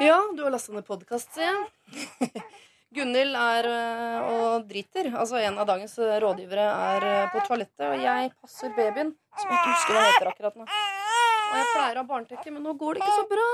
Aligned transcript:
Ja, 0.00 0.18
du 0.36 0.42
har 0.42 0.50
lasta 0.50 0.72
ned 0.74 0.86
podkast, 0.86 1.30
sier 1.36 1.52
jeg. 1.54 2.30
Gunhild 2.94 3.34
er 3.38 3.66
øh, 3.70 4.28
og 4.30 4.64
driter. 4.70 5.06
Altså 5.18 5.38
En 5.42 5.58
av 5.58 5.66
dagens 5.68 5.94
øh, 5.98 6.14
rådgivere 6.22 6.64
er 6.94 7.06
øh, 7.10 7.26
på 7.32 7.42
toalettet, 7.46 7.84
og 7.88 8.02
jeg 8.02 8.30
passer 8.42 8.72
babyen, 8.74 9.12
som 9.38 9.50
jeg 9.50 9.60
ikke 9.60 9.74
husker 9.74 9.96
hva 9.96 10.04
heter 10.08 10.30
akkurat 10.30 10.58
nå. 10.58 10.66
Og 10.66 11.58
jeg 11.60 11.68
pleier 11.74 11.98
å 11.98 12.02
ha 12.02 12.08
barnetekke, 12.08 12.54
men 12.54 12.66
nå 12.66 12.74
går 12.80 12.98
det 12.98 13.04
ikke 13.04 13.20
så 13.20 13.28
bra. 13.30 13.46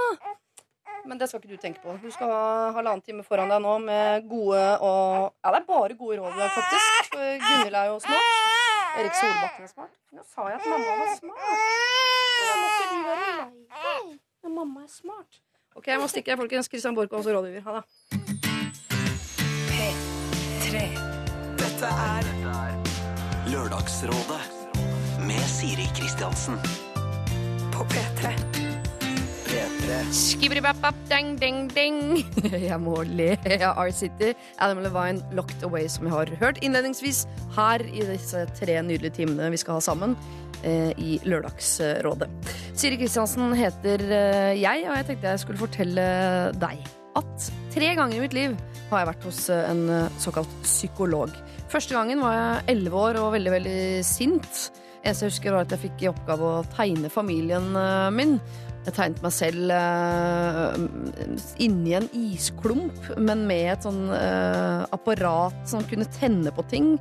Men 1.08 1.21
det 1.21 1.29
skal 1.30 1.40
ikke 1.40 1.56
du 1.56 1.60
tenke 1.60 1.80
på. 1.84 1.96
Du 2.00 2.08
skal 2.12 2.32
ha 2.32 2.40
halvannen 2.76 3.04
time 3.04 3.24
foran 3.24 3.52
deg 3.52 3.60
nå 3.64 3.76
med 3.84 4.26
gode 4.28 4.64
og 4.84 5.30
Ja, 5.44 5.52
det 5.52 5.60
er 5.60 5.68
bare 5.68 5.96
gode 6.00 6.20
råd, 6.20 6.40
faktisk. 6.56 7.12
For 7.12 7.36
Gunhild 7.44 7.78
er 7.82 7.92
jo 7.92 8.00
smart. 8.04 8.32
Erik 9.00 9.16
Solbakken 9.20 9.68
er 9.68 9.72
smart. 9.72 9.92
Nå 10.16 10.24
sa 10.28 10.48
jeg 10.48 10.60
at 10.60 10.72
mamma 10.72 10.96
var 11.04 11.14
smart. 11.20 11.44
Da 12.48 12.58
må 12.64 12.72
være 12.80 12.98
lei 13.04 13.46
deg. 13.46 14.18
Men 14.40 14.56
mamma 14.56 14.84
er 14.88 14.92
smart. 14.92 15.40
Ok, 15.76 15.87
jeg 15.87 16.00
må 16.00 16.06
stikke, 16.10 16.37
folkens. 16.37 16.66
Christian 16.66 16.95
Borch 16.95 17.12
og 17.12 17.18
også 17.18 17.30
rådgiver. 17.36 17.60
Ha 17.60 17.70
det. 17.76 17.84
P3. 19.70 20.82
Dette 21.60 21.86
er 21.86 22.30
Lørdagsrådet 23.52 24.42
med 25.26 25.42
Siri 25.48 25.86
Kristiansen. 25.96 26.59
på 27.72 27.84
P3. 27.84 28.34
P3. 29.46 29.95
Skibbidi-bap-bap, 30.12 30.95
deng, 31.10 31.40
deng, 31.40 31.70
deng. 31.74 32.24
Jeg 32.68 32.80
må 32.80 33.02
le 33.02 33.30
av 33.62 33.78
R-City. 33.87 34.34
Adam 34.59 34.82
Levine, 34.84 35.23
Locked 35.32 35.62
Away, 35.62 35.88
som 35.88 36.04
vi 36.04 36.10
har 36.10 36.34
hørt 36.42 36.59
innledningsvis 36.62 37.26
her 37.56 37.82
i 37.88 38.04
disse 38.12 38.45
tre 38.59 38.82
nydelige 38.82 39.23
timene 39.23 39.50
vi 39.50 39.56
skal 39.56 39.78
ha 39.78 39.80
sammen 39.80 40.18
i 40.62 41.19
Lørdagsrådet. 41.24 42.30
Siri 42.74 42.98
Kristiansen 43.01 43.52
heter 43.59 44.06
eh, 44.06 44.55
jeg, 44.60 44.87
og 44.88 44.96
jeg 44.98 45.10
tenkte 45.10 45.34
jeg 45.34 45.45
skulle 45.45 45.62
fortelle 45.62 46.09
deg 46.60 46.88
at 47.18 47.51
tre 47.74 47.91
ganger 47.98 48.18
i 48.18 48.23
mitt 48.23 48.37
liv 48.37 48.55
har 48.91 49.02
jeg 49.02 49.10
vært 49.12 49.27
hos 49.28 49.41
eh, 49.52 49.66
en 49.71 49.82
eh, 49.90 50.21
såkalt 50.23 50.52
psykolog. 50.65 51.34
Første 51.71 51.96
gangen 51.96 52.23
var 52.23 52.37
jeg 52.37 52.76
elleve 52.76 53.04
år 53.07 53.21
og 53.23 53.34
veldig, 53.37 53.52
veldig 53.59 53.82
sint. 54.07 54.65
Eneste 55.01 55.26
jeg 55.26 55.32
husker, 55.32 55.54
var 55.54 55.66
at 55.66 55.74
jeg 55.74 55.84
fikk 55.87 56.04
i 56.04 56.10
oppgave 56.10 56.49
å 56.59 56.65
tegne 56.74 57.12
familien 57.12 57.71
eh, 57.79 58.10
min. 58.15 58.37
Jeg 58.86 58.95
tegnet 58.96 59.18
meg 59.20 59.32
selv 59.36 59.73
uh, 59.76 60.76
inni 61.60 61.92
en 61.98 62.06
isklump, 62.16 62.96
men 63.20 63.45
med 63.48 63.74
et 63.74 63.84
sånn 63.84 64.06
uh, 64.09 64.87
apparat 64.95 65.59
som 65.69 65.84
kunne 65.89 66.09
tenne 66.17 66.53
på 66.55 66.64
ting. 66.70 66.95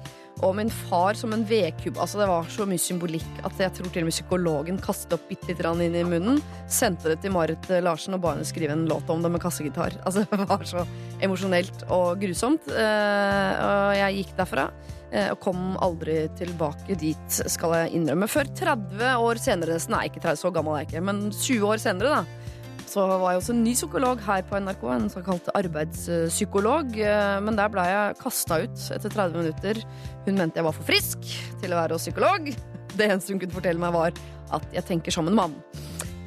Og 0.43 0.53
min 0.55 0.71
far 0.71 1.17
som 1.19 1.33
en 1.35 1.43
vedkubb. 1.47 1.97
Altså, 1.99 2.19
det 2.21 2.27
var 2.29 2.51
så 2.51 2.67
mye 2.67 2.79
symbolikk 2.79 3.41
at 3.47 3.59
jeg 3.59 3.73
tror 3.75 3.89
til 3.91 4.05
og 4.05 4.09
med 4.09 4.15
psykologen 4.15 4.79
kastet 4.83 5.17
opp 5.17 5.25
bitte 5.31 5.51
litt 5.51 5.63
inn 5.83 5.97
i 5.99 6.05
munnen, 6.07 6.39
sendte 6.71 7.11
det 7.11 7.19
til 7.23 7.35
Marit 7.35 7.67
Larsen 7.83 8.15
og 8.15 8.23
ba 8.23 8.35
henne 8.35 8.47
skrive 8.47 8.75
en 8.75 8.87
låt 8.87 9.11
om 9.11 9.23
det 9.23 9.31
med 9.31 9.43
kassegitar. 9.43 9.95
Altså, 10.09 10.23
det 10.27 10.47
var 10.49 10.63
så 10.67 10.85
emosjonelt 11.23 11.83
og 11.95 12.19
grusomt. 12.21 12.71
Uh, 12.71 13.51
og 13.63 13.99
jeg 13.99 14.21
gikk 14.21 14.39
derfra. 14.39 14.69
Eh, 15.11 15.29
Og 15.33 15.39
kom 15.43 15.75
aldri 15.81 16.21
tilbake 16.39 16.97
dit, 16.99 17.39
skal 17.51 17.75
jeg 17.77 17.95
innrømme. 17.99 18.27
Før 18.31 18.49
30 18.55 19.15
år 19.25 19.41
senere, 19.41 19.77
nesten. 19.77 19.95
Nei, 19.95 20.07
ikke 20.09 20.23
30, 20.25 20.41
så 20.43 20.53
gammel 20.55 20.77
er 20.77 20.85
jeg 20.85 20.91
ikke, 20.93 21.05
men 21.09 21.23
20 21.31 21.67
år 21.69 21.81
senere, 21.83 22.21
da. 22.21 22.49
Så 22.89 23.03
var 23.05 23.35
jeg 23.35 23.41
også 23.43 23.53
en 23.53 23.61
ny 23.61 23.73
psykolog 23.77 24.21
her 24.25 24.41
på 24.49 24.57
NRK, 24.65 24.83
en 24.95 25.09
såkalt 25.13 25.49
arbeidspsykolog. 25.53 26.95
Eh, 26.97 27.39
Men 27.45 27.55
der 27.59 27.69
ble 27.69 27.85
jeg 27.85 28.17
kasta 28.23 28.63
ut 28.63 28.87
etter 28.95 29.09
30 29.13 29.37
minutter. 29.43 29.83
Hun 30.25 30.39
mente 30.41 30.57
jeg 30.57 30.65
var 30.65 30.73
for 30.73 30.87
frisk 30.89 31.29
til 31.61 31.73
å 31.73 31.81
være 31.83 31.99
psykolog. 32.01 32.49
Det 32.97 33.05
eneste 33.05 33.31
hun 33.35 33.39
kunne 33.43 33.53
fortelle 33.53 33.79
meg, 33.79 33.93
var 33.93 34.11
at 34.57 34.65
jeg 34.73 34.87
tenker 34.89 35.13
som 35.13 35.29
en 35.29 35.37
mann. 35.37 35.53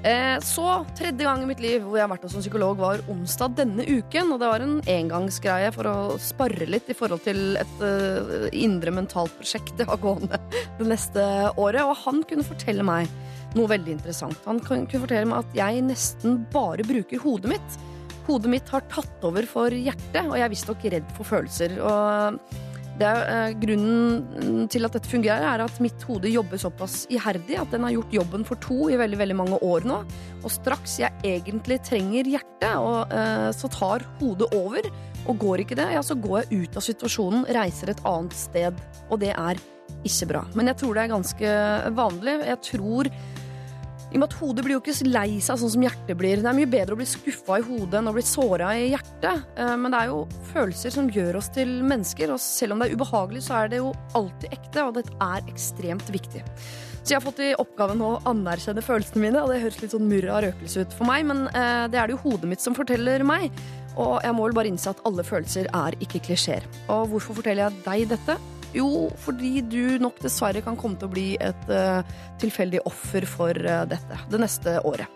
Eh, 0.02 0.38
Så 0.42 0.66
tredje 0.98 1.22
gang 1.24 1.42
i 1.42 1.46
mitt 1.46 1.60
liv 1.62 1.84
hvor 1.84 1.94
jeg 1.94 2.02
har 2.02 2.10
vært 2.10 2.24
hos 2.26 2.34
en 2.34 2.42
psykolog, 2.42 2.80
var 2.80 3.02
onsdag 3.12 3.54
denne 3.60 3.86
uken. 3.86 4.32
Og 4.34 4.40
det 4.42 4.48
var 4.50 4.64
en 4.64 4.80
engangsgreie 4.90 5.70
for 5.74 5.86
å 5.86 5.96
spare 6.22 6.66
litt 6.66 6.90
i 6.90 6.96
forhold 6.98 7.22
til 7.26 7.56
et 7.60 7.84
eh, 7.86 8.48
indre 8.64 8.94
mentalt 8.94 9.34
prosjekt 9.38 9.78
jeg 9.78 9.90
har 9.90 10.02
gående 10.02 10.40
det 10.80 10.88
neste 10.90 11.22
året. 11.54 11.84
Og 11.86 11.94
han 12.02 12.24
kunne 12.26 12.46
fortelle 12.46 12.86
meg 12.86 13.10
noe 13.54 13.70
veldig 13.70 13.94
interessant. 13.94 14.42
Han 14.48 14.60
kunne 14.64 14.90
fortelle 14.90 15.28
meg 15.28 15.44
at 15.44 15.56
jeg 15.60 15.86
nesten 15.86 16.42
bare 16.52 16.86
bruker 16.88 17.22
hodet 17.22 17.54
mitt. 17.54 17.80
Hodet 18.26 18.50
mitt 18.50 18.68
har 18.70 18.84
tatt 18.90 19.24
over 19.26 19.46
for 19.50 19.74
hjertet, 19.74 20.22
og 20.24 20.36
jeg 20.38 20.46
er 20.46 20.52
visstnok 20.52 20.84
redd 20.94 21.08
for 21.16 21.26
følelser. 21.26 21.74
Og 21.82 22.38
er, 23.00 23.48
eh, 23.48 23.54
grunnen 23.56 24.68
til 24.68 24.84
at 24.84 24.92
dette 24.92 25.08
fungerer, 25.08 25.42
er 25.42 25.64
at 25.64 25.80
mitt 25.80 26.02
hode 26.02 26.28
jobber 26.28 26.60
såpass 26.60 27.06
iherdig 27.08 27.58
at 27.58 27.70
den 27.70 27.82
har 27.82 27.92
gjort 27.92 28.12
jobben 28.12 28.44
for 28.44 28.56
to 28.56 28.90
i 28.90 28.98
veldig 29.00 29.18
veldig 29.18 29.36
mange 29.36 29.58
år 29.62 29.86
nå. 29.88 30.04
Og 30.44 30.50
straks 30.50 30.98
jeg 30.98 31.12
egentlig 31.24 31.82
trenger 31.82 32.24
hjertet, 32.24 32.76
og, 32.76 33.12
eh, 33.12 33.50
så 33.52 33.70
tar 33.70 34.04
hodet 34.20 34.52
over. 34.52 34.82
Og 35.26 35.38
går 35.38 35.58
ikke 35.64 35.76
det, 35.76 35.92
ja, 35.92 36.00
så 36.00 36.20
går 36.20 36.42
jeg 36.42 36.64
ut 36.64 36.76
av 36.76 36.82
situasjonen, 36.82 37.46
reiser 37.46 37.90
et 37.90 38.04
annet 38.04 38.32
sted. 38.32 38.74
Og 39.10 39.20
det 39.20 39.30
er 39.30 39.56
ikke 40.04 40.28
bra. 40.28 40.44
Men 40.54 40.66
jeg 40.66 40.76
tror 40.76 40.94
det 40.94 41.02
er 41.04 41.14
ganske 41.14 41.94
vanlig. 41.94 42.46
Jeg 42.46 42.60
tror 42.62 43.10
i 44.12 44.18
og 44.18 44.20
med 44.20 44.28
at 44.28 44.36
Hodet 44.36 44.64
blir 44.66 44.76
jo 44.76 44.82
ikke 44.82 45.08
lei 45.08 45.38
seg 45.40 45.56
sånn 45.60 45.72
som 45.72 45.84
hjertet 45.86 46.18
blir. 46.20 46.42
Det 46.44 46.50
er 46.50 46.56
mye 46.58 46.68
bedre 46.68 46.92
å 46.92 47.00
bli 47.00 47.06
skuffa 47.08 47.58
i 47.62 47.64
hodet 47.64 47.96
enn 48.02 48.10
å 48.10 48.12
bli 48.12 48.24
såra 48.28 48.74
i 48.76 48.90
hjertet. 48.92 49.42
Eh, 49.56 49.74
Men 49.80 49.94
det 49.94 50.00
er 50.02 50.10
jo 50.12 50.18
følelser 50.52 50.92
som 50.92 51.08
gjør 51.08 51.38
oss 51.40 51.48
til 51.54 51.72
mennesker, 51.80 52.34
og 52.34 52.40
selv 52.44 52.74
om 52.76 52.82
det 52.82 52.90
er 52.90 52.96
ubehagelig, 52.98 53.44
så 53.48 53.62
er 53.62 53.72
det 53.72 53.80
jo 53.80 53.92
alltid 54.18 54.52
ekte, 54.52 54.84
og 54.84 54.98
det 54.98 55.06
er 55.16 55.48
ekstremt 55.48 56.12
viktig. 56.12 56.44
Så 57.02 57.10
jeg 57.10 57.18
har 57.18 57.24
fått 57.24 57.40
i 57.42 57.54
oppgaven 57.58 58.04
å 58.04 58.12
anerkjenne 58.30 58.84
følelsene 58.84 59.24
mine, 59.24 59.40
og 59.42 59.50
det 59.50 59.62
høres 59.64 59.80
litt 59.82 59.94
sånn 59.96 60.06
murra 60.06 60.42
røkelse 60.44 60.84
ut 60.84 60.92
for 60.94 61.08
meg, 61.08 61.24
men 61.26 61.46
eh, 61.50 61.88
det 61.90 61.98
er 61.98 62.06
det 62.12 62.14
jo 62.18 62.22
hodet 62.28 62.52
mitt 62.52 62.62
som 62.62 62.76
forteller 62.78 63.24
meg. 63.26 63.48
Og 63.96 64.20
jeg 64.24 64.36
må 64.36 64.46
vel 64.46 64.54
bare 64.56 64.70
innse 64.70 64.92
at 64.92 65.00
alle 65.08 65.24
følelser 65.26 65.66
er 65.72 65.96
ikke 66.04 66.22
klisjeer. 66.28 66.64
Og 66.92 67.10
hvorfor 67.12 67.40
forteller 67.40 67.66
jeg 67.66 67.82
deg 67.88 68.12
dette? 68.14 68.36
Jo, 68.72 69.10
fordi 69.20 69.60
du 69.68 69.98
nok 70.00 70.20
dessverre 70.24 70.62
kan 70.64 70.76
komme 70.80 70.96
til 70.96 71.10
å 71.10 71.12
bli 71.12 71.26
et 71.44 71.68
uh, 71.68 72.00
tilfeldig 72.40 72.80
offer 72.88 73.26
for 73.28 73.52
uh, 73.52 73.82
dette 73.88 74.20
det 74.32 74.40
neste 74.40 74.78
året. 74.88 75.08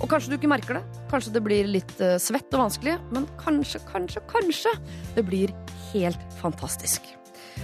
Og 0.00 0.08
kanskje 0.10 0.32
du 0.32 0.38
ikke 0.38 0.50
merker 0.50 0.80
det. 0.80 1.02
Kanskje 1.12 1.34
det 1.36 1.44
blir 1.46 1.70
litt 1.70 1.94
uh, 2.02 2.16
svett 2.22 2.50
og 2.56 2.66
vanskelig, 2.66 2.96
men 3.14 3.28
kanskje, 3.40 3.82
kanskje, 3.90 4.24
kanskje 4.30 4.74
det 5.14 5.26
blir 5.28 5.54
helt 5.92 6.40
fantastisk. 6.40 7.06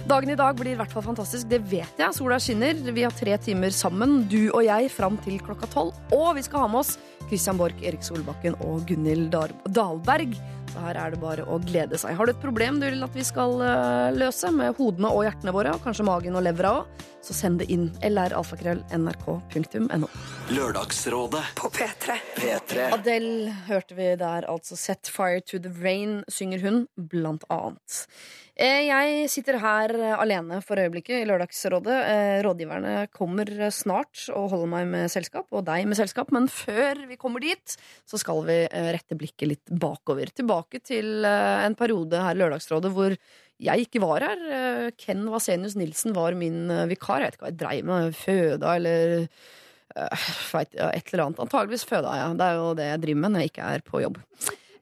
Dagen 0.07 0.31
i 0.31 0.37
dag 0.39 0.55
blir 0.55 0.71
i 0.71 0.79
hvert 0.79 0.93
fall 0.93 1.03
fantastisk, 1.03 1.49
det 1.51 1.59
vet 1.67 1.99
jeg. 1.99 2.15
Sola 2.15 2.39
skinner. 2.39 2.77
Vi 2.95 3.03
har 3.03 3.11
tre 3.15 3.35
timer 3.43 3.75
sammen, 3.75 4.21
du 4.31 4.47
og 4.53 4.63
jeg, 4.63 4.87
fram 4.93 5.19
til 5.25 5.35
klokka 5.43 5.67
tolv. 5.73 5.97
Og 6.15 6.31
vi 6.39 6.45
skal 6.47 6.63
ha 6.63 6.71
med 6.71 6.85
oss 6.85 6.95
Christian 7.27 7.59
Borch, 7.59 7.83
Erik 7.83 8.05
Solbakken 8.07 8.55
og 8.63 8.87
Gunhild 8.87 9.35
Dahlberg. 9.67 10.39
Så 10.71 10.79
her 10.85 10.95
er 10.95 11.11
det 11.11 11.19
bare 11.19 11.43
å 11.51 11.57
glede 11.59 11.97
seg. 11.99 12.15
Har 12.15 12.25
du 12.25 12.31
et 12.31 12.43
problem 12.43 12.79
du 12.79 12.85
vil 12.87 13.03
at 13.03 13.15
vi 13.15 13.23
skal 13.27 13.61
eh, 13.65 14.11
løse 14.15 14.51
med 14.55 14.75
hodene 14.77 15.09
og 15.11 15.23
hjertene 15.27 15.51
våre, 15.55 15.73
og 15.75 15.83
kanskje 15.83 16.05
magen 16.07 16.35
og 16.39 16.43
levra 16.45 16.69
òg, 16.79 16.85
så 17.21 17.33
send 17.35 17.59
det 17.61 17.67
inn. 17.73 17.89
lralfakrøll.nrk.no. 18.01 20.07
Lørdagsrådet 20.55 21.43
På 21.59 21.67
P3. 21.75 22.05
P3. 22.37 22.87
Adele 22.95 23.51
hørte 23.67 23.93
vi 23.99 24.07
der, 24.21 24.41
altså 24.47 24.75
Set 24.79 25.05
Fire 25.11 25.41
to 25.43 25.59
the 25.59 25.73
Rain, 25.83 26.23
synger 26.31 26.59
hun, 26.63 26.87
blant 26.95 27.43
annet. 27.51 28.07
Eh, 28.59 28.83
Jeg 28.89 29.29
sitter 29.31 29.55
her 29.61 29.93
eh, 29.95 30.17
alene 30.19 30.57
for 30.65 30.79
øyeblikket 30.79 31.21
i 31.21 31.27
Lørdagsrådet. 31.29 31.95
Eh, 32.03 32.39
Rådgiverne 32.43 33.07
kommer 33.15 33.47
snart 33.71 34.25
og 34.35 34.49
holder 34.51 34.71
meg 34.73 34.89
med 34.91 35.13
selskap, 35.13 35.47
og 35.55 35.63
deg 35.69 35.87
med 35.87 35.97
selskap. 35.97 36.33
Men 36.35 36.49
før 36.51 37.05
vi 37.07 37.17
kommer 37.21 37.43
dit, 37.43 37.77
så 38.05 38.19
skal 38.19 38.43
vi 38.49 38.57
rette 38.91 39.15
blikket 39.17 39.47
litt 39.53 39.71
bakover. 39.71 40.33
Tilbake 40.35 40.83
til 40.83 41.23
en 41.25 41.77
periode 41.79 42.19
her 42.19 42.35
i 42.35 42.41
Lørdagsrådet 42.43 42.91
hvor 42.91 43.15
jeg 43.61 43.87
ikke 43.87 44.01
var 44.03 44.25
her. 44.25 44.91
Ken 44.99 45.23
Vasenius 45.31 45.77
Nilsen 45.79 46.15
var 46.17 46.35
min 46.35 46.65
vikar. 46.89 47.21
Jeg 47.21 47.31
vet 47.31 47.37
ikke 47.37 47.45
hva 47.47 47.51
jeg 47.53 47.61
dreiv 47.61 47.87
med. 47.87 48.15
Føda 48.19 48.75
eller 48.75 49.27
et 49.95 51.13
eller 51.13 51.23
annet. 51.27 51.43
Antageligvis 51.45 51.87
føda, 51.87 52.17
ja. 52.19 52.31
Det 52.35 52.47
er 52.47 52.59
jo 52.59 52.73
det 52.79 52.89
jeg 52.89 53.03
driver 53.05 53.23
med 53.23 53.35
når 53.35 53.45
jeg 53.45 53.53
ikke 53.53 53.69
er 53.77 53.85
på 53.85 54.03
jobb. 54.03 54.19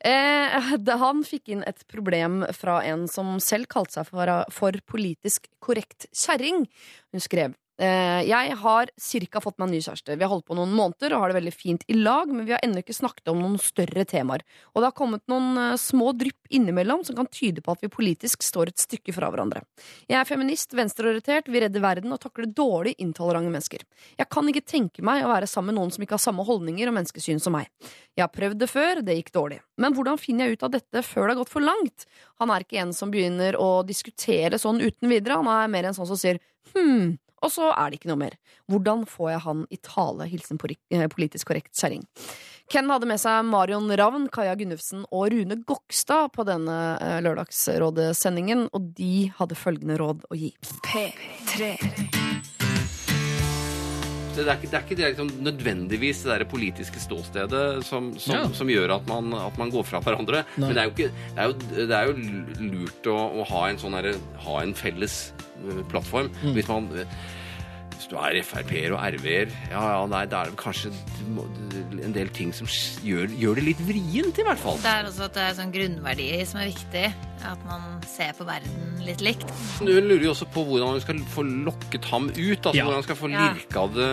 Eh, 0.06 0.60
han 1.04 1.24
fikk 1.28 1.51
inn 1.54 1.63
et 1.68 1.81
problem 1.92 2.44
fra 2.56 2.80
en 2.88 3.07
som 3.12 3.38
selv 3.44 3.69
kalte 3.72 4.00
seg 4.00 4.12
for, 4.12 4.34
for 4.54 4.80
politisk 4.88 5.50
korrekt 5.63 6.07
kjerring. 6.16 6.66
Hun 7.12 7.24
skrev 7.24 7.57
Jeg 7.80 8.56
har 8.60 8.90
cirka 9.00 9.40
fått 9.40 9.56
meg 9.60 9.70
en 9.70 9.74
ny 9.78 9.80
kjæreste. 9.80 10.16
Vi 10.20 10.26
har 10.26 10.31
holdt 10.31 10.48
på 10.50 10.56
noen 10.58 10.74
måneder 10.76 11.14
og 11.16 11.22
har 11.24 11.31
det 11.31 11.38
veldig 11.38 11.54
fint 11.56 11.86
i 11.88 11.96
lag, 11.96 12.28
men 12.28 12.44
vi 12.44 12.52
har 12.52 12.60
ennå 12.66 12.81
ikke 12.81 12.96
snakket 12.98 13.31
om 13.31 13.40
noen 13.40 13.56
større 13.62 14.04
temaer. 14.10 14.44
Og 14.74 14.81
det 14.81 14.90
har 14.90 14.98
kommet 14.98 15.24
noen 15.31 15.56
eh, 15.62 15.78
små 15.80 16.12
drypp 16.18 16.52
innimellom 16.52 17.06
som 17.08 17.16
kan 17.16 17.30
tyde 17.31 17.64
på 17.64 17.72
at 17.72 17.86
vi 17.86 17.92
politisk 17.94 18.44
står 18.44 18.74
et 18.74 18.84
stykke 18.84 19.14
fra 19.16 19.30
hverandre. 19.31 19.64
Jeg 20.10 20.20
er 20.20 20.28
feminist, 20.28 20.76
venstreorientert, 20.76 21.48
vil 21.48 21.64
redde 21.64 21.84
verden 21.84 22.16
og 22.16 22.20
takler 22.24 22.50
dårlig 22.52 22.98
intolerante 23.00 23.54
mennesker. 23.54 23.86
Jeg 24.20 24.30
kan 24.34 24.52
ikke 24.52 24.66
tenke 24.68 25.06
meg 25.06 25.24
å 25.24 25.31
være 25.31 25.48
sammen 25.48 25.72
med 25.72 25.80
noen 25.80 25.96
som 25.96 26.04
ikke 26.04 26.18
har 26.18 26.24
samme 26.24 26.44
holdninger 26.48 26.90
og 26.90 26.98
menneskesyn 26.98 27.40
som 27.44 27.56
meg. 27.56 27.70
Jeg 28.18 28.26
har 28.26 28.34
prøvd 28.34 28.60
det 28.60 28.70
før, 28.72 29.04
det 29.06 29.20
gikk 29.20 29.34
dårlig. 29.36 29.62
Men 29.80 29.96
hvordan 29.96 30.20
finner 30.20 30.48
jeg 30.50 30.60
ut 30.60 30.68
av 30.68 30.76
dette 30.76 31.06
før 31.06 31.28
det 31.28 31.36
har 31.36 31.42
gått 31.44 31.54
for 31.54 31.64
langt? 31.64 32.08
Han 32.42 32.52
er 32.52 32.66
ikke 32.66 32.81
en 32.81 32.94
som 32.98 33.14
begynner 33.14 33.56
å 33.60 33.72
diskutere 33.88 34.60
sånn 34.60 34.81
uten 34.81 35.12
videre, 35.12 35.40
han 35.40 35.52
er 35.54 35.72
mer 35.72 35.90
en 35.90 35.98
sånn 35.98 36.10
som 36.10 36.20
sier 36.20 36.42
hm, 36.74 37.18
og 37.41 37.51
så 37.53 37.71
er 37.74 37.89
det 37.89 38.00
ikke 38.00 38.12
noe 38.12 38.21
mer. 38.24 38.38
Hvordan 38.69 39.06
får 39.09 39.31
jeg 39.33 39.44
han 39.47 39.65
i 39.74 39.80
tale? 39.86 40.30
Hilsen 40.30 40.59
eh, 40.62 41.07
politisk 41.12 41.50
korrekt 41.50 41.74
kjerring. 41.80 42.06
Ken 42.69 42.91
hadde 42.91 43.09
med 43.09 43.21
seg 43.21 43.47
Marion 43.50 43.89
Ravn, 43.97 44.27
Kaja 44.33 44.53
Gunnufsen 44.59 45.07
og 45.09 45.31
Rune 45.33 45.57
Gokstad 45.65 46.33
på 46.36 46.45
denne 46.45 46.77
eh, 47.01 47.18
Lørdagsrådet-sendingen, 47.25 48.68
og 48.69 48.94
de 49.00 49.30
hadde 49.39 49.57
følgende 49.57 49.97
råd 50.01 50.25
å 50.30 50.38
gi. 50.38 50.53
P3. 50.86 52.19
Det 54.36 54.46
er 54.48 54.56
ikke 54.56 54.70
det, 54.70 54.78
er 54.78 54.84
ikke 54.86 54.98
det 55.00 55.08
liksom, 55.14 55.30
nødvendigvis 55.44 56.22
det 56.24 56.31
der 56.40 56.46
politiske 56.50 57.00
ståstedet 57.02 57.84
som, 57.88 58.12
som, 58.20 58.36
Ja. 58.36 58.44
som 58.54 58.68
gjør 58.72 58.94
at 59.00 59.08
man, 59.10 59.34
at 59.34 59.58
man 59.60 59.70
går 59.74 59.84
fra 59.90 60.00
hverandre. 60.06 60.44
Nei. 60.58 60.68
Men 60.68 60.76
det 60.76 60.84
er 60.84 60.88
jo, 60.88 60.94
ikke, 60.96 61.12
det 61.36 61.44
er 61.44 61.50
jo, 61.50 61.88
det 61.90 61.98
er 61.98 62.08
jo 62.08 62.70
lurt 62.70 63.10
å, 63.12 63.18
å 63.42 63.48
ha 63.52 63.66
en 63.70 63.81
sånn 63.81 63.98
derre- 63.98 64.20
ha 64.46 64.62
en 64.64 64.74
felles 64.78 65.18
eh, 65.66 65.81
plattform. 65.92 66.30
Mm. 66.44 66.54
Hvis 66.56 66.70
man 66.72 66.88
hvis 68.00 68.07
du 68.07 68.16
er 68.16 68.38
Frp-er 68.48 68.94
og 68.96 69.01
RV-er, 69.18 69.50
ja, 69.74 69.80
ja, 69.92 70.04
nei, 70.07 70.22
da 70.31 70.46
er 70.46 70.51
det 70.54 70.60
kanskje 70.62 70.92
en 72.00 72.13
del 72.16 72.30
ting 72.34 72.54
som 72.56 72.68
gjør, 73.04 73.28
gjør 73.36 73.60
det 73.60 73.63
litt 73.66 73.81
vrient, 73.84 74.40
i 74.40 74.46
hvert 74.48 74.62
fall. 74.62 74.78
Det 74.80 74.92
er 74.92 75.07
også 75.10 75.25
at 75.28 75.34
det 75.36 75.44
er 75.50 75.57
sånn 75.57 75.74
grunnverdier 75.74 76.46
som 76.48 76.62
er 76.63 76.69
viktig. 76.72 77.04
At 77.50 77.62
man 77.68 78.00
ser 78.07 78.31
på 78.36 78.44
verden 78.48 79.04
litt 79.06 79.22
likt. 79.24 79.46
Hun 79.80 79.88
lurer 79.92 80.25
jo 80.25 80.31
også 80.34 80.48
på 80.51 80.63
hvordan 80.68 80.96
hun 80.98 81.04
skal 81.04 81.19
få 81.31 81.44
lokket 81.48 82.07
ham 82.12 82.28
ut. 82.31 82.60
Altså 82.68 82.75
Ja. 82.75 82.84
hvordan 82.88 83.00
hun 83.00 83.07
skal 83.07 83.19
få 83.19 83.30
Ja. 83.31 83.46
lirka 83.54 83.84
det 83.96 84.10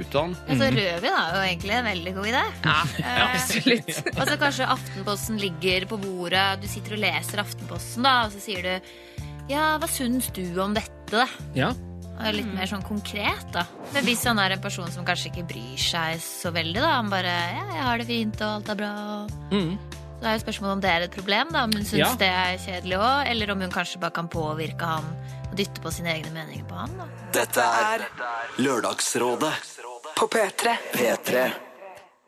ut 0.00 0.14
av 0.16 0.22
han. 0.26 0.36
Altså, 0.48 0.68
Rødvin 0.76 1.16
er 1.16 1.30
jo 1.36 1.42
egentlig 1.46 1.74
en 1.76 1.84
veldig 1.90 2.14
god 2.18 2.26
idé. 2.32 2.44
Eh, 3.00 3.22
Absolutt. 3.26 4.02
og 4.18 4.22
så 4.28 4.36
Kanskje 4.44 4.68
Aftenposten 4.76 5.38
ligger 5.40 5.86
på 5.88 6.00
bordet, 6.00 6.60
du 6.60 6.68
sitter 6.68 6.96
og 6.98 7.04
leser 7.04 7.40
Aftenposten, 7.44 8.02
da, 8.02 8.24
og 8.26 8.32
så 8.32 8.40
sier 8.40 8.62
du 8.62 8.80
Ja, 9.48 9.78
hva 9.78 9.86
syns 9.88 10.28
du 10.34 10.42
om 10.60 10.74
dette? 10.74 11.26
Ja. 11.54 11.72
Og 12.16 12.32
Litt 12.34 12.48
mer 12.54 12.66
sånn 12.70 12.82
konkret, 12.86 13.44
da. 13.52 13.66
Men 13.92 14.04
hvis 14.06 14.22
han 14.24 14.38
er 14.40 14.54
en 14.56 14.60
person 14.64 14.88
som 14.90 15.04
kanskje 15.04 15.28
ikke 15.32 15.44
bryr 15.50 15.76
seg 15.78 16.16
så 16.24 16.50
veldig, 16.54 16.80
da. 16.80 16.94
Han 16.96 17.10
bare 17.12 17.34
Ja, 17.34 17.66
jeg 17.74 17.84
har 17.84 17.98
det 17.98 18.06
fint, 18.08 18.40
og 18.40 18.54
alt 18.56 18.68
er 18.72 18.74
bra. 18.80 18.92
Mm. 19.52 19.76
Så 20.16 20.24
er 20.24 20.32
jo 20.38 20.40
spørsmålet 20.46 20.72
om 20.72 20.80
det 20.80 20.90
er 20.90 21.00
et 21.04 21.12
problem, 21.12 21.50
da. 21.52 21.64
Om 21.68 21.72
hun 21.76 21.84
syns 21.84 21.98
Ja. 22.00 22.14
det 22.16 22.28
er 22.32 22.56
kjedelig 22.64 22.96
òg, 22.98 23.26
eller 23.30 23.50
om 23.52 23.60
hun 23.60 23.70
kanskje 23.70 24.00
bare 24.00 24.10
kan 24.16 24.28
påvirke 24.28 24.80
han 24.84 25.04
og 25.50 25.56
dytte 25.56 25.80
på 25.84 25.92
sine 25.92 26.08
egne 26.14 26.32
meninger 26.32 26.64
på 26.64 26.74
han. 26.74 26.96
da. 26.96 27.04
Dette 27.32 27.60
er 27.60 28.08
Lørdagsrådet 28.58 29.52
På 30.16 30.26
P3. 30.32 30.76
P3. 30.94 31.65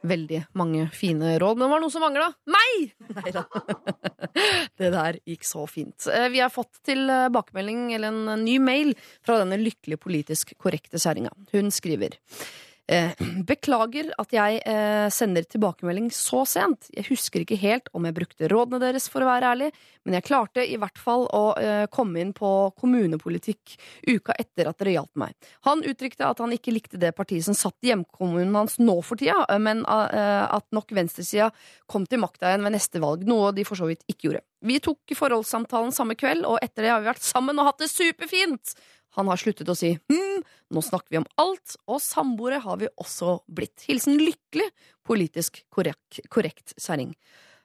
Veldig 0.06 0.44
mange 0.54 0.84
fine 0.94 1.32
råd, 1.42 1.58
men 1.58 1.66
det 1.66 1.72
var 1.72 1.80
noe 1.82 1.90
som 1.90 2.04
mangla. 2.04 2.28
Meg! 2.46 2.92
Neida. 3.16 3.42
Det 4.78 4.92
der 4.94 5.18
gikk 5.26 5.42
så 5.48 5.64
fint. 5.66 6.06
Eh, 6.12 6.28
Vi 6.30 6.38
har 6.38 6.52
fått 6.54 6.78
tilbakemelding, 6.86 7.88
eller 7.96 8.12
en 8.12 8.44
ny 8.44 8.58
mail, 8.62 8.92
fra 9.26 9.40
denne 9.40 9.58
lykkelig 9.58 9.98
politisk 10.04 10.54
korrekte 10.60 11.00
kjerringa. 11.02 11.32
Hun 11.50 11.72
skriver 11.74 12.14
eh, 12.14 12.46
Beklager 13.48 14.08
at 14.16 14.32
jeg 14.32 14.60
eh, 14.64 15.06
sender 15.12 15.44
tilbakemelding 15.44 16.08
så 16.14 16.44
sent. 16.48 16.88
Jeg 16.94 17.04
husker 17.10 17.44
ikke 17.44 17.58
helt 17.60 17.90
om 17.96 18.06
jeg 18.08 18.16
brukte 18.16 18.48
rådene 18.48 18.80
deres, 18.80 19.10
for 19.12 19.24
å 19.24 19.28
være 19.28 19.52
ærlig, 19.52 19.68
men 20.06 20.16
jeg 20.16 20.26
klarte 20.28 20.64
i 20.64 20.78
hvert 20.80 21.00
fall 21.00 21.26
å 21.36 21.42
eh, 21.60 21.84
komme 21.92 22.22
inn 22.22 22.32
på 22.36 22.52
kommunepolitikk 22.80 23.76
uka 24.08 24.36
etter 24.40 24.70
at 24.70 24.80
dere 24.80 24.96
hjalp 24.96 25.20
meg. 25.20 25.36
Han 25.68 25.84
uttrykte 25.84 26.30
at 26.30 26.40
han 26.40 26.54
ikke 26.56 26.72
likte 26.72 27.00
det 27.00 27.12
partiet 27.18 27.44
som 27.44 27.56
satt 27.56 27.76
i 27.84 27.92
hjemkommunen 27.92 28.56
hans 28.56 28.78
nå 28.80 28.98
for 29.04 29.20
tida, 29.20 29.44
men 29.60 29.84
eh, 29.84 30.44
at 30.48 30.68
nok 30.72 30.96
venstresida 30.96 31.50
kom 31.90 32.08
til 32.08 32.24
makta 32.24 32.54
igjen 32.54 32.64
ved 32.64 32.78
neste 32.78 33.04
valg, 33.04 33.28
noe 33.28 33.52
de 33.56 33.68
for 33.68 33.80
så 33.80 33.88
vidt 33.90 34.06
ikke 34.08 34.30
gjorde. 34.30 34.46
Vi 34.64 34.80
tok 34.82 35.12
forholdssamtalen 35.14 35.92
samme 35.94 36.16
kveld, 36.18 36.46
og 36.48 36.58
etter 36.64 36.86
det 36.86 36.90
har 36.90 37.04
vi 37.04 37.12
vært 37.12 37.26
sammen 37.26 37.60
og 37.60 37.68
hatt 37.68 37.84
det 37.84 37.92
superfint! 37.92 38.78
Han 39.16 39.30
har 39.30 39.40
sluttet 39.40 39.68
å 39.70 39.76
si 39.78 39.94
hm, 39.96 40.42
nå 40.74 40.82
snakker 40.84 41.14
vi 41.14 41.20
om 41.22 41.28
alt, 41.40 41.76
og 41.88 42.00
samboere 42.04 42.60
har 42.64 42.80
vi 42.80 42.90
også 43.00 43.38
blitt. 43.48 43.86
Hilsen 43.88 44.18
lykkelig 44.20 44.68
politisk 45.08 45.62
korrekt, 45.72 46.20
korrekt 46.32 46.74
kjerring. 46.76 47.14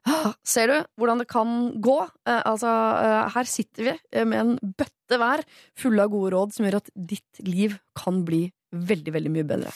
Ah, 0.08 0.34
Ser 0.44 0.68
du 0.68 0.76
hvordan 1.00 1.22
det 1.22 1.30
kan 1.32 1.52
gå? 1.84 1.98
Eh, 2.28 2.42
altså, 2.50 2.68
eh, 2.68 3.30
her 3.36 3.48
sitter 3.48 3.88
vi 3.88 3.94
eh, 4.12 4.26
med 4.28 4.40
en 4.42 4.74
bøtte 4.76 5.20
hver 5.20 5.44
fulle 5.80 6.04
av 6.04 6.12
gode 6.12 6.34
råd 6.36 6.56
som 6.56 6.68
gjør 6.68 6.82
at 6.82 6.92
ditt 6.96 7.44
liv 7.48 7.78
kan 7.96 8.24
bli 8.28 8.46
veldig, 8.74 9.14
veldig 9.16 9.32
mye 9.38 9.48
bedre. 9.48 9.72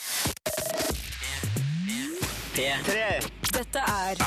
Dette 3.58 3.80
er 3.80 4.18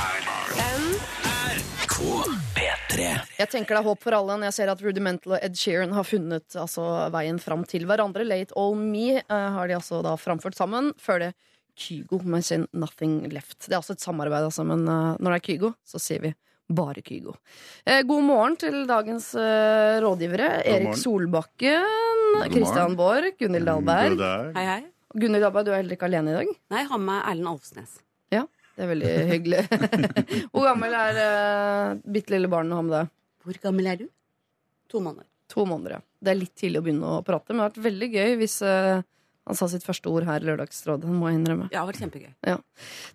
P3. 3.02 3.38
Jeg 3.42 3.52
tenker 3.54 3.78
det 3.78 3.82
er 3.82 3.90
håp 3.90 4.04
for 4.04 4.18
alle 4.18 4.38
når 4.38 4.50
jeg 4.52 4.58
ser 4.60 4.74
at 4.74 4.84
Rudimental 4.86 5.36
og 5.38 5.46
Ed 5.46 5.58
Sheeran 5.60 5.96
har 5.98 6.08
funnet 6.08 6.58
altså, 6.60 6.86
veien 7.14 7.40
fram 7.42 7.66
til 7.70 7.88
hverandre. 7.90 8.28
Late 8.28 8.56
All 8.60 8.78
Me 8.80 9.18
uh, 9.22 9.50
har 9.58 9.72
de 9.72 9.78
altså 9.78 10.04
da 10.06 10.16
framført 10.20 10.58
sammen. 10.60 10.94
Før 11.02 11.26
det 11.26 11.32
Kygo 11.82 12.20
med 12.28 12.46
sin 12.46 12.68
Nothing 12.74 13.26
Left. 13.32 13.66
Det 13.66 13.76
er 13.76 13.82
også 13.82 13.98
et 13.98 14.04
samarbeid, 14.04 14.48
altså, 14.50 14.66
men 14.68 14.86
uh, 14.88 15.18
når 15.18 15.36
det 15.36 15.40
er 15.40 15.46
Kygo, 15.48 15.76
så 15.88 16.02
sier 16.02 16.24
vi 16.24 16.34
bare 16.72 17.02
Kygo. 17.04 17.36
Eh, 17.86 18.02
god 18.08 18.24
morgen 18.24 18.56
til 18.60 18.86
dagens 18.88 19.34
eh, 19.36 20.00
rådgivere. 20.04 20.62
Erik. 20.64 20.96
Solbakken, 21.00 21.84
Kristian 22.38 22.54
Christian 22.56 22.96
Borch, 23.00 23.36
Gunhild 23.40 23.68
Dahlberg. 23.68 24.16
God. 24.22 24.54
Hei, 24.56 24.66
hei. 24.70 24.82
Gunhild 25.12 25.44
Dahlberg, 25.44 25.68
du 25.68 25.74
er 25.74 25.82
heller 25.82 25.98
ikke 25.98 26.08
alene 26.08 26.32
i 26.32 26.38
dag. 26.40 26.56
Nei, 26.72 26.86
jeg 26.86 26.92
har 26.94 27.04
med 27.10 27.20
Erlend 27.34 27.52
Alfsnes. 27.52 28.00
Det 28.76 28.86
er 28.86 28.92
veldig 28.92 29.12
hyggelig. 29.32 29.62
Hvor 30.54 30.68
gammel 30.70 30.96
er 30.98 31.20
uh, 31.20 32.00
bitte 32.16 32.36
lille 32.36 32.50
barnet 32.52 32.88
med 32.88 32.96
deg? 32.96 33.14
Hvor 33.46 33.62
gammel 33.68 33.92
er 33.92 34.02
du? 34.04 34.08
To 34.92 35.02
måneder. 35.04 35.28
To 35.52 35.66
måneder, 35.68 35.98
ja. 35.98 36.04
Det 36.22 36.32
er 36.32 36.40
litt 36.40 36.54
tidlig 36.58 36.80
å 36.80 36.86
begynne 36.86 37.16
å 37.18 37.24
prate, 37.26 37.52
men 37.52 37.60
det 37.60 37.66
har 37.66 37.74
vært 37.74 37.88
veldig 37.90 38.10
gøy 38.14 38.38
hvis 38.40 38.60
uh, 38.64 39.02
han 39.50 39.58
sa 39.58 39.68
sitt 39.72 39.86
første 39.86 40.10
ord 40.12 40.26
her 40.28 40.44
i 40.44 40.48
Lørdagsrådet. 40.48 41.10
må 41.10 41.32
jeg 41.32 41.40
innrømme. 41.40 41.70
Ja, 41.74 41.82
det 41.82 41.90
vært 41.90 42.04
kjempegøy. 42.04 42.30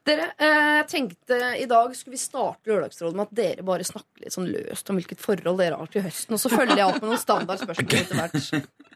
Dere, 0.08 0.26
eh, 0.42 0.70
jeg 0.80 0.88
tenkte 0.90 1.38
i 1.62 1.68
dag 1.70 1.94
skulle 1.94 2.16
vi 2.16 2.20
starte 2.20 2.72
Lørdagsrådet 2.72 3.16
med 3.16 3.28
at 3.28 3.36
dere 3.38 3.66
bare 3.66 3.86
snakker 3.86 4.24
litt 4.24 4.34
sånn 4.34 4.50
løst 4.50 4.90
om 4.90 4.98
hvilket 4.98 5.22
forhold 5.22 5.62
dere 5.62 5.78
har 5.78 5.92
til 5.92 6.02
høsten, 6.04 6.34
og 6.34 6.42
så 6.42 6.50
følger 6.50 6.82
jeg 6.82 6.88
opp 6.90 6.98
med 6.98 7.12
noen 7.12 7.22
standardspørsmål 7.22 7.98
etter 8.02 8.20
hvert. 8.20 8.50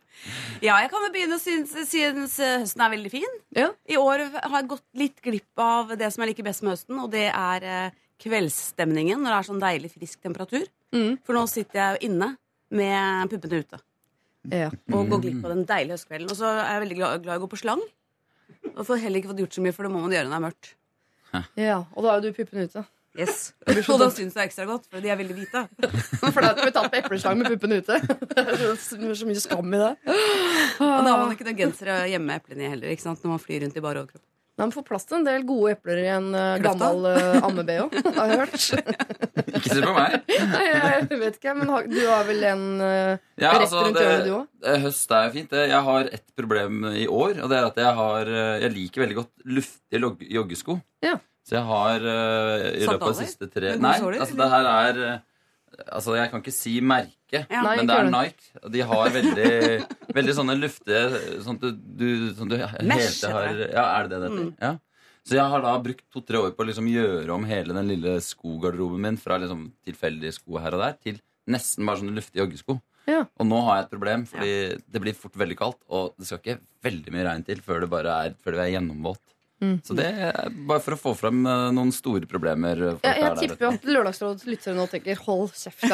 Ja, 0.60 0.76
jeg 0.82 0.90
kan 0.92 1.04
jo 1.06 1.10
begynne 1.14 1.36
å 1.38 1.40
synes, 1.42 1.72
synes 1.88 2.34
eh, 2.44 2.58
høsten 2.62 2.82
er 2.84 2.92
veldig 2.92 3.10
fin. 3.12 3.36
Ja. 3.56 3.70
I 3.88 3.96
år 3.96 4.26
har 4.36 4.56
jeg 4.60 4.68
gått 4.68 4.84
litt 5.00 5.22
glipp 5.24 5.62
av 5.64 5.94
det 5.96 6.10
som 6.12 6.22
jeg 6.24 6.34
liker 6.34 6.46
best 6.50 6.62
med 6.66 6.74
høsten, 6.74 6.98
og 7.00 7.08
det 7.14 7.28
er 7.32 7.64
eh, 7.64 7.94
kveldsstemningen 8.20 9.20
når 9.22 9.30
det 9.32 9.38
er 9.38 9.48
sånn 9.48 9.62
deilig 9.62 9.92
frisk 9.94 10.20
temperatur. 10.26 10.66
Mm. 10.92 11.14
For 11.24 11.36
nå 11.38 11.46
sitter 11.48 11.80
jeg 11.80 11.94
jo 11.96 12.10
inne 12.10 12.28
med 12.70 13.30
puppene 13.32 13.62
ute 13.64 13.80
Ja. 14.52 14.68
og 14.92 15.08
går 15.10 15.22
glipp 15.24 15.44
av 15.44 15.54
den 15.54 15.64
deilige 15.68 15.96
høstkvelden. 15.96 16.30
Og 16.32 16.36
så 16.38 16.50
er 16.52 16.74
jeg 16.74 16.84
veldig 16.84 16.98
glad, 17.00 17.24
glad 17.24 17.34
i 17.36 17.40
å 17.40 17.44
gå 17.46 17.50
på 17.54 17.60
slang. 17.62 17.82
Og 18.74 18.84
får 18.86 19.00
heller 19.02 19.20
ikke 19.20 19.32
fått 19.32 19.42
gjort 19.44 19.56
så 19.56 19.64
mye, 19.64 19.74
for 19.76 19.86
det 19.88 19.92
må 19.92 20.00
man 20.04 20.12
gjøre 20.14 20.28
når 20.28 20.36
det 20.36 20.38
er 20.40 20.46
mørkt. 20.48 20.70
ja, 21.56 21.78
Og 21.96 22.02
da 22.04 22.12
er 22.12 22.20
jo 22.20 22.28
du 22.30 22.36
puppene 22.36 22.64
ute. 22.68 22.84
Yes. 23.18 23.50
Og 23.66 23.98
da 23.98 24.06
syns 24.14 24.36
jeg 24.38 24.50
ekstra 24.50 24.64
godt, 24.68 24.84
for 24.90 25.02
de 25.02 25.10
er 25.10 25.18
veldig 25.18 25.34
hvite. 25.34 25.64
Da 26.20 26.30
har 26.30 26.60
vi 26.62 26.72
tatt 26.74 26.92
på 26.92 27.00
epleslang 27.00 27.40
med 27.40 27.50
puppene 27.50 27.80
ute. 27.82 27.98
Det 28.36 28.44
er 28.44 28.74
så, 28.78 29.26
mye 29.26 29.42
skam 29.42 29.74
i 29.74 29.80
det. 29.80 29.92
Og 30.06 31.00
da 31.04 31.10
har 31.10 31.22
man 31.24 31.32
ikke 31.34 31.48
noen 31.48 31.58
genser 31.58 31.90
å 31.90 32.00
gjemme 32.10 32.36
eplene 32.38 32.66
i 32.68 32.70
heller, 32.74 32.92
ikke 32.94 33.08
sant? 33.08 33.22
når 33.24 33.34
man 33.34 33.42
flyr 33.42 33.64
rundt 33.64 33.78
i 33.78 33.82
bare 33.84 34.04
overkropp. 34.04 34.26
Nei, 34.60 34.66
men 34.66 34.74
får 34.74 34.84
plass 34.84 35.06
til 35.08 35.16
en 35.16 35.24
del 35.24 35.44
gode 35.48 35.70
epler 35.72 36.00
i 36.02 36.08
en 36.12 36.26
uh, 36.36 36.58
gammel 36.60 37.06
uh, 37.08 37.46
amme-BH, 37.46 37.86
har 38.18 38.28
jeg 38.28 38.40
hørt. 38.42 38.56
Ikke 39.56 39.70
se 39.70 39.78
på 39.80 39.94
meg. 39.96 40.16
Nei, 40.50 40.64
jeg 40.66 41.20
vet 41.22 41.38
ikke, 41.38 41.54
men 41.56 41.70
har, 41.72 41.86
du 41.88 41.96
har 42.04 42.26
vel 42.28 42.44
en 42.50 42.66
uh, 42.82 43.14
Ja, 43.40 43.54
rett 43.54 43.62
altså, 43.64 43.86
rundt 43.86 43.96
det, 43.96 44.04
hjørnet, 44.04 44.26
du 44.28 44.34
òg? 44.36 44.50
eh, 44.68 44.78
høst 44.84 45.14
er 45.16 45.24
jo 45.30 45.32
fint. 45.38 45.54
det. 45.56 45.64
Jeg 45.72 45.80
har 45.88 46.10
ett 46.18 46.26
problem 46.36 46.84
i 46.92 47.06
år, 47.08 47.40
og 47.40 47.48
det 47.48 47.56
er 47.56 47.70
at 47.70 47.80
jeg 47.80 47.96
har 48.02 48.32
eh, 48.34 48.52
Jeg 48.66 48.74
liker 48.76 49.04
veldig 49.06 49.18
godt 49.22 49.48
luftige 49.56 50.12
joggesko. 50.36 50.76
Ja. 51.08 51.16
Så 51.50 51.56
jeg 51.58 51.66
har 51.66 52.04
uh, 52.06 52.66
i 52.70 52.84
løpet 52.86 53.02
av 53.02 53.10
de 53.10 53.24
siste 53.26 53.48
tre 53.50 53.72
Nei, 53.82 53.96
altså 53.98 54.36
det 54.38 54.46
her 54.52 54.68
er 54.70 55.00
eh, 55.08 55.16
Altså, 55.80 56.12
jeg 56.18 56.28
kan 56.30 56.42
ikke 56.42 56.52
si 56.54 56.76
merke, 56.84 57.40
Ja. 57.50 57.62
Men 57.64 57.88
det 57.88 57.94
er 57.96 58.08
Nike. 58.10 58.50
Og 58.60 58.72
de 58.74 58.82
har 58.90 59.12
veldig, 59.14 59.50
veldig 60.18 60.34
sånne 60.36 60.56
luftige 60.58 61.00
Sånn 61.42 61.58
at 61.58 61.64
du, 61.64 61.80
du, 61.98 62.06
sånn 62.36 62.52
du 62.52 62.56
Mesh, 62.86 63.22
har 63.26 63.50
Ja, 63.64 63.84
er 63.96 64.06
det 64.06 64.12
det 64.12 64.20
det 64.20 64.28
heter? 64.28 64.44
Mm. 64.46 64.52
Ja. 64.60 64.72
Så 65.26 65.36
jeg 65.36 65.52
har 65.52 65.64
da 65.64 65.72
brukt 65.82 66.06
to-tre 66.14 66.38
år 66.40 66.54
på 66.56 66.64
å 66.64 66.68
liksom 66.68 66.86
gjøre 66.90 67.34
om 67.34 67.42
hele 67.48 67.74
den 67.76 67.90
lille 67.90 68.14
skogarderoben 68.24 69.02
min 69.04 69.18
fra 69.20 69.36
liksom 69.42 69.66
tilfeldige 69.86 70.32
sko 70.38 70.62
her 70.62 70.76
og 70.78 70.84
der 70.84 70.96
til 70.96 71.18
nesten 71.50 71.86
bare 71.86 72.00
sånne 72.00 72.16
luftige 72.16 72.40
joggesko. 72.40 72.78
Ja. 73.10 73.24
Og 73.36 73.48
nå 73.48 73.58
har 73.66 73.78
jeg 73.78 73.86
et 73.86 73.92
problem, 73.92 74.24
fordi 74.30 74.54
det 74.80 75.02
blir 75.04 75.18
fort 75.18 75.36
veldig 75.38 75.58
kaldt, 75.58 75.80
og 75.92 76.14
det 76.16 76.28
skal 76.28 76.40
ikke 76.40 76.56
veldig 76.86 77.14
mye 77.14 77.26
regn 77.28 77.44
til 77.46 77.60
før 77.64 77.84
det 77.84 77.90
bare 77.92 78.16
er, 78.24 78.34
før 78.40 78.56
det 78.56 78.64
er 78.64 78.72
gjennomvått. 78.78 79.22
Mm. 79.60 79.76
Så 79.84 79.94
det 79.96 80.06
er 80.08 80.48
bare 80.68 80.80
for 80.80 80.96
å 80.96 80.98
få 81.00 81.12
frem 81.18 81.42
eh, 81.44 81.66
noen 81.76 81.90
store 81.92 82.24
problemer. 82.30 82.80
Ja, 83.04 83.12
Jeg, 83.12 83.32
tipper 83.42 83.66
jo 83.66 83.72
at 83.76 83.84
Lørdagsrådets 83.84 84.46
lyttere 84.48 84.76
nå 84.78 84.86
tenker 84.88 85.20
'hold 85.20 85.52
kjeft'. 85.52 85.84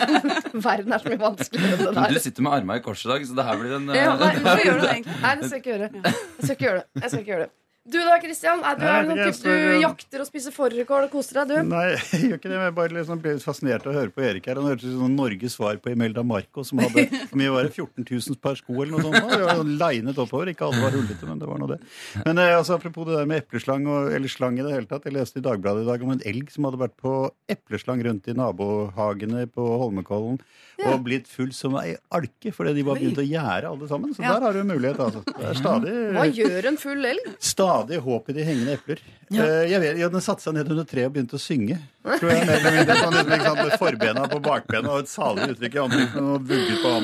Verden 0.66 0.92
er 0.92 1.04
så 1.04 1.12
mye 1.12 1.22
vanskeligere 1.24 1.78
enn 1.78 1.84
det 1.86 1.94
Men 1.96 2.16
Du 2.16 2.20
sitter 2.20 2.46
med 2.46 2.58
armene 2.60 2.80
i 2.80 2.84
kors 2.84 3.04
i 3.06 3.12
dag, 3.12 3.24
så 3.28 3.38
det 3.38 3.46
her 3.48 3.62
blir 3.62 3.78
en 3.78 3.88
eh, 3.88 4.02
Ja, 4.02 4.16
nei, 4.20 4.32
Hvorfor 4.36 4.64
gjør 4.68 4.80
du 4.80 4.84
det 4.86 4.92
egentlig? 4.98 5.20
Nei, 5.22 5.36
det 5.40 5.48
skal 5.48 5.62
ikke 5.62 5.72
gjøre. 5.72 5.90
Jeg 5.96 6.42
skal 6.42 6.56
ikke 6.56 6.68
gjøre 6.68 6.82
det. 6.82 6.86
Jeg 7.02 7.10
skal 7.10 7.24
ikke 7.24 7.32
gjøre 7.34 7.46
det. 7.48 7.52
Du 7.86 7.98
da, 8.02 8.16
Christian? 8.18 8.62
Er 8.66 8.74
du, 8.78 8.82
Nei, 8.82 8.92
er 8.98 9.04
det 9.06 9.14
noen 9.14 9.36
du 9.46 9.82
jakter 9.84 10.22
og 10.24 10.26
spiser 10.26 10.54
fårikål 10.54 11.04
og 11.06 11.12
koser 11.12 11.38
deg, 11.38 11.52
du? 11.52 11.68
Nei, 11.70 11.84
jeg 12.10 12.22
gjør 12.32 12.40
ikke 12.40 12.50
det, 12.50 12.56
men 12.58 12.64
jeg 12.66 12.74
bare 12.80 12.96
liksom 12.96 13.20
ble 13.22 13.34
litt 13.36 13.44
fascinert 13.46 13.86
av 13.86 13.92
å 13.92 13.96
høre 14.00 14.10
på 14.16 14.24
Erik 14.26 14.48
her. 14.50 14.58
Han 14.58 14.66
hørtes 14.72 14.88
ut 14.90 14.96
som 14.98 15.14
Norges 15.14 15.54
svar 15.54 15.78
på 15.82 15.92
Imelda 15.92 16.24
Marco, 16.26 16.64
som 16.66 16.82
hadde 16.82 17.04
hvor 17.30 17.38
mye 17.38 17.52
var 17.54 17.68
det, 17.68 17.72
14 17.78 18.08
000 18.10 18.40
par 18.42 18.58
sko 18.58 18.74
eller 18.80 18.96
noe 18.96 19.06
sånt. 19.06 19.30
Det 19.30 19.38
var 19.46 19.62
Linet 19.84 20.18
oppover. 20.24 20.50
Ikke 20.50 20.66
alle 20.66 20.82
var 20.82 20.98
hullete, 20.98 21.30
men 21.30 21.42
det 21.44 21.50
var 21.52 21.62
nå 21.62 21.70
det. 21.76 21.78
Men 22.24 22.42
eh, 22.42 22.56
altså, 22.58 22.80
apropos 22.80 23.06
det 23.06 23.20
der 23.20 23.30
med 23.30 23.44
epleslang, 23.44 23.86
og, 23.86 24.10
eller 24.18 24.34
slang 24.34 24.58
i 24.58 24.66
det 24.66 24.74
hele 24.74 24.90
tatt. 24.90 25.06
Jeg 25.06 25.14
leste 25.14 25.38
i 25.38 25.46
Dagbladet 25.46 25.86
i 25.86 25.90
dag 25.92 26.06
om 26.08 26.14
en 26.16 26.24
elg 26.26 26.50
som 26.54 26.66
hadde 26.66 26.82
vært 26.82 26.98
på 26.98 27.14
epleslang 27.54 28.02
rundt 28.08 28.26
i 28.26 28.34
nabohagene 28.34 29.46
på 29.54 29.68
Holmenkollen 29.84 30.42
og 30.76 30.98
blitt 31.06 31.24
full 31.30 31.54
som 31.56 31.72
ei 31.80 31.94
alke 32.12 32.50
fordi 32.52 32.74
de 32.76 32.82
var 32.84 32.98
begynt 33.00 33.16
å 33.22 33.24
gjære 33.24 33.70
alle 33.70 33.86
sammen. 33.88 34.12
Så 34.12 34.20
Ja. 34.20 34.34
der 34.34 34.44
har 34.44 34.52
du 34.52 34.60
en 34.60 34.68
mulighet, 34.74 34.98
altså. 35.00 35.22
Det 35.24 35.46
er 35.48 35.56
stadig 35.56 35.94
Hva 36.12 36.26
gjør 36.28 36.68
en 36.68 36.76
full 36.82 37.08
elg? 37.08 37.30
Stadig 37.40 37.75
håp 37.84 38.30
i 38.30 38.34
de 38.36 38.44
hengende 38.46 38.76
epler. 38.76 39.00
Eh, 39.30 39.64
jeg 39.70 39.80
vet, 39.82 39.98
ja, 40.00 40.08
Den 40.12 40.24
satte 40.24 40.44
seg 40.44 40.54
ned 40.56 40.70
under 40.72 40.86
treet 40.88 41.10
og 41.10 41.14
begynte 41.16 41.36
å 41.38 41.42
synge. 41.42 41.78
Tror 42.06 42.32
jeg, 42.32 42.46
mer 42.46 42.56
eller 42.60 42.76
mindre, 42.78 42.96
sånn, 43.00 43.16
liksom, 43.16 43.32
liksom, 43.34 43.60
med 43.62 43.76
forbena 43.82 44.26
på 44.30 44.40
bakbena 44.44 44.94
og 44.94 45.04
et 45.04 45.12
salig 45.12 45.50
uttrykk 45.54 45.76
i 45.76 45.82
ansiktet 45.84 46.22
og 46.22 46.48
vugget 46.52 46.82
på. 46.84 46.94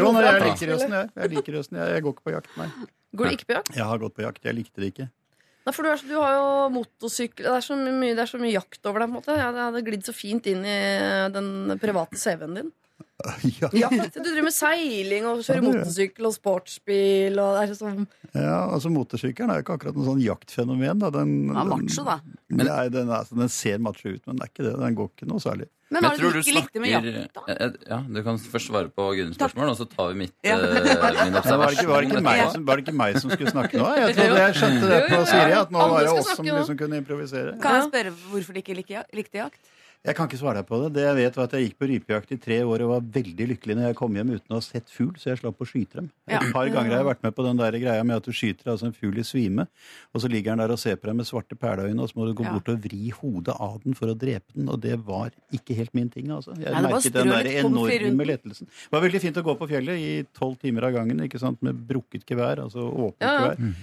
Jo, 0.00 0.10
jeg 0.16 0.42
liker 0.46 0.74
røsten, 0.74 0.98
jeg. 0.98 1.12
Jeg 1.20 1.34
liker 1.36 1.58
røsten, 1.58 1.80
jeg. 1.80 1.94
Jeg 1.96 2.06
går 2.06 2.16
ikke 2.16 2.28
på 2.28 2.36
jakt, 2.36 2.52
nei. 2.60 2.68
Går 3.16 3.26
du 3.26 3.36
ikke 3.38 3.48
på 3.50 3.58
jakt? 3.58 3.72
Jeg 3.76 3.88
har 3.90 4.02
gått 4.04 4.16
på 4.16 4.26
jakt. 4.26 4.44
Jeg 4.46 4.56
likte 4.56 4.82
det 4.82 4.92
ikke. 4.94 5.08
Nei, 5.60 5.74
for 5.76 5.84
du, 5.84 5.90
er, 5.92 6.02
du 6.08 6.16
har 6.16 6.36
jo 6.38 6.52
motorsykkel 6.72 7.44
Det 7.44 7.56
er 7.58 7.64
så 7.66 7.76
mye, 7.76 8.14
det 8.16 8.22
er 8.24 8.30
så 8.30 8.38
mye 8.40 8.54
jakt 8.54 8.86
over 8.88 9.02
deg. 9.02 9.10
på 9.10 9.12
en 9.12 9.18
måte 9.18 9.34
ja, 9.36 9.50
Det 9.52 9.64
hadde 9.66 9.82
glidd 9.84 10.06
så 10.06 10.14
fint 10.16 10.46
inn 10.48 10.62
i 10.64 10.76
den 11.34 11.74
private 11.82 12.16
CV-en 12.16 12.56
din. 12.56 12.70
Ja, 13.60 13.68
Ja, 13.76 13.88
Du 13.90 14.20
driver 14.22 14.46
med 14.46 14.54
seiling 14.56 15.26
og 15.28 15.42
kjører 15.44 15.60
Ja, 15.60 15.66
motorsykkel 15.68 16.28
og 16.30 16.36
sportsbil. 16.36 17.40
Og 17.42 17.58
det 17.58 17.64
er 17.66 17.74
sånn 17.80 18.06
ja 18.30 18.60
altså 18.70 18.92
Motorsykkelen 18.94 19.50
er 19.50 19.58
jo 19.58 19.64
ikke 19.64 19.74
akkurat 19.80 19.96
noe 19.98 20.06
sånn 20.06 20.22
jaktfenomen. 20.22 21.00
Da. 21.02 21.10
Den, 21.18 21.34
Ja, 21.50 21.64
macho, 21.66 22.04
da. 22.06 22.20
Men, 22.48 22.66
nei, 22.68 22.86
den, 22.94 23.10
er, 23.10 23.24
altså, 23.24 23.36
den 23.40 23.50
ser 23.52 23.82
macho 23.82 24.08
ut, 24.14 24.22
men 24.26 24.38
det 24.38 24.46
er 24.46 24.52
ikke 24.54 24.66
det. 24.68 24.74
Den 24.84 24.98
går 24.98 25.10
ikke 25.14 25.28
noe 25.30 25.42
særlig. 25.42 25.66
Men 25.90 26.04
hva 26.06 26.12
er 26.14 26.20
det 26.22 26.28
du 26.30 26.38
ikke 26.38 26.54
likte 26.54 26.80
med 26.84 26.92
jakt, 26.92 27.32
da? 27.34 27.42
Eh, 27.50 27.72
Ja, 27.90 27.96
Du 28.06 28.20
kan 28.22 28.36
først 28.38 28.68
svare 28.70 28.92
på 28.94 29.08
Gunnens 29.18 29.34
spørsmål, 29.40 29.72
og 29.72 29.78
så 29.80 29.88
tar 29.90 30.12
vi 30.12 30.20
mitt, 30.20 30.34
Ja. 30.46 30.54
uh, 30.54 30.78
min 30.78 31.34
var, 31.34 31.66
det 31.66 31.72
ikke, 31.74 31.88
var, 31.90 32.04
det 32.04 32.12
ikke 32.12 32.22
meg 32.22 32.44
som, 32.52 32.66
var 32.68 32.78
det 32.78 32.84
ikke 32.86 32.94
meg 33.00 33.18
som 33.18 33.34
skulle 33.34 33.50
snakke 33.50 33.80
nå? 33.80 33.88
Jeg 33.98 34.14
trodde 34.20 34.38
jeg 34.38 34.54
skjønte 34.60 34.92
det 34.92 35.00
på 35.10 35.18
Siri, 35.26 35.56
at 35.58 35.74
nå 35.74 35.88
var 35.90 36.06
det 36.06 36.12
oss 36.14 36.30
som 36.36 36.46
liksom 36.46 36.78
kunne 36.78 37.02
improvisere. 37.02 37.56
Kan 37.64 37.80
jeg 37.80 37.88
spørre 37.90 38.14
hvorfor 38.30 38.54
de 38.54 38.62
ikke 38.62 38.78
likte 38.78 39.42
jakt? 39.42 39.74
Jeg 40.00 40.16
kan 40.16 40.24
ikke 40.30 40.38
svare 40.40 40.62
deg 40.62 40.64
på 40.64 40.78
det. 40.80 40.86
Det 40.96 41.02
jeg 41.04 41.16
vet 41.18 41.34
var 41.36 41.44
at 41.44 41.54
jeg 41.58 41.64
gikk 41.66 41.74
på 41.76 41.86
rypejakt 41.90 42.30
i 42.32 42.36
tre 42.40 42.56
år 42.64 42.80
og 42.86 42.88
var 42.94 43.02
veldig 43.18 43.46
lykkelig 43.50 43.74
når 43.76 43.84
jeg 43.90 43.96
kom 43.98 44.14
hjem 44.16 44.30
uten 44.32 44.54
å 44.54 44.56
ha 44.56 44.64
sett 44.64 44.88
fugl, 44.88 45.12
så 45.20 45.28
jeg 45.28 45.40
slapp 45.42 45.60
å 45.60 45.66
skyte 45.68 45.98
dem. 46.00 46.06
Et 46.24 46.32
Ja. 46.32 46.52
par 46.54 46.70
ganger 46.72 46.94
har 46.94 47.02
jeg 47.02 47.08
vært 47.10 47.22
med 47.26 47.34
på 47.36 47.44
den 47.44 47.58
der 47.60 47.76
greia 47.76 48.02
med 48.08 48.16
at 48.16 48.24
du 48.24 48.32
skyter 48.32 48.70
altså 48.72 48.86
en 48.88 48.94
fugl 48.96 49.18
i 49.20 49.26
svime, 49.28 49.66
og 50.14 50.22
så 50.22 50.30
ligger 50.32 50.56
den 50.56 50.62
der 50.64 50.72
og 50.72 50.78
ser 50.80 50.96
på 50.96 51.10
deg 51.10 51.16
med 51.20 51.26
svarte 51.28 51.52
perleøyne, 51.52 52.00
og 52.00 52.08
så 52.08 52.16
må 52.16 52.24
du 52.30 52.32
gå 52.32 52.44
Ja. 52.48 52.52
bort 52.56 52.68
og 52.72 52.80
vri 52.80 53.10
hodet 53.12 53.54
av 53.60 53.76
den 53.84 53.92
for 53.92 54.06
å 54.08 54.16
drepe 54.16 54.56
den, 54.56 54.70
og 54.72 54.80
det 54.80 54.96
var 55.04 55.32
ikke 55.52 55.76
helt 55.76 55.92
min 55.92 56.08
ting, 56.08 56.28
altså. 56.32 56.56
Jeg 56.56 56.72
Nei, 56.72 56.80
merket 56.80 57.12
den 57.12 57.28
der 57.28 57.44
enorme 57.60 58.24
lettelsen. 58.24 58.66
Det 58.72 58.90
var 58.96 59.02
veldig 59.04 59.20
fint 59.20 59.36
å 59.36 59.44
gå 59.44 59.58
på 59.58 59.68
fjellet 59.68 59.98
i 60.00 60.26
tolv 60.32 60.56
timer 60.58 60.84
av 60.88 60.94
gangen, 60.96 61.20
ikke 61.28 61.38
sant, 61.38 61.60
med 61.62 61.76
brukket 61.76 62.24
gevær, 62.24 62.56
altså 62.64 62.88
åpent 62.88 63.20
Ja, 63.20 63.36
ja. 63.36 63.54
gevær. 63.54 63.76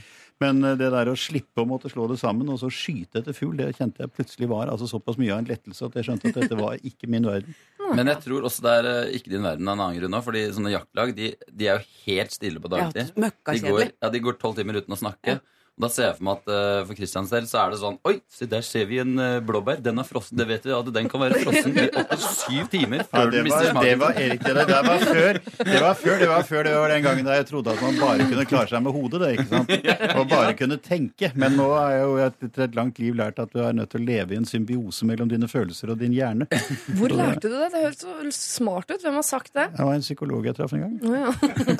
Men 0.43 0.59
eh, 0.63 0.75
det 0.77 0.91
der 0.93 1.09
å 1.09 1.15
slippe 1.17 1.63
å 1.63 1.67
måtte 1.69 1.89
slå 1.89 2.05
det 2.11 2.19
sammen 2.21 2.49
og 2.53 2.59
så 2.61 2.69
skyte 2.73 3.21
etter 3.23 3.33
fugl, 3.35 3.55
det 3.57 3.71
kjente 3.77 4.03
jeg 4.05 4.13
plutselig 4.13 4.49
var 4.51 4.69
altså 4.73 4.89
såpass 4.91 5.17
mye 5.17 5.33
av 5.33 5.41
en 5.41 5.49
lettelse 5.49 5.87
at 5.87 5.97
jeg 5.97 6.07
skjønte 6.09 6.29
at 6.33 6.39
dette 6.43 6.59
var 6.59 6.77
ikke 6.85 7.09
min 7.09 7.25
verden. 7.27 7.57
Men 7.97 8.11
jeg 8.11 8.21
tror 8.25 8.45
også 8.49 8.65
det 8.65 8.75
er 8.81 8.89
eh, 8.91 9.13
ikke 9.17 9.31
din 9.33 9.45
verden 9.47 9.67
av 9.69 9.77
en 9.77 9.85
annen 9.87 9.99
grunn 10.01 10.17
òg. 10.19 10.25
Fordi 10.27 10.45
sånne 10.53 10.73
jaktlag 10.75 11.13
de, 11.17 11.33
de 11.49 11.69
er 11.71 11.79
jo 11.79 11.91
helt 12.07 12.35
stille 12.35 12.61
på 12.63 12.69
Ja, 12.73 12.87
dagtid. 12.89 13.13
de, 13.15 13.21
Møkkakjedelig. 13.25 13.75
går, 13.77 13.93
ja, 14.03 14.09
de 14.13 14.23
går 14.27 14.39
tolv 14.41 14.57
timer 14.59 14.81
uten 14.81 14.93
å 14.97 14.99
snakke. 14.99 15.37
Og 15.39 15.53
da 15.77 15.89
ser 15.93 16.07
jeg 16.07 16.15
for 16.17 16.25
meg 16.25 16.39
at 16.39 16.47
uh, 16.49 16.79
for 16.89 16.97
Christians 16.97 17.29
del 17.29 17.45
så 17.45 17.59
er 17.61 17.73
det 17.73 17.77
sånn 17.83 17.97
Oi, 18.09 18.15
se 18.33 18.47
der 18.49 18.63
ser 18.65 18.87
vi 18.89 18.97
en 19.01 19.11
uh, 19.21 19.37
blåbær. 19.45 19.77
Den 19.85 20.01
er 20.01 20.07
frossen. 20.07 20.37
Det 20.39 20.47
vet 20.49 20.63
vi 20.65 20.73
at 20.73 20.87
den 20.95 21.09
kan 21.11 21.21
være 21.21 21.41
frossen 21.43 21.75
i 21.77 21.83
opptil 21.91 22.23
syv 22.23 22.71
timer 22.71 23.03
før 23.05 23.27
ja, 23.27 23.33
den 23.35 23.45
mister 23.45 23.69
smaken. 23.69 23.85
det 23.85 23.99
var 24.01 24.21
Erik, 24.23 24.41
det 24.41 24.55
der. 24.57 24.71
Det 24.71 24.79
var 24.87 25.05
før. 25.05 25.39
Det 25.67 25.81
var 25.83 25.99
før, 26.01 26.15
det 26.23 26.29
var 26.31 26.47
før 26.47 26.65
det 26.65 26.73
var 26.81 26.93
den 26.95 27.05
gangen 27.05 27.29
da 27.29 27.35
jeg 27.37 27.47
trodde 27.51 27.75
at 27.75 27.83
man 27.85 27.99
bare 28.01 28.25
kunne 28.31 28.45
klare 28.49 28.71
seg 28.71 28.83
med 28.87 28.97
hodet. 28.97 29.21
det, 29.21 29.29
ikke 29.35 29.47
sant? 29.51 29.75
Og 30.17 30.25
bare 30.31 30.55
kunne 30.57 30.79
tenke. 30.81 31.29
Men 31.37 31.57
nå 31.59 31.69
har 31.75 31.93
jeg 31.93 32.07
jo 32.07 32.17
etter 32.25 32.65
et 32.65 32.79
langt 32.79 33.03
liv 33.03 33.19
lært 33.21 33.43
at 33.43 33.53
du 33.53 33.61
er 33.61 33.77
nødt 33.77 33.93
til 33.93 34.01
å 34.01 34.07
leve 34.07 34.33
i 34.33 34.41
en 34.41 34.49
symbiose 34.49 35.05
mellom 35.09 35.29
dine 35.29 35.49
følelser 35.51 35.93
og 35.93 36.01
din 36.01 36.15
hjerne. 36.17 36.49
Hvor 36.97 37.13
lærte 37.13 37.45
du 37.45 37.53
det? 37.53 37.69
Det 37.75 37.83
høres 37.85 38.01
så 38.01 38.33
smart 38.33 38.89
ut. 38.89 38.97
Hvem 39.05 39.21
har 39.21 39.27
sagt 39.29 39.53
det? 39.53 39.69
Det 39.77 39.85
var 39.91 40.01
en 40.01 40.07
psykolog 40.07 40.49
jeg 40.49 40.57
traff 40.57 40.73
en 40.73 40.87
gang. 40.87 40.97
Oh, 41.05 41.13
ja. 41.21 41.29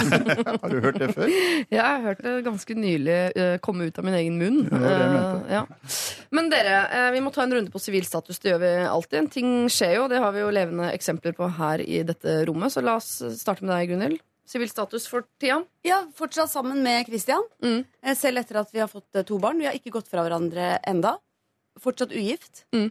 Har 0.61 0.69
du 0.69 0.79
hørt 0.85 1.01
det 1.01 1.09
før? 1.17 1.33
Ja, 1.33 1.75
Jeg 1.77 1.83
har 1.87 2.01
hørt 2.11 2.23
det 2.25 2.37
ganske 2.45 2.75
nylig 2.77 3.17
eh, 3.33 3.57
komme 3.63 3.86
ut 3.86 3.86
av 3.97 4.03
min 4.05 4.13
egen 4.19 4.35
munn. 4.37 4.57
det 4.67 4.71
var 4.75 4.89
det 4.89 5.05
jeg 5.05 5.13
mente. 5.15 5.47
Eh, 5.47 5.53
ja. 5.55 5.65
Men 6.35 6.49
dere, 6.51 6.75
eh, 6.91 7.11
vi 7.15 7.21
må 7.23 7.31
ta 7.33 7.43
en 7.43 7.53
runde 7.55 7.71
på 7.71 7.79
sivilstatus. 7.79 8.39
Det 8.43 8.51
gjør 8.51 8.59
vi 8.65 8.71
alltid. 8.91 9.19
En 9.19 9.27
Ting 9.37 9.51
skjer 9.71 9.95
jo, 9.95 10.07
det 10.11 10.19
har 10.19 10.31
vi 10.35 10.39
jo 10.43 10.49
levende 10.51 10.89
eksempler 10.91 11.33
på 11.37 11.47
her 11.57 11.79
i 11.79 12.03
dette 12.03 12.45
rommet. 12.49 12.73
Så 12.75 12.83
la 12.83 12.95
oss 12.99 13.21
starte 13.39 13.63
med 13.63 13.71
deg, 13.75 13.89
Gunhild. 13.93 14.19
Sivilstatus 14.47 15.07
for 15.11 15.25
tida? 15.39 15.61
Ja, 15.83 16.01
fortsatt 16.15 16.49
sammen 16.51 16.83
med 16.83 17.05
Christian. 17.07 17.43
Mm. 17.63 17.85
Eh, 18.03 18.15
Selv 18.15 18.37
etter 18.43 18.59
at 18.61 18.69
vi 18.73 18.79
har 18.79 18.87
fått 18.91 19.11
to 19.27 19.39
barn. 19.39 19.59
Vi 19.59 19.65
har 19.67 19.73
ikke 19.79 19.91
gått 19.91 20.07
fra 20.07 20.23
hverandre 20.27 20.77
enda. 20.87 21.17
Fortsatt 21.79 22.11
ugift. 22.15 22.65
Mm. 22.73 22.89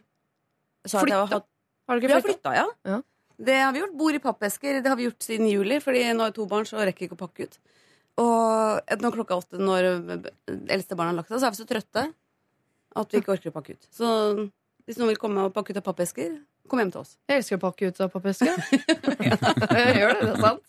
Flytta. 0.88 1.14
har 1.16 1.26
hatt- 1.26 1.48
Har 1.88 2.00
du 2.00 2.06
Vi 2.06 2.12
har 2.12 2.20
flytta? 2.20 2.54
ja. 2.54 2.66
Ja. 2.84 3.02
Det 3.38 3.54
har 3.60 3.72
vi 3.72 3.80
gjort. 3.80 3.96
Bor 3.98 4.14
i 4.14 4.18
pappesker. 4.18 4.82
Det 4.82 4.88
har 4.88 4.96
vi 4.96 5.04
gjort 5.10 5.20
siden 5.20 5.48
juli, 5.50 5.76
fordi 5.80 6.04
nå 6.12 6.20
har 6.24 6.30
jeg 6.30 6.34
to 6.34 6.46
barn, 6.46 6.64
så 6.64 6.78
rekker 6.84 7.00
vi 7.00 7.06
ikke 7.08 7.16
å 7.18 7.26
pakke 7.28 7.42
ut. 7.44 7.58
Og 8.22 8.94
når 9.02 9.10
klokka 9.16 9.32
er 9.36 9.42
åtte, 9.42 9.56
når 9.60 9.80
eldste 10.72 10.96
barna 10.96 11.10
har 11.12 11.18
lagt 11.20 11.30
seg, 11.32 11.40
så 11.40 11.46
er 11.48 11.52
vi 11.54 11.60
så 11.60 11.68
trøtte 11.68 12.02
at 12.96 13.12
vi 13.12 13.16
ikke 13.20 13.34
orker 13.36 13.50
å 13.52 13.56
pakke 13.56 13.72
ut. 13.76 13.84
Så 13.92 14.06
hvis 14.86 14.98
noen 15.00 15.10
vil 15.12 15.20
komme 15.20 15.40
og 15.46 15.54
pakke 15.54 15.70
ut 15.74 15.80
av 15.80 15.86
pappesker, 15.86 16.30
kom 16.70 16.78
hjem 16.82 16.92
til 16.94 17.02
oss. 17.02 17.12
Jeg 17.28 17.36
elsker 17.42 17.56
å 17.58 17.64
pakke 17.66 17.82
ut 17.90 17.98
av 18.02 18.08
pappesker 18.12 18.52
jeg 19.76 19.96
gjør 20.00 20.10
det, 20.14 20.22
det 20.22 20.32
er 20.32 20.40
sant. 20.42 20.64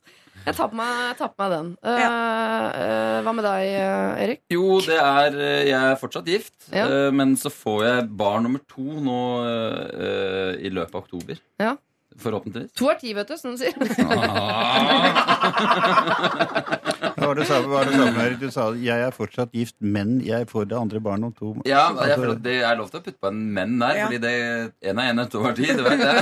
Jeg 0.47 0.55
tar 0.55 0.67
på 0.71 0.75
meg, 0.79 1.17
tar 1.19 1.29
på 1.33 1.43
meg 1.43 1.49
den. 1.51 1.69
Uh, 1.83 1.89
uh, 1.91 3.19
hva 3.25 3.31
med 3.35 3.43
deg, 3.43 3.61
eh, 3.67 4.21
Erik? 4.23 4.39
Jo, 4.53 4.79
det 4.85 4.95
er 4.95 5.35
Jeg 5.67 5.75
er 5.75 5.99
fortsatt 5.99 6.27
gift, 6.31 6.55
Ja. 6.71 6.85
Uh, 6.87 7.11
men 7.11 7.35
så 7.39 7.49
får 7.51 7.83
jeg 7.83 8.07
barn 8.21 8.43
nummer 8.47 8.61
to 8.69 8.81
nå 9.03 9.43
eh, 9.43 10.55
i 10.63 10.69
løpet 10.71 10.95
av 10.95 11.01
oktober. 11.03 11.35
Ja. 11.59 11.75
Forhåpentligvis. 12.17 12.73
To 12.79 12.89
er 12.89 12.95
ti, 13.01 13.13
vet 13.13 13.27
du, 13.29 13.37
som 13.37 13.51
de 13.53 13.57
sier. 13.61 13.75
Hva 17.27 17.33
var 17.33 17.39
det 17.41 17.47
sa- 17.49 17.59
hva 17.61 17.67
var 17.73 17.83
det 17.89 17.93
samme, 17.99 18.23
Erik? 18.23 18.39
Du 18.39 18.49
sa 18.51 18.71
'jeg 18.71 19.01
er 19.07 19.11
fortsatt 19.11 19.51
gift, 19.51 19.75
men 19.81 20.21
jeg 20.23 20.47
får 20.47 20.67
det 20.69 20.77
andre 20.79 20.99
barnet 21.03 21.25
om 21.25 21.33
to 21.33 21.61
Ja, 21.65 21.89
jeg 21.89 21.97
Altså- 21.97 22.15
føler 22.21 22.31
at 22.35 22.43
Det 22.43 22.55
er 22.63 22.75
lov 22.77 22.89
til 22.89 22.99
å 22.99 23.03
putte 23.03 23.19
på 23.21 23.27
en 23.27 23.53
menn 23.53 23.79
der, 23.79 23.95
Ja. 23.95 24.05
fordi 24.07 24.17
det 24.21 24.73
en 24.81 24.99
er 24.99 25.13
én 25.13 25.19
og 25.21 25.29
to 25.31 25.43
er 25.43 25.53
ti. 25.53 25.65
Du 25.65 25.83
vet 25.83 25.99
det. 25.99 26.13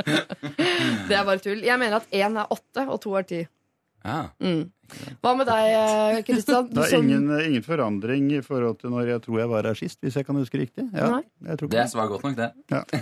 Det 1.10 1.16
er 1.16 1.24
bare 1.24 1.38
tull. 1.42 1.60
Jeg 1.64 1.78
mener 1.78 1.96
at 1.96 2.06
én 2.12 2.38
er 2.38 2.46
åtte, 2.50 2.86
og 2.88 3.00
to 3.02 3.14
er 3.16 3.22
ti. 3.22 3.46
Ja. 4.04 4.30
Mm. 4.40 4.70
Hva 5.22 5.32
med 5.38 5.46
deg, 5.46 5.66
eh, 5.70 6.22
Kristian? 6.26 6.68
Det 6.70 6.82
er 6.84 6.88
som- 6.90 7.04
ingen, 7.04 7.28
ingen 7.44 7.62
forandring 7.62 8.30
i 8.32 8.40
forhold 8.42 8.80
til 8.80 8.90
når 8.90 9.06
jeg 9.06 9.20
tror 9.22 9.38
jeg 9.38 9.48
var 9.48 9.62
her 9.62 9.74
sist, 9.74 10.00
hvis 10.00 10.14
jeg 10.16 10.26
kan 10.26 10.34
huske 10.34 10.58
riktig. 10.58 10.88
Ja, 10.92 11.20
jeg 11.46 11.58
tror 11.58 11.68
Det 11.70 11.90
svar 11.90 12.08
godt 12.08 12.24
nok, 12.24 12.36
det. 12.36 12.50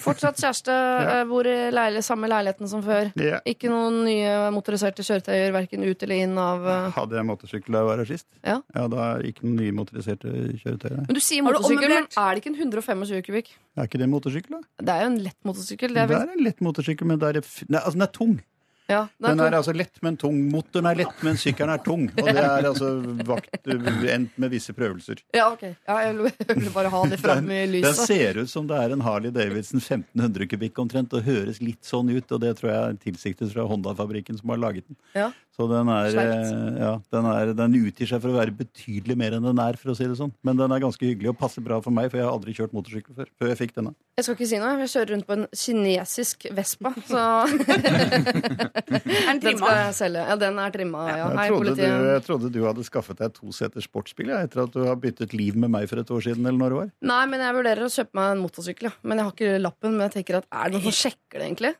Fortsatt 0.03 0.37
kjæreste, 0.37 0.69
eh, 1.21 1.25
bor 1.25 1.47
i 1.47 1.71
leil 1.71 2.03
samme 2.03 2.29
leiligheten 2.29 2.69
som 2.69 2.83
før. 2.83 3.13
Ja. 3.17 3.41
Ikke 3.47 3.71
noen 3.71 4.05
nye 4.05 4.51
motoriserte 4.53 5.01
kjøretøyer, 5.07 5.53
verken 5.53 5.85
ut 5.89 6.03
eller 6.03 6.15
inn 6.15 6.37
av 6.37 6.67
eh, 6.67 6.91
Hadde 6.91 7.17
jeg 7.17 7.25
motorsykkel 7.25 7.73
da 7.73 7.79
jeg 7.79 7.87
var 7.89 7.97
her 8.05 8.05
sist? 8.13 8.27
Ja. 8.45 8.61
da 8.89 9.17
er 9.17 9.23
ikke 9.23 9.45
noen 9.45 9.57
nye 9.57 9.73
motoriserte 9.73 10.29
kjøretøy. 10.61 10.91
nei. 10.93 11.07
Men 11.09 11.15
du 11.15 11.21
sier 11.21 11.43
motorsykkel, 11.43 11.89
men 11.89 12.05
er 12.05 12.35
det 12.35 12.43
ikke 12.45 12.53
en 12.53 12.61
125 12.69 13.23
kubikk? 13.25 13.55
Er 13.79 13.87
ikke 13.89 13.99
det 13.99 14.09
motorsykkel, 14.11 14.51
da? 14.59 14.61
Det 14.83 14.89
er 14.95 15.01
jo 15.07 15.11
en 15.15 15.19
lett 15.25 15.41
motorsykkel. 15.45 15.89
Det 15.89 15.95
Det 15.95 16.05
er 16.05 16.07
vel, 16.13 16.29
er 16.29 16.39
en 16.39 16.45
lett 16.45 16.61
motorsykkel, 16.61 17.07
men 17.07 17.19
det 17.19 17.37
er, 17.37 17.43
nei, 17.69 17.81
altså, 17.81 17.93
den 17.97 18.03
er 18.03 18.13
tung. 18.13 18.41
Ja, 18.89 19.03
er 19.05 19.27
Den 19.29 19.41
er 19.41 19.51
to- 19.51 19.57
altså 19.59 19.75
lett, 19.77 19.99
men 20.03 20.17
tung. 20.17 20.39
Motoren 20.51 20.87
er 20.91 20.95
lett, 21.03 21.23
men 21.23 21.37
sykkelen 21.37 21.73
er 21.75 21.83
tung. 21.85 22.07
Og 22.09 22.25
det 22.29 22.37
er 22.41 22.69
altså 22.71 22.89
vakt 23.29 23.67
endt 23.69 24.39
med 24.41 24.51
visse 24.51 24.73
prøvelser. 24.77 25.21
ja, 25.35 25.51
ok. 25.53 25.63
Ja, 25.87 25.99
jeg 26.07 26.17
ville 26.57 26.71
bare 26.75 26.89
ha 26.93 27.03
det 27.11 27.19
fram 27.21 27.51
i 27.51 27.67
Den 27.81 27.95
ser 27.95 28.39
ut 28.43 28.49
som 28.51 28.67
det 28.67 28.77
er 28.81 28.93
en 28.97 29.01
Harley 29.05 29.31
Davidson 29.31 29.81
1500 29.81 30.47
kubikk 30.49 30.79
omtrent, 30.79 31.13
og 31.13 31.23
høres 31.29 31.61
litt 31.61 31.83
sånn 31.85 32.09
ut. 32.15 32.33
Og 32.33 32.41
det 32.41 32.57
tror 32.59 32.71
jeg 32.73 32.81
er 32.95 32.99
tilsiktet 33.05 33.53
fra 33.53 33.67
Honda-fabrikken 33.69 34.39
som 34.41 34.49
har 34.55 34.59
laget 34.59 34.87
den. 34.89 34.97
Ja. 35.15 35.31
Så 35.59 35.67
den 35.67 35.89
er, 35.91 36.15
eh, 36.23 36.77
ja, 36.79 36.91
den, 37.11 37.27
er, 37.27 37.51
den 37.59 37.73
utgir 37.81 38.07
seg 38.07 38.21
for 38.23 38.31
å 38.31 38.37
være 38.37 38.53
betydelig 38.55 39.17
mer 39.19 39.35
enn 39.35 39.43
den 39.49 39.59
er, 39.59 39.75
for 39.81 39.91
å 39.91 39.97
si 39.99 40.07
det 40.07 40.15
sånn. 40.21 40.31
Men 40.47 40.61
den 40.61 40.71
er 40.71 40.83
ganske 40.85 41.03
hyggelig 41.03 41.33
og 41.33 41.41
passer 41.41 41.65
bra 41.67 41.81
for 41.83 41.91
meg, 41.95 42.13
for 42.13 42.21
jeg 42.21 42.29
har 42.29 42.37
aldri 42.37 42.55
kjørt 42.55 42.77
motorsykkel 42.77 43.17
før. 43.17 43.33
Før 43.43 43.51
jeg 43.51 43.59
fikk 43.65 43.75
denne. 43.81 43.91
Jeg 44.21 44.27
skal 44.29 44.37
ikke 44.39 44.49
si 44.53 44.61
noe. 44.63 44.77
Jeg 44.85 44.93
kjører 44.93 45.11
rundt 45.17 45.27
på 45.27 45.35
en 45.35 45.47
kinesisk 45.51 46.47
Vespa, 46.55 46.93
så 47.11 47.25
Er 49.19 49.35
den 49.35 49.43
den 49.43 49.59
skal 49.59 49.81
jeg 49.81 49.99
selge. 49.99 50.23
Ja, 50.31 50.39
den 50.45 50.63
er 50.63 50.77
trimma, 50.79 51.09
ja. 51.11 51.27
Jeg 51.41 51.57
trodde, 51.57 51.75
du, 51.75 51.83
jeg 52.13 52.23
trodde 52.29 52.53
du 52.55 52.61
hadde 52.69 52.87
skaffet 52.87 53.19
deg 53.25 53.35
toseters 53.35 53.91
sportsbil 53.91 54.31
ja, 54.31 54.45
etter 54.47 54.63
at 54.69 54.79
du 54.79 54.85
har 54.87 55.03
byttet 55.03 55.35
liv 55.35 55.59
med 55.59 55.75
meg 55.75 55.91
for 55.91 55.99
et 55.99 56.15
år 56.15 56.23
siden, 56.31 56.47
eller 56.47 56.63
når 56.63 56.75
det 56.75 56.81
var. 56.85 56.95
Nei, 57.11 57.21
men 57.35 57.43
jeg 57.43 57.59
vurderer 57.59 57.89
å 57.89 57.93
kjøpe 57.99 58.21
meg 58.21 58.31
en 58.37 58.47
motorsykkel, 58.47 58.93
ja. 58.93 58.97
Men 59.03 59.19
jeg 59.19 59.29
har 59.29 59.37
ikke 59.37 59.61
lappen. 59.67 59.99
Men 59.99 60.07
jeg 60.07 60.21
tenker 60.21 60.41
at 60.41 60.51
er 60.55 60.71
det 60.71 60.79
noen 60.79 60.87
som 60.87 60.99
sjekker 61.03 61.41
det, 61.41 61.47
egentlig? 61.51 61.75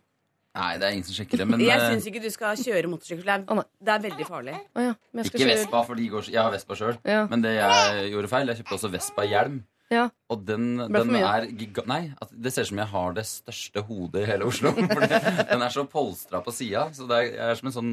Nei, 0.59 0.69
det 0.81 0.87
er 0.89 0.95
ingen 0.97 1.07
som 1.07 1.15
sjekker 1.15 1.39
det. 1.43 1.47
Men 1.49 1.63
Jeg 1.63 1.79
eh, 1.79 1.87
syns 1.93 2.07
ikke 2.11 2.23
du 2.25 2.29
skal 2.35 2.59
kjøre 2.59 2.91
motorsykkel. 2.91 3.25
Det 3.25 3.37
Å, 3.47 3.57
nei. 3.59 3.65
er, 3.65 3.85
det 3.87 3.95
er 3.95 4.05
veldig 4.09 4.27
farlig. 4.29 4.55
Å 4.75 4.85
ja, 4.89 4.95
men 5.13 5.23
jeg 5.23 5.31
skal 5.31 5.39
ikke 5.41 5.49
kjøre- 5.49 5.59
Vespa, 5.63 5.83
for 5.87 6.01
de 6.03 6.07
går, 6.15 6.31
jeg 6.35 6.43
har 6.43 6.55
Vespa 6.55 6.79
sjøl. 6.81 6.97
Ja. 7.07 7.21
Men 7.31 7.45
det 7.47 7.53
jeg 7.61 8.09
gjorde 8.13 8.31
feil, 8.33 8.51
jeg 8.53 8.61
kjøpte 8.63 8.79
også 8.81 8.91
Vespa-hjelm. 8.97 9.59
Ja. 9.89 10.03
Og 10.29 10.43
den, 10.45 10.65
Ble 10.83 10.89
for 11.01 11.09
den 11.09 11.15
mye. 11.15 11.29
er 11.39 11.47
giga... 11.63 11.83
Nei, 11.89 12.01
at 12.21 12.33
det 12.35 12.53
ser 12.53 12.67
ut 12.67 12.73
som 12.75 12.81
jeg 12.83 12.91
har 12.91 13.15
det 13.17 13.25
største 13.31 13.85
hodet 13.89 14.25
i 14.27 14.29
hele 14.29 14.45
Oslo. 14.51 14.75
For 14.93 15.01
det, 15.07 15.21
den 15.49 15.65
er 15.65 15.73
så 15.73 15.87
polstra 15.89 16.43
på 16.45 16.53
sida. 16.53 16.89
Så 16.93 17.07
det 17.09 17.17
er, 17.23 17.29
jeg 17.39 17.47
er 17.55 17.61
som 17.63 17.71
en 17.71 17.77
sånn 17.79 17.93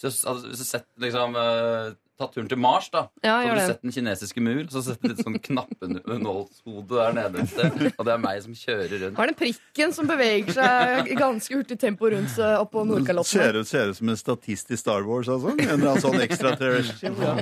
du, 0.22 0.28
altså, 0.30 0.46
hvis 0.48 0.62
du 0.62 0.64
sett, 0.70 0.86
liksom, 1.04 1.36
eh, 1.36 1.90
tatt 2.18 2.32
turen 2.34 2.48
til 2.48 2.58
Mars, 2.60 2.86
da, 2.92 3.06
Ja, 3.22 3.34
så 3.42 3.48
har 3.48 3.58
du 3.58 3.62
sett 3.66 3.82
den 3.84 3.92
kinesiske 3.94 4.42
mur, 4.44 4.62
så 4.72 4.82
setter 4.86 5.02
du 5.02 5.14
litt 5.14 5.22
sånn 5.24 5.38
knappenålshode 5.48 6.86
der 6.96 7.16
nede 7.18 7.42
et 7.44 7.50
sted. 7.52 7.82
Og 7.96 8.06
det 8.08 8.14
er 8.14 8.22
meg 8.22 8.42
som 8.44 8.56
kjører 8.56 8.94
rundt. 9.04 9.18
Har 9.20 9.30
den 9.30 9.38
prikken 9.38 9.92
som 9.96 10.08
beveger 10.10 10.56
seg 10.56 11.10
i 11.12 11.18
ganske 11.18 11.58
hurtig 11.58 11.78
tempo 11.82 12.10
rundt 12.12 12.32
seg 12.34 12.60
oppå 12.62 12.86
Nordkalotten? 12.88 13.32
Ser 13.40 13.60
ut, 13.60 13.68
ser 13.68 13.92
ut 13.92 14.00
som 14.00 14.12
en 14.12 14.20
statist 14.20 14.72
i 14.72 14.78
Star 14.80 15.04
Wars, 15.08 15.28
altså. 15.32 15.52
En 15.56 15.74
eller 15.76 15.92
annen 15.92 16.04
sånn 16.04 16.20
extraterrestrial. 16.24 17.20
Ja. 17.20 17.36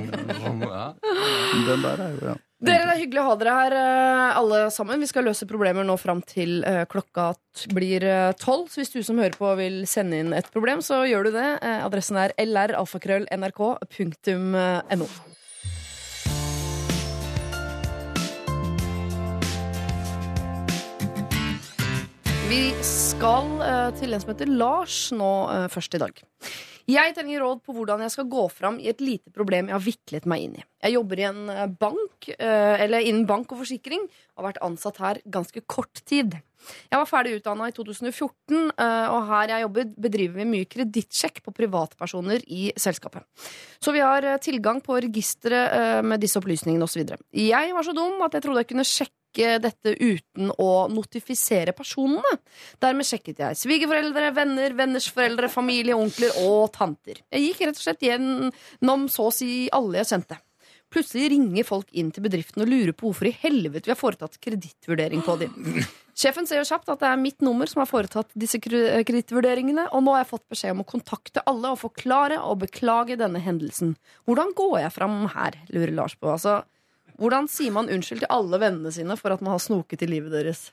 Ja. 0.65 0.85
Den 1.65 1.81
der 1.85 2.05
er 2.05 2.11
jo, 2.15 2.25
ja. 2.33 2.35
Dere, 2.63 2.85
Det 2.87 2.93
er 2.93 3.01
hyggelig 3.01 3.19
å 3.19 3.23
ha 3.27 3.33
dere 3.35 3.51
her, 3.51 3.73
eh, 3.75 4.37
alle 4.39 4.71
sammen. 4.71 5.01
Vi 5.03 5.11
skal 5.11 5.27
løse 5.27 5.43
problemer 5.45 5.83
nå 5.83 5.99
fram 5.99 6.23
til 6.23 6.63
eh, 6.63 6.87
klokka 6.87 7.35
blir 7.75 7.99
eh, 8.07 8.31
tolv. 8.39 8.71
Så 8.71 8.79
hvis 8.79 8.93
du 8.93 9.03
som 9.03 9.19
hører 9.19 9.35
på 9.35 9.51
vil 9.59 9.83
sende 9.83 10.23
inn 10.23 10.31
et 10.31 10.47
problem, 10.53 10.79
så 10.79 11.03
gjør 11.03 11.27
du 11.27 11.35
det. 11.35 11.59
Adressen 11.83 12.15
er 12.15 12.31
lralfakrøll.nrk.no. 12.39 15.03
Vi 22.45 22.69
skal 22.87 23.49
til 23.99 24.15
en 24.15 24.21
som 24.23 24.31
heter 24.31 24.47
Lars 24.47 25.11
nå 25.11 25.67
først 25.73 25.99
i 25.99 26.01
dag. 26.05 26.23
Jeg 26.85 27.15
trenger 27.17 27.41
råd 27.41 27.63
på 27.65 27.73
hvordan 27.73 28.03
jeg 28.05 28.13
skal 28.13 28.27
gå 28.29 28.43
fram 28.53 28.75
i 28.77 28.91
et 28.91 28.99
lite 29.01 29.31
problem 29.33 29.71
jeg 29.71 29.73
har 29.73 29.81
viklet 29.81 30.27
meg 30.29 30.43
inn 30.45 30.57
i. 30.59 30.65
Jeg 30.85 30.93
jobber 30.93 31.21
i 31.21 31.25
en 31.25 31.47
eh, 31.49 31.71
bank, 31.81 32.27
eh, 32.35 32.83
eller 32.85 33.07
innen 33.09 33.23
bank 33.25 33.55
og 33.55 33.63
forsikring, 33.63 34.03
og 34.05 34.43
har 34.43 34.47
vært 34.51 34.61
ansatt 34.67 34.99
her 35.01 35.21
ganske 35.33 35.63
kort 35.65 36.03
tid. 36.05 36.37
Jeg 36.91 37.01
var 37.01 37.09
ferdig 37.09 37.39
utdanna 37.39 37.71
i 37.71 37.73
2014, 37.73 38.69
eh, 38.69 39.07
og 39.09 39.31
her 39.31 39.55
jeg 39.55 39.65
jobber, 39.65 39.89
bedriver 40.05 40.37
vi 40.43 40.47
mye 40.51 40.69
kredittsjekk 40.69 41.41
på 41.47 41.55
privatpersoner 41.57 42.45
i 42.53 42.69
selskapet. 42.77 43.25
Så 43.81 43.93
vi 43.95 44.05
har 44.05 44.29
tilgang 44.45 44.83
på 44.85 45.01
registeret 45.01 46.05
med 46.05 46.21
disse 46.21 46.37
opplysningene 46.37 46.85
osv. 46.85 47.01
Jeg 47.33 47.73
var 47.73 47.85
så 47.85 47.97
dum 47.97 48.21
at 48.25 48.37
jeg 48.37 48.45
trodde 48.45 48.61
jeg 48.61 48.73
kunne 48.75 48.85
sjekke 48.85 49.24
dette 49.35 49.93
uten 49.99 50.49
å 50.61 50.87
notifisere 50.91 51.73
personene. 51.75 52.37
Dermed 52.81 53.05
sjekket 53.07 53.43
jeg 53.43 53.59
svigerforeldre, 53.59 54.31
venner, 54.35 54.73
venners 54.77 55.09
foreldre, 55.11 55.51
familie, 55.51 55.97
onkler 55.97 56.31
og 56.45 56.71
tanter. 56.75 57.21
Jeg 57.33 57.49
gikk 57.49 57.65
rett 57.67 57.79
og 57.79 57.85
slett 57.85 58.05
gjennom 58.07 59.07
så 59.11 59.29
å 59.29 59.35
si 59.35 59.67
alle 59.75 60.01
jeg 60.01 60.13
kjente. 60.13 60.39
Plutselig 60.95 61.31
ringer 61.33 61.65
folk 61.67 61.89
inn 61.97 62.11
til 62.13 62.23
bedriften 62.23 62.61
og 62.63 62.69
lurer 62.71 62.93
på 62.95 63.09
hvorfor 63.09 63.27
i 63.27 63.35
helvete 63.41 63.89
vi 63.89 63.91
har 63.91 63.99
foretatt 63.99 64.37
kredittvurdering 64.39 65.23
på 65.25 65.33
dem. 65.41 65.55
Sjefen 66.15 66.45
ser 66.47 66.61
jo 66.61 66.67
kjapt 66.69 66.87
at 66.93 67.01
det 67.01 67.09
er 67.09 67.19
mitt 67.19 67.41
nummer 67.43 67.67
som 67.67 67.81
har 67.81 67.89
foretatt 67.89 68.29
disse 68.39 68.61
kre- 68.63 69.01
kredittvurderingene, 69.03 69.89
og 69.91 70.05
nå 70.05 70.13
har 70.15 70.21
jeg 70.23 70.29
fått 70.29 70.45
beskjed 70.53 70.75
om 70.77 70.85
å 70.85 70.87
kontakte 70.87 71.43
alle 71.49 71.73
og 71.73 71.81
forklare 71.81 72.37
og 72.39 72.61
beklage 72.61 73.17
denne 73.19 73.41
hendelsen. 73.43 73.97
Hvordan 74.29 74.53
går 74.55 74.77
jeg 74.85 74.93
fram 74.95 75.17
her, 75.33 75.57
lurer 75.73 75.91
Lars 75.97 76.15
på. 76.15 76.31
Altså, 76.31 76.61
hvordan 77.19 77.47
sier 77.51 77.71
man 77.75 77.89
unnskyld 77.91 78.23
til 78.25 78.31
alle 78.33 78.59
vennene 78.61 78.91
sine 78.95 79.15
for 79.19 79.33
at 79.35 79.41
man 79.45 79.55
har 79.55 79.61
snoket 79.63 80.01
i 80.05 80.09
livet 80.09 80.31
deres? 80.35 80.69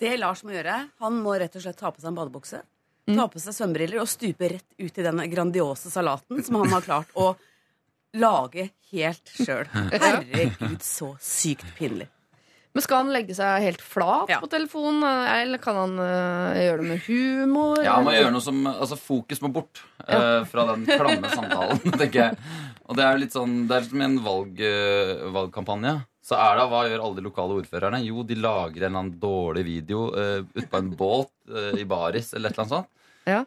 Det 0.00 0.16
Lars 0.18 0.42
må 0.44 0.50
gjøre, 0.56 0.78
han 1.00 1.18
må 1.22 1.36
rett 1.38 1.54
og 1.56 1.62
slett 1.62 1.78
ta 1.78 1.90
på 1.94 2.00
seg 2.02 2.10
en 2.12 2.16
badebukse, 2.20 2.62
Mm. 3.04 3.18
ta 3.18 3.26
på 3.28 3.36
seg 3.42 3.52
svømmebriller 3.52 4.00
og 4.00 4.08
stupe 4.08 4.48
rett 4.48 4.70
ut 4.80 4.98
i 4.98 5.02
den 5.04 5.18
grandiose 5.28 5.90
salaten 5.92 6.38
som 6.42 6.56
han 6.62 6.70
har 6.72 6.80
klart 6.86 7.10
å 7.20 7.34
lage 8.16 8.70
helt 8.94 9.28
sjøl. 9.36 9.66
Herregud, 9.92 10.80
så 10.80 11.10
sykt 11.20 11.66
pinlig. 11.76 12.06
Men 12.74 12.82
skal 12.82 13.04
han 13.04 13.12
legge 13.14 13.36
seg 13.36 13.60
helt 13.62 13.82
flat 13.84 14.32
Ja. 14.32 14.40
på 14.42 14.48
telefonen, 14.50 15.04
eller 15.04 15.60
kan 15.62 15.76
han 15.78 15.92
uh, 16.00 16.56
gjøre 16.58 16.80
det 16.80 16.88
med 16.88 17.04
humor? 17.06 17.82
Ja, 17.84 17.98
man 18.00 18.08
må 18.08 18.14
gjøre 18.16 18.32
noe 18.34 18.42
som 18.42 18.64
Altså, 18.72 18.96
fokus 18.98 19.38
må 19.44 19.52
bort 19.54 19.84
eh, 20.08 20.40
fra 20.50 20.64
den 20.72 20.82
klamme 20.88 21.30
samtalen, 21.30 21.84
tenker 22.00 22.18
jeg. 22.18 22.38
Og 22.88 22.96
det 22.98 23.04
er 23.04 23.14
jo 23.14 23.22
litt 23.22 23.32
sånn 23.34 23.54
Det 23.68 23.76
er 23.78 23.86
som 23.88 24.00
i 24.02 24.04
en 24.04 24.18
valg, 24.24 24.58
eh, 24.60 25.22
valgkampanje. 25.32 25.94
Så 26.24 26.36
er 26.40 26.56
det, 26.58 26.66
Hva 26.72 26.82
gjør 26.88 27.04
alle 27.04 27.20
de 27.20 27.24
lokale 27.26 27.56
ordførerne? 27.60 28.02
Jo, 28.04 28.22
de 28.24 28.36
lager 28.40 28.84
en 28.84 28.90
eller 28.90 29.00
annen 29.04 29.18
dårlig 29.20 29.64
video 29.66 30.06
uh, 30.16 30.40
utpå 30.56 30.78
en 30.80 30.90
båt 30.96 31.32
uh, 31.52 31.72
i 31.76 31.84
baris 31.84 32.32
eller 32.32 32.48
et 32.48 32.56
eller 32.56 32.64
annet 32.64 32.76
sånt. 32.78 32.90
Ja. 33.24 33.38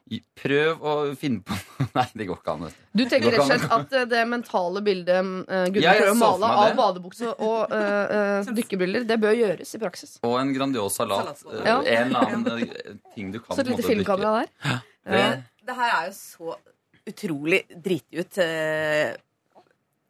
Prøv 0.41 0.82
å 0.82 0.93
finne 1.17 1.43
på 1.45 1.54
Nei, 1.97 2.06
det 2.17 2.26
går 2.30 2.39
ikke 2.39 2.54
an. 2.56 2.63
du. 2.97 3.04
Tenker 3.06 3.34
rett 3.34 3.41
og 3.43 3.50
slett 3.52 3.73
at 3.76 3.91
det 4.10 4.23
mentale 4.30 4.82
bildet 4.86 5.21
uh, 5.21 5.67
prøver 5.73 6.10
å 6.12 6.15
male 6.17 6.50
av 6.63 6.71
badebukse 6.78 7.34
og 7.36 7.73
uh, 7.78 8.41
uh, 8.45 8.54
dykkerbriller, 8.58 9.06
det 9.10 9.19
bør 9.21 9.38
gjøres 9.38 9.73
i 9.78 9.82
praksis. 9.82 10.15
Og 10.26 10.38
en 10.41 10.54
grandios 10.56 10.97
salat. 10.97 11.43
Eh, 11.45 11.62
Ja. 11.67 11.78
En 11.82 12.10
eller 12.10 12.26
annen 12.26 12.65
eh, 12.65 12.97
ting 13.13 13.30
du 13.34 13.38
kan 13.41 13.54
Så 13.58 13.65
et 13.65 13.69
lite 13.73 13.86
filmkamera 13.86 14.41
der. 14.41 14.50
Ja. 14.65 14.80
Det, 15.08 15.28
det 15.69 15.78
her 15.78 15.93
er 16.00 16.10
jo 16.10 16.17
så 16.17 16.58
utrolig 17.08 17.62
driti 17.71 18.19
ut 18.21 18.38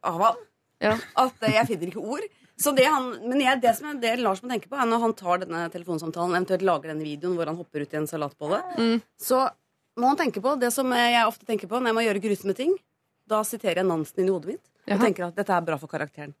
av 0.04 0.20
han 0.22 0.36
Ja. 0.80 0.92
at 1.16 1.34
jeg 1.40 1.66
finner 1.66 1.88
ikke 1.90 2.04
ord. 2.04 2.22
Så 2.58 2.74
det 2.74 2.84
han, 2.90 3.10
men 3.28 3.40
jeg, 3.40 3.60
det 3.62 3.76
som 3.76 3.86
er 3.90 4.00
det 4.02 4.18
Lars 4.20 4.40
må 4.42 4.50
tenke 4.50 4.68
på, 4.68 4.74
er 4.78 4.86
når 4.86 5.00
han 5.00 5.12
tar 5.14 5.38
denne 5.44 5.68
telefonsamtalen, 5.70 6.34
eventuelt 6.34 6.62
lager 6.66 6.90
denne 6.92 7.04
videoen 7.06 7.36
hvor 7.38 7.46
han 7.46 7.56
hopper 7.58 7.82
ut 7.82 7.94
i 7.94 7.96
en 8.00 8.06
salatbolle, 8.10 8.62
Mm. 8.76 9.02
så 9.18 9.48
må 9.98 10.06
han 10.08 10.16
tenke 10.16 10.40
på 10.42 10.58
det 10.58 10.72
som 10.72 10.90
jeg 10.92 11.26
ofte 11.26 11.46
tenker 11.46 11.66
på 11.70 11.78
når 11.80 11.86
jeg 11.90 11.94
må 11.94 12.04
gjøre 12.06 12.22
grusomme 12.22 12.54
ting. 12.56 12.76
Da 13.28 13.42
siterer 13.42 13.76
jeg 13.82 13.86
Nansen 13.86 14.18
inn 14.22 14.28
i 14.28 14.30
hodet 14.34 14.46
mitt 14.54 14.64
og 14.86 14.92
Jaha. 14.94 15.00
tenker 15.04 15.26
at 15.28 15.34
dette 15.36 15.50
er 15.54 15.60
bra 15.66 15.76
for 15.78 15.86
karakteren. 15.88 16.34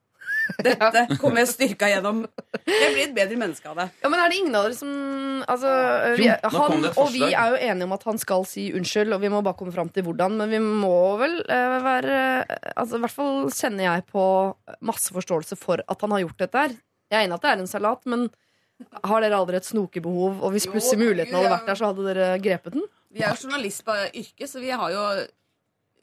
Dette 0.66 1.04
kommer 1.20 1.42
jeg 1.42 1.50
styrka 1.52 1.88
gjennom. 1.90 2.22
Jeg 2.66 2.90
blir 2.94 3.04
et 3.04 3.14
bedre 3.16 3.38
menneske 3.40 3.68
av 3.70 3.78
det. 3.80 3.86
Ja, 4.02 4.10
men 4.12 4.22
er 4.22 4.32
det 4.32 4.40
ingen 4.40 4.56
av 4.58 4.66
dere 4.68 4.78
som 4.78 4.90
altså, 5.44 5.72
vi, 6.18 6.28
Han 6.56 6.88
og 6.88 7.12
vi 7.14 7.22
er 7.28 7.52
jo 7.54 7.60
enige 7.68 7.88
om 7.88 7.94
at 7.98 8.08
han 8.08 8.20
skal 8.22 8.46
si 8.48 8.68
unnskyld, 8.76 9.14
og 9.16 9.22
vi 9.22 9.30
må 9.32 9.42
bare 9.44 9.58
komme 9.60 9.74
fram 9.74 9.92
til 9.92 10.06
hvordan. 10.08 10.38
Men 10.40 10.52
vi 10.52 10.60
må 10.64 10.96
vel 11.20 11.38
uh, 11.44 11.78
være 11.84 12.18
altså, 12.74 12.98
I 12.98 13.04
hvert 13.04 13.16
fall 13.18 13.48
kjenner 13.54 13.88
jeg 13.90 14.06
på 14.12 14.26
masse 14.88 15.14
forståelse 15.14 15.58
for 15.60 15.84
at 15.84 16.04
han 16.06 16.16
har 16.16 16.26
gjort 16.26 16.44
dette 16.44 16.66
her. 16.66 16.76
Jeg 17.08 17.22
er 17.22 17.26
enig 17.28 17.38
at 17.38 17.46
det 17.46 17.54
er 17.54 17.64
en 17.64 17.70
salat, 17.70 18.04
men 18.08 18.28
har 19.08 19.24
dere 19.24 19.38
aldri 19.40 19.58
et 19.58 19.66
snokebehov? 19.66 20.42
Og 20.44 20.54
hvis 20.54 20.68
plutselig 20.70 21.00
muligheten 21.02 21.34
hadde 21.34 21.50
vært 21.50 21.66
der, 21.70 21.78
så 21.80 21.90
hadde 21.90 22.06
dere 22.06 22.30
grepet 22.42 22.76
den? 22.76 22.86
Vi 23.14 23.24
er 23.24 23.32
jo 23.32 23.48
journalist 23.48 23.82
på 23.86 23.96
yrket, 24.12 24.46
så 24.50 24.62
vi 24.62 24.70
har 24.70 24.92
jo 24.92 25.04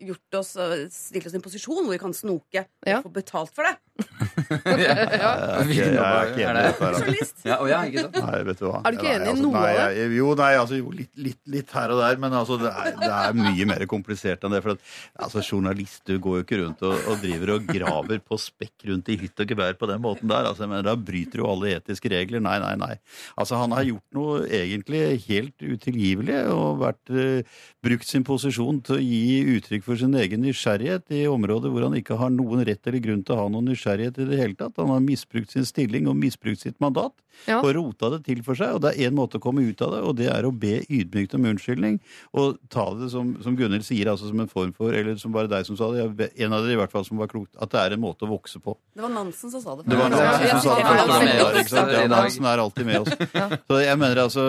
gjort 0.09 0.39
oss, 0.41 0.55
stilt 0.91 1.27
oss 1.29 1.35
i 1.35 1.39
en 1.39 1.45
posisjon 1.45 1.83
hvor 1.85 1.93
vi 1.93 2.01
kan 2.01 2.15
snoke 2.15 2.65
Ja. 2.83 2.97
og 2.97 3.05
få 3.07 3.13
betalt 3.15 3.53
for 3.55 3.67
det. 3.67 3.77
Jeg 4.65 4.91
er 4.91 5.69
ikke, 5.71 5.85
jeg 5.85 5.95
er 5.95 6.29
ikke 6.29 6.43
enig 6.45 6.61
i 6.61 6.65
dette. 6.65 6.79
her, 6.83 6.95
altså. 6.95 7.47
Ja, 7.47 7.55
og 7.63 7.69
ja, 7.69 7.77
ikke 7.87 8.01
sant? 8.03 8.17
Nei, 8.25 8.39
vet 8.47 8.59
du 8.59 8.65
hva. 8.67 8.79
Er 8.85 8.91
du 8.95 8.97
ikke 8.99 9.11
enig 9.15 9.25
i 9.25 9.31
altså, 9.31 9.43
noe 9.45 9.61
av 9.61 9.65
det? 9.65 9.85
jeg- 9.99 10.15
Jo, 10.15 10.27
nei, 10.39 10.49
altså, 10.59 10.79
jo 10.79 10.91
litt, 10.95 11.11
litt, 11.27 11.39
litt 11.55 11.71
her 11.75 11.93
og 11.95 12.01
der, 12.01 12.17
men 12.23 12.35
altså, 12.35 12.57
det, 12.61 12.71
er, 12.71 12.89
det 12.99 13.09
er 13.15 13.37
mye 13.39 13.67
mer 13.71 13.85
komplisert 13.91 14.43
enn 14.45 14.55
det. 14.55 14.61
For 14.65 14.75
at, 14.75 14.83
altså, 15.27 15.43
journalist, 15.47 16.01
du 16.09 16.17
går 16.23 16.39
jo 16.41 16.43
ikke 16.45 16.59
rundt 16.63 16.83
og, 16.89 16.95
og 17.13 17.21
driver 17.23 17.53
og 17.55 17.69
graver 17.69 18.19
på 18.25 18.39
spekk 18.41 18.87
rundt 18.91 19.11
i 19.13 19.17
hytt 19.21 19.43
og 19.45 19.53
gevær 19.53 19.77
på 19.79 19.89
den 19.93 20.03
måten 20.03 20.31
der. 20.31 20.49
Altså, 20.51 20.67
men 20.71 20.83
da 20.87 20.97
bryter 20.99 21.39
jo 21.43 21.47
alle 21.53 21.71
etiske 21.77 22.11
regler. 22.11 22.43
Nei, 22.43 22.57
nei, 22.65 22.73
nei. 22.81 22.91
Altså, 23.39 23.55
han 23.61 23.75
har 23.77 23.87
gjort 23.87 24.19
noe 24.19 24.43
egentlig 24.59 25.05
helt 25.29 25.55
utilgivelig 25.63 26.41
og 26.51 26.81
vært, 26.83 27.13
uh, 27.15 27.63
brukt 27.85 28.07
sin 28.09 28.25
posisjon 28.27 28.81
til 28.85 28.99
å 28.99 29.01
gi 29.03 29.57
uttrykk 29.57 29.87
for 29.87 29.99
sin 30.03 30.15
egen 30.19 30.43
nysgjerrighet 30.43 31.15
i 31.15 31.23
områder 31.31 31.71
hvor 31.71 31.87
han 31.87 31.95
ikke 32.01 32.19
har 32.19 32.33
noen 32.33 32.65
rett 32.67 32.83
eller 32.91 33.03
grunn 33.03 33.23
til 33.25 33.35
å 33.37 33.43
ha 33.43 33.49
noen 33.49 33.63
nysgjerrighet 33.69 33.83
i 33.93 34.09
det 34.09 34.39
hele 34.39 34.55
tatt. 34.57 34.73
Han 34.81 34.89
har 34.89 34.99
misbrukt 34.99 35.51
sin 35.53 35.65
stilling 35.65 36.07
og 36.09 36.15
misbrukt 36.17 36.59
sitt 36.65 36.79
mandat 36.81 37.13
Ja. 37.47 37.57
og 37.59 37.73
rota 37.75 38.09
det 38.13 38.23
til 38.25 38.41
for 38.43 38.55
seg. 38.55 38.75
Og 38.75 38.81
det 38.81 38.93
er 38.95 39.09
én 39.09 39.13
måte 39.13 39.35
å 39.37 39.41
komme 39.43 39.59
ut 39.67 39.81
av 39.83 39.91
det, 39.91 40.01
og 40.07 40.15
det 40.15 40.27
er 40.31 40.43
å 40.47 40.51
be 40.55 40.79
ydmykt 40.87 41.33
om 41.35 41.43
unnskyldning. 41.45 41.99
Og 42.33 42.57
ta 42.71 42.85
det 42.95 43.09
som, 43.11 43.33
som 43.43 43.57
Gunhild 43.59 43.83
sier, 43.83 44.07
altså 44.07 44.29
som 44.29 44.39
en 44.39 44.47
form 44.47 44.71
for 44.73 44.93
Eller 44.95 45.17
som 45.19 45.31
bare 45.35 45.47
deg 45.51 45.65
som 45.67 45.75
sa 45.77 45.89
det, 45.91 46.31
en 46.39 46.53
av 46.55 46.63
dere 46.63 46.73
i 46.73 46.79
hvert 46.79 46.91
fall 46.91 47.03
som 47.05 47.17
var 47.19 47.27
klokt, 47.27 47.51
at 47.59 47.69
det 47.75 47.79
er 47.81 47.93
en 47.97 48.01
måte 48.01 48.23
å 48.25 48.29
vokse 48.31 48.59
på. 48.63 48.77
Det 48.95 49.03
var 49.03 49.11
Nansen 49.11 49.51
som 49.51 49.61
sa 49.61 49.75
det. 49.75 49.83
Det 49.91 49.97
var 49.99 50.09
Nansen 50.09 50.47
ja, 50.47 50.55
som 50.55 50.63
sa 50.63 50.75
det 50.79 50.85
først. 50.87 51.09
gangen 51.11 51.91
der. 51.91 52.01
Ja, 52.01 52.07
Nansen 52.15 52.45
er 52.45 52.63
alltid 52.63 52.85
med 52.85 53.01
oss. 53.03 53.61
Så 53.67 53.81
jeg 53.83 53.99
mener 53.99 54.23
altså, 54.23 54.45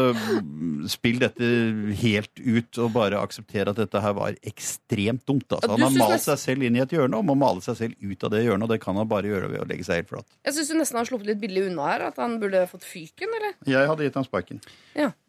spill 0.95 1.19
dette 1.21 1.51
helt 2.05 2.39
ut, 2.39 2.79
og 2.87 2.93
bare 2.95 3.19
aksepter 3.21 3.71
at 3.73 3.77
dette 3.83 4.01
her 4.03 4.15
var 4.17 4.39
ekstremt 4.47 5.27
dumt. 5.27 5.47
Altså. 5.51 5.73
Han 5.75 5.85
har 5.89 5.95
malt 5.99 6.23
seg 6.25 6.39
selv 6.39 6.67
inn 6.67 6.79
i 6.79 6.83
et 6.85 6.95
hjørne, 6.95 7.19
og 7.19 7.27
må 7.27 7.35
male 7.39 7.65
seg 7.67 7.77
selv 7.83 7.99
ut 7.99 8.25
av 8.27 8.33
det 8.35 8.45
hjørnet, 8.47 8.67
og 8.69 8.73
det 8.77 8.81
kan 8.85 8.97
han 9.03 9.11
bare 9.11 9.26
gjøre 9.29 9.51
ved 9.53 9.63
å 9.63 9.67
legge 9.69 9.87
seg 9.87 10.03
helt 10.03 10.11
flat. 10.11 10.39
Jeg 10.47 10.57
syns 10.57 10.73
du 10.73 10.77
nesten 10.79 11.01
har 11.01 11.09
sluppet 11.09 11.31
litt 11.31 11.43
billig 11.43 11.67
unna 11.71 11.91
her. 11.91 12.07
At 12.11 12.19
han 12.23 12.39
burde 12.43 12.65
fått 12.71 12.87
fyken, 12.87 13.33
eller? 13.39 13.55
Jeg 13.69 13.91
hadde 13.91 14.09
gitt 14.09 14.19
ham 14.19 14.27
sparken. 14.27 14.63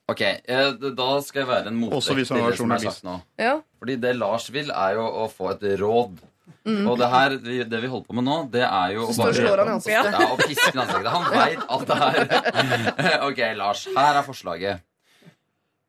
Ok, 0.07 0.21
eh, 0.23 0.69
da 0.95 1.09
skal 1.25 1.43
jeg 1.43 1.49
være 1.49 1.71
en 1.73 1.79
motvekt 1.81 2.07
til 2.07 2.21
det 2.21 2.27
som 2.29 2.39
er 2.39 2.55
journalist. 2.55 3.01
sagt 3.01 3.07
nå. 3.07 3.17
Ja. 3.41 3.57
Fordi 3.81 3.97
det 3.99 4.13
Lars 4.15 4.47
vil, 4.55 4.71
er 4.71 4.99
jo 4.99 5.07
å 5.25 5.27
få 5.31 5.51
et 5.55 5.65
råd. 5.81 6.21
Og 6.67 6.93
det 6.99 7.07
her, 7.11 7.33
det 7.39 7.79
vi 7.83 7.89
holder 7.91 8.07
på 8.07 8.15
med 8.15 8.25
nå, 8.27 8.37
det 8.51 8.63
er 8.63 8.93
jo 8.95 9.05
å 9.05 9.11
Så 9.11 9.21
står 9.21 9.33
og 9.33 9.37
slår 9.39 9.61
han 9.61 9.69
i 9.69 9.75
ansiktet. 9.77 10.15
Ja, 10.15 10.29
og 10.31 10.43
i 10.43 10.55
ansiktet. 10.83 11.11
Han 11.13 11.27
veit 11.31 11.65
alt 11.75 11.91
det 11.91 11.97
her. 12.03 13.25
ok, 13.27 13.41
Lars. 13.59 13.83
Her 13.95 14.19
er 14.19 14.27
forslaget. 14.27 14.85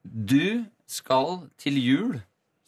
Du 0.02 0.64
skal 0.88 1.40
til 1.60 1.78
jul 1.82 2.18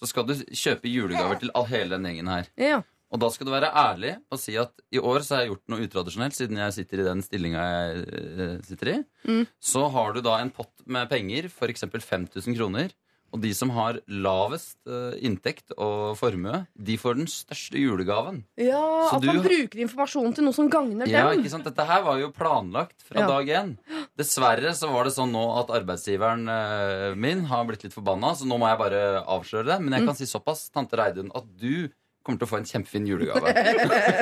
så 0.01 0.09
skal 0.09 0.25
du 0.25 0.33
kjøpe 0.35 0.89
julegaver 0.89 1.37
til 1.43 1.51
all, 1.53 1.67
hele 1.69 1.99
den 1.99 2.09
gjengen 2.09 2.31
her. 2.33 2.47
Ja. 2.57 2.81
Og 3.11 3.19
da 3.19 3.29
skal 3.35 3.47
du 3.49 3.51
være 3.53 3.73
ærlig 3.75 4.13
og 4.31 4.39
si 4.39 4.55
at 4.61 4.71
i 4.95 4.99
år 5.03 5.25
så 5.27 5.35
har 5.35 5.41
jeg 5.45 5.51
gjort 5.55 5.69
noe 5.73 5.83
utradisjonelt, 5.89 6.37
siden 6.39 6.57
jeg 6.63 6.73
sitter 6.79 7.01
i 7.03 7.09
den 7.09 7.23
stillinga 7.27 7.65
jeg 7.67 8.05
eh, 8.15 8.57
sitter 8.69 8.93
i. 8.93 8.99
Mm. 9.27 9.47
Så 9.59 9.87
har 9.91 10.13
du 10.15 10.21
da 10.23 10.39
en 10.39 10.51
pott 10.55 10.71
med 10.87 11.09
penger, 11.11 11.49
f.eks. 11.51 11.83
5000 11.91 12.55
kroner. 12.57 12.93
Og 13.31 13.39
de 13.45 13.53
som 13.55 13.71
har 13.71 14.01
lavest 14.11 14.75
eh, 14.91 15.13
inntekt 15.23 15.71
og 15.79 16.17
formue, 16.19 16.65
de 16.75 16.97
får 16.99 17.15
den 17.21 17.29
største 17.31 17.79
julegaven. 17.79 18.41
Ja, 18.59 18.81
Så 19.07 19.21
At 19.21 19.27
man 19.29 19.39
bruker 19.45 19.83
informasjonen 19.85 20.35
til 20.35 20.47
noe 20.49 20.57
som 20.57 20.67
gagner 20.71 21.07
Ja, 21.07 21.29
dem. 21.31 21.39
ikke 21.45 21.53
sant? 21.53 21.63
Dette 21.69 21.87
her 21.87 22.03
var 22.03 22.19
jo 22.19 22.33
planlagt 22.35 22.99
fra 23.07 23.21
Ja. 23.23 23.29
dag 23.31 23.47
én. 23.47 23.77
Dessverre 24.19 24.75
så 24.75 24.91
var 24.91 25.05
det 25.07 25.15
sånn 25.15 25.31
nå 25.31 25.45
at 25.61 25.71
arbeidsgiveren 25.79 26.43
eh, 26.51 27.15
min 27.15 27.45
har 27.47 27.65
blitt 27.71 27.85
litt 27.87 27.95
forbanna, 27.95 28.35
så 28.35 28.47
nå 28.51 28.59
må 28.59 28.67
jeg 28.67 28.83
bare 28.83 29.23
avsløre 29.23 29.67
det. 29.67 29.79
Men 29.81 29.93
jeg 29.95 30.03
Mm. 30.03 30.07
kan 30.11 30.17
si 30.19 30.27
såpass, 30.27 30.67
tante 30.75 30.99
Reidun, 30.99 31.31
at 31.35 31.47
du 31.57 31.89
kommer 32.25 32.41
til 32.41 32.49
å 32.49 32.51
få 32.51 32.61
en 32.61 32.69
kjempefin 32.69 33.07
julegave. 33.09 33.53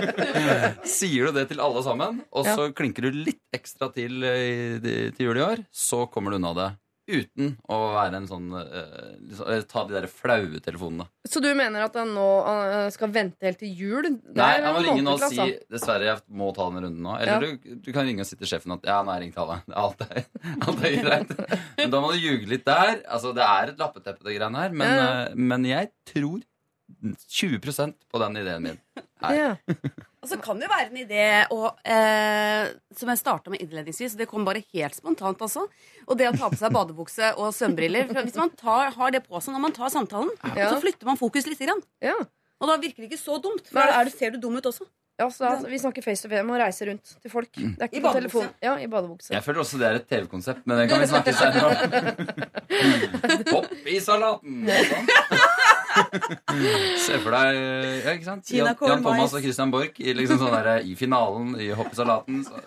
Sier 0.99 1.29
du 1.29 1.39
det 1.39 1.49
til 1.53 1.63
alle 1.63 1.85
sammen, 1.87 2.21
og 2.31 2.47
så 2.49 2.69
klinker 2.77 3.09
du 3.09 3.23
litt 3.25 3.43
ekstra 3.57 3.91
til 3.95 4.23
eh, 4.27 4.77
til 5.17 5.25
jul 5.31 5.41
i 5.41 5.47
år, 5.47 5.65
så 5.75 6.07
kommer 6.13 6.35
du 6.35 6.41
unna 6.41 6.55
det. 6.59 6.69
Uten 7.09 7.55
å 7.73 7.77
være 7.95 8.19
en 8.21 8.27
sånn 8.29 8.51
uh, 8.53 9.61
Ta 9.65 9.85
de 9.89 9.95
der 9.95 10.07
flaue 10.13 10.59
telefonene. 10.61 11.07
Så 11.25 11.41
du 11.41 11.49
mener 11.57 11.87
at 11.87 11.95
han 11.97 12.11
nå 12.13 12.27
uh, 12.45 12.89
skal 12.93 13.09
vente 13.15 13.49
helt 13.49 13.63
til 13.63 13.73
jul? 13.73 14.09
Nei, 14.37 14.51
han 14.61 14.77
må 14.77 14.83
ringe 14.85 15.07
nå 15.07 15.15
og 15.17 15.25
si. 15.33 15.47
Dessverre, 15.73 16.05
jeg 16.11 16.21
må 16.29 16.51
ta 16.53 16.67
den 16.69 16.85
runden 16.85 17.01
nå. 17.07 17.15
Eller 17.17 17.49
Ja. 17.49 17.57
du, 17.57 17.81
du 17.81 17.91
kan 17.97 18.05
ringe 18.05 18.27
og 18.27 18.29
si 18.29 18.37
til 18.37 18.51
sjefen 18.51 18.77
at 18.77 18.85
ja, 18.85 18.99
nå 19.01 19.15
har 19.15 19.23
jeg 19.23 19.31
ringt 19.31 19.41
alle. 19.41 19.57
Alt 19.87 20.05
er, 20.05 20.29
alt 20.67 20.85
er 20.85 20.99
greit. 21.01 21.33
Men 21.81 21.97
da 21.97 22.05
må 22.05 22.13
du 22.13 22.21
ljuge 22.21 22.53
litt 22.53 22.69
der. 22.69 22.99
Altså, 23.09 23.33
Det 23.37 23.47
er 23.47 23.73
et 23.73 23.81
lappeteppe, 23.81 24.29
det 24.29 24.37
greiene 24.37 24.67
her. 24.67 24.77
Men, 24.77 24.95
Ja, 24.99 25.09
eh, 25.31 25.41
men 25.49 25.65
jeg 25.71 25.93
tror 26.13 26.45
20% 27.31 27.95
på 28.11 28.19
den 28.23 28.37
ideen 28.41 28.63
min. 28.63 28.79
Ja. 29.23 29.57
Og 30.23 30.27
så 30.33 30.37
kan 30.43 30.59
det 30.59 30.67
jo 30.67 30.73
være 30.73 30.89
en 30.91 30.97
idé 30.99 31.27
og, 31.55 31.77
eh, 31.87 32.73
som 32.99 33.09
jeg 33.13 33.21
starta 33.21 33.53
med 33.53 33.61
innledningsvis. 33.63 34.17
Det 34.19 34.27
kom 34.27 34.43
bare 34.45 34.65
helt 34.75 34.97
spontant, 34.99 35.39
altså. 35.47 35.63
Og 36.09 36.19
det 36.19 36.27
å 36.27 36.35
ta 36.35 36.49
på 36.51 36.59
seg 36.59 36.75
badebukse 36.75 37.31
og 37.39 37.53
svømmebriller. 37.55 38.11
Hvis 38.27 38.35
man 38.37 38.51
tar, 38.59 38.91
har 38.97 39.15
det 39.15 39.23
på 39.29 39.39
seg 39.39 39.55
når 39.55 39.63
man 39.69 39.77
tar 39.79 39.93
samtalen, 39.95 40.33
Ja. 40.59 40.73
så 40.75 40.81
flytter 40.83 41.07
man 41.07 41.21
fokus 41.21 41.47
litt. 41.47 41.63
Grann. 41.63 41.81
Ja. 42.03 42.17
Og 42.59 42.67
da 42.67 42.77
virker 42.83 43.05
det 43.05 43.13
ikke 43.13 43.23
så 43.23 43.39
dumt. 43.41 43.69
For 43.71 43.79
Men 43.79 43.87
da 43.95 44.01
er 44.01 44.05
det- 44.11 44.19
ser 44.19 44.31
du 44.35 44.39
dum 44.43 44.57
ut 44.59 44.67
også. 44.67 44.89
Ja, 45.21 45.27
så 45.35 45.39
da, 45.63 45.69
vi 45.71 45.79
snakker 45.79 46.03
face 46.03 46.23
to 46.23 46.29
face. 46.29 46.45
Man 46.47 46.61
reiser 46.61 46.87
rundt 46.91 47.15
til 47.23 47.31
folk. 47.31 47.49
Det 47.55 47.83
er 47.83 47.89
I 47.93 48.01
badebukse. 48.01 48.49
Ja, 48.63 48.75
i 48.79 48.87
badebukse. 48.87 49.31
Jeg 49.35 49.43
føler 49.43 49.61
også 49.65 49.79
det 49.79 49.87
er 49.87 49.95
et 49.99 50.07
TV-konsept, 50.11 50.67
men 50.67 50.79
det 50.79 50.89
kan 50.91 51.01
vi 51.01 51.07
snakke 51.11 51.33
senere 51.35 51.67
om. 51.67 51.75
Hopp 53.55 53.73
i 53.87 53.99
salaten! 54.03 54.67
Se 56.99 57.19
for 57.23 57.35
deg 57.35 57.59
ja, 57.59 58.15
ikke 58.15 58.27
sant? 58.27 58.51
Jan, 58.53 58.71
Jan 58.75 59.03
Thomas 59.05 59.35
og 59.37 59.43
Christian 59.45 59.73
Borch 59.73 59.99
i, 60.03 60.13
liksom 60.17 60.41
sånn 60.41 60.55
der, 60.55 60.83
i 60.87 60.95
finalen 60.99 61.55
i 61.61 61.69
hoppesalaten. 61.77 62.43
Så. 62.47 62.63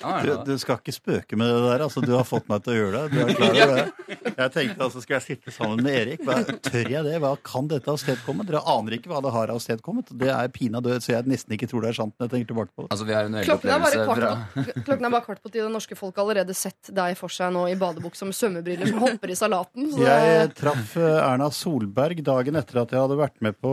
Ja, 0.00 0.14
Du, 0.24 0.32
du 0.52 0.54
skal 0.60 0.78
ikke 0.80 0.94
spøke 0.94 1.38
med 1.38 1.50
det 1.50 1.60
der. 1.66 1.84
altså 1.86 2.02
Du 2.04 2.12
har 2.16 2.24
fått 2.28 2.48
meg 2.50 2.62
til 2.64 2.74
å 2.74 2.76
gjøre 2.78 3.02
det. 3.02 3.10
Du 3.12 3.20
er 3.20 3.34
klar 3.36 3.54
over 3.54 3.80
det. 3.80 4.18
Jeg 4.40 4.52
tenkte 4.54 4.84
altså, 4.86 5.02
Skal 5.04 5.16
jeg 5.18 5.24
sitte 5.26 5.54
sammen 5.54 5.82
med 5.84 5.96
Erik? 6.00 6.22
Hva, 6.26 6.38
tør 6.70 6.90
jeg 6.94 7.04
det? 7.06 7.16
Hva 7.22 7.32
kan 7.46 7.68
dette 7.70 7.90
avstedkomme? 7.92 8.46
Dere 8.48 8.62
aner 8.74 8.96
ikke 8.98 9.12
hva 9.12 9.20
det 9.24 9.32
har 9.34 9.52
avstedkommet. 9.54 10.12
Det 10.20 10.30
er 10.34 10.50
pinadø 10.54 10.96
så 11.00 11.14
jeg 11.16 11.28
nesten 11.30 11.54
ikke 11.56 11.68
tror 11.70 11.84
det 11.84 11.92
er 11.92 11.98
sant 12.00 12.14
når 12.18 12.28
jeg 12.28 12.32
tenker 12.36 12.50
tilbake 12.52 12.72
på 12.76 12.84
det. 12.86 12.90
Altså, 12.94 13.06
vi 13.08 13.16
har 13.16 13.28
en 13.28 13.38
Klokken 13.50 13.72
er, 13.74 13.80
bare 13.82 14.04
kvart 14.04 14.20
fra 14.20 14.30
på, 14.54 14.64
klokken 14.86 15.08
er 15.08 15.14
bare 15.14 15.24
kvart 15.26 15.40
på 15.44 15.48
ti. 15.52 15.58
Det 15.60 15.70
norske 15.72 15.96
folk 15.98 16.16
har 16.18 16.26
allerede 16.26 16.54
sett 16.56 16.90
deg 16.96 17.16
for 17.18 17.32
seg 17.32 17.52
nå 17.54 17.66
i 17.70 17.76
badebukse 17.80 18.26
med 18.28 18.36
svømmebriller 18.36 18.90
som 18.90 19.00
hopper 19.04 19.32
i 19.32 19.36
salaten. 19.38 19.88
Så 19.94 20.02
Jeg 20.04 20.50
traff 20.58 20.96
eh, 21.00 21.18
Erna 21.24 21.48
Solberg 21.54 22.20
dagen 22.26 22.54
etter 22.56 22.59
at 22.68 22.92
jeg 22.92 23.00
hadde 23.00 23.16
vært 23.18 23.40
med 23.44 23.56
på 23.60 23.70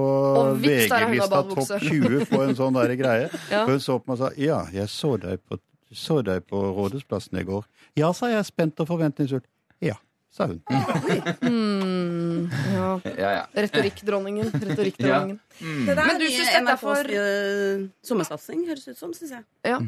VG-lista. 0.62 1.44
Topp 1.52 1.84
20 1.84 2.26
på 2.32 2.42
en 2.46 2.56
sånn 2.58 2.74
der 2.80 2.96
greie. 3.00 3.30
Ja. 3.54 3.66
Hun 3.68 3.80
så 3.80 3.98
på 4.00 4.12
meg 4.12 4.18
og 4.18 4.24
sa 4.26 4.32
ja, 4.40 4.58
jeg 4.74 4.90
så 4.92 5.14
deg 5.22 5.40
på, 5.48 5.58
så 5.96 6.22
deg 6.26 6.44
på 6.50 6.60
Rådhusplassen 6.76 7.40
i 7.40 7.46
går. 7.48 7.64
Ja, 8.00 8.12
sa 8.16 8.30
jeg 8.32 8.44
spent 8.48 8.80
og 8.84 8.90
forventningsfull. 8.90 9.44
Ja, 9.84 9.96
sa 10.34 10.48
hun. 10.50 10.60
mm, 11.48 12.50
ja. 12.74 12.90
Ja, 13.18 13.32
ja. 13.38 13.46
Retorikkdronningen. 13.56 14.52
Retorikkdronningen. 14.54 15.40
Det 15.88 15.96
der 15.96 16.04
Men 16.12 16.20
du 16.22 16.28
syns 16.28 16.52
dette 16.54 16.76
er 16.76 16.82
for- 16.82 17.14
uh, 17.14 17.88
sommersatsing, 18.06 18.66
høres 18.68 18.88
ut 18.90 19.00
som, 19.00 19.14
syns 19.16 19.32
jeg. 19.38 19.48
Ja. 19.66 19.80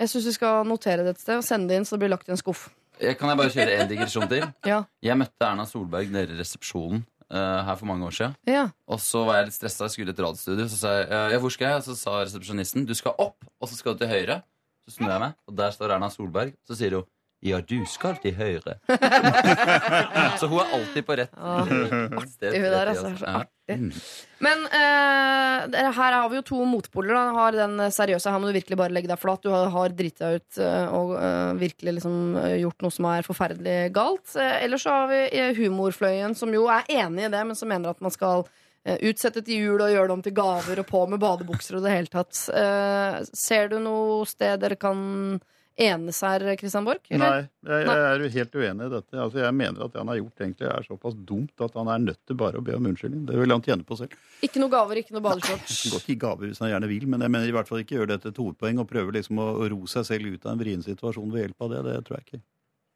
Jeg 0.00 0.12
syns 0.12 0.26
vi 0.32 0.36
skal 0.36 0.66
notere 0.68 1.06
det 1.06 1.16
et 1.16 1.22
sted 1.24 1.40
og 1.40 1.46
sende 1.46 1.70
det 1.72 1.80
inn 1.80 1.88
så 1.88 1.96
det 1.96 2.06
blir 2.06 2.14
lagt 2.16 2.28
i 2.28 2.34
en 2.34 2.40
skuff. 2.40 2.68
Kan 3.00 3.30
jeg 3.32 3.38
bare 3.40 3.52
kjøre 3.54 3.78
en 3.80 3.88
digresjon 3.88 4.28
til? 4.28 4.44
Ja. 4.68 4.82
Jeg 5.00 5.16
møtte 5.16 5.46
Erna 5.46 5.64
Solberg 5.68 6.10
nede 6.12 6.34
i 6.34 6.40
resepsjonen 6.42 7.00
eh, 7.00 7.19
her 7.38 7.78
for 7.78 7.86
mange 7.90 8.06
år 8.06 8.16
siden. 8.16 8.36
Ja. 8.50 8.66
Og 8.90 9.00
så 9.02 9.22
var 9.28 9.40
jeg 9.40 9.50
litt 9.50 9.58
stressa, 9.58 9.86
jeg 9.86 9.94
skulle 9.94 10.12
til 10.12 10.18
et 10.18 10.24
radiostudio. 10.26 10.66
Så 10.72 10.80
sa 10.80 10.96
jeg 10.98 11.08
eh, 11.08 11.34
ja, 11.36 11.38
hvor 11.42 11.54
skal 11.54 11.76
jeg? 11.76 11.86
Så 11.86 11.96
sa 12.00 12.18
resepsjonisten 12.24 12.88
du 12.88 12.94
skal 12.98 13.14
opp, 13.22 13.46
og 13.60 13.70
så 13.70 13.78
skal 13.78 13.94
du 13.94 14.02
til 14.04 14.12
høyre. 14.12 14.40
Så 14.86 14.96
snur 14.96 15.12
jeg 15.12 15.22
meg, 15.22 15.38
og 15.46 15.56
der 15.60 15.74
står 15.76 15.94
Erna 15.96 16.10
Solberg. 16.10 16.54
Så 16.66 16.78
sier 16.78 16.98
hun 16.98 17.08
ja, 17.40 17.56
du 17.64 17.78
skal 17.88 18.18
til 18.20 18.34
høyre. 18.36 18.74
så 20.40 20.48
hun 20.50 20.58
er 20.60 20.74
alltid 20.76 21.06
på 21.08 21.16
rett 21.16 21.30
sted. 22.28 22.52
hun 22.52 22.66
der, 22.66 22.90
altså, 22.92 23.14
så 23.16 23.24
Ja. 23.24 23.40
Artig. 23.70 23.78
Mm. 23.80 24.36
Men 24.40 24.62
uh, 24.72 25.90
her 25.92 26.14
har 26.16 26.28
vi 26.32 26.38
jo 26.38 26.46
to 26.48 26.60
motpoler. 26.68 27.12
Da. 27.14 27.24
Har 27.36 27.56
den 27.56 27.82
seriøse, 27.92 28.30
her 28.32 28.40
må 28.40 28.48
du 28.48 28.56
virkelig 28.56 28.78
bare 28.80 28.94
legge 28.94 29.10
deg 29.10 29.20
flat. 29.20 29.42
Du 29.44 29.50
har, 29.52 29.68
har 29.72 29.92
driti 29.96 30.22
deg 30.22 30.40
ut 30.40 30.60
eh, 30.62 30.94
og 30.96 31.12
uh, 31.18 31.52
virkelig 31.60 31.98
liksom 31.98 32.38
gjort 32.62 32.86
noe 32.86 32.96
som 32.96 33.10
er 33.10 33.26
forferdelig 33.26 33.76
galt. 33.96 34.32
Uh, 34.32 34.56
Ellers 34.64 34.86
så 34.86 34.96
har 35.02 35.12
vi 35.12 35.44
humorfløyen, 35.60 36.36
som 36.38 36.52
jo 36.54 36.66
er 36.72 36.88
enig 36.88 37.28
i 37.28 37.32
det, 37.32 37.44
men 37.46 37.58
som 37.58 37.70
mener 37.70 37.92
at 37.92 38.02
man 38.02 38.14
skal 38.14 38.46
utsette 38.80 39.42
til 39.44 39.60
jul 39.60 39.82
og 39.84 39.90
gjøre 39.92 40.08
det 40.08 40.14
om 40.14 40.22
til 40.24 40.32
gaver 40.32 40.78
og 40.80 40.86
på 40.88 41.02
med 41.12 41.20
badebukser 41.20 41.76
og 41.76 41.82
det 41.84 41.90
hele 41.92 42.08
tatt. 42.08 42.32
Ser 43.28 43.68
du 43.68 43.76
noe 43.84 44.22
sted 44.24 44.56
dere 44.62 44.78
kan 44.80 45.36
enes 45.80 46.18
her, 46.24 46.44
Christian 46.60 46.86
Borch? 46.86 47.08
Nei, 47.10 47.30
jeg, 47.66 47.86
jeg 47.86 48.04
er 48.06 48.24
helt 48.36 48.56
uenig 48.60 48.86
i 48.86 48.92
dette. 48.92 49.16
Altså, 49.16 49.40
jeg 49.42 49.56
mener 49.56 49.86
at 49.86 49.94
det 49.94 50.00
han 50.02 50.12
har 50.12 50.18
gjort, 50.20 50.44
egentlig 50.44 50.68
er 50.70 50.86
såpass 50.86 51.16
dumt 51.28 51.64
at 51.66 51.78
han 51.80 51.90
er 51.94 52.04
nødt 52.04 52.20
til 52.28 52.38
bare 52.40 52.60
å 52.60 52.64
be 52.64 52.76
om 52.76 52.88
unnskyldning. 52.92 53.26
Det 53.28 53.38
vil 53.40 53.54
han 53.54 53.64
tjene 53.64 53.86
på 53.88 53.98
selv. 54.00 54.14
Ikke 54.46 54.62
noe 54.62 54.72
gaver, 54.72 55.00
ikke 55.02 55.16
noe 55.16 55.24
badeshorts. 55.24 55.80
Godt 55.94 56.08
gi 56.12 56.18
gaver 56.20 56.50
hvis 56.50 56.62
han 56.64 56.72
gjerne 56.74 56.90
vil, 56.92 57.08
men 57.10 57.24
jeg 57.26 57.34
mener 57.36 57.52
i 57.52 57.56
hvert 57.56 57.70
fall 57.70 57.82
ikke 57.84 57.98
gjøre 57.98 58.12
det 58.14 58.20
til 58.24 58.34
et 58.34 58.42
hovedpoeng 58.44 58.82
og 58.84 58.88
prøve 58.92 59.16
liksom 59.16 59.40
å 59.42 59.50
ro 59.72 59.80
seg 59.90 60.08
selv 60.08 60.34
ut 60.34 60.44
av 60.46 60.54
en 60.54 60.62
vrien 60.64 60.84
situasjon 60.84 61.32
ved 61.34 61.46
hjelp 61.48 61.66
av 61.66 61.72
det. 61.74 61.84
Det 61.90 61.96
tror 62.08 62.20
jeg 62.20 62.28
ikke. 62.28 62.42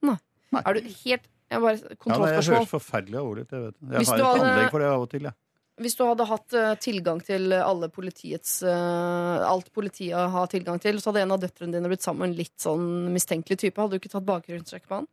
Nei, 0.05 0.61
Er 0.63 0.77
du 0.77 0.85
helt 0.87 1.31
jeg 1.51 1.61
bare, 1.61 1.77
Ja, 1.77 2.17
nei, 2.19 2.29
jeg 2.33 2.45
høres 2.49 2.71
forferdelig 2.71 3.19
alvorlig 3.21 3.43
ut. 3.45 3.53
Jeg 3.53 3.65
vet. 3.65 3.75
Jeg 3.85 4.07
har 4.09 4.21
et 4.21 4.45
anlegg 4.45 4.71
for 4.73 4.83
det 4.83 4.87
av 4.91 5.03
og 5.05 5.11
til, 5.13 5.27
jeg. 5.29 5.37
Hvis 5.83 5.97
du 5.99 6.05
hadde 6.07 6.27
hatt 6.31 6.55
eh, 6.55 6.73
tilgang 6.79 7.19
til 7.27 7.51
alle 7.57 7.89
politiets 7.91 8.61
eh, 8.63 9.43
alt 9.43 9.73
politiet 9.75 10.31
har 10.31 10.47
tilgang 10.53 10.79
til, 10.83 11.01
så 11.03 11.11
hadde 11.11 11.25
en 11.25 11.35
av 11.35 11.41
døtrene 11.43 11.75
dine 11.75 11.91
blitt 11.91 12.05
sammen 12.05 12.23
med 12.23 12.31
en 12.35 12.39
litt 12.45 12.55
sånn 12.63 12.87
mistenkelig 13.15 13.59
type. 13.65 13.81
Hadde 13.83 13.97
du 13.99 14.03
ikke 14.03 14.13
tatt 14.13 14.29
bakgrunnssjekk 14.29 14.87
på 14.87 15.01
han? 15.01 15.09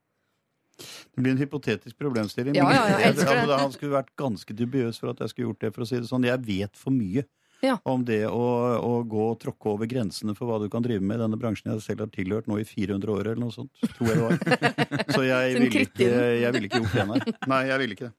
Det 0.82 1.22
blir 1.22 1.34
en 1.36 1.42
hypotetisk 1.42 1.98
problemstilling. 1.98 2.56
Ja, 2.58 2.70
ja, 2.74 2.86
jeg 2.94 3.12
elsker 3.12 3.30
det. 3.34 3.42
altså, 3.44 3.58
han 3.64 3.74
skulle 3.76 3.98
vært 4.00 4.14
ganske 4.18 4.56
dubiøs 4.58 5.02
for 5.02 5.12
at 5.12 5.20
jeg 5.26 5.34
skulle 5.34 5.50
gjort 5.52 5.66
det, 5.66 5.74
for 5.76 5.86
å 5.86 5.90
si 5.90 6.00
det 6.02 6.10
sånn. 6.10 6.26
Jeg 6.30 6.42
vet 6.48 6.78
for 6.80 6.94
mye 6.96 7.26
Ja. 7.62 7.76
om 7.86 8.02
det 8.06 8.24
å, 8.26 8.46
å 8.82 8.94
gå 9.06 9.26
og 9.34 9.38
tråkke 9.44 9.70
over 9.76 9.86
grensene 9.90 10.34
for 10.38 10.50
hva 10.50 10.58
du 10.64 10.66
kan 10.74 10.82
drive 10.82 11.02
med 11.06 11.20
i 11.20 11.22
denne 11.22 11.38
bransjen 11.38 11.70
jeg 11.74 11.84
selv 11.86 12.06
har 12.06 12.10
tilhørt 12.16 12.48
nå 12.50 12.58
i 12.58 12.66
400 12.66 13.14
år, 13.14 13.28
eller 13.34 13.44
noe 13.44 13.54
sånt, 13.54 13.70
tror 13.98 14.10
jeg 14.10 14.18
det 14.18 14.26
var. 14.26 14.74
Så 15.18 15.22
jeg 15.28 15.54
ville 15.60 15.86
ikke, 15.86 16.10
vil 16.58 16.66
ikke 16.70 16.82
gjort 16.82 16.98
det, 16.98 17.06
nei. 17.12 17.22
Nei, 17.54 17.62
jeg 17.70 17.84
ville 17.84 17.98
ikke 18.00 18.10
det. 18.10 18.16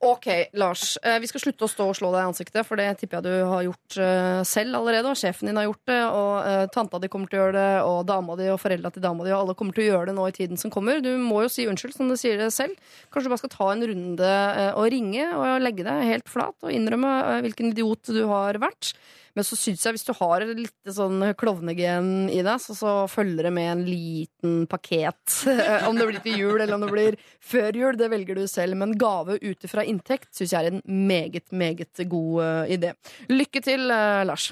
Ok, 0.00 0.26
Lars. 0.52 0.96
eh, 1.02 1.18
Vi 1.18 1.26
skal 1.26 1.40
slutte 1.40 1.66
å 1.66 1.68
stå 1.70 1.88
og 1.90 1.96
slå 1.98 2.12
deg 2.12 2.22
i 2.22 2.28
ansiktet, 2.30 2.62
for 2.66 2.78
det 2.78 2.86
tipper 3.00 3.18
jeg 3.18 3.24
du 3.26 3.46
har 3.50 3.64
gjort 3.66 3.96
eh, 3.98 4.42
selv 4.46 4.78
allerede. 4.78 5.10
Og 5.10 5.18
sjefen 5.18 5.50
din 5.50 5.58
har 5.58 5.66
gjort 5.66 5.90
det, 5.90 5.98
og 6.06 6.46
eh, 6.46 6.66
tanta 6.70 7.00
di 7.02 7.10
kommer 7.10 7.26
til 7.26 7.40
å 7.40 7.42
gjøre 7.42 7.56
det, 7.58 7.82
og 7.82 8.06
dama 8.06 8.36
di 8.38 8.46
og 8.52 8.60
foreldra 8.62 8.92
til 8.94 9.02
dama 9.02 9.26
di, 9.26 9.32
og 9.34 9.40
alle 9.40 9.56
kommer 9.58 9.74
til 9.74 9.88
å 9.88 9.88
gjøre 9.88 10.12
det 10.12 10.14
nå 10.14 10.28
i 10.30 10.36
tiden 10.38 10.60
som 10.60 10.70
kommer. 10.70 11.02
Du 11.02 11.10
må 11.18 11.42
jo 11.42 11.50
si 11.50 11.66
unnskyld, 11.66 11.96
som 11.96 12.06
du 12.06 12.14
sier 12.14 12.38
det 12.38 12.52
selv. 12.54 12.78
Kanskje 13.10 13.26
du 13.26 13.34
bare 13.34 13.42
skal 13.42 13.54
ta 13.56 13.70
en 13.72 13.86
runde 13.90 14.32
og 14.78 14.86
ringe 14.94 15.26
og 15.34 15.66
legge 15.66 15.86
deg 15.88 16.06
helt 16.12 16.30
flat 16.30 16.54
og 16.62 16.70
innrømme 16.70 17.42
hvilken 17.42 17.72
idiot 17.74 18.14
du 18.14 18.22
har 18.30 18.60
vært. 18.62 18.94
Men 19.38 19.46
så 19.46 19.54
syns 19.54 19.84
jeg 19.86 19.94
hvis 19.94 20.06
du 20.08 20.10
har 20.18 20.42
litt 20.50 20.90
sånn 20.90 21.20
klovnegen 21.38 22.26
i 22.26 22.40
deg, 22.42 22.58
så, 22.58 22.74
så 22.74 22.94
følger 23.06 23.46
det 23.46 23.52
med 23.54 23.70
en 23.70 23.84
liten 23.86 24.64
paket. 24.66 25.20
om 25.88 25.94
det 25.94 26.08
blir 26.08 26.22
til 26.24 26.42
jul 26.42 26.56
eller 26.56 26.74
om 26.74 26.82
det 26.82 26.90
blir 26.90 27.18
før 27.38 27.78
jul, 27.78 27.98
det 28.00 28.10
velger 28.10 28.42
du 28.42 28.48
selv. 28.50 28.74
Men 28.80 28.96
gave 28.98 29.38
ut 29.38 29.68
ifra 29.68 29.86
inntekt 29.86 30.32
syns 30.34 30.56
jeg 30.56 30.72
er 30.72 30.74
en 30.74 30.82
meget, 31.06 31.46
meget 31.54 32.02
god 32.10 32.42
eh, 32.42 32.74
idé. 32.80 32.96
Lykke 33.30 33.62
til, 33.62 33.86
eh, 33.94 34.24
Lars. 34.26 34.50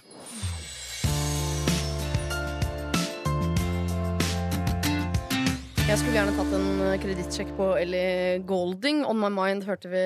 Jeg 5.87 6.01
skulle 6.01 6.16
gjerne 6.16 6.33
tatt 6.35 6.55
en 6.57 6.81
eh, 6.83 6.96
kredittsjekk 6.99 7.51
på 7.55 7.66
Ellie 7.79 8.40
Golding. 8.46 9.05
On 9.07 9.18
my 9.20 9.29
mind 9.31 9.62
hørte 9.68 9.87
vi 9.92 10.01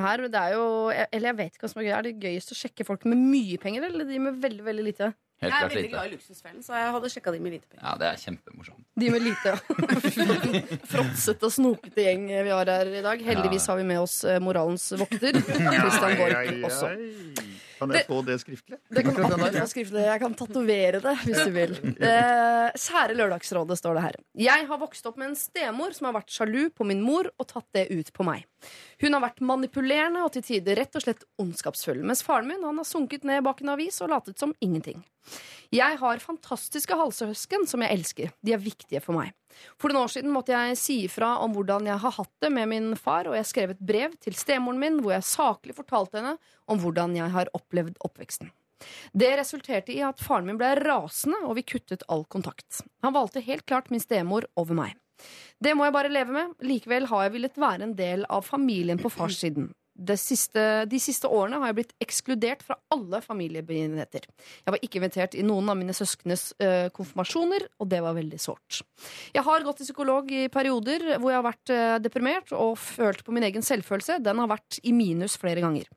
her. 0.00 0.22
Det 0.32 0.40
er 0.40 0.54
jo, 0.56 0.62
eller 0.88 1.28
jeg 1.28 1.36
vet 1.42 1.56
ikke 1.58 1.66
hva 1.66 1.70
som 1.74 1.82
er 1.82 1.88
gøy. 1.88 1.94
Er 1.98 2.06
det 2.06 2.12
gøyest 2.22 2.54
å 2.54 2.56
sjekke 2.56 2.86
folk 2.88 3.04
med 3.08 3.20
mye 3.20 3.58
penger, 3.60 3.84
eller 3.90 4.08
de 4.08 4.20
med 4.24 4.38
veldig, 4.40 4.64
veldig 4.70 4.86
lite? 4.86 5.10
Helt 5.38 5.52
Jeg 5.52 5.58
er 5.60 5.68
veldig 5.68 5.82
lite. 5.84 5.92
glad 5.92 6.08
i 6.08 6.14
Luksusfellen, 6.16 6.62
så 6.66 6.74
jeg 6.74 6.94
hadde 6.96 7.10
sjekka 7.12 7.34
de 7.36 7.42
med 7.44 7.54
lite 7.54 7.68
penger. 7.68 7.84
Ja, 7.84 7.92
det 8.00 8.08
er 8.08 8.22
kjempemorsomt. 8.24 8.80
De 8.98 9.10
med 9.14 9.22
lite. 9.22 9.52
Fråtsete 10.94 11.46
og 11.46 11.54
snokete 11.54 12.08
gjeng 12.08 12.24
vi 12.32 12.56
har 12.56 12.72
her 12.72 12.90
i 12.90 13.04
dag. 13.04 13.22
Heldigvis 13.28 13.68
har 13.70 13.78
vi 13.78 13.86
med 13.92 14.00
oss 14.02 14.16
eh, 14.24 14.40
moralens 14.42 14.88
vokter. 14.98 15.38
Christian 15.44 16.18
Borch 16.18 16.66
også. 16.72 16.90
Kan 17.78 17.94
jeg 17.94 18.06
få 18.08 18.20
det 18.26 18.36
skriftlig? 18.42 18.78
Det 18.90 19.04
kan 19.06 19.18
alltid 19.24 19.60
få 19.60 19.68
skriftlig. 19.70 20.04
Jeg 20.08 20.22
kan 20.24 20.34
tatovere 20.38 21.00
det 21.04 21.14
hvis 21.24 21.40
du 21.44 21.52
vil. 21.54 21.76
Eh, 21.98 22.68
Kjære 22.78 23.16
Lørdagsrådet, 23.18 23.78
står 23.80 23.98
det 23.98 24.04
her. 24.08 24.18
Jeg 24.48 24.66
har 24.68 24.80
vokst 24.80 25.06
opp 25.08 25.18
med 25.20 25.32
en 25.32 25.38
stemor 25.38 25.94
som 25.96 26.10
har 26.10 26.18
vært 26.20 26.34
sjalu 26.34 26.68
på 26.74 26.86
min 26.88 27.00
mor 27.04 27.30
og 27.38 27.48
tatt 27.50 27.66
det 27.76 27.88
ut 27.94 28.12
på 28.16 28.26
meg. 28.26 28.44
Hun 28.98 29.14
har 29.14 29.22
vært 29.22 29.44
manipulerende 29.46 30.24
og 30.26 30.32
til 30.34 30.44
tider 30.46 30.80
rett 30.80 30.96
og 30.98 31.04
slett 31.04 31.22
ondskapsfull, 31.38 32.00
mens 32.06 32.24
faren 32.26 32.48
min 32.50 32.64
han 32.66 32.80
har 32.80 32.88
sunket 32.88 33.26
ned 33.28 33.44
bak 33.46 33.62
en 33.62 33.74
avis 33.76 34.00
og 34.02 34.10
latet 34.10 34.40
som 34.40 34.54
ingenting. 34.64 35.04
Jeg 35.74 35.98
har 36.00 36.22
fantastiske 36.24 36.96
halshøsken 36.96 37.66
som 37.68 37.84
jeg 37.84 37.94
elsker. 37.98 38.30
De 38.42 38.54
er 38.56 38.62
viktige 38.62 39.02
for 39.04 39.18
meg. 39.18 39.34
For 39.76 39.92
noen 39.92 40.06
år 40.06 40.14
siden 40.14 40.32
måtte 40.32 40.54
jeg 40.56 40.78
si 40.80 41.00
ifra 41.04 41.34
om 41.44 41.52
hvordan 41.54 41.90
jeg 41.90 42.00
har 42.02 42.14
hatt 42.16 42.32
det 42.42 42.50
med 42.54 42.70
min 42.72 42.94
far, 42.96 43.28
og 43.28 43.36
jeg 43.36 43.48
skrev 43.50 43.74
et 43.74 43.82
brev 43.90 44.14
til 44.22 44.36
stemoren 44.38 44.80
min 44.80 45.02
hvor 45.02 45.14
jeg 45.14 45.28
saklig 45.28 45.76
fortalte 45.76 46.20
henne 46.20 46.38
om 46.66 46.80
hvordan 46.80 47.18
jeg 47.18 47.34
har 47.36 47.52
opplevd 47.58 48.00
oppveksten. 48.06 48.50
Det 49.12 49.30
resulterte 49.38 49.92
i 49.94 50.00
at 50.06 50.22
faren 50.22 50.46
min 50.46 50.58
ble 50.58 50.70
rasende, 50.80 51.40
og 51.44 51.58
vi 51.58 51.66
kuttet 51.66 52.06
all 52.08 52.24
kontakt. 52.30 52.82
Han 53.04 53.16
valgte 53.16 53.42
helt 53.44 53.66
klart 53.66 53.90
min 53.90 54.02
stemor 54.02 54.46
over 54.58 54.78
meg. 54.78 54.96
Det 55.58 55.74
må 55.74 55.88
jeg 55.88 55.96
bare 55.96 56.12
leve 56.12 56.34
med. 56.34 56.54
Likevel 56.64 57.08
har 57.10 57.26
jeg 57.26 57.36
villet 57.36 57.60
være 57.60 57.88
en 57.88 57.98
del 57.98 58.24
av 58.30 58.46
familien 58.46 59.00
på 59.00 59.10
farssiden. 59.12 59.72
De 59.98 60.14
siste, 60.14 60.62
de 60.86 60.98
siste 61.02 61.26
årene 61.26 61.58
har 61.58 61.72
jeg 61.72 61.76
blitt 61.80 61.94
ekskludert 62.04 62.60
fra 62.62 62.76
alle 62.94 63.18
familiebegivenheter. 63.18 64.28
Jeg 64.62 64.74
var 64.74 64.84
ikke 64.84 65.00
invitert 65.00 65.34
i 65.34 65.42
noen 65.42 65.72
av 65.72 65.78
mine 65.80 65.94
søskenes 65.96 66.52
eh, 66.62 66.86
konfirmasjoner, 66.94 67.64
og 67.82 67.88
det 67.90 67.98
var 68.04 68.14
veldig 68.14 68.38
sårt. 68.38 68.78
Jeg 69.34 69.42
har 69.42 69.66
gått 69.66 69.80
til 69.80 69.88
psykolog 69.88 70.30
i 70.30 70.44
perioder 70.54 71.16
hvor 71.16 71.32
jeg 71.32 71.40
har 71.40 71.48
vært 71.48 71.72
eh, 71.74 71.96
deprimert 72.04 72.54
og 72.54 72.76
følt 72.78 73.24
på 73.26 73.34
min 73.34 73.48
egen 73.48 73.66
selvfølelse. 73.66 74.20
Den 74.22 74.38
har 74.38 74.52
vært 74.52 74.78
i 74.86 74.94
minus 74.94 75.34
flere 75.40 75.64
ganger. 75.66 75.90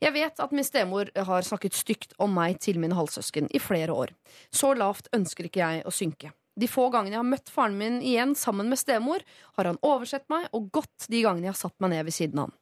Jeg 0.00 0.16
vet 0.16 0.40
at 0.40 0.56
min 0.56 0.64
stemor 0.64 1.12
har 1.28 1.44
snakket 1.44 1.76
stygt 1.76 2.16
om 2.16 2.32
meg 2.32 2.62
til 2.64 2.80
mine 2.80 2.96
halvsøsken 2.96 3.52
i 3.52 3.60
flere 3.60 3.92
år. 3.92 4.16
Så 4.56 4.72
lavt 4.72 5.12
ønsker 5.12 5.50
ikke 5.50 5.60
jeg 5.60 5.84
å 5.84 5.92
synke. 5.92 6.32
De 6.60 6.68
få 6.70 6.86
gangene 6.94 7.16
jeg 7.16 7.22
har 7.22 7.30
møtt 7.30 7.50
faren 7.50 7.78
min 7.78 7.96
igjen 8.04 8.36
sammen 8.38 8.68
med 8.70 8.78
stemor, 8.78 9.24
har 9.58 9.70
han 9.70 9.80
oversett 9.82 10.28
meg 10.32 10.46
og 10.54 10.70
gått 10.74 11.08
de 11.10 11.24
gangene 11.24 11.48
jeg 11.48 11.54
har 11.56 11.62
satt 11.64 11.76
meg 11.82 11.94
ned 11.96 12.06
ved 12.06 12.16
siden 12.16 12.44
av 12.44 12.52
han. 12.52 12.60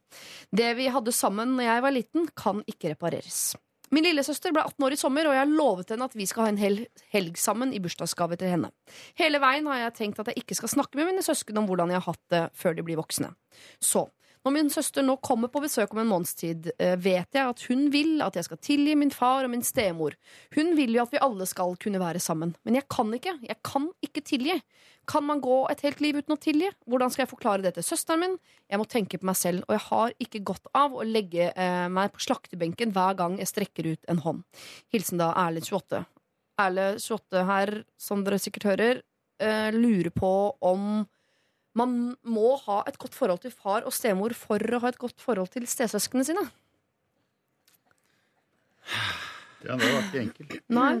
Det 0.49 0.71
vi 0.79 0.89
hadde 0.93 1.13
sammen 1.13 1.53
når 1.57 1.69
jeg 1.69 1.85
var 1.85 1.95
liten, 1.97 2.25
kan 2.37 2.63
ikke 2.69 2.95
repareres. 2.95 3.43
Min 3.93 4.07
lillesøster 4.07 4.53
ble 4.55 4.63
18 4.65 4.85
år 4.87 4.95
i 4.95 4.97
sommer, 4.97 5.27
og 5.29 5.35
jeg 5.35 5.43
har 5.43 5.51
lovet 5.51 5.91
henne 5.93 6.07
at 6.09 6.15
vi 6.17 6.25
skal 6.25 6.47
ha 6.47 6.53
en 6.53 6.57
hel 6.57 6.79
helg 7.13 7.37
sammen 7.37 7.75
i 7.75 7.81
bursdagsgave 7.83 8.39
til 8.41 8.49
henne. 8.49 8.71
Hele 9.19 9.41
veien 9.43 9.69
har 9.69 9.83
jeg 9.83 9.97
tenkt 9.99 10.21
at 10.23 10.31
jeg 10.31 10.41
ikke 10.41 10.57
skal 10.57 10.71
snakke 10.73 10.97
med 10.97 11.11
mine 11.11 11.25
søsken 11.25 11.59
om 11.61 11.69
hvordan 11.69 11.93
jeg 11.93 12.01
har 12.01 12.07
hatt 12.07 12.23
det 12.33 12.43
før 12.57 12.77
de 12.77 12.85
blir 12.87 12.97
voksne. 12.97 13.29
Så, 13.77 14.07
når 14.43 14.51
min 14.51 14.69
søster 14.71 15.05
nå 15.05 15.15
kommer 15.23 15.47
på 15.51 15.61
besøk 15.63 15.93
om 15.93 16.01
en 16.01 16.09
måneds 16.09 16.33
tid, 16.35 16.67
eh, 16.77 16.97
vet 16.99 17.31
jeg 17.31 17.47
at 17.47 17.61
hun 17.69 17.85
vil 17.93 18.19
at 18.25 18.35
jeg 18.35 18.47
skal 18.49 18.59
tilgi 18.59 18.95
min 18.99 19.13
far 19.13 19.45
og 19.45 19.53
min 19.53 19.63
stemor. 19.63 20.17
Hun 20.55 20.73
vil 20.75 20.97
jo 20.97 21.05
at 21.05 21.13
vi 21.13 21.21
alle 21.23 21.47
skal 21.47 21.77
kunne 21.79 22.01
være 22.01 22.19
sammen. 22.19 22.51
Men 22.67 22.75
jeg 22.75 22.89
kan 22.91 23.13
ikke. 23.15 23.37
Jeg 23.47 23.61
kan 23.63 23.87
ikke 24.03 24.23
tilgi. 24.27 24.57
Kan 25.07 25.23
man 25.27 25.39
gå 25.43 25.61
et 25.71 25.83
helt 25.83 26.03
liv 26.03 26.19
uten 26.19 26.35
å 26.35 26.39
tilgi? 26.39 26.69
Hvordan 26.87 27.11
skal 27.11 27.23
jeg 27.23 27.31
forklare 27.31 27.63
det 27.63 27.73
til 27.77 27.87
søsteren 27.87 28.23
min? 28.23 28.37
Jeg 28.71 28.79
må 28.79 28.87
tenke 28.87 29.19
på 29.19 29.27
meg 29.27 29.39
selv, 29.39 29.63
og 29.67 29.77
jeg 29.77 29.85
har 29.87 30.17
ikke 30.27 30.43
godt 30.51 30.67
av 30.75 30.95
å 30.95 31.07
legge 31.07 31.49
eh, 31.51 31.87
meg 31.91 32.11
på 32.11 32.23
slaktebenken 32.27 32.91
hver 32.95 33.15
gang 33.19 33.39
jeg 33.39 33.51
strekker 33.51 33.93
ut 33.93 34.11
en 34.11 34.23
hånd. 34.23 34.43
Hilsen 34.91 35.23
da 35.23 35.31
Erlend 35.39 35.71
28. 35.71 36.03
Erle 36.63 36.93
28 36.99 37.47
her, 37.47 37.73
som 37.99 38.23
dere 38.27 38.39
sikkert 38.43 38.67
hører, 38.73 39.03
eh, 39.39 39.71
lurer 39.75 40.11
på 40.13 40.33
om 40.63 41.05
man 41.77 42.15
må 42.21 42.55
ha 42.67 42.81
et 42.89 42.97
godt 43.01 43.15
forhold 43.17 43.43
til 43.45 43.53
far 43.53 43.87
og 43.87 43.95
stemor 43.95 44.35
for 44.37 44.61
å 44.61 44.81
ha 44.83 44.93
et 44.93 44.99
godt 45.01 45.21
forhold 45.23 45.49
til 45.53 45.65
stesøsknene 45.69 46.27
sine. 46.27 46.43
Ja, 49.63 49.77
det 49.79 49.87
var 49.87 50.01
ikke 50.03 50.25
enkelt. 50.27 50.59
Nei. 50.73 50.91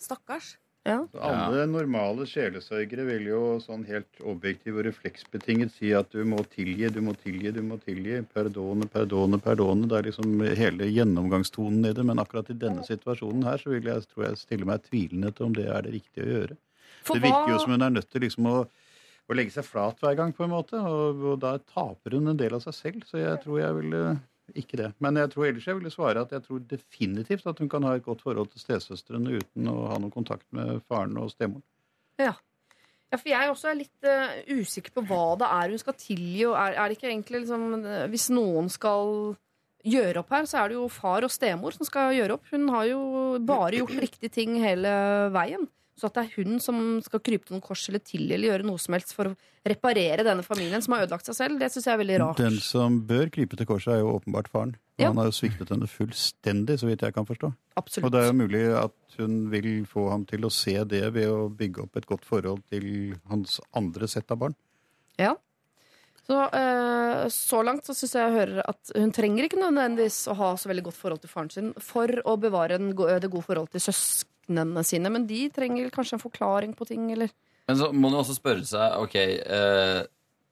Stakkars. 0.00 0.54
Ja. 0.86 1.00
Så 1.10 1.18
alle 1.18 1.64
normale 1.66 2.28
sjelesørgere 2.30 3.02
vil 3.08 3.24
jo 3.26 3.40
sånn 3.58 3.82
helt 3.88 4.20
objektiv 4.22 4.76
og 4.78 4.84
refleksbetinget 4.86 5.72
si 5.74 5.90
at 5.98 6.12
du 6.14 6.20
må 6.28 6.44
tilgi, 6.52 6.86
du 6.94 7.00
må 7.02 7.16
tilgi, 7.18 7.50
du 7.56 7.58
må 7.66 7.80
tilgi. 7.82 8.20
Perdone, 8.30 8.86
perdone, 8.92 9.40
perdone. 9.42 9.88
Det 9.90 9.98
er 9.98 10.08
liksom 10.12 10.44
hele 10.60 10.86
gjennomgangstonen 10.86 11.90
i 11.90 11.92
det. 11.96 12.06
Men 12.06 12.22
akkurat 12.22 12.52
i 12.54 12.58
denne 12.60 12.86
situasjonen 12.86 13.48
her 13.48 13.58
så 13.58 13.74
vil 13.74 13.90
jeg, 13.90 14.06
tror 14.12 14.28
jeg 14.28 14.40
stille 14.44 14.68
meg 14.70 14.86
tvilende 14.86 15.34
til 15.34 15.48
om 15.48 15.58
det 15.58 15.66
er 15.66 15.88
det 15.88 15.96
riktige 15.96 16.28
å 16.28 16.32
gjøre. 16.36 16.58
For 17.06 17.18
det 17.18 17.26
virker 17.26 17.52
jo 17.56 17.58
som 17.64 17.74
hun 17.74 17.86
er 17.86 17.96
nødt 17.96 18.10
til 18.12 18.22
liksom 18.22 18.46
å, 18.50 18.56
å 19.26 19.36
legge 19.36 19.54
seg 19.56 19.66
flat 19.66 20.00
hver 20.02 20.16
gang, 20.18 20.32
på 20.34 20.46
en 20.46 20.54
måte. 20.54 20.78
Og, 20.78 21.22
og 21.32 21.36
da 21.42 21.56
taper 21.58 22.16
hun 22.18 22.32
en 22.32 22.40
del 22.40 22.56
av 22.56 22.64
seg 22.64 22.76
selv. 22.76 23.06
Så 23.08 23.20
jeg 23.20 23.38
tror 23.42 23.60
jeg 23.62 23.78
ville 23.80 24.02
ikke 24.54 24.78
det. 24.78 24.90
Men 25.02 25.18
jeg 25.18 25.32
tror 25.32 25.48
ellers 25.48 25.66
jeg 25.66 25.78
ville 25.78 25.92
svare 25.92 26.22
at 26.22 26.34
jeg 26.34 26.44
tror 26.44 26.66
definitivt 26.70 27.48
at 27.50 27.62
hun 27.62 27.70
kan 27.70 27.86
ha 27.86 27.96
et 27.96 28.04
godt 28.04 28.22
forhold 28.22 28.52
til 28.52 28.62
stesøstrene 28.62 29.40
uten 29.40 29.70
å 29.72 29.78
ha 29.90 29.96
noen 29.98 30.14
kontakt 30.14 30.46
med 30.54 30.78
faren 30.86 31.16
og 31.18 31.32
stemoren. 31.32 31.64
Ja. 32.20 32.32
ja, 33.10 33.18
for 33.18 33.32
jeg 33.32 33.50
også 33.50 33.72
er 33.72 33.80
litt 33.80 34.06
uh, 34.06 34.36
usikker 34.60 34.94
på 34.94 35.04
hva 35.08 35.24
det 35.40 35.50
er 35.58 35.74
hun 35.74 35.82
skal 35.82 35.98
tilgi. 35.98 36.44
Og 36.46 36.54
er, 36.54 36.76
er 36.76 36.86
det 36.86 36.98
ikke 36.98 37.10
egentlig 37.10 37.42
liksom 37.42 37.66
eh, 37.82 38.06
Hvis 38.12 38.30
noen 38.34 38.70
skal 38.72 39.34
gjøre 39.86 40.22
opp 40.22 40.32
her, 40.34 40.46
så 40.50 40.62
er 40.62 40.70
det 40.70 40.78
jo 40.78 40.86
far 40.90 41.26
og 41.26 41.32
stemor 41.32 41.74
som 41.74 41.86
skal 41.86 42.14
gjøre 42.16 42.38
opp. 42.38 42.46
Hun 42.50 42.70
har 42.74 42.88
jo 42.90 43.00
bare 43.46 43.82
gjort 43.82 43.98
riktige 44.06 44.32
ting 44.34 44.56
hele 44.62 44.92
veien. 45.34 45.66
Så 45.96 46.10
at 46.10 46.14
det 46.18 46.22
er 46.26 46.34
hun 46.44 46.58
som 46.60 46.78
skal 47.00 47.22
krype 47.24 47.46
til 47.48 47.54
noen 47.56 47.62
kors 47.64 47.86
eller 47.88 48.02
til 48.04 48.26
eller 48.28 48.50
gjøre 48.50 48.66
noe 48.68 48.76
som 48.82 48.92
helst 48.92 49.14
for 49.16 49.30
å 49.30 49.36
reparere 49.64 50.26
denne 50.26 50.44
familien 50.44 50.82
som 50.84 50.92
har 50.92 51.06
ødelagt 51.06 51.24
seg 51.30 51.38
selv, 51.38 51.58
det 51.62 51.70
syns 51.72 51.86
jeg 51.88 51.94
er 51.96 52.02
veldig 52.02 52.18
rart. 52.20 52.42
Den 52.42 52.58
som 52.60 52.98
bør 53.08 53.30
krype 53.32 53.56
til 53.56 53.66
korset, 53.70 53.94
er 53.94 54.02
jo 54.02 54.10
åpenbart 54.18 54.50
faren. 54.52 54.74
Ja. 55.00 55.08
Han 55.08 55.16
har 55.22 55.30
jo 55.30 55.36
sviktet 55.38 55.72
henne 55.72 55.88
fullstendig, 55.88 56.76
så 56.80 56.86
vidt 56.90 57.00
jeg 57.04 57.16
kan 57.16 57.24
forstå. 57.28 57.50
Absolutt. 57.80 58.04
Og 58.06 58.12
det 58.12 58.20
er 58.22 58.28
jo 58.28 58.36
mulig 58.42 58.62
at 58.76 59.16
hun 59.16 59.40
vil 59.52 59.70
få 59.88 60.04
ham 60.12 60.28
til 60.28 60.44
å 60.44 60.52
se 60.52 60.76
det 60.84 61.02
ved 61.16 61.32
å 61.32 61.48
bygge 61.56 61.86
opp 61.88 61.96
et 61.96 62.06
godt 62.12 62.28
forhold 62.28 62.62
til 62.68 63.16
hans 63.32 63.56
andre 63.76 64.08
sett 64.12 64.30
av 64.36 64.40
barn. 64.44 64.54
Ja. 65.20 65.32
Så, 66.26 66.36
eh, 66.58 67.24
så 67.32 67.60
langt 67.64 67.86
så 67.86 67.94
syns 67.96 68.12
jeg 68.18 68.24
jeg 68.26 68.36
hører 68.36 68.64
at 68.68 68.92
hun 68.98 69.12
trenger 69.14 69.46
ikke 69.46 69.60
nødvendigvis 69.62 70.24
å 70.28 70.34
ha 70.40 70.48
så 70.58 70.68
veldig 70.68 70.88
godt 70.90 70.98
forhold 71.00 71.20
til 71.22 71.30
faren 71.30 71.52
sin 71.54 71.72
for 71.80 72.10
å 72.26 72.36
bevare 72.36 72.76
go- 72.98 73.06
det 73.18 73.30
gode 73.30 73.46
forholdet 73.46 73.76
til 73.78 73.84
søsknene 74.46 74.84
sine, 74.84 75.10
men 75.10 75.26
de 75.26 75.48
trenger 75.50 75.90
kanskje 75.90 76.16
en 76.16 76.22
forklaring 76.22 76.74
på 76.76 76.86
ting, 76.86 77.10
eller 77.12 77.30
Men 77.68 77.76
så 77.76 77.92
må 77.92 78.10
du 78.10 78.16
også 78.16 78.36
spørre 78.36 78.64
seg 78.64 78.96
ok, 79.02 79.16
eh, 79.16 80.06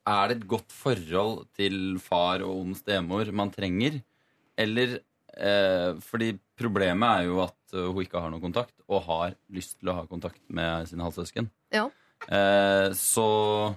Er 0.06 0.28
det 0.28 0.36
et 0.36 0.48
godt 0.48 0.70
forhold 0.72 1.46
til 1.54 1.98
far 1.98 2.42
og 2.42 2.60
ond 2.60 2.76
stemor 2.76 3.30
man 3.32 3.50
trenger? 3.50 4.02
Eller 4.58 5.00
eh, 5.36 5.94
Fordi 6.00 6.38
problemet 6.56 7.08
er 7.08 7.24
jo 7.26 7.40
at 7.42 7.56
eh, 7.72 7.86
hun 7.86 8.02
ikke 8.02 8.20
har 8.20 8.30
noen 8.30 8.42
kontakt, 8.42 8.74
og 8.88 9.02
har 9.06 9.34
lyst 9.48 9.78
til 9.78 9.90
å 9.90 10.00
ha 10.00 10.06
kontakt 10.06 10.42
med 10.48 10.88
sine 10.88 11.02
halvsøsken. 11.02 11.50
Ja. 11.72 11.88
Så, 12.94 13.74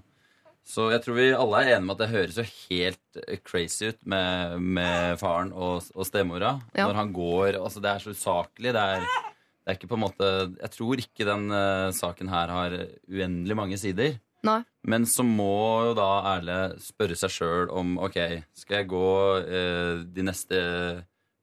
så 0.64 0.86
jeg 0.94 1.02
tror 1.04 1.16
vi 1.18 1.34
alle 1.36 1.58
er 1.60 1.72
enige 1.74 1.84
om 1.84 1.90
at 1.92 2.00
det 2.00 2.08
høres 2.14 2.38
jo 2.38 2.46
helt 2.70 3.18
crazy 3.44 3.90
ut 3.90 4.06
med, 4.08 4.62
med 4.62 5.18
faren 5.20 5.50
og, 5.52 5.90
og 5.92 6.08
stemora. 6.08 6.54
Ja. 6.72 6.86
Når 6.86 7.00
han 7.02 7.12
går 7.12 7.58
altså 7.60 7.82
Det 7.84 7.92
er 7.92 8.06
så 8.06 8.14
usaklig. 8.16 8.72
Det 8.78 8.86
er, 8.94 9.04
det 9.68 9.74
er 9.74 9.80
ikke 9.82 9.90
på 9.92 9.98
en 9.98 10.06
måte 10.06 10.28
Jeg 10.62 10.72
tror 10.72 11.02
ikke 11.02 11.26
den 11.28 11.50
uh, 11.52 11.92
saken 11.92 12.30
her 12.32 12.52
har 12.56 12.74
uendelig 13.12 13.56
mange 13.60 13.76
sider. 13.82 14.14
Nei. 14.48 14.62
Men 14.88 15.04
så 15.04 15.26
må 15.28 15.90
jo 15.90 15.96
da 15.98 16.06
Erle 16.38 16.60
spørre 16.80 17.18
seg 17.20 17.34
sjøl 17.36 17.74
om 17.76 17.98
ok, 18.00 18.16
skal 18.56 18.80
jeg 18.80 18.88
gå 18.94 19.10
uh, 19.44 20.06
de 20.08 20.24
neste 20.24 20.62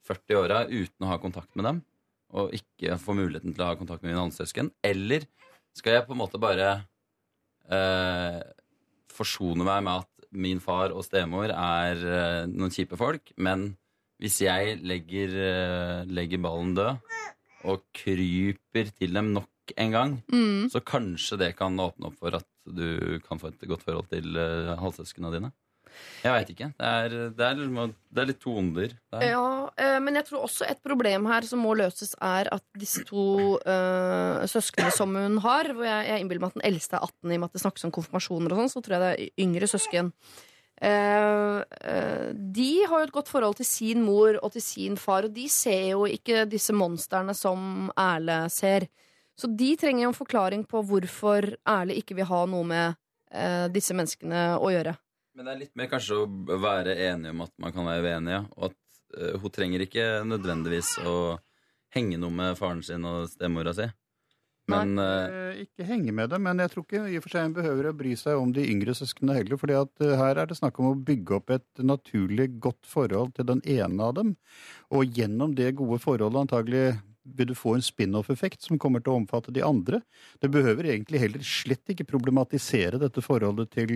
40 0.09 0.41
åra 0.41 0.63
uten 0.71 1.05
å 1.05 1.11
ha 1.11 1.19
kontakt 1.21 1.53
med 1.53 1.69
dem? 1.69 1.83
Og 2.33 2.57
ikke 2.57 2.97
få 3.03 3.13
muligheten 3.19 3.53
til 3.53 3.67
å 3.67 3.69
ha 3.75 3.77
kontakt 3.77 4.01
med 4.01 4.15
mine 4.15 4.23
halvsøsken? 4.23 4.73
Eller 4.81 5.29
skal 5.77 5.99
jeg 5.99 6.09
på 6.09 6.17
en 6.17 6.23
måte 6.23 6.41
bare 6.41 6.73
uh, 7.69 8.41
forsone 9.13 9.69
meg 9.69 9.85
med 9.85 10.01
at 10.01 10.33
min 10.33 10.65
far 10.65 10.97
og 10.97 11.05
stemor 11.05 11.53
er 11.53 12.01
noen 12.49 12.73
kjipe 12.73 12.97
folk, 12.99 13.37
men 13.37 13.75
hvis 14.19 14.41
jeg 14.43 14.81
legger, 14.83 15.37
legger 16.09 16.41
ballen 16.43 16.73
død 16.75 17.05
og 17.65 17.85
kryper 17.97 18.93
til 18.95 19.17
dem 19.17 19.33
nok 19.37 19.75
en 19.81 19.95
gang, 19.95 20.17
mm. 20.29 20.71
så 20.73 20.83
kanskje 20.85 21.41
det 21.41 21.55
kan 21.59 21.79
åpne 21.81 22.11
opp 22.11 22.19
for 22.21 22.37
at 22.37 22.49
du 22.65 23.21
kan 23.25 23.41
få 23.41 23.53
et 23.53 23.69
godt 23.69 23.85
forhold 23.85 24.11
til 24.13 24.37
uh, 24.37 24.75
halvsøsknene 24.81 25.33
dine. 25.33 25.53
Jeg 26.25 26.33
veit 26.33 26.49
ikke. 26.51 26.69
Det 26.75 26.89
er, 26.89 27.13
det, 27.37 27.47
er, 27.47 27.91
det 28.11 28.23
er 28.23 28.29
litt 28.31 28.41
to 28.43 28.55
onder. 28.59 28.95
Ja, 29.23 29.45
eh, 29.79 29.99
men 30.03 30.19
jeg 30.19 30.27
tror 30.27 30.47
også 30.49 30.67
et 30.67 30.81
problem 30.83 31.29
her 31.31 31.47
som 31.47 31.63
må 31.63 31.75
løses, 31.79 32.17
er 32.19 32.51
at 32.55 32.65
disse 32.81 33.05
to 33.07 33.27
uh, 33.61 34.43
søsknene 34.51 34.91
som 34.95 35.15
hun 35.15 35.39
har 35.45 35.71
hvor 35.71 35.87
Jeg, 35.87 36.09
jeg 36.09 36.25
innbiller 36.25 36.43
meg 36.43 36.55
at 36.55 36.59
den 36.59 36.67
eldste 36.73 36.99
er 36.99 37.07
18, 37.07 37.31
i 37.31 37.37
og 37.37 37.45
med 37.45 37.47
at 37.47 37.55
det 37.55 37.63
snakkes 37.63 37.87
om 37.87 37.95
konfirmasjoner 37.95 38.55
og 38.55 38.63
sånn, 38.63 38.75
så 38.75 38.83
tror 38.83 38.97
jeg 38.97 39.05
det 39.05 39.13
er 39.13 39.47
yngre 39.47 39.71
søsken. 39.71 40.11
Eh, 40.85 41.63
eh, 41.81 42.29
de 42.35 42.71
har 42.89 43.01
jo 43.01 43.07
et 43.07 43.15
godt 43.15 43.31
forhold 43.33 43.57
til 43.57 43.69
sin 43.69 44.03
mor 44.05 44.37
og 44.43 44.53
til 44.53 44.65
sin 44.65 44.99
far, 45.01 45.25
og 45.25 45.33
de 45.33 45.47
ser 45.49 45.95
jo 45.95 46.05
ikke 46.11 46.45
disse 46.51 46.75
monstrene 46.77 47.35
som 47.37 47.89
Erle 47.97 48.45
ser. 48.53 48.89
Så 49.35 49.49
de 49.51 49.73
trenger 49.81 50.05
jo 50.05 50.13
en 50.13 50.19
forklaring 50.19 50.67
på 50.69 50.83
hvorfor 50.85 51.55
Erle 51.65 51.97
ikke 51.97 52.19
vil 52.19 52.29
ha 52.29 52.43
noe 52.51 52.69
med 52.69 53.01
eh, 53.33 53.67
disse 53.73 53.97
menneskene 53.97 54.45
å 54.61 54.73
gjøre. 54.75 54.97
Men 55.35 55.49
det 55.49 55.55
er 55.55 55.63
litt 55.65 55.75
mer 55.79 55.91
kanskje 55.91 56.21
å 56.21 56.61
være 56.63 56.99
enig 57.09 57.33
om 57.33 57.47
at 57.47 57.55
man 57.63 57.75
kan 57.75 57.89
være 57.89 58.05
uenig, 58.05 58.37
ja. 58.37 58.45
Og 58.59 58.71
at 58.71 59.41
hun 59.41 59.53
trenger 59.55 59.83
ikke 59.83 60.05
nødvendigvis 60.27 60.97
å 61.07 61.17
henge 61.95 62.19
noe 62.19 62.35
med 62.35 62.59
faren 62.59 62.83
sin 62.83 63.07
og 63.07 63.29
stemora 63.31 63.73
si. 63.75 63.87
Men 64.71 64.99
eh, 64.99 65.45
Eh, 65.55 65.63
Ikke 65.65 65.87
henge 65.87 66.13
med 66.13 66.31
dem, 66.33 66.43
men 66.47 66.59
jeg 66.63 66.73
tror 66.73 66.85
ikke 66.87 67.05
i 67.09 67.19
og 67.19 67.25
for 67.25 67.35
seg 67.35 67.49
en 67.49 67.57
behøver 67.57 67.89
å 67.91 67.97
bry 67.97 68.15
seg 68.19 68.41
om 68.41 68.53
de 68.55 68.65
yngre 68.71 68.95
søsknene 68.97 69.37
heller. 69.39 69.59
fordi 69.61 69.77
at 69.79 70.05
eh, 70.05 70.17
her 70.19 70.41
er 70.41 70.47
det 70.51 70.59
snakk 70.59 70.79
om 70.81 70.93
å 70.93 70.99
bygge 70.99 71.39
opp 71.39 71.51
et 71.55 71.83
naturlig 71.83 72.49
godt 72.61 72.87
forhold 72.89 73.35
til 73.37 73.47
den 73.47 73.63
ene 73.65 74.03
av 74.03 74.15
dem. 74.19 74.37
Og 74.91 75.05
gjennom 75.07 75.55
det 75.55 75.75
gode 75.79 76.01
forholdet 76.03 76.47
antagelig 76.47 76.87
vil 77.25 77.49
du 77.49 77.55
få 77.57 77.75
en 77.77 77.85
spin-off-effekt 77.85 78.67
som 78.67 78.79
kommer 78.81 79.01
til 79.01 79.15
å 79.15 79.21
omfatte 79.23 79.53
de 79.55 79.63
andre. 79.65 80.03
Det 80.43 80.51
behøver 80.53 80.91
egentlig 80.93 81.23
heller 81.23 81.45
slett 81.47 81.95
ikke 81.95 82.05
problematisere 82.09 83.01
dette 83.01 83.25
forholdet 83.25 83.71
til 83.73 83.95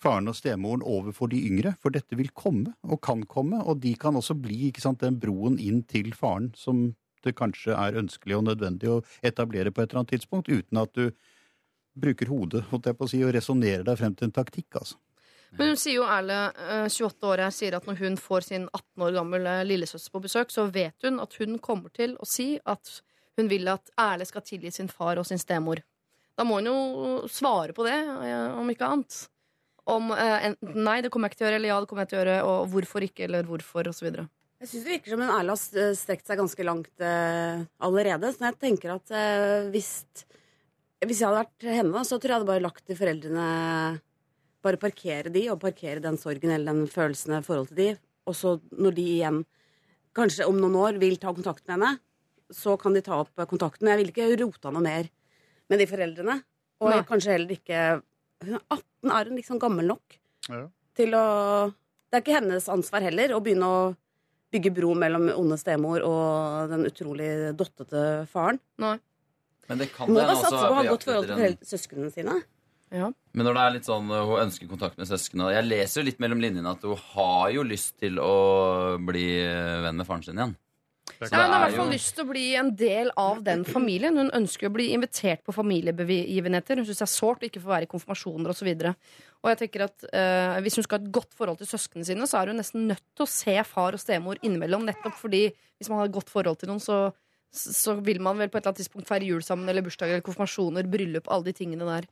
faren 0.00 0.30
og 0.32 0.38
stemoren 0.38 0.84
overfor 0.86 1.28
de 1.28 1.42
yngre, 1.50 1.74
for 1.82 1.92
dette 1.92 2.16
vil 2.16 2.32
komme 2.32 2.72
og 2.88 3.02
kan 3.04 3.26
komme, 3.28 3.60
og 3.60 3.82
de 3.84 3.92
kan 4.00 4.16
også 4.16 4.38
bli 4.40 4.72
sant, 4.80 5.02
den 5.04 5.20
broen 5.20 5.58
inn 5.60 5.82
til 5.84 6.14
faren 6.16 6.54
som 6.56 6.94
det 7.26 7.36
kanskje 7.38 7.76
er 7.76 7.98
ønskelig 8.00 8.38
og 8.38 8.46
nødvendig 8.48 8.90
å 8.90 9.02
etablere 9.26 9.72
på 9.72 9.82
et 9.82 9.90
eller 9.90 10.02
annet 10.02 10.16
tidspunkt, 10.16 10.50
uten 10.50 10.80
at 10.80 10.94
du 10.96 11.10
bruker 12.00 12.30
hodet 12.30 12.64
holdt 12.70 12.88
jeg 12.88 12.98
på 12.98 13.06
å 13.06 13.10
si, 13.12 13.22
og 13.26 13.34
resonnerer 13.34 13.84
deg 13.86 13.98
frem 13.98 14.16
til 14.16 14.28
en 14.28 14.36
taktikk. 14.36 14.68
altså. 14.80 14.98
Men 15.58 15.72
hun 15.72 15.80
sier 15.80 15.98
jo 15.98 16.06
eh, 16.06 16.86
28 16.86 17.26
år 17.26 17.44
her, 17.44 17.54
sier 17.54 17.76
at 17.76 17.86
når 17.88 17.98
hun 18.04 18.18
får 18.20 18.46
sin 18.46 18.68
18 18.68 19.06
år 19.06 19.16
gamle 19.16 19.54
lillesøster 19.66 20.14
på 20.14 20.22
besøk, 20.22 20.52
så 20.54 20.68
vet 20.70 21.06
hun 21.06 21.18
at 21.22 21.34
hun 21.40 21.58
kommer 21.62 21.90
til 21.94 22.14
å 22.22 22.28
si 22.28 22.52
at 22.64 23.00
hun 23.38 23.50
vil 23.50 23.66
at 23.72 23.90
Erle 23.98 24.26
skal 24.28 24.44
tilgi 24.46 24.70
sin 24.74 24.90
far 24.92 25.18
og 25.18 25.26
sin 25.26 25.40
stemor. 25.42 25.82
Da 26.38 26.46
må 26.46 26.60
hun 26.60 26.70
jo 26.70 26.78
svare 27.30 27.74
på 27.76 27.86
det, 27.88 27.98
eh, 27.98 28.58
om 28.60 28.70
ikke 28.70 28.86
annet. 28.86 29.24
Om 29.90 30.12
eh, 30.14 30.50
enten 30.50 30.84
nei, 30.86 31.00
det 31.02 31.10
kommer 31.10 31.28
jeg 31.28 31.34
ikke 31.34 31.40
til 31.40 31.48
å 31.48 31.50
gjøre, 31.50 31.60
eller 31.60 31.72
ja, 31.72 31.80
det 31.80 31.90
kommer 31.90 32.06
jeg 32.06 32.12
til 32.12 32.20
å 32.20 32.22
gjøre, 32.22 32.38
og 32.46 32.74
hvorfor 32.74 33.06
ikke, 33.08 33.26
eller 33.26 33.48
hvorfor, 33.48 33.90
osv. 33.90 34.22
Jeg 34.60 34.68
syns 34.68 34.84
det 34.84 34.92
virker 34.92 35.14
som 35.14 35.22
hun 35.24 35.30
Erla 35.32 35.54
har 35.56 35.78
eh, 35.80 35.94
strekt 35.96 36.28
seg 36.28 36.36
ganske 36.40 36.64
langt 36.68 37.00
eh, 37.04 37.62
allerede. 37.80 38.28
Så 38.34 38.44
jeg 38.44 38.58
tenker 38.60 38.92
at 38.92 39.12
eh, 39.16 39.70
hvis, 39.72 39.88
hvis 41.00 41.22
jeg 41.22 41.24
hadde 41.30 41.40
vært 41.40 41.68
henne, 41.80 42.02
så 42.04 42.18
tror 42.18 42.28
jeg 42.34 42.38
hadde 42.40 42.50
bare 42.50 42.64
lagt 42.66 42.84
til 42.86 42.98
foreldrene 42.98 43.46
Bare 44.60 44.76
parkere 44.76 45.30
de, 45.32 45.46
og 45.48 45.56
parkere 45.62 46.02
den 46.04 46.18
sorgen 46.20 46.50
eller 46.52 46.74
den 46.76 46.88
følelsen 46.92 47.32
i 47.32 47.44
forhold 47.46 47.70
til 47.70 47.78
de. 47.78 47.86
Og 48.28 48.34
så 48.36 48.50
når 48.76 48.92
de 48.98 49.04
igjen, 49.14 49.38
kanskje 50.12 50.44
om 50.44 50.58
noen 50.60 50.76
år, 50.76 50.98
vil 51.00 51.16
ta 51.16 51.32
kontakt 51.32 51.64
med 51.64 51.78
henne, 51.78 51.94
så 52.52 52.74
kan 52.76 52.92
de 52.92 53.00
ta 53.06 53.22
opp 53.22 53.40
kontakten. 53.48 53.88
Jeg 53.88 54.02
vil 54.02 54.10
ikke 54.12 54.26
rota 54.42 54.68
noe 54.74 54.84
mer 54.84 55.08
med 55.72 55.80
de 55.80 55.86
foreldrene. 55.88 56.36
Og 56.84 56.92
Nei. 56.92 57.00
kanskje 57.08 57.38
heller 57.38 57.56
ikke 57.56 57.80
Hun 58.44 58.56
er 58.56 58.62
18, 58.72 59.10
er 59.16 59.30
hun 59.30 59.40
liksom 59.40 59.58
gammel 59.64 59.88
nok 59.94 60.20
Ja. 60.50 60.60
til 60.96 61.16
å 61.16 61.24
Det 62.10 62.18
er 62.18 62.22
ikke 62.24 62.38
hennes 62.42 62.68
ansvar 62.72 63.04
heller 63.08 63.32
å 63.32 63.40
begynne 63.40 63.64
å 63.68 63.80
bygge 64.50 64.72
bro 64.74 64.94
mellom 64.98 65.28
onde 65.36 65.58
stemor 65.60 66.04
og 66.06 66.72
den 66.72 66.86
utrolig 66.88 67.30
dottete 67.58 68.26
faren. 68.30 68.60
Nei. 68.82 68.96
Men 69.70 69.82
det 69.82 69.92
kan 69.94 70.10
Må 70.10 70.18
det 70.18 70.30
da 70.32 70.38
satse 70.38 70.56
også 70.56 70.64
på 70.66 70.72
å 70.72 70.78
ha 70.80 70.86
godt 70.88 71.06
forhold 71.06 71.30
til 71.30 71.58
søsknene 71.70 72.10
sine. 72.14 72.40
Ja. 72.90 73.12
Men 73.38 73.46
når 73.46 73.54
det 73.54 73.62
er 73.62 73.74
litt 73.76 73.86
sånn 73.86 74.08
uh, 74.10 74.24
hun 74.26 74.40
ønsker 74.48 74.66
kontakt 74.66 74.96
med 74.98 75.06
søsknene 75.06 75.52
Jeg 75.54 75.62
leser 75.68 76.00
jo 76.00 76.08
litt 76.08 76.18
mellom 76.18 76.40
linjene 76.42 76.72
at 76.74 76.82
hun 76.82 76.98
har 77.12 77.52
jo 77.54 77.62
lyst 77.62 78.00
til 78.02 78.18
å 78.18 78.98
bli 78.98 79.28
uh, 79.46 79.78
venn 79.84 80.00
med 80.00 80.08
faren 80.08 80.26
sin 80.26 80.40
igjen. 80.40 80.56
Ja, 81.20 81.42
hun 81.44 81.52
har 81.52 81.52
i 81.52 81.54
er 81.56 81.64
hvert 81.64 81.78
fall 81.80 81.92
lyst 81.92 82.12
til 82.16 82.24
å 82.24 82.30
bli 82.30 82.44
en 82.60 82.70
del 82.78 83.10
av 83.18 83.40
den 83.46 83.64
familien. 83.68 84.18
Hun 84.20 84.32
ønsker 84.36 84.68
å 84.68 84.74
bli 84.74 84.90
invitert 84.94 85.42
på 85.46 85.54
familiebegivenheter. 85.56 86.80
Hun 86.80 86.88
syns 86.88 87.02
det 87.02 87.06
er 87.06 87.12
sårt 87.12 87.44
å 87.44 87.48
ikke 87.48 87.62
få 87.62 87.72
være 87.72 87.88
i 87.88 87.90
konfirmasjoner 87.90 88.52
osv. 88.52 88.70
Og, 88.70 89.48
jeg 89.50 89.60
tenker 89.62 89.86
at 89.86 90.06
eh, 90.10 90.60
hvis 90.64 90.78
hun 90.80 90.86
skal 90.86 90.98
ha 90.98 91.04
et 91.04 91.14
godt 91.18 91.36
forhold 91.36 91.60
til 91.60 91.70
søsknene 91.70 92.08
sine, 92.08 92.28
så 92.30 92.40
er 92.40 92.52
hun 92.52 92.60
nesten 92.60 92.86
nødt 92.90 93.04
til 93.14 93.26
å 93.26 93.30
se 93.32 93.56
far 93.68 93.96
og 93.96 94.02
stemor 94.02 94.40
innimellom. 94.40 94.86
Nettopp 94.88 95.18
fordi 95.20 95.46
hvis 95.50 95.92
man 95.92 96.02
har 96.02 96.10
et 96.10 96.16
godt 96.16 96.32
forhold 96.32 96.60
til 96.60 96.72
noen, 96.72 96.82
så, 96.84 97.02
så 97.50 97.96
vil 97.98 98.22
man 98.24 98.40
vel 98.40 98.52
på 98.52 98.58
et 98.58 98.64
eller 98.64 98.74
annet 98.74 98.84
tidspunkt 98.84 99.10
feire 99.10 99.28
jul 99.28 99.42
sammen, 99.46 99.68
eller 99.70 99.86
bursdager 99.86 100.18
eller 100.18 100.26
konfirmasjoner, 100.26 100.88
bryllup, 100.90 101.28
alle 101.30 101.50
de 101.50 101.56
tingene 101.62 101.88
der. 101.88 102.08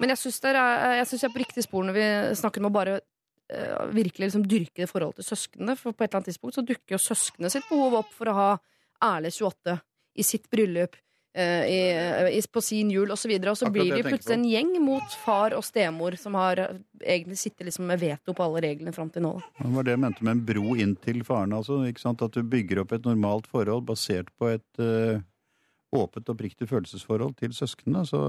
Men 0.00 0.12
jeg 0.12 0.26
syns 0.26 0.42
jeg 0.44 1.28
er 1.28 1.32
på 1.32 1.40
riktig 1.40 1.64
spor 1.64 1.86
når 1.86 1.96
vi 1.96 2.08
snakker 2.40 2.60
om 2.60 2.68
å 2.68 2.74
bare 2.74 2.98
eh, 3.00 3.06
virkelig 3.94 4.26
liksom 4.26 4.46
dyrke 4.48 4.82
det 4.82 4.90
forholdet 4.90 5.22
til 5.22 5.30
søsknene. 5.30 5.76
For 5.78 5.94
på 5.94 6.04
et 6.04 6.08
eller 6.10 6.22
annet 6.22 6.32
tidspunkt 6.32 6.58
så 6.58 6.64
dukker 6.66 6.96
jo 6.96 7.02
søsknene 7.02 7.50
sitt 7.52 7.68
behov 7.70 8.00
opp 8.02 8.14
for 8.14 8.32
å 8.32 8.36
ha 8.36 8.48
Erle 9.06 9.30
28 9.30 9.76
i 10.16 10.24
sitt 10.24 10.50
bryllup. 10.50 10.96
eh, 11.36 11.64
i, 11.68 12.38
i, 12.38 12.42
på 12.52 12.60
sin 12.64 12.90
jul 12.90 13.10
osv. 13.12 13.28
Og, 13.28 13.44
så 13.44 13.50
og 13.50 13.58
så 13.60 13.70
blir 13.70 13.90
de 13.92 14.02
plutselig 14.06 14.38
en 14.38 14.46
gjeng 14.48 14.70
mot 14.80 15.16
far 15.20 15.52
og 15.52 15.64
stemor, 15.66 16.16
som 16.16 16.34
har 16.38 16.62
eh, 16.62 16.78
egentlig 17.02 17.36
sittet 17.36 17.66
liksom 17.68 17.90
med 17.90 18.00
veto 18.00 18.32
på 18.32 18.46
alle 18.46 18.62
reglene 18.64 18.94
fram 18.96 19.10
til 19.12 19.26
nå. 19.26 19.34
Det 19.58 19.72
var 19.74 19.84
det 19.84 19.92
jeg 19.92 20.02
mente 20.06 20.24
med 20.24 20.38
en 20.38 20.44
bro 20.48 20.76
inn 20.80 20.96
til 20.96 21.20
faren. 21.28 21.52
altså? 21.52 21.82
At 21.84 22.38
du 22.38 22.40
bygger 22.40 22.80
opp 22.80 22.96
et 22.96 23.04
normalt 23.04 23.50
forhold 23.52 23.84
basert 23.84 24.32
på 24.40 24.48
et 24.54 24.80
uh, 24.80 25.20
åpent, 25.92 26.32
oppriktig 26.32 26.70
følelsesforhold 26.72 27.36
til 27.42 27.52
søsknene. 27.52 28.06
Så 28.08 28.22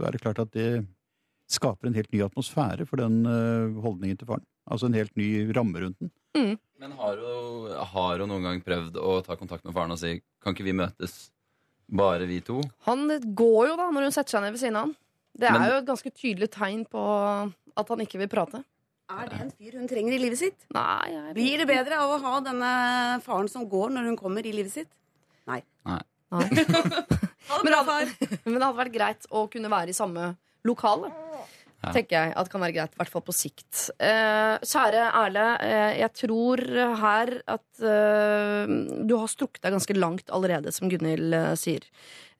er 0.00 0.16
det 0.16 0.24
klart 0.24 0.40
at 0.40 0.56
det 0.56 0.86
skaper 1.50 1.86
en 1.90 1.94
helt 1.98 2.12
ny 2.12 2.22
atmosfære 2.24 2.86
for 2.88 2.96
den 3.02 3.20
eh, 3.28 3.80
holdningen 3.84 4.18
til 4.20 4.26
faren. 4.30 4.44
Altså 4.70 4.86
en 4.88 4.96
helt 4.96 5.12
ny 5.20 5.28
ramme 5.54 5.80
rundt 5.82 5.98
den. 6.00 6.10
Men 6.80 6.92
har 6.98 7.16
hun, 7.20 7.70
har 7.94 8.18
hun 8.18 8.28
noen 8.32 8.42
gang 8.48 8.60
prøvd 8.64 8.96
å 8.98 9.18
ta 9.24 9.36
kontakt 9.38 9.64
med 9.64 9.74
faren 9.76 9.92
og 9.94 10.00
si 10.00 10.16
Kan 10.42 10.52
ikke 10.56 10.64
vi 10.66 10.72
møtes, 10.76 11.30
bare 11.88 12.26
vi 12.26 12.40
to? 12.44 12.58
Han 12.88 13.06
går 13.38 13.68
jo 13.70 13.76
da 13.78 13.86
når 13.94 14.08
hun 14.08 14.14
setter 14.16 14.34
seg 14.36 14.42
ned 14.44 14.52
ved 14.56 14.60
siden 14.64 14.76
av 14.80 14.88
han. 14.88 14.96
Det 15.34 15.48
er 15.48 15.52
Men- 15.58 15.68
jo 15.70 15.76
et 15.78 15.86
ganske 15.88 16.10
tydelig 16.14 16.48
tegn 16.54 16.82
på 16.90 17.02
at 17.76 17.88
han 17.88 18.00
ikke 18.04 18.18
vil 18.22 18.28
prate. 18.32 18.64
Er 19.10 19.28
det 19.28 19.40
en 19.44 19.50
fyr 19.52 19.74
hun 19.78 19.86
trenger 19.88 20.14
i 20.16 20.18
livet 20.18 20.38
sitt? 20.40 20.66
Nei, 20.72 21.10
jeg 21.12 21.34
Blir 21.36 21.58
det 21.60 21.66
bedre 21.68 21.98
av 22.00 22.12
å 22.14 22.20
ha 22.22 22.34
denne 22.40 22.70
faren 23.24 23.48
som 23.52 23.66
går 23.68 23.90
når 23.92 24.04
hun 24.10 24.16
kommer 24.16 24.46
i 24.46 24.52
livet 24.52 24.72
sitt? 24.72 24.88
Nei. 25.46 25.60
Nei. 25.86 26.00
Ha 27.44 27.58
det 27.60 27.64
Men 27.64 27.72
bra, 27.72 27.82
han- 27.84 27.86
far. 27.86 28.06
Men 28.48 28.54
det 28.56 28.62
hadde 28.64 28.78
vært 28.80 28.94
greit 28.94 29.26
å 29.30 29.42
kunne 29.52 29.68
være 29.70 29.92
i 29.92 29.96
samme 29.96 30.30
lokale. 30.68 31.12
Ja. 31.84 31.92
Tenker 31.92 32.16
jeg 32.16 32.34
at 32.40 32.48
kan 32.48 32.62
være 32.64 32.76
greit, 32.78 32.94
i 32.94 33.00
hvert 33.00 33.12
fall 33.12 33.24
på 33.26 33.34
sikt. 33.36 33.88
Eh, 34.00 34.54
kjære 34.64 35.08
Erle, 35.20 35.46
eh, 35.60 35.96
jeg 36.00 36.12
tror 36.16 36.62
her 37.00 37.32
at 37.44 37.82
eh, 37.84 38.74
du 39.04 39.16
har 39.20 39.28
strukket 39.28 39.64
deg 39.64 39.74
ganske 39.76 39.96
langt 39.98 40.32
allerede, 40.32 40.72
som 40.72 40.88
Gunhild 40.88 41.36
eh, 41.36 41.50
sier. 41.60 41.84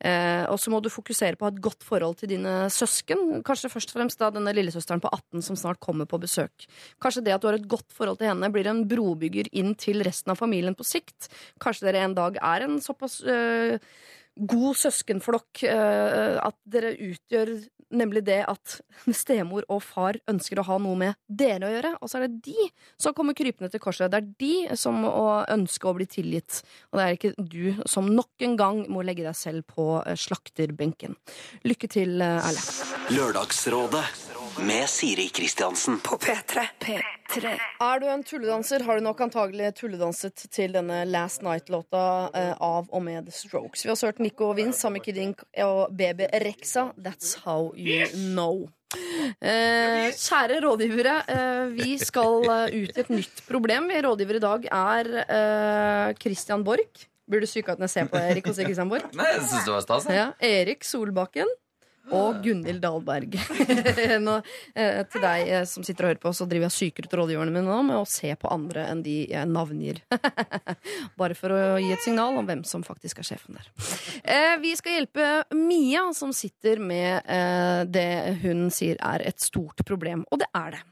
Eh, 0.05 0.45
og 0.51 0.57
så 0.61 0.73
må 0.73 0.81
du 0.83 0.91
fokusere 0.93 1.39
på 1.39 1.45
å 1.45 1.49
ha 1.49 1.55
et 1.55 1.63
godt 1.65 1.85
forhold 1.87 2.19
til 2.21 2.33
dine 2.35 2.71
søsken. 2.73 3.45
Kanskje 3.47 3.71
først 3.73 3.93
og 3.93 3.99
fremst 3.99 4.21
da 4.21 4.33
denne 4.35 4.55
lillesøsteren 4.57 5.03
på 5.05 5.13
18 5.13 5.45
som 5.47 5.61
snart 5.61 5.83
kommer 5.85 6.09
på 6.09 6.21
besøk. 6.25 6.67
Kanskje 7.03 7.27
det 7.27 7.37
at 7.37 7.45
du 7.45 7.51
har 7.51 7.59
et 7.59 7.71
godt 7.71 7.93
forhold 7.95 8.21
til 8.21 8.31
henne, 8.33 8.53
blir 8.55 8.69
en 8.71 8.85
brobygger 8.89 9.53
inn 9.53 9.75
til 9.81 10.05
resten 10.07 10.33
av 10.33 10.41
familien 10.41 10.77
på 10.77 10.87
sikt. 10.89 11.29
Kanskje 11.63 11.91
dere 11.91 12.05
en 12.09 12.17
dag 12.17 12.41
er 12.41 12.67
en 12.67 12.81
såpass 12.85 13.21
eh, 13.29 13.77
god 14.35 14.75
søskenflokk 14.81 15.61
at 15.71 16.57
dere 16.67 16.89
utgjør 16.99 17.53
nemlig 17.91 18.25
det 18.27 18.41
at 18.49 18.79
stemor 19.13 19.67
og 19.69 19.83
far 19.85 20.19
ønsker 20.31 20.61
å 20.61 20.67
ha 20.69 20.79
noe 20.83 20.99
med 21.01 21.19
dere 21.29 21.69
å 21.69 21.73
gjøre. 21.75 21.93
Og 22.01 22.11
så 22.11 22.21
er 22.21 22.27
det 22.27 22.43
de 22.49 22.69
som 23.01 23.17
kommer 23.17 23.37
krypende 23.37 23.71
til 23.73 23.83
korset. 23.83 24.13
Det 24.13 24.21
er 24.21 24.31
de 24.41 24.79
som 24.81 25.01
må 25.05 25.13
ønske 25.53 25.89
å 25.89 25.97
bli 25.97 26.09
tilgitt. 26.11 26.63
Og 26.93 27.01
det 27.01 27.07
er 27.07 27.19
ikke 27.19 27.35
du 27.39 27.83
som 27.91 28.09
nok 28.11 28.47
en 28.47 28.59
gang 28.61 28.85
må 28.93 29.05
legge 29.07 29.27
deg 29.27 29.37
selv 29.39 29.67
på 29.75 29.99
eh, 30.05 30.17
slakterbenken. 30.19 31.19
Lykke 31.67 31.91
til, 31.91 32.17
eh, 32.25 32.51
Erle. 32.51 32.69
Lørdagsrådet 33.15 34.05
med 34.59 34.89
Siri 34.89 35.29
Kristiansen. 35.29 35.99
På 36.01 36.17
P3. 36.17 36.61
P3. 36.81 37.55
Er 37.81 38.01
du 38.01 38.07
en 38.07 38.23
tulledanser, 38.25 38.85
har 38.87 38.99
du 38.99 39.05
nok 39.05 39.21
antagelig 39.25 39.73
tulledanset 39.79 40.47
til 40.53 40.75
denne 40.77 41.03
Last 41.09 41.43
Night-låta 41.45 42.05
eh, 42.35 42.53
av 42.63 42.89
og 42.91 43.03
med 43.05 43.27
The 43.29 43.35
Strokes. 43.35 43.85
Vi 43.85 43.93
har 43.93 44.01
hørt 44.07 44.23
Nico 44.23 44.53
Vince 44.57 44.81
sammen 44.81 45.03
Kidink 45.05 45.43
og 45.65 45.95
baby 45.97 46.29
Rexa. 46.45 46.91
That's 46.99 47.37
how 47.45 47.73
you 47.77 48.07
know. 48.15 48.69
Eh, 49.43 50.13
kjære 50.15 50.61
rådgivere, 50.63 51.17
eh, 51.35 51.65
vi 51.75 51.97
skal 51.99 52.45
eh, 52.45 52.79
ut 52.85 52.95
i 52.95 53.03
et 53.03 53.11
nytt 53.11 53.43
problem. 53.49 53.91
Vi 53.91 54.05
rådgiver 54.07 54.39
i 54.39 54.45
dag 54.45 54.71
er 54.71 55.13
eh, 55.25 56.15
Christian 56.23 56.65
Borch. 56.65 57.09
Burde 57.25 57.49
jeg 57.49 57.89
ser 57.89 58.09
på 58.13 58.21
Erik 58.21 58.47
og 58.47 58.55
sier 58.55 58.69
Christian 58.69 58.91
Borch. 58.93 59.09
Nei, 59.17 59.31
jeg 59.33 59.47
synes 59.49 59.65
det 59.65 59.73
var 59.73 59.85
stas. 59.87 60.09
Ja, 60.13 60.31
Erik 60.45 60.85
Solbakken. 60.85 61.49
Og 62.13 62.41
Gunhild 62.45 62.83
Dahlberg. 62.83 63.37
nå, 64.27 64.37
eh, 64.75 65.01
til 65.11 65.25
deg 65.25 65.49
eh, 65.49 65.65
som 65.69 65.87
sitter 65.87 66.07
og 66.07 66.13
hører 66.13 66.23
på, 66.23 66.33
så 66.37 66.47
driver 66.49 66.69
jeg 66.69 66.77
syker 66.77 67.09
ut 67.09 67.17
rådgiverne 67.21 67.55
mine 67.55 67.69
nå 67.69 67.81
med 67.87 68.01
å 68.01 68.09
se 68.09 68.35
på 68.37 68.51
andre 68.53 68.87
enn 68.93 69.03
de 69.07 69.17
jeg 69.31 69.51
navngir. 69.51 70.03
Bare 71.21 71.39
for 71.39 71.55
å 71.55 71.61
gi 71.81 71.93
et 71.95 72.05
signal 72.05 72.41
om 72.41 72.49
hvem 72.49 72.65
som 72.69 72.85
faktisk 72.87 73.23
er 73.23 73.31
sjefen 73.31 73.59
der. 73.59 73.71
Eh, 74.23 74.57
vi 74.63 74.75
skal 74.79 74.99
hjelpe 74.99 75.31
Mia, 75.57 76.07
som 76.17 76.35
sitter 76.37 76.83
med 76.83 77.23
eh, 77.25 77.85
det 77.89 78.41
hun 78.45 78.67
sier 78.75 79.01
er 79.01 79.25
et 79.25 79.41
stort 79.41 79.85
problem. 79.89 80.27
Og 80.31 80.43
det 80.45 80.51
er 80.53 80.77
det. 80.77 80.85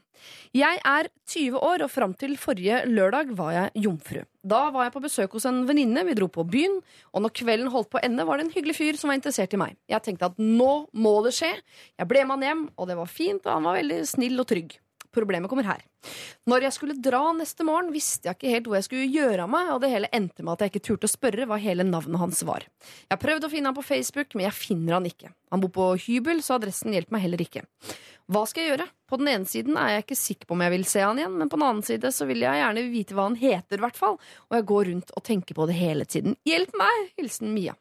Jeg 0.53 0.79
er 0.85 1.09
20 1.29 1.57
år, 1.57 1.85
og 1.85 1.91
fram 1.91 2.13
til 2.17 2.35
forrige 2.37 2.83
lørdag 2.89 3.33
var 3.37 3.51
jeg 3.55 3.83
jomfru. 3.87 4.21
Da 4.43 4.67
var 4.75 4.87
jeg 4.87 4.95
på 4.95 5.03
besøk 5.05 5.35
hos 5.37 5.47
en 5.49 5.63
venninne, 5.69 6.03
vi 6.05 6.15
dro 6.19 6.27
på 6.27 6.43
byen, 6.43 6.79
og 7.15 7.23
når 7.23 7.35
kvelden 7.39 7.71
holdt 7.73 7.89
på 7.93 8.01
å 8.01 8.05
ende, 8.05 8.25
var 8.27 8.37
det 8.37 8.49
en 8.49 8.55
hyggelig 8.55 8.75
fyr 8.75 8.99
som 8.99 9.11
var 9.11 9.19
interessert 9.19 9.55
i 9.55 9.61
meg. 9.61 9.77
Jeg 9.89 10.03
tenkte 10.05 10.31
at 10.31 10.39
nå 10.41 10.71
må 10.91 11.15
det 11.25 11.33
skje. 11.37 11.53
Jeg 11.99 12.11
ble 12.11 12.25
med 12.27 12.37
han 12.37 12.47
hjem, 12.49 12.65
og 12.75 12.91
det 12.91 12.99
var 12.99 13.11
fint, 13.11 13.45
og 13.47 13.55
han 13.55 13.69
var 13.69 13.79
veldig 13.79 14.01
snill 14.09 14.43
og 14.43 14.49
trygg. 14.51 14.77
Problemet 15.13 15.51
kommer 15.51 15.67
her. 15.67 15.83
Når 16.49 16.65
jeg 16.65 16.75
skulle 16.75 16.97
dra 16.99 17.21
neste 17.37 17.65
morgen, 17.67 17.91
visste 17.93 18.29
jeg 18.29 18.37
ikke 18.37 18.53
helt 18.53 18.69
hvor 18.69 18.77
jeg 18.79 18.87
skulle 18.87 19.11
gjøre 19.13 19.45
av 19.45 19.51
meg, 19.53 19.69
og 19.75 19.83
det 19.83 19.91
hele 19.93 20.09
endte 20.15 20.43
med 20.43 20.55
at 20.55 20.65
jeg 20.65 20.73
ikke 20.73 20.85
turte 20.89 21.09
å 21.09 21.13
spørre 21.13 21.47
hva 21.49 21.59
hele 21.61 21.85
navnet 21.87 22.21
hans 22.21 22.41
var. 22.47 22.65
Jeg 22.81 23.13
har 23.13 23.21
prøvd 23.21 23.47
å 23.47 23.51
finne 23.53 23.69
han 23.69 23.77
på 23.77 23.85
Facebook, 23.85 24.33
men 24.33 24.47
jeg 24.47 24.57
finner 24.57 24.97
han 24.97 25.07
ikke. 25.07 25.29
Han 25.53 25.61
bor 25.63 25.71
på 25.75 25.91
hybel, 26.07 26.41
så 26.43 26.57
adressen 26.57 26.95
hjelper 26.95 27.15
meg 27.15 27.25
heller 27.27 27.45
ikke. 27.45 27.63
Hva 28.33 28.45
skal 28.47 28.63
jeg 28.63 28.71
gjøre? 28.73 28.87
På 29.11 29.19
den 29.19 29.29
ene 29.29 29.49
siden 29.49 29.77
er 29.77 29.97
jeg 29.97 30.05
ikke 30.05 30.17
sikker 30.17 30.49
på 30.49 30.55
om 30.55 30.63
jeg 30.63 30.73
vil 30.73 30.85
se 30.89 31.03
han 31.03 31.19
igjen, 31.19 31.35
men 31.37 31.51
på 31.51 31.59
den 31.59 31.67
annen 31.67 31.85
side 31.85 32.11
så 32.15 32.25
vil 32.29 32.41
jeg 32.45 32.61
gjerne 32.61 32.85
vite 32.93 33.17
hva 33.17 33.27
han 33.27 33.37
heter, 33.37 33.77
i 33.77 33.83
hvert 33.83 33.99
fall. 33.99 34.17
Og 34.49 34.57
jeg 34.57 34.67
går 34.71 34.89
rundt 34.89 35.13
og 35.13 35.25
tenker 35.27 35.59
på 35.59 35.67
det 35.69 35.77
hele 35.77 36.07
tiden. 36.09 36.37
Hjelp 36.47 36.73
meg! 36.79 37.11
Hilsen 37.19 37.53
Mia. 37.53 37.75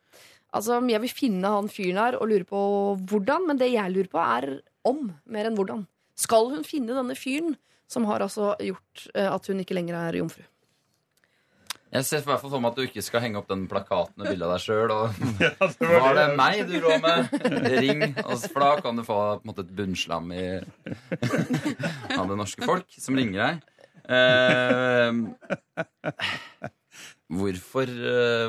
Altså, 0.53 0.83
Mia 0.85 1.01
vil 1.01 1.15
finne 1.15 1.49
han 1.49 1.71
fyren 1.73 2.01
her 2.03 2.19
og 2.19 2.29
lure 2.29 2.45
på 2.49 2.61
hvordan, 3.09 3.49
men 3.49 3.61
det 3.61 3.71
jeg 3.73 3.95
lurer 3.95 4.11
på, 4.13 4.21
er 4.21 4.49
om, 4.89 5.07
mer 5.33 5.49
enn 5.49 5.57
hvordan. 5.57 5.87
Skal 6.23 6.51
hun 6.53 6.65
finne 6.67 6.95
denne 6.95 7.17
fyren 7.19 7.57
som 7.91 8.07
har 8.09 8.25
altså 8.25 8.55
gjort 8.63 9.07
eh, 9.15 9.29
at 9.29 9.47
hun 9.51 9.61
ikke 9.63 9.77
lenger 9.77 9.99
er 9.99 10.23
jomfru? 10.23 10.45
Jeg 11.93 12.07
ser 12.09 12.23
i 12.23 12.25
hvert 12.25 12.41
fall 12.41 12.55
for 12.55 12.63
meg 12.65 12.71
at 12.73 12.79
du 12.79 12.87
ikke 12.87 13.03
skal 13.05 13.21
henge 13.21 13.37
opp 13.37 13.51
den 13.51 13.67
plakaten 13.69 14.23
med 14.23 14.31
bilde 14.31 14.47
av 14.47 14.55
deg 14.55 14.63
sjøl. 14.65 14.93
Var 16.07 16.15
det 16.17 16.29
meg 16.39 16.63
du 16.71 16.79
rå 16.81 16.95
med? 17.03 17.35
Ring. 17.69 18.01
oss 18.25 18.47
for 18.49 18.65
da 18.65 18.71
kan 18.81 18.97
du 18.97 19.05
få 19.05 19.19
på 19.19 19.43
en 19.45 19.51
måte, 19.51 19.67
et 19.67 19.75
bunnslam 19.77 20.33
i, 20.33 20.47
av 22.21 22.31
det 22.31 22.39
norske 22.41 22.65
folk 22.65 22.97
som 22.97 23.19
ringer 23.21 23.43
deg. 23.43 23.61
Eh, 24.09 25.11
hvorfor, 27.43 27.93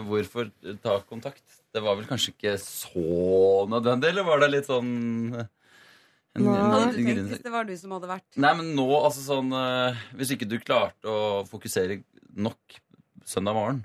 hvorfor 0.08 0.48
ta 0.86 0.96
kontakt? 1.04 1.44
Det 1.76 1.84
var 1.84 2.00
vel 2.00 2.08
kanskje 2.08 2.32
ikke 2.38 2.56
så 2.64 3.68
nødvendig, 3.68 4.14
eller 4.14 4.30
var 4.30 4.40
det 4.40 4.54
litt 4.54 4.72
sånn 4.72 5.36
en. 6.38 6.48
Hva 6.48 6.58
hadde 6.58 6.92
du 6.96 7.00
tenkt 7.00 7.32
hvis 7.32 7.44
det 7.46 7.54
var 7.54 7.68
du 7.70 7.74
som 7.78 7.94
hadde 7.94 8.10
vært 8.10 8.42
Nei, 8.42 8.54
men 8.58 8.74
nå, 8.78 8.88
altså 8.98 9.22
sånn 9.22 9.54
uh, 9.54 10.04
Hvis 10.18 10.34
ikke 10.34 10.48
du 10.50 10.58
klarte 10.64 11.10
å 11.10 11.44
fokusere 11.46 12.00
nok 12.34 12.78
søndag 13.30 13.58
morgen 13.58 13.84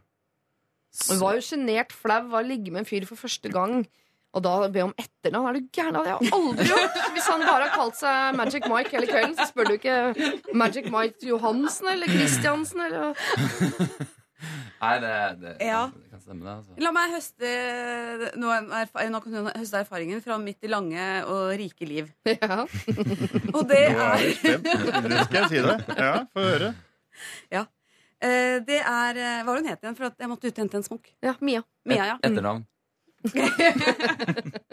Hun 1.11 1.21
var 1.21 1.37
jo 1.37 1.45
sjenert 1.45 1.93
flau 1.93 2.23
av 2.23 2.39
å 2.41 2.45
ligge 2.47 2.73
med 2.73 2.83
en 2.83 2.89
fyr 2.89 3.05
for 3.09 3.21
første 3.21 3.53
gang. 3.53 3.85
Og 4.37 4.43
da 4.45 4.55
be 4.73 4.83
om 4.85 4.95
etternavn. 4.99 5.49
Er 5.49 5.57
du 5.57 5.69
gæren? 5.73 5.97
Det 5.97 6.11
har 6.11 6.25
jeg 6.25 6.33
aldri 6.37 6.67
gjort! 6.69 6.99
Hvis 7.15 7.29
han 7.31 7.45
bare 7.47 7.69
har 7.69 7.75
kalt 7.75 7.97
seg 8.01 8.37
Magic 8.41 8.69
Mike 8.69 8.93
hele 8.93 9.09
kvelden, 9.09 9.37
så 9.39 9.47
spør 9.49 9.71
du 9.71 9.77
ikke 9.79 9.97
Magic 10.59 10.91
Mike 10.93 11.29
Johansen 11.29 11.93
eller 11.95 12.13
Christiansen 12.13 12.85
eller 12.89 13.15
Nei, 14.81 14.93
det, 15.03 15.13
det, 15.41 15.53
Ja. 15.67 15.81
det 15.91 16.11
kan 16.13 16.21
stemme, 16.23 16.45
det. 16.47 16.53
Altså. 16.55 16.77
La 16.85 16.93
meg 16.95 17.11
høste 17.17 17.49
noen, 18.39 18.69
erfa- 18.81 19.07
nå 19.11 19.21
kan 19.25 19.33
du 19.35 19.49
høste 19.51 19.81
erfaringen 19.83 20.21
fra 20.23 20.37
mitt 20.39 20.63
lange 20.71 21.07
og 21.27 21.51
rike 21.59 21.89
liv. 21.91 22.13
Ja. 22.37 22.61
Og 23.57 23.65
det 23.69 23.83
Nå 23.97 24.05
er 24.05 24.15
er. 24.15 25.03
Det 25.09 25.25
skal 25.25 25.41
jeg 25.43 25.49
si 25.51 25.63
det. 25.67 25.77
Ja, 25.99 26.13
få 26.33 26.47
høre. 26.47 26.75
Eh, 28.19 28.59
Det 28.67 28.81
er 28.83 29.15
eh, 29.23 29.43
Hva 29.47 29.53
var 29.53 29.61
det 29.61 29.63
hun 29.63 29.69
het 29.71 29.85
igjen? 29.85 29.95
For 29.95 30.09
at 30.09 30.17
jeg 30.19 30.27
måtte 30.31 30.49
ut 30.51 30.57
og 30.57 30.63
hente 30.65 30.75
en 30.81 30.83
smokk. 30.83 31.05
ja 31.23 31.37
Mia. 31.41 31.61
Mia, 31.87 32.05
ja. 32.09 32.17
Etternavn. 32.27 32.65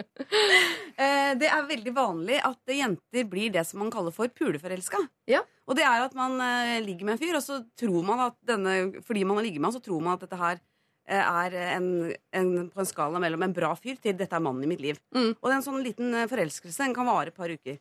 Eh, 0.95 1.31
Det 1.37 1.47
er 1.51 1.65
veldig 1.67 1.91
vanlig 1.95 2.37
at 2.43 2.71
jenter 2.71 3.25
blir 3.29 3.51
det 3.53 3.65
som 3.67 3.81
man 3.83 3.91
kaller 3.93 4.13
for 4.15 4.31
puleforelska. 4.31 4.97
Ja. 5.29 5.41
Og 5.67 5.75
det 5.77 5.83
er 5.83 6.05
at 6.05 6.13
man 6.17 6.37
eh, 6.41 6.79
ligger 6.85 7.05
med 7.07 7.15
en 7.17 7.21
fyr, 7.21 7.35
og 7.37 7.43
så 7.43 7.59
tror 7.77 8.03
man 8.07 8.21
at 8.29 8.37
denne 8.47 9.01
Fordi 9.05 9.25
man 9.27 9.37
har 9.37 9.43
ligget 9.45 9.61
med 9.61 9.69
han, 9.69 9.75
så 9.75 9.83
tror 9.83 10.01
man 10.05 10.15
at 10.15 10.23
dette 10.23 10.39
her 10.39 10.61
eh, 11.09 11.19
er 11.19 11.57
en, 11.75 11.89
en, 12.31 12.53
på 12.71 12.79
en 12.81 12.89
skala 12.89 13.19
mellom 13.21 13.43
en 13.43 13.53
bra 13.55 13.73
fyr 13.75 13.99
til 14.01 14.15
'dette 14.15 14.35
er 14.35 14.45
mannen 14.45 14.63
i 14.63 14.71
mitt 14.71 14.81
liv'. 14.83 15.01
Mm. 15.15 15.35
Og 15.35 15.43
det 15.45 15.51
er 15.53 15.59
en 15.59 15.67
sånn 15.67 15.83
liten 15.83 16.15
forelskelse 16.31 16.83
den 16.85 16.95
kan 16.95 17.05
vare 17.11 17.27
et 17.33 17.37
par 17.37 17.51
uker. 17.51 17.77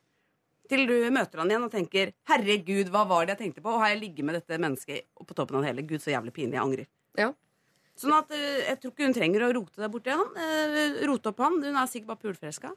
Til 0.69 0.87
du 0.89 0.95
møter 1.13 1.39
han 1.39 1.49
igjen 1.49 1.65
og 1.65 1.71
tenker 1.71 2.11
'herregud, 2.27 2.91
hva 2.91 3.07
var 3.07 3.25
det 3.25 3.37
jeg 3.37 3.43
tenkte 3.45 3.61
på?' 3.63 3.73
Og 3.73 3.79
har 3.79 3.95
jeg 3.95 4.03
ligget 4.03 4.25
med 4.25 4.35
dette 4.41 4.59
mennesket 4.59 5.07
på 5.15 5.33
toppen 5.33 5.57
av 5.57 5.63
det 5.63 5.71
hele? 5.71 5.87
Gud, 5.87 6.01
så 6.03 6.11
jævlig 6.11 6.33
pinlig. 6.35 6.57
Jeg 6.59 6.65
angrer. 6.67 6.87
Ja. 7.17 7.31
Sånn 7.95 8.13
at 8.17 8.31
eh, 8.35 8.65
jeg 8.69 8.79
tror 8.81 8.91
ikke 8.93 9.07
hun 9.07 9.15
trenger 9.15 9.45
å 9.47 9.51
rote 9.55 9.79
deg 9.81 9.91
borti 9.93 10.11
han. 10.11 10.27
eh, 10.35 10.99
rote 11.07 11.31
opp 11.31 11.39
han. 11.45 11.57
Hun 11.63 11.79
er 11.79 11.89
sikkert 11.91 12.11
bare 12.13 12.23
pulforelska. 12.25 12.73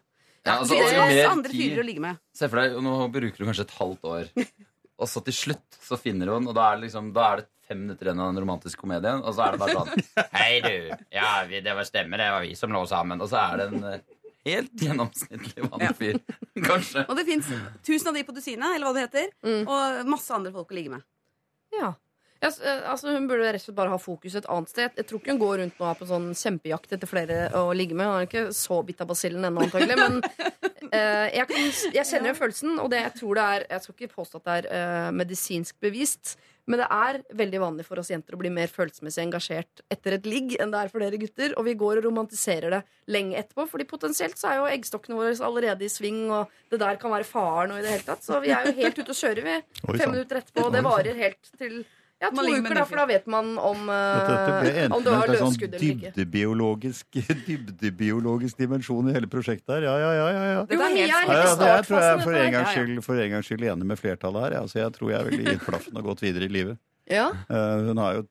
Ja, 0.47 0.55
altså, 0.61 0.73
det 0.73 0.79
er 0.79 0.85
finnes 0.85 0.95
jo 0.95 1.03
masse 1.03 1.15
mer 1.19 1.31
andre 1.35 1.53
fyrer 1.53 1.83
å 1.83 1.87
ligge 1.89 2.03
med. 2.05 2.21
Se 2.39 2.49
for 2.49 2.61
deg, 2.63 2.77
og 2.79 2.85
Nå 2.87 2.93
bruker 3.13 3.43
du 3.43 3.49
kanskje 3.49 3.65
et 3.67 3.75
halvt 3.81 4.07
år, 4.09 4.29
og 5.03 5.11
så 5.11 5.23
til 5.27 5.35
slutt 5.37 5.81
så 5.89 5.99
finner 6.01 6.31
hun 6.33 6.47
Og 6.49 6.55
da 6.57 6.71
er 6.71 6.79
det 6.79 6.89
liksom 6.89 7.11
Da 7.15 7.25
er 7.33 7.43
det 7.43 7.49
fem 7.69 7.83
minutter 7.83 8.09
igjen 8.09 8.23
av 8.23 8.31
den 8.33 8.41
romantiske 8.43 8.81
komedien, 8.81 9.21
og 9.21 9.35
så 9.37 9.45
er 9.45 9.57
det 9.57 9.61
bare 9.61 9.75
sånn 9.77 10.07
Hei, 10.39 10.61
du. 10.65 10.95
Ja, 11.13 11.33
vi, 11.51 11.61
det 11.67 11.75
var 11.77 11.85
stemme, 11.91 12.17
det 12.23 12.31
var 12.33 12.47
vi 12.47 12.55
som 12.57 12.73
lå 12.73 12.81
sammen. 12.89 13.21
Og 13.21 13.29
så 13.29 13.43
er 13.43 13.61
det 13.61 13.67
en 13.75 13.85
eh, 13.91 14.01
helt 14.49 14.87
gjennomsnittlig 14.87 15.67
vanlig 15.67 15.91
fyr. 15.99 16.21
Kanskje. 16.65 17.05
Og 17.05 17.19
det 17.19 17.27
fins 17.29 17.51
tusen 17.85 18.09
av 18.09 18.17
de 18.17 18.25
på 18.25 18.33
dusinet, 18.39 18.71
eller 18.73 18.89
hva 18.89 18.95
det 18.97 19.05
heter. 19.09 19.29
Mm. 19.45 19.63
Og 19.67 20.09
masse 20.15 20.33
andre 20.39 20.55
folk 20.55 20.73
å 20.73 20.79
ligge 20.79 20.95
med. 20.95 21.05
Ja. 21.77 21.93
Ja, 22.39 22.51
eh, 22.65 22.91
altså 22.91 23.13
Hun 23.15 23.27
burde 23.27 23.49
rett 23.49 23.63
og 23.63 23.67
slett 23.67 23.79
bare 23.79 23.93
ha 23.93 23.99
fokus 24.01 24.37
et 24.39 24.49
annet 24.51 24.71
sted. 24.71 24.99
Jeg 25.01 25.09
tror 25.09 25.23
ikke 25.23 25.35
hun 25.35 25.41
går 25.43 25.57
rundt 25.63 25.81
nå 25.81 25.95
på 25.99 26.09
sånn 26.09 26.29
kjempejakt 26.39 26.95
etter 26.95 27.11
flere 27.11 27.39
å 27.59 27.73
ligge 27.77 27.99
med. 27.99 28.07
Hun 28.07 28.21
er 28.21 28.29
ikke 28.29 28.45
så 28.57 28.83
bitt 28.87 29.03
av 29.03 29.11
basillen 29.11 29.49
ennå, 29.49 29.65
antagelig. 29.67 29.97
Men 29.99 30.21
uh, 30.23 31.27
jeg, 31.39 31.49
kan, 31.51 31.73
jeg 31.97 32.07
kjenner 32.13 32.33
jo 32.33 32.39
følelsen, 32.39 32.77
og 32.79 32.93
det 32.95 33.03
jeg 33.03 33.17
tror 33.19 33.41
det 33.41 33.49
er 33.57 33.67
Jeg 33.73 33.85
skal 33.85 33.97
ikke 33.97 34.15
påstå 34.21 34.39
at 34.39 34.47
det 34.47 34.61
er 34.61 34.71
uh, 34.71 35.11
medisinsk 35.19 35.81
bevist, 35.83 36.37
men 36.69 36.83
det 36.83 36.87
er 36.93 37.19
veldig 37.33 37.61
vanlig 37.63 37.85
for 37.89 37.99
oss 38.01 38.11
jenter 38.13 38.37
å 38.37 38.41
bli 38.43 38.51
mer 38.53 38.69
følelsesmessig 38.69 39.23
engasjert 39.25 39.83
etter 39.89 40.19
et 40.19 40.27
ligg 40.29 40.53
enn 40.61 40.75
det 40.75 40.83
er 40.83 40.91
for 40.93 41.01
dere 41.01 41.19
gutter. 41.21 41.55
Og 41.57 41.65
vi 41.65 41.75
går 41.81 42.03
og 42.03 42.09
romantiserer 42.11 42.75
det 42.77 42.83
lenge 43.09 43.39
etterpå, 43.41 43.65
Fordi 43.73 43.89
potensielt 43.89 44.37
så 44.39 44.53
er 44.53 44.59
jo 44.61 44.67
eggstokkene 44.69 45.17
våre 45.17 45.33
allerede 45.49 45.87
i 45.87 45.91
sving, 45.91 46.27
og 46.29 46.53
det 46.71 46.83
der 46.85 47.01
kan 47.01 47.15
være 47.15 47.27
faren 47.27 47.73
og 47.73 47.81
i 47.81 47.87
det 47.87 47.95
hele 47.97 48.07
tatt. 48.11 48.23
Så 48.23 48.39
vi 48.45 48.53
er 48.53 48.69
jo 48.69 48.77
helt 48.83 49.01
ute 49.01 49.17
å 49.17 49.21
kjøre, 49.23 49.47
vi. 49.49 49.57
Fem 49.89 50.13
minutter 50.13 50.43
etterpå, 50.43 50.67
og 50.69 50.77
det 50.77 50.85
varer 50.85 51.25
helt 51.25 51.57
til 51.57 51.81
ja, 52.19 52.31
to 52.35 52.43
uker, 52.43 52.75
da, 52.75 52.85
for 52.91 52.99
da 52.99 53.05
vet 53.07 53.27
man 53.31 53.53
om, 53.63 53.85
uh, 53.87 54.95
om 54.97 55.05
du 55.05 55.11
har 55.13 55.29
sånn 55.31 55.53
løsskudd 55.53 55.77
eller 55.77 55.85
ikke. 55.87 56.13
dybdebiologisk, 56.17 57.19
dybdebiologisk 57.47 58.59
dimensjon 58.59 59.11
i 59.11 59.15
hele 59.15 59.31
prosjektet 59.31 59.77
her. 59.77 59.87
Ja, 59.87 59.95
ja, 60.03 60.09
ja. 60.17 60.25
ja, 60.35 60.47
ja. 60.57 60.65
Det, 60.67 60.79
er 60.79 60.87
er 60.89 60.97
Ja, 60.99 61.21
ja, 61.23 61.53
det 61.61 61.69
er, 61.69 61.87
tror 61.87 62.03
jeg 62.03 62.25
for 62.25 62.41
en 62.41 62.57
gangs 62.57 62.75
skyld, 62.75 62.97
for 63.07 63.23
en 63.23 63.37
gang 63.37 63.47
skyld 63.47 63.69
enig 63.71 63.91
med 63.93 64.03
flertallet 64.03 64.49
her. 64.49 64.59
Altså, 64.65 64.81
jeg 64.83 64.97
tror 64.99 65.15
jeg 65.15 65.31
ville 65.31 65.55
gitt 65.55 65.69
blaffen 65.69 66.03
og 66.03 66.11
gått 66.11 66.27
videre 66.27 66.51
i 66.51 66.53
livet. 66.61 66.83
Ja, 67.09 67.31
Uh, 67.49 67.87
hun 67.89 68.03
har 68.03 68.19
jo 68.19 68.27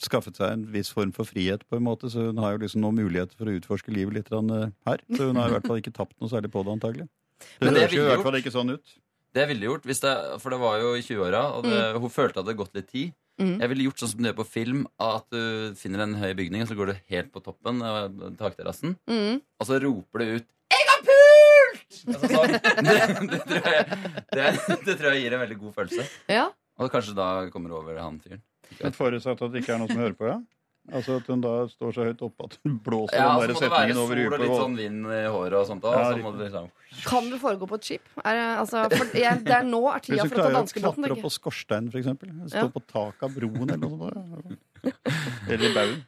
skaffet 0.00 0.38
seg 0.38 0.52
en 0.52 0.64
viss 0.74 0.90
form 0.92 1.12
for 1.14 1.28
frihet, 1.28 1.64
på 1.70 1.78
en 1.78 1.86
måte, 1.86 2.10
så 2.10 2.28
hun 2.28 2.40
har 2.42 2.54
jo 2.54 2.64
liksom 2.64 2.82
noen 2.82 2.98
muligheter 2.98 3.38
for 3.38 3.50
å 3.50 3.54
utforske 3.54 3.94
livet 3.94 4.18
litt 4.18 4.32
eh, 4.34 4.70
her. 4.88 5.04
Så 5.14 5.30
hun 5.30 5.38
har 5.38 5.50
i 5.50 5.56
hvert 5.56 5.68
fall 5.70 5.80
ikke 5.80 5.94
tapt 5.94 6.16
noe 6.18 6.32
særlig 6.32 6.50
på 6.54 6.64
det, 6.66 6.74
antagelig. 6.74 7.06
Det 7.60 7.70
det 7.70 7.84
høres 7.84 7.94
jo 7.94 8.04
i 8.04 8.10
hvert 8.10 8.26
fall 8.26 8.38
ikke 8.40 8.54
sånn 8.54 8.74
ut. 8.74 8.94
Det 9.34 9.44
ville 9.50 9.66
jeg 9.66 9.72
gjort, 9.72 9.86
hvis 9.90 10.02
det, 10.04 10.14
for 10.42 10.54
det 10.54 10.60
var 10.62 10.80
jo 10.82 10.94
i 10.94 11.02
20-åra, 11.02 11.42
og 11.58 11.66
det, 11.66 11.78
hun 11.98 12.12
følte 12.12 12.38
at 12.38 12.44
det 12.44 12.52
hadde 12.52 12.60
gått 12.60 12.76
litt 12.78 12.90
tid. 12.92 13.14
Mm. 13.42 13.56
Jeg 13.58 13.70
ville 13.72 13.86
gjort 13.88 14.02
sånn 14.02 14.10
som 14.12 14.20
du 14.22 14.28
gjør 14.28 14.36
på 14.38 14.46
film, 14.46 14.82
at 15.02 15.26
du 15.34 15.74
finner 15.78 16.04
en 16.04 16.14
høy 16.20 16.30
bygning, 16.38 16.62
og 16.62 16.70
så 16.70 16.76
går 16.78 16.92
du 16.92 17.00
helt 17.10 17.32
på 17.34 17.42
toppen 17.42 17.82
av 17.82 18.12
takterrassen, 18.38 18.94
mm. 19.10 19.40
og 19.58 19.66
så 19.66 19.80
roper 19.82 20.22
du 20.22 20.36
ut 20.38 20.50
'Jeg 20.74 20.86
har 20.90 21.02
pult!' 21.08 21.98
Altså, 22.14 22.30
sånn. 22.30 22.54
det, 22.86 22.96
det, 23.32 23.40
tror 23.50 23.70
jeg, 23.74 23.86
det, 24.30 24.78
det 24.86 24.96
tror 25.00 25.10
jeg 25.10 25.24
gir 25.24 25.36
en 25.36 25.44
veldig 25.44 25.58
god 25.64 25.74
følelse. 25.80 26.06
ja. 26.30 26.50
Og 26.82 26.90
kanskje 26.90 27.14
da 27.14 27.28
kommer 27.54 27.70
du 27.70 27.76
over 27.78 27.98
han 28.02 28.16
fyren. 28.18 28.42
Men 28.80 28.94
forutsatt 28.96 29.42
at 29.42 29.52
det 29.52 29.62
ikke 29.62 29.76
er 29.76 29.82
noen 29.82 29.92
som 29.92 30.00
hører 30.02 30.16
på, 30.18 30.26
ja? 30.26 30.40
Altså 30.92 31.14
at 31.16 31.26
hun 31.32 31.40
da 31.40 31.52
står 31.72 31.94
så 31.96 32.04
høyt 32.04 32.20
oppe 32.26 32.44
at 32.44 32.58
hun 32.64 32.74
blåser 32.86 33.16
Ja, 33.16 33.24
den 33.24 33.32
så 33.32 33.38
må 33.38 33.40
det 33.40 33.48
være 33.48 33.60
setningen 33.62 33.96
sol 33.96 34.34
og 34.34 34.40
litt 34.42 34.56
sånn 34.60 34.74
vind 34.76 35.06
i 35.16 35.20
håret 35.32 35.56
og 35.56 35.66
sånt. 35.70 35.82
Da, 35.86 35.92
Ja, 35.96 36.10
så 36.12 36.18
må 36.20 36.32
du 36.36 36.42
liksom 36.44 36.66
Kan 37.08 37.30
det 37.32 37.38
foregå 37.40 37.68
på 37.70 37.78
et 37.80 37.84
skip? 37.88 38.08
Er, 38.24 38.34
det- 38.36 38.58
altså, 38.60 38.82
for 38.92 39.16
jeg, 39.16 39.44
det 39.48 39.54
er 39.56 39.64
nå 39.64 39.80
er 39.94 40.04
tida 40.04 40.26
for 40.28 40.36
å 40.36 40.44
ta 40.44 40.50
danskebåten. 40.58 40.64
Hvis 40.64 40.74
du 40.74 40.80
klarer 40.80 40.92
å 40.92 40.96
klatre 41.00 41.16
opp 41.16 41.24
på 41.24 41.32
skorsteinen, 41.38 41.88
eksempel. 42.02 42.34
Stå 42.52 42.66
Ja. 42.66 42.68
på 42.76 42.82
taket 42.92 43.22
av 43.22 43.30
broen 43.38 43.70
eller 43.70 43.88
noe 43.88 44.12
sånt. 44.12 44.58
Eller 45.48 45.70
i 45.70 45.74
baugen. 45.74 46.02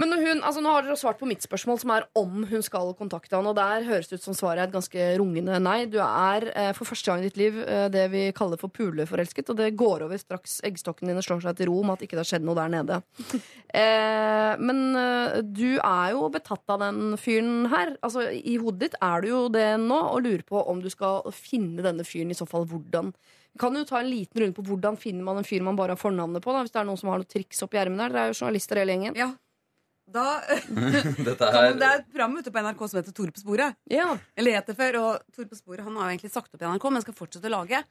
Men 0.00 0.14
hun, 0.16 0.38
altså 0.40 0.62
nå 0.64 0.72
har 0.72 0.86
dere 0.86 0.96
svart 0.96 1.18
på 1.20 1.28
mitt 1.28 1.44
spørsmål, 1.44 1.78
som 1.82 1.90
er 1.92 2.06
om 2.16 2.44
hun 2.48 2.62
skal 2.64 2.94
kontakte 2.96 3.36
han. 3.36 3.48
Og 3.50 3.56
der 3.58 3.84
høres 3.84 4.08
det 4.08 4.20
ut 4.20 4.24
som 4.24 4.36
svaret 4.36 4.62
er 4.62 4.70
et 4.70 4.74
ganske 4.74 5.08
rungende 5.20 5.58
nei. 5.60 5.82
Du 5.92 5.98
er 6.00 6.46
eh, 6.54 6.70
for 6.76 6.88
første 6.88 7.10
gang 7.10 7.20
i 7.20 7.28
ditt 7.28 7.40
liv 7.40 7.58
eh, 7.60 7.88
det 7.92 8.06
vi 8.14 8.22
kaller 8.36 8.60
for 8.60 8.72
puleforelsket. 8.72 9.52
Og 9.52 9.58
det 9.60 9.74
går 9.80 10.06
over 10.06 10.20
straks 10.20 10.60
eggstokkene 10.64 11.12
dine 11.12 11.24
slår 11.24 11.44
seg 11.44 11.58
til 11.58 11.68
ro 11.68 11.82
med 11.84 11.98
at 11.98 12.06
ikke 12.06 12.16
det 12.16 12.24
har 12.24 12.30
skjedd 12.32 12.48
noe 12.48 12.58
der 12.58 12.76
nede. 12.78 13.00
Eh, 13.70 14.56
men 14.58 14.96
eh, 14.98 15.36
du 15.46 15.76
er 15.78 16.08
jo 16.10 16.24
betatt 16.34 16.72
av 16.74 16.80
den 16.82 17.12
fyren 17.22 17.68
her. 17.70 17.92
Altså 18.02 18.24
I 18.34 18.56
hodet 18.58 18.80
ditt 18.82 18.96
er 18.98 19.22
du 19.22 19.28
jo 19.28 19.42
det 19.54 19.68
nå, 19.78 19.94
og 20.10 20.24
lurer 20.24 20.42
på 20.42 20.58
om 20.72 20.80
du 20.82 20.88
skal 20.90 21.22
finne 21.30 21.84
denne 21.84 22.02
fyren, 22.02 22.32
i 22.34 22.38
så 22.38 22.48
fall 22.50 22.66
hvordan. 22.66 23.12
Vi 23.54 23.62
kan 23.62 23.78
jo 23.78 23.84
ta 23.86 24.00
en 24.00 24.10
liten 24.10 24.42
runde 24.42 24.56
på 24.56 24.64
hvordan 24.66 24.98
finner 24.98 25.26
man 25.26 25.38
en 25.38 25.46
fyr 25.46 25.62
man 25.62 25.78
bare 25.78 25.94
har 25.94 26.02
fornavnet 26.02 26.42
på. 26.42 26.50
Da, 26.50 26.64
hvis 26.64 26.74
det 26.74 26.82
er 26.82 26.90
noen 26.90 26.98
som 26.98 27.12
har 27.12 27.22
noen 27.22 27.30
triks 27.30 27.62
oppi 27.62 27.78
ermet 27.78 28.02
der. 28.02 28.16
Dere 28.16 28.26
er 28.26 28.34
jo 28.34 28.40
journalister 28.40 28.82
hele 28.82 28.96
gjengen. 28.96 29.18
Ja. 29.18 29.30
Da, 30.10 30.26
Dette 31.28 31.38
kan, 31.38 31.56
er 31.60 31.78
det 31.78 31.86
er 31.86 32.00
et 32.00 32.08
program 32.10 32.36
ute 32.40 32.50
på 32.50 32.62
NRK 32.64 32.84
som 32.90 32.98
heter 32.98 33.14
Tore 33.14 33.34
på 33.34 33.42
sporet. 33.42 33.76
Ja. 33.90 34.08
Eller 34.38 34.58
het 34.58 34.70
det 34.70 34.76
før. 34.78 34.98
Og 35.00 35.34
Tore 35.36 35.50
på 35.50 35.58
sporet 35.58 35.86
han 35.86 35.96
har 35.98 36.08
jo 36.08 36.16
egentlig 36.16 36.32
sagt 36.34 36.54
opp 36.54 36.62
i 36.62 36.66
NRK, 36.66 36.88
men 36.90 37.04
skal 37.04 37.18
fortsette 37.18 37.50
å 37.50 37.54
lage. 37.54 37.82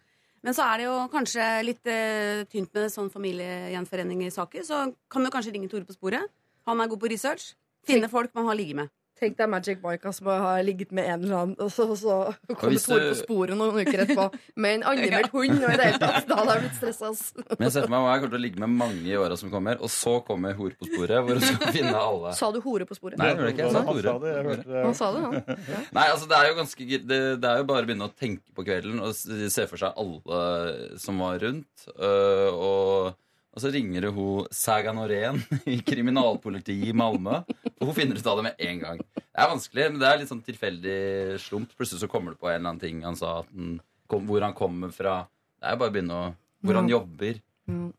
Men 0.46 0.56
så 0.56 0.66
er 0.70 0.80
det 0.80 0.86
jo 0.88 0.98
kanskje 1.12 1.48
litt 1.68 1.90
eh, 1.92 2.44
tynt 2.52 2.72
med 2.76 2.92
sånn 2.94 3.10
familiegjenforening 3.12 4.24
i 4.24 4.32
saker. 4.32 4.64
Så 4.68 4.86
kan 5.12 5.26
du 5.26 5.32
kanskje 5.34 5.56
ringe 5.56 5.72
Tore 5.72 5.88
på 5.88 5.96
sporet. 5.96 6.28
Han 6.70 6.80
er 6.80 6.92
god 6.92 7.02
på 7.02 7.12
research. 7.12 7.54
Finne 7.88 8.12
folk 8.12 8.36
man 8.38 8.48
har 8.52 8.60
ligget 8.60 8.82
med. 8.82 8.92
Tenk 9.20 9.36
deg 9.40 9.50
Magic 9.52 9.82
Mike 9.84 10.12
som 10.16 10.30
har 10.32 10.62
ligget 10.64 10.94
med 10.96 11.08
en 11.12 11.24
eller 11.26 11.38
annen, 11.42 11.56
og 11.60 11.72
så, 11.76 11.86
så 12.00 12.14
kommer 12.56 12.80
Tore 12.80 13.10
på 13.10 13.18
sporet 13.20 13.58
noen 13.60 13.76
uker 13.82 14.04
etterpå 14.06 14.28
med 14.64 14.78
en 14.78 14.86
anmeldt 14.94 15.34
hund. 15.34 15.58
Og 15.60 15.74
i 15.74 15.78
det 15.82 15.88
hele 15.90 16.00
tatt, 16.00 16.28
da 16.30 16.38
hadde 16.40 16.56
jeg 16.56 16.64
blitt 16.66 16.78
stressa. 16.80 17.12
Men 17.52 17.66
jeg 17.68 17.74
ser 17.76 17.88
for 17.88 17.94
meg 17.96 18.06
hva 18.06 18.14
jeg 18.14 18.24
kommer 18.24 18.34
til 18.36 18.40
å 18.40 18.44
ligge 18.46 18.64
med 18.64 18.76
mange 18.80 19.04
i 19.12 19.18
åra 19.20 19.38
som 19.42 19.52
kommer, 19.52 19.82
og 19.84 19.92
så 19.92 20.16
kommer 20.28 20.56
Hore 20.60 20.78
på 20.80 20.88
sporet, 20.88 21.20
hvor 21.28 21.40
du 21.40 21.46
skal 21.46 21.74
finne 21.80 21.96
alle. 22.00 22.34
Sa 22.40 22.52
du 22.56 22.62
hore 22.64 22.88
på 22.90 22.98
sporet? 22.98 23.20
Nei, 23.20 23.30
jeg 23.36 23.54
ikke. 23.58 23.66
Jeg 23.68 23.76
sa 23.76 23.84
Han 23.84 23.92
Tore. 23.92 24.08
sa 24.08 24.18
det, 24.24 24.34
jeg 24.36 24.48
hørte 24.50 24.68
det. 24.72 24.84
Han 24.88 25.00
sa 25.02 25.12
det, 25.16 25.24
han. 25.28 25.64
Nei, 26.00 26.08
altså 26.16 26.32
det 26.32 26.40
er 26.40 26.50
jo 26.52 26.58
ganske 26.64 26.90
det, 27.10 27.22
det 27.44 27.50
er 27.54 27.62
jo 27.64 27.70
bare 27.74 27.84
å 27.84 27.90
begynne 27.92 28.08
å 28.10 28.16
tenke 28.16 28.56
på 28.56 28.66
kvelden 28.68 29.02
og 29.04 29.16
se 29.20 29.68
for 29.70 29.82
seg 29.82 30.00
alle 30.00 30.98
som 31.02 31.20
var 31.24 31.40
rundt. 31.44 31.90
øh, 32.00 32.50
og, 32.56 33.18
og 33.50 33.64
så 33.64 33.72
ringer 33.74 34.10
hun 34.14 34.48
Saga 34.54 34.94
Norén 34.94 35.40
i 35.66 35.80
kriminalpolitiet 35.86 36.92
i 36.92 36.96
Malmö. 36.96 37.42
Og 37.80 37.90
hun 37.90 37.96
finner 37.98 38.20
ut 38.20 38.30
av 38.30 38.40
det 38.40 38.46
med 38.50 38.62
en 38.70 38.82
gang. 38.84 39.02
Det 39.18 39.42
er 39.42 39.50
vanskelig, 39.52 39.88
men 39.90 40.02
det 40.02 40.10
er 40.10 40.20
litt 40.22 40.32
sånn 40.32 40.44
tilfeldig 40.46 41.00
slump. 41.42 41.74
Plutselig 41.78 42.04
så 42.04 42.12
kommer 42.12 42.36
du 42.36 42.40
på 42.42 42.50
en 42.52 42.60
eller 42.60 42.76
annen 42.76 42.84
ting 42.84 43.02
han 43.08 43.18
sa, 43.20 43.40
den 43.50 43.80
kom, 44.10 44.28
hvor 44.30 44.46
han 44.46 44.56
kommer 44.58 44.94
fra. 44.94 45.24
Det 45.60 45.68
er 45.68 45.76
jo 45.76 45.82
bare 45.82 45.92
å 45.92 45.96
begynne 45.98 46.20
å 46.20 46.30
Hvor 46.68 46.76
han 46.76 46.92
jobber. 46.92 47.38
Mm. 47.72 47.90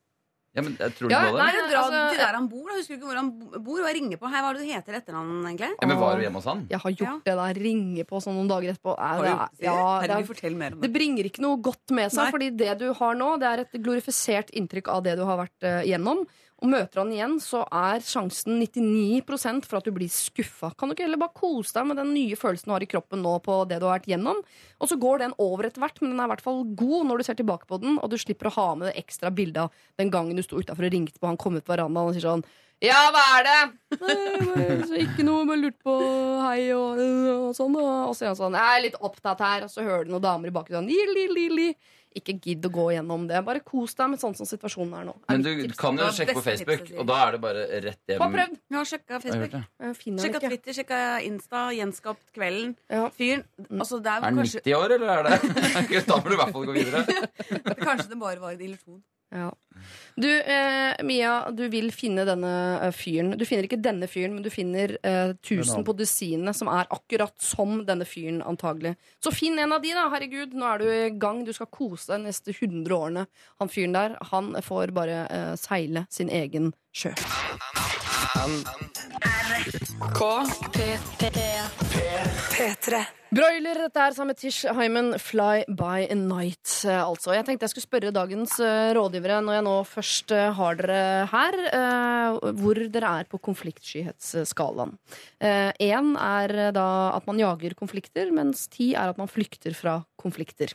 Ja, 0.51 0.63
men 0.67 0.73
jeg 0.75 0.91
tror 0.99 1.07
du 1.07 1.13
Ja, 1.15 1.19
på 1.31 1.31
det? 1.31 1.39
nei, 1.39 1.53
Nei, 1.55 1.67
dra 1.71 1.81
altså- 1.85 2.11
til 2.11 2.19
der 2.19 2.35
han 2.35 2.49
bor. 2.51 2.65
da 2.67 2.75
Husker 2.75 2.89
du 2.89 2.99
ikke 2.99 3.07
hvor 3.07 3.19
han 3.21 3.31
bor? 3.63 3.79
Og 3.81 3.87
jeg 3.87 3.95
ringer 4.01 4.17
på. 4.19 4.27
Hei, 4.33 4.41
hva 4.43 4.51
er 4.51 4.55
det 4.59 4.63
du 4.67 4.73
heter 4.73 4.95
etter 4.99 5.15
han, 5.15 5.29
egentlig? 5.47 5.71
Ja, 5.81 5.87
men 5.87 5.99
Var 6.01 6.17
du 6.17 6.23
hjemme 6.23 6.35
hos 6.41 6.45
han? 6.51 6.67
Jeg 6.69 6.81
har 6.81 6.91
gjort 6.91 7.07
Ja. 7.07 7.15
det 7.25 7.37
der. 7.39 7.63
Ringe 7.63 8.05
på 8.05 8.17
sånn 8.25 8.35
noen 8.35 8.49
dager 8.51 8.73
etterpå. 8.75 8.97
Er, 8.99 9.23
det, 9.23 9.31
er, 9.31 9.49
ja, 9.63 10.01
det, 10.01 10.11
er, 10.11 10.23
fortell 10.27 10.57
mer 10.57 10.73
om 10.73 10.81
det 10.81 10.91
det. 10.91 10.99
bringer 10.99 11.23
ikke 11.31 11.41
noe 11.41 11.57
godt 11.63 11.91
med 11.91 12.11
seg, 12.11 12.25
Nei. 12.25 12.31
fordi 12.33 12.57
det 12.57 12.79
du 12.81 12.93
har 12.93 13.15
nå, 13.15 13.39
det 13.39 13.47
er 13.47 13.59
et 13.61 13.73
glorifisert 13.83 14.51
inntrykk 14.51 14.89
av 14.89 15.05
det 15.05 15.17
du 15.17 15.25
har 15.25 15.39
vært 15.39 15.63
uh, 15.63 15.83
gjennom. 15.87 16.27
Og 16.61 16.69
møter 16.69 17.01
han 17.01 17.13
igjen, 17.15 17.37
så 17.41 17.63
er 17.73 18.03
sjansen 18.05 18.59
99% 18.61 19.65
for 19.69 19.81
at 19.81 19.87
du 19.89 19.95
blir 19.97 20.11
skuffa. 20.13 20.73
Kan 20.77 20.91
du 20.91 20.95
ikke 20.95 21.07
heller 21.07 21.21
bare 21.23 21.37
kose 21.37 21.73
deg 21.77 21.89
med 21.89 22.01
den 22.01 22.13
nye 22.13 22.37
følelsen 22.37 22.69
du 22.69 22.75
har 22.75 22.85
i 22.85 22.91
kroppen 22.91 23.23
nå 23.25 23.39
på 23.45 23.63
det 23.71 23.81
du 23.81 23.87
har 23.89 23.97
vært 23.97 24.11
gjennom? 24.13 24.43
Og 24.81 24.91
så 24.91 24.99
går 25.01 25.25
den 25.25 25.37
over 25.41 25.69
etter 25.69 25.81
hvert, 25.81 26.01
men 26.03 26.13
den 26.13 26.21
er 26.21 26.29
i 26.29 26.35
hvert 26.35 26.45
fall 26.45 26.65
god 26.77 27.09
når 27.09 27.21
du 27.21 27.29
ser 27.29 27.41
tilbake 27.41 27.69
på 27.71 27.81
den, 27.81 27.97
og 27.97 28.13
du 28.13 28.19
slipper 28.21 28.51
å 28.51 28.57
ha 28.59 28.67
med 28.77 28.91
det 28.91 28.99
ekstra 29.01 29.33
bildet 29.33 29.65
av 29.65 29.87
den 30.01 30.13
gangen 30.13 30.37
du 30.37 30.45
sto 30.45 30.61
utafor 30.61 30.91
og 30.91 30.93
ringte 30.93 31.21
på 31.21 31.31
han 31.31 31.41
kom 31.41 31.57
ut 31.57 31.65
på 31.65 31.73
verandaen 31.73 32.11
og 32.11 32.17
sier 32.17 32.29
sånn 32.29 32.45
ja, 32.81 32.97
hva 33.13 33.23
er 33.37 33.45
det? 33.45 33.99
Nei, 34.01 35.03
ikke 35.03 35.25
noe, 35.27 35.45
bare 35.45 35.61
lurt 35.61 35.77
på 35.85 35.95
hei 36.47 36.71
og, 36.73 36.97
og 36.97 37.51
sånn. 37.53 37.75
Og 37.77 38.15
så 38.17 38.25
er 38.25 38.31
han 38.31 38.39
sånn, 38.39 38.57
jeg 38.57 38.77
er 38.79 38.85
litt 38.87 38.97
opptatt 39.05 39.43
her, 39.45 39.67
og 39.67 39.73
så 39.73 39.85
hører 39.85 40.07
du 40.09 40.15
noen 40.15 40.25
damer 40.25 40.49
i 40.49 40.55
bakgrunnen. 40.55 40.89
Li, 40.89 40.97
li, 41.13 41.27
li, 41.29 41.45
li. 41.53 41.67
Ikke 42.11 42.35
gidd 42.43 42.65
å 42.67 42.71
gå 42.75 42.85
gjennom 42.91 43.27
det. 43.31 43.39
Bare 43.47 43.61
kos 43.63 43.95
deg 43.95 44.09
med 44.11 44.19
sånn 44.23 44.35
som 44.35 44.49
situasjonen 44.49 44.97
er 44.99 45.05
nå. 45.07 45.15
Er 45.29 45.39
Men 45.39 45.45
du 45.47 45.75
kan 45.79 46.01
jo 46.01 46.09
sjekke 46.17 46.35
på 46.35 46.43
Facebook, 46.43 46.83
tipset, 46.83 46.99
og 46.99 47.07
da 47.07 47.19
er 47.27 47.37
det 47.37 47.41
bare 47.45 47.63
rett 47.85 48.11
hjem. 48.11 48.19
Få 48.19 48.29
prøvd. 48.35 48.57
Ja, 48.59 48.77
har 48.81 48.89
sjekka 48.91 49.21
Facebook. 49.23 49.55
Sjekka. 50.25 50.41
Twitter, 50.47 50.77
sjekka 50.81 50.99
Insta, 51.29 51.63
gjenskapt 51.77 52.35
kvelden. 52.35 52.75
Ja. 52.91 53.05
Fyren 53.15 53.47
altså 53.71 54.01
det 54.03 54.11
er, 54.11 54.19
Er 54.19 54.27
han 54.27 54.43
kanskje, 54.43 54.65
90 54.67 54.77
år, 54.81 54.97
eller 54.97 55.15
er 55.15 55.31
det 55.31 56.03
Da 56.11 56.19
må 56.19 56.27
du 56.27 56.35
i 56.35 56.41
hvert 56.43 56.55
fall 56.59 56.67
gå 56.67 56.77
videre. 56.81 57.05
kanskje 57.87 58.11
det 58.11 58.21
bare 58.27 58.43
var 58.43 58.59
en 58.59 58.67
illusjon. 58.67 59.01
Ja. 59.31 59.51
Du, 60.15 60.41
eh, 60.41 61.05
Mia, 61.05 61.51
du 61.51 61.63
vil 61.73 61.93
finne 61.95 62.25
denne 62.29 62.53
eh, 62.83 62.93
fyren. 62.93 63.33
Du 63.39 63.45
finner 63.49 63.65
ikke 63.69 63.79
denne 63.81 64.09
fyren, 64.11 64.35
men 64.37 64.45
du 64.45 64.51
finner 64.53 64.97
eh, 65.07 65.33
tusen 65.47 65.85
på 65.87 65.95
dusinet 65.97 66.59
som 66.59 66.69
er 66.73 66.91
akkurat 66.93 67.35
som 67.41 67.81
denne 67.89 68.05
fyren, 68.09 68.43
antagelig. 68.43 68.97
Så 69.23 69.33
finn 69.35 69.59
en 69.63 69.73
av 69.77 69.85
de, 69.85 69.95
da. 69.97 70.09
Herregud, 70.13 70.57
nå 70.59 70.67
er 70.67 70.83
du 70.83 70.87
i 70.91 71.15
gang. 71.23 71.45
Du 71.47 71.55
skal 71.57 71.71
kose 71.73 72.11
deg 72.11 72.21
de 72.21 72.33
neste 72.33 72.57
100 72.57 72.97
årene. 72.97 73.27
Han 73.63 73.73
fyren 73.73 73.97
der, 73.97 74.19
han 74.33 74.53
får 74.67 74.95
bare 74.97 75.23
eh, 75.31 75.55
seile 75.61 76.05
sin 76.13 76.33
egen 76.43 76.73
sjø. 76.93 77.15
P3. 82.51 83.01
Broiler, 83.31 83.77
dette 83.85 84.01
er 84.01 84.15
sammen 84.17 84.33
med 84.33 84.39
Tish 84.41 84.65
Hyman, 84.75 85.11
Fly 85.21 85.67
by 85.77 86.07
night, 86.17 86.65
eh, 86.89 87.03
altså. 87.05 87.35
Jeg 87.37 87.45
tenkte 87.47 87.67
jeg 87.69 87.73
skulle 87.75 87.85
spørre 87.87 88.13
dagens 88.17 88.55
eh, 88.65 88.91
rådgivere, 88.97 89.37
når 89.45 89.59
jeg 89.59 89.65
nå 89.69 89.75
først 89.87 90.33
eh, 90.35 90.47
har 90.57 90.79
dere 90.81 91.27
her, 91.31 91.59
eh, 91.69 92.39
hvor 92.63 92.81
dere 92.97 93.11
er 93.21 93.29
på 93.31 93.39
konfliktskyhetsskalaen. 93.51 94.97
Én 95.45 96.09
er 96.17 96.57
eh, 96.57 96.71
da 96.75 96.87
at 97.19 97.29
man 97.29 97.39
jager 97.43 97.77
konflikter, 97.79 98.33
mens 98.35 98.65
ti 98.73 98.95
er 98.97 99.13
at 99.13 99.21
man 99.21 99.29
flykter 99.31 99.77
fra 99.79 99.99
konflikter. 100.19 100.73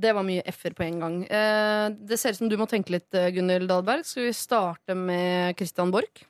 Det 0.00 0.14
var 0.16 0.24
mye 0.26 0.46
f-er 0.54 0.78
på 0.78 0.86
en 0.86 1.02
gang. 1.02 1.18
Eh, 1.26 1.90
Det 1.98 2.18
ser 2.22 2.30
ut 2.32 2.40
som 2.44 2.48
du 2.48 2.56
må 2.62 2.70
tenke 2.70 2.94
litt, 2.94 3.10
eh, 3.12 3.28
Gunhild 3.34 3.68
Dahlberg. 3.68 4.06
Skal 4.06 4.30
vi 4.30 4.38
starte 4.38 4.94
med 4.96 5.58
Christian 5.58 5.90
Borch? 5.92 6.24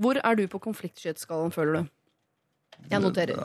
Hvor 0.00 0.18
er 0.18 0.38
du 0.38 0.46
på 0.50 0.58
konfliktskyhetsskalaen, 0.64 1.52
føler 1.54 1.78
du? 1.78 1.92
Jeg 2.90 3.04
noterer. 3.04 3.38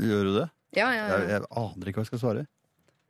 Gjør 0.00 0.30
du 0.30 0.32
det? 0.38 0.48
Ja, 0.76 0.88
ja, 0.94 1.04
ja. 1.10 1.20
jeg 1.28 1.44
aner 1.44 1.90
ikke 1.90 2.00
hva 2.00 2.06
jeg 2.06 2.12
skal 2.12 2.22
svare. 2.22 2.46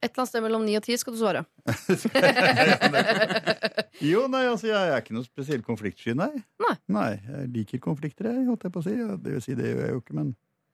Et 0.01 0.09
eller 0.09 0.23
annet 0.23 0.31
sted 0.31 0.41
mellom 0.41 0.63
ni 0.65 0.75
og 0.79 0.85
ti 0.87 0.95
skal 0.97 1.13
du 1.13 1.19
svare. 1.21 1.43
Jo, 4.01 4.23
nei, 4.33 4.47
altså, 4.49 4.71
jeg 4.71 4.93
er 4.95 5.03
ikke 5.03 5.13
noe 5.13 5.27
spesielt 5.27 5.67
konfliktsky, 5.67 6.15
nei. 6.17 6.31
Nei. 6.63 6.73
nei. 6.89 7.11
Jeg 7.21 7.51
liker 7.53 7.83
konflikter, 7.85 8.31
jeg, 8.31 8.47
holdt 8.49 8.65
jeg 8.65 8.73
på 8.73 8.81
å 8.81 8.87
si. 8.87 8.95
Det 8.97 9.35
vil 9.35 9.43
si, 9.45 9.53
det 9.59 9.67
gjør 9.69 9.83
jeg 9.85 9.93
jo 9.93 10.01
ikke, 10.01 10.17
men 10.17 10.31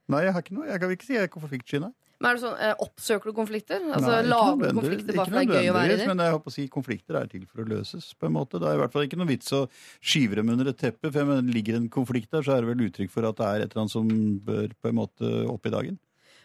Nei, 0.06 0.20
jeg 0.22 0.36
har 0.36 0.44
ikke 0.44 0.54
noe. 0.54 0.68
Jeg 0.70 0.78
kan 0.78 0.92
ikke 0.94 1.08
si 1.08 1.16
jeg 1.16 1.26
er 1.26 1.32
konfliktsky, 1.32 1.80
nei. 1.82 1.90
Men 2.20 2.30
er 2.30 2.38
det 2.38 2.42
sånn, 2.46 2.56
eh, 2.64 2.74
Oppsøker 2.80 3.28
du 3.28 3.36
konflikter? 3.36 3.82
Altså, 3.92 4.12
Nei, 4.14 4.28
Lager 4.30 4.70
du 4.72 4.78
konflikter 4.80 5.18
bare 5.18 5.26
for 5.26 5.36
det 5.36 5.42
er 5.42 5.50
gøy 5.52 5.68
å 5.68 5.74
være 5.76 5.84
i 5.84 5.90
nødvendigvis. 5.90 6.06
Men 6.08 6.22
jeg 6.24 6.34
håper 6.36 6.52
å 6.52 6.54
si 6.54 6.64
konflikter 6.72 7.18
er 7.20 7.26
til 7.32 7.44
for 7.44 7.62
å 7.62 7.68
løses. 7.68 8.14
på 8.16 8.26
en 8.26 8.32
måte. 8.32 8.60
Det 8.62 8.68
er 8.70 8.78
i 8.78 8.80
hvert 8.80 8.94
fall 8.94 9.04
ikke 9.04 9.18
noe 9.20 9.28
vits 9.28 9.52
å 9.52 9.68
skyve 10.00 10.38
dem 10.40 10.48
under 10.48 10.72
et 10.72 10.78
teppe. 10.80 11.12
for 11.12 11.18
jeg 11.20 11.26
mener, 11.28 11.52
Ligger 11.52 11.76
en 11.76 11.88
konflikt 11.92 12.30
der, 12.30 12.42
så 12.42 12.56
er 12.56 12.64
det 12.64 12.72
vel 12.72 12.88
uttrykk 12.88 13.10
for 13.10 13.28
at 13.28 13.36
det 13.36 13.46
er 13.46 13.60
et 13.66 13.70
eller 13.72 13.82
annet 13.84 13.92
som 13.92 14.08
bør 14.40 14.68
på 14.80 14.88
en 14.88 14.96
måte 14.96 15.32
opp 15.52 15.66
i 15.66 15.70
dagen. 15.70 15.98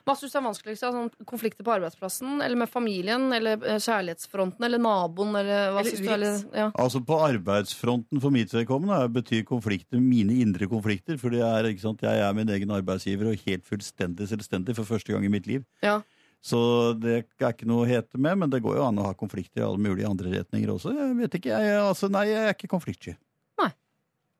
Hva 0.05 0.15
syns 0.17 0.33
du 0.33 0.37
er 0.39 0.45
vanskeligst? 0.45 0.83
da? 0.85 0.91
Sånn, 0.95 1.09
konflikter 1.29 1.65
på 1.67 1.73
arbeidsplassen? 1.75 2.39
Eller 2.41 2.57
med 2.59 2.69
familien? 2.71 3.27
Eller 3.35 3.59
eh, 3.61 3.77
kjærlighetsfronten? 3.81 4.65
Eller 4.65 4.81
naboen? 4.81 5.35
Eller 5.37 5.73
hva 5.75 5.83
Eller 5.83 5.91
syns 5.93 6.01
du? 6.05 6.13
Eller, 6.15 6.39
ja. 6.57 6.69
Altså 6.81 7.03
På 7.05 7.19
arbeidsfronten 7.25 8.23
for 8.23 8.33
mitt 8.33 8.53
vedkommende 8.55 8.97
betyr 9.13 9.43
konflikter 9.49 10.01
mine 10.01 10.39
indre 10.41 10.69
konflikter. 10.71 11.19
For 11.21 11.33
det 11.33 11.43
er, 11.45 11.69
sant, 11.81 12.01
jeg 12.05 12.23
er 12.25 12.33
min 12.37 12.49
egen 12.55 12.73
arbeidsgiver 12.73 13.29
og 13.31 13.45
helt 13.45 13.67
fullstendig 13.69 14.29
selvstendig 14.31 14.75
for 14.79 14.89
første 14.89 15.13
gang 15.13 15.27
i 15.27 15.31
mitt 15.33 15.49
liv. 15.49 15.63
Ja. 15.85 15.99
Så 16.41 16.57
det 16.97 17.11
er 17.37 17.51
ikke 17.53 17.67
noe 17.69 17.85
å 17.85 17.89
hete 17.89 18.17
med, 18.17 18.39
men 18.41 18.49
det 18.49 18.63
går 18.65 18.79
jo 18.79 18.85
an 18.87 18.97
å 18.97 19.05
ha 19.11 19.13
konflikter 19.17 19.61
i 19.61 19.65
alle 19.67 19.77
mulige 19.77 20.09
andre 20.09 20.31
retninger 20.39 20.71
også. 20.73 20.95
Jeg 20.97 21.17
vet 21.19 21.37
ikke, 21.37 21.53
jeg, 21.53 21.77
altså, 21.85 22.09
Nei, 22.09 22.25
jeg 22.31 22.47
er 22.47 22.55
ikke 22.55 22.71
konfliktsky. 22.71 23.13
Nei, 23.61 23.69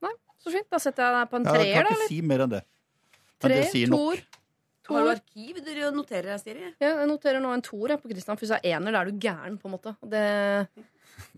nei. 0.02 0.14
så 0.42 0.54
fint. 0.54 0.66
Da 0.74 0.82
setter 0.82 1.06
jeg 1.06 1.20
deg 1.20 1.30
på 1.30 1.38
en 1.38 1.46
Jeg 1.46 1.76
kan 1.76 1.86
ikke 1.86 1.94
Eller? 1.94 2.08
si 2.10 2.22
mer 2.26 2.46
enn 2.48 2.56
det. 2.58 2.64
Men 3.42 3.46
Tre, 3.46 3.60
det 3.60 3.70
sier 3.74 3.94
nok. 3.94 4.41
Toer. 4.92 5.00
Har 5.00 5.10
du 5.10 5.14
arkiv 5.16 5.62
dere 5.66 5.92
noterer 5.96 6.32
deg, 6.36 6.40
Siri? 6.44 6.72
Ja, 6.84 6.94
jeg 7.02 7.10
noterer 7.12 7.44
nå 7.44 7.54
en 7.56 7.66
toer 7.66 7.98
på 8.02 8.12
Christian. 8.12 8.38
For 8.38 8.46
hvis 8.46 8.56
jeg 8.58 8.66
er 8.72 8.80
ener, 8.80 8.96
da 8.98 9.04
er 9.06 9.12
du 9.12 9.22
gæren, 9.28 9.60
på 9.62 9.72
en 9.72 9.78
måte. 9.80 9.96
Det... 10.04 10.26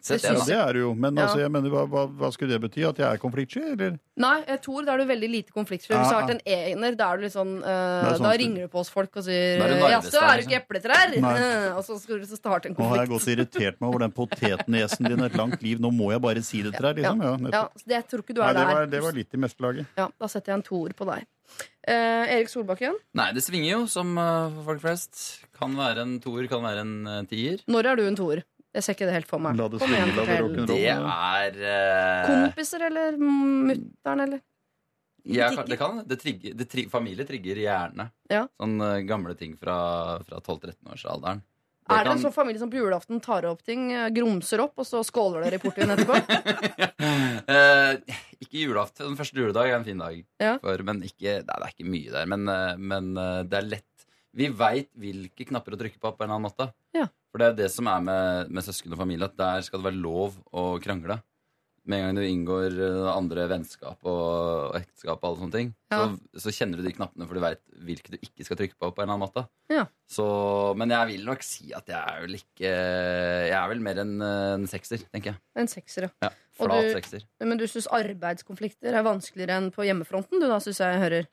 Det 0.04 0.18
Ja, 0.24 0.32
det 0.46 0.56
er 0.56 0.74
du 0.76 0.80
jo. 0.80 0.90
Men 0.96 1.18
altså, 1.20 1.40
jeg 1.42 1.52
mener, 1.52 1.72
hva, 1.72 1.82
hva, 1.90 2.04
hva 2.08 2.30
skulle 2.32 2.54
det 2.54 2.60
bety? 2.64 2.84
At 2.88 3.00
jeg 3.00 3.08
er 3.08 3.20
konfliktsky, 3.20 3.62
eller? 3.74 3.98
Nei, 4.20 4.36
toer, 4.64 4.86
da 4.88 4.94
er 4.94 5.02
du 5.02 5.10
veldig 5.10 5.30
lite 5.32 5.56
konfliktsky. 5.56 5.92
Hvis 5.92 6.08
du 6.08 6.14
har 6.16 6.24
vært 6.24 6.34
en 6.36 6.42
ener, 6.54 6.96
da 7.00 7.08
er 7.12 7.20
du 7.20 7.26
litt 7.26 7.34
sånn 7.34 7.54
er 7.64 8.16
sånn 8.16 8.28
Da 8.28 8.34
ringer 8.40 8.68
du 8.68 8.72
på 8.72 8.80
oss 8.84 8.92
folk 8.94 9.16
og 9.20 9.26
sier 9.26 9.64
Ja, 9.92 10.00
så 10.06 10.22
er 10.24 10.40
du 10.40 10.46
ikke 10.46 10.60
epletrær? 10.62 11.16
Og 11.78 11.82
så 11.88 11.98
skal 12.00 12.22
du 12.22 12.28
starte 12.30 12.70
en 12.70 12.78
Nå 12.78 12.90
har 12.92 13.04
jeg 13.04 13.12
gått 13.12 13.28
og 13.28 13.34
irritert 13.36 13.80
meg 13.82 13.90
over 13.90 14.06
den 14.06 14.16
potetnesen 14.16 15.10
din 15.10 15.24
et 15.28 15.38
langt 15.40 15.64
liv. 15.66 15.82
Nå 15.84 15.92
må 15.96 16.12
jeg 16.14 16.24
bare 16.24 16.44
si 16.46 16.62
det 16.64 16.76
til 16.78 16.88
deg, 16.90 17.02
liksom. 17.02 17.24
Ja, 17.24 17.32
Ja, 17.34 17.44
nettopp. 17.48 17.80
så 17.82 17.88
det, 17.90 17.96
jeg 18.00 18.10
tror 18.12 18.26
ikke 18.26 18.38
du 18.38 18.44
Nei, 18.44 18.52
det 18.54 18.68
var, 18.70 18.82
der. 18.84 18.92
det 18.94 19.04
var 19.08 19.18
litt 19.18 19.34
i 19.34 19.42
mestelaget. 19.48 19.96
Ja, 20.00 20.10
Da 20.20 20.32
setter 20.32 20.54
jeg 20.54 20.62
en 20.62 20.68
toer 20.70 20.96
på 21.00 21.10
deg. 21.10 21.26
Eh, 21.84 22.32
Erik 22.38 22.48
Solbakken, 22.48 22.96
Nei, 23.20 23.30
det 23.36 23.42
svinger 23.44 23.70
jo, 23.74 23.80
som 23.92 24.14
uh, 24.16 24.48
for 24.56 24.70
folk 24.72 24.82
flest. 24.86 25.20
Kan 25.58 25.76
være 25.76 26.06
en 26.06 26.14
toer, 26.24 26.48
kan 26.48 26.64
være 26.64 26.86
en 26.86 26.94
uh, 27.10 27.18
tier. 27.28 27.60
når 27.68 27.90
er 27.92 28.00
du 28.00 28.06
en 28.08 28.16
toer? 28.16 28.44
Jeg 28.74 28.84
ser 28.88 28.96
ikke 28.96 29.06
det 29.06 29.14
helt 29.20 29.28
for 29.30 29.38
meg. 29.44 29.54
La 29.60 29.68
det 29.70 29.78
Kom 29.84 29.92
igjen, 29.94 30.16
la 30.16 30.24
det 30.26 30.38
fortell. 30.40 30.66
Det 30.72 30.80
er 30.90 31.60
eh, 31.62 32.24
Kompiser 32.26 32.86
eller 32.88 33.20
mutter'n, 33.22 34.24
eller? 34.26 34.42
ja, 35.30 35.52
kan- 35.56 35.68
det 35.70 35.78
kan 35.80 36.00
det 36.10 36.18
trigger, 36.20 36.56
det 36.58 36.66
tri, 36.72 36.88
Familie 36.90 37.24
trigger 37.28 37.60
hjerne. 37.62 38.08
Ja. 38.34 38.48
Sånne 38.60 38.88
eh, 38.98 39.04
gamle 39.08 39.36
ting 39.40 39.54
fra, 39.62 39.76
fra 40.26 40.40
12-13-årsalderen. 40.42 41.44
Er 41.92 42.06
det 42.06 42.14
en 42.14 42.22
sånn 42.22 42.36
familie 42.36 42.62
som 42.62 42.70
på 42.72 42.80
julaften 42.80 43.20
tar 43.24 43.48
opp 43.50 43.64
ting, 43.68 43.90
eh, 43.92 44.10
grumser 44.16 44.62
opp, 44.64 44.78
og 44.80 44.88
så 44.88 45.02
skåler 45.04 45.44
dere 45.44 45.60
i 45.60 45.64
portvin 45.64 45.96
etterpå? 45.96 46.20
Eh, 47.44 47.98
ikke 48.40 48.62
julaften. 48.62 49.10
Den 49.10 49.18
første 49.20 49.36
juledag 49.36 49.68
er 49.68 49.76
en 49.76 49.84
fin 49.84 50.00
dag. 50.00 50.16
Ja. 50.40 50.54
For, 50.64 50.80
men 50.88 51.02
ikke, 51.04 51.42
nei, 51.44 51.58
det 51.58 51.66
er 51.68 51.74
ikke 51.74 51.90
mye 51.92 52.14
der. 52.14 52.30
Men, 52.32 52.46
eh, 52.48 52.80
men 52.80 53.10
eh, 53.20 53.42
det 53.50 53.58
er 53.60 53.68
lett. 53.68 54.06
Vi 54.34 54.48
veit 54.56 54.88
hvilke 54.96 55.48
knapper 55.50 55.76
å 55.76 55.80
trykke 55.82 56.00
på 56.00 56.14
på 56.14 56.24
en 56.24 56.30
eller 56.30 56.38
annen 56.38 56.48
måte. 56.48 56.70
Ja. 56.96 57.10
For 57.34 57.42
det 57.42 57.50
er 57.50 57.58
det 57.58 57.68
som 57.74 57.90
er 57.92 58.06
med, 58.06 58.54
med 58.54 58.66
søsken 58.66 58.96
og 58.96 59.02
familie, 59.04 59.28
at 59.28 59.36
der 59.40 59.66
skal 59.68 59.82
det 59.82 59.90
være 59.90 60.02
lov 60.06 60.40
å 60.56 60.66
krangle. 60.84 61.20
Med 61.86 62.00
en 62.00 62.06
gang 62.06 62.16
du 62.16 62.24
inngår 62.24 62.76
eh, 62.80 63.08
andre 63.12 63.44
vennskap 63.52 64.06
og, 64.08 64.76
ekteskap 64.80 65.18
og 65.20 65.26
alle 65.34 65.40
sånne 65.42 65.52
ting, 65.58 65.72
Ja. 65.92 65.98
så, 66.08 66.46
så 66.46 66.54
kjenner 66.56 66.80
du 66.80 66.84
de 66.86 66.94
knappene, 66.96 67.28
for 67.28 67.36
du 67.36 67.42
veit 67.44 67.60
hvilke 67.84 68.14
du 68.14 68.18
ikke 68.24 68.46
skal 68.48 68.58
trykke 68.62 68.78
på 68.80 68.88
på 68.96 69.04
en 69.04 69.10
eller 69.10 69.18
annen 69.18 69.26
måte. 69.26 69.44
Ja. 69.70 69.84
Så, 70.08 70.24
men 70.80 70.94
jeg 70.96 71.10
vil 71.12 71.26
nok 71.28 71.44
si 71.44 71.74
at 71.76 71.92
jeg 71.92 72.00
er 72.00 72.22
vel 72.24 72.38
ikke 72.40 72.72
Jeg 72.72 73.58
er 73.60 73.68
vel 73.74 73.84
mer 73.84 74.00
en, 74.06 74.16
eh, 74.24 74.54
en 74.56 74.66
sekser, 74.72 75.04
tenker 75.12 75.34
jeg. 75.34 75.42
En 75.60 75.68
sekser, 75.68 76.08
ja. 76.08 76.14
Ja, 76.30 76.32
Flat 76.56 76.88
du- 76.88 76.94
sekser. 76.96 77.28
Men 77.44 77.58
du 77.60 77.66
syns 77.68 77.88
arbeidskonflikter 77.92 78.94
er 78.96 79.04
vanskeligere 79.04 79.58
enn 79.60 79.72
på 79.76 79.84
hjemmefronten, 79.84 80.40
du 80.40 80.48
da, 80.48 80.60
synes 80.64 80.80
jeg 80.80 81.02
hører. 81.04 81.28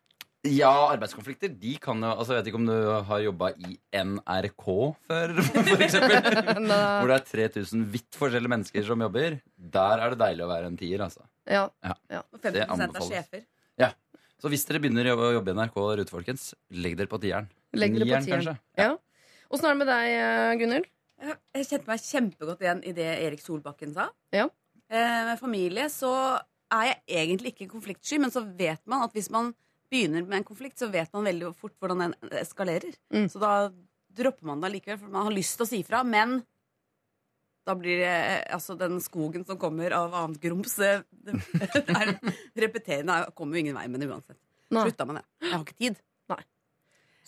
Ja, 0.48 0.72
arbeidskonflikter, 0.94 1.50
de 1.52 1.74
kan 1.82 2.00
jo 2.00 2.10
altså, 2.14 2.32
Jeg 2.32 2.40
vet 2.40 2.46
ikke 2.48 2.60
om 2.62 2.68
du 2.70 2.76
har 3.10 3.20
jobba 3.20 3.50
i 3.60 3.74
NRK 3.92 4.66
før. 5.04 5.34
Eh, 5.40 5.96
Hvor 7.00 7.10
det 7.10 7.16
er 7.18 7.24
3000 7.28 7.84
vidt 7.92 8.16
forskjellige 8.16 8.52
mennesker 8.52 8.84
som 8.86 9.04
jobber. 9.04 9.36
Der 9.76 10.04
er 10.04 10.14
det 10.14 10.20
deilig 10.22 10.46
å 10.46 10.50
være 10.50 10.70
en 10.70 10.78
tier, 10.80 11.02
altså. 11.04 11.26
ja. 11.50 11.66
Og 11.68 12.38
50 12.40 12.54
Det 12.56 12.62
er 12.64 12.72
anbefales. 12.72 13.10
sjefer. 13.12 13.44
Så 14.40 14.48
hvis 14.48 14.64
dere 14.64 14.80
begynner 14.80 15.10
å 15.12 15.32
jobbe 15.34 15.52
i 15.52 15.56
NRK 15.58 15.74
Rute, 16.00 16.12
folkens, 16.12 16.50
legg 16.72 16.96
dere 16.96 17.10
på 17.10 17.20
tieren. 17.20 17.50
Legg 17.76 17.98
dere 17.98 18.08
på 18.08 18.24
tieren. 18.24 18.60
Ja. 18.78 18.94
Åssen 19.52 19.68
er 19.68 19.74
det 19.74 19.80
med 19.82 19.90
deg, 19.90 20.12
eh, 20.16 20.52
Gunhild? 20.62 20.86
Jeg 21.20 21.36
jeg 21.58 21.66
kjente 21.68 21.90
meg 21.90 22.04
kjempegodt 22.06 22.62
igjen 22.64 22.80
i 22.88 22.94
det 22.96 23.08
Erik 23.26 23.42
Solbakken 23.44 23.92
sa. 23.92 24.08
Ja. 24.32 24.46
Eh, 24.88 25.24
med 25.28 25.36
familie 25.42 25.90
så 25.92 26.12
er 26.72 26.86
jeg 26.88 27.02
egentlig 27.20 27.52
ikke 27.52 27.68
konfliktsky, 27.74 28.16
men 28.22 28.32
så 28.32 28.40
vet 28.56 28.80
man 28.88 29.04
at 29.04 29.12
hvis 29.12 29.28
man 29.28 29.52
begynner 29.90 30.24
med 30.26 30.40
en 30.40 30.46
konflikt, 30.46 30.78
så 30.80 30.90
vet 30.92 31.12
man 31.16 31.26
veldig 31.28 31.52
fort 31.58 31.76
hvordan 31.80 32.04
den 32.06 32.32
eskalerer. 32.40 32.94
Mm. 33.12 33.28
Så 33.32 33.42
da 33.42 33.52
dropper 34.16 34.48
man 34.50 34.62
det 34.62 34.72
likevel, 34.76 35.00
for 35.02 35.12
man 35.12 35.28
har 35.28 35.36
lyst 35.36 35.58
til 35.58 35.66
å 35.66 35.70
si 35.70 35.82
fra, 35.86 36.02
men 36.06 36.40
da 37.68 37.76
blir 37.78 38.00
det 38.00 38.10
eh, 38.10 38.44
altså 38.54 38.74
den 38.78 38.98
skogen 39.04 39.44
som 39.46 39.58
kommer 39.60 39.92
av 39.94 40.14
annet 40.16 40.40
grums 40.42 40.78
eh, 40.82 41.02
det, 41.10 41.36
det 41.76 41.96
er 41.96 42.14
repeterende. 42.64 43.22
Kommer 43.36 43.58
jo 43.58 43.66
ingen 43.66 43.76
vei 43.76 43.84
med 43.92 44.02
det 44.02 44.08
uansett. 44.10 44.38
Nei. 44.70 44.86
Slutta 44.86 45.06
med 45.06 45.20
det. 45.20 45.26
Jeg 45.44 45.52
har 45.52 45.66
ikke 45.66 45.82
tid. 45.82 46.00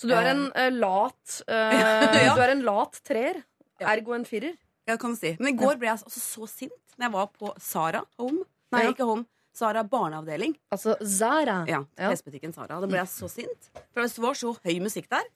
Så 0.02 0.08
du 0.10 0.14
er 0.16 0.32
en 0.32 0.46
uh, 0.50 0.68
lat 0.74 1.42
uh, 1.46 1.74
Ja. 2.26 2.34
Du 2.34 2.42
er 2.42 2.54
en 2.56 2.64
lat 2.66 2.96
treer. 3.06 3.42
Ergo 3.82 4.16
en 4.16 4.24
firer. 4.26 4.56
Ja, 4.88 4.96
kan 4.98 5.14
du 5.14 5.20
si. 5.20 5.34
Men 5.38 5.52
i 5.52 5.58
går 5.58 5.78
ble 5.78 5.90
jeg 5.90 6.00
altså 6.00 6.22
så 6.22 6.48
sint 6.50 6.96
når 6.96 7.06
jeg 7.06 7.14
var 7.14 7.28
på 7.38 7.52
Sara 7.62 8.02
Home. 8.18 8.42
Nei, 8.74 8.88
ikke 8.90 9.06
Home. 9.06 9.26
Sara 9.52 9.82
barneavdeling. 9.84 10.54
Altså 10.72 10.96
Zara. 11.04 11.58
Ja. 11.68 11.82
Klesbutikken 11.98 12.54
Sara. 12.56 12.80
Da 12.80 12.86
ble 12.88 12.96
jeg 13.02 13.10
så 13.12 13.28
sint. 13.30 13.68
For 13.92 14.02
det 14.02 14.18
var 14.24 14.34
så 14.38 14.54
høy 14.64 14.78
musikk 14.80 15.10
der. 15.12 15.26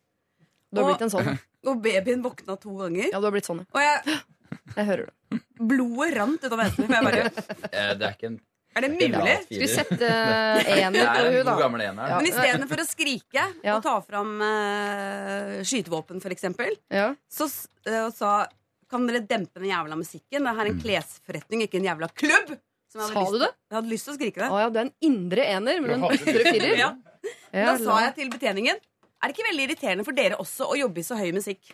Du 0.73 0.81
har 0.81 0.89
Og- 0.91 0.97
blitt 0.97 1.07
en 1.07 1.13
sånn. 1.13 1.39
Og 1.67 1.81
babyen 1.83 2.23
våkna 2.23 2.55
to 2.63 2.73
ganger. 2.79 3.11
Ja, 3.13 3.19
du 3.21 3.27
har 3.27 3.33
blitt 3.35 3.47
sånn, 3.49 3.61
ja. 3.65 3.67
Og 3.75 3.83
jeg, 3.83 4.21
Jeg 4.77 4.87
hører 4.87 5.07
det. 5.09 5.41
blodet 5.59 6.13
rant 6.17 6.45
ut 6.45 6.53
av. 6.53 6.61
Bare, 6.61 7.23
Eh, 7.73 7.95
Det 7.99 8.07
er 8.07 8.13
ikke 8.15 8.31
en 8.33 8.41
er 8.77 8.85
det 8.85 8.91
mulig? 8.93 9.35
Skal 9.47 9.61
vi 9.63 9.67
sette 9.73 10.09
ener 10.77 10.99
er 11.01 11.15
på 11.17 11.21
en 11.25 11.37
god 11.47 11.47
da? 11.49 11.69
ener. 11.87 12.11
Ja. 12.11 12.17
Men 12.21 12.27
istedenfor 12.29 12.83
å 12.83 12.85
skrike 12.85 13.45
Ja. 13.65 13.77
og 13.79 13.83
ta 13.87 13.95
fram 14.05 14.35
uh, 14.45 15.63
skytevåpen, 15.65 16.21
for 16.21 16.29
eksempel, 16.35 16.75
Ja. 16.93 17.15
så 17.25 17.49
eh, 17.89 18.11
sa 18.13 18.47
Kan 18.93 19.07
dere 19.09 19.23
dempe 19.27 19.59
den 19.63 19.71
jævla 19.73 19.97
musikken? 19.99 20.45
Det 20.45 20.53
er 20.53 20.69
en 20.69 20.81
klesforretning, 20.85 21.65
ikke 21.65 21.81
en 21.81 21.89
jævla 21.89 22.11
klubb! 22.15 22.53
Som 22.97 23.13
jeg 23.13 23.27
Sa 23.29 23.33
du 23.33 23.39
det? 23.43 23.51
Jeg 23.71 23.77
hadde 23.79 23.93
lyst 23.93 24.09
til 24.09 24.15
å 24.15 24.17
skrike 24.19 24.43
det. 24.43 24.49
Å 24.51 24.61
ja, 24.63 24.69
du 24.73 24.79
er 24.81 24.87
en 24.89 24.95
indre 25.09 25.45
ener, 25.57 25.81
men 25.85 25.97
en 25.97 26.07
ytre 26.17 26.45
firer. 26.49 26.75
Ja. 26.81 26.91
Ja, 27.53 27.73
Da 27.73 27.77
sa 27.81 27.97
jeg 28.05 28.13
til 28.21 28.29
betjeningen 28.31 28.77
Er 28.79 29.29
det 29.31 29.35
ikke 29.35 29.47
veldig 29.49 29.65
irriterende 29.67 30.05
for 30.07 30.15
dere 30.15 30.37
også 30.39 30.69
å 30.71 30.77
jobbe 30.79 31.01
i 31.03 31.07
så 31.07 31.17
høy 31.19 31.33
musikk? 31.35 31.73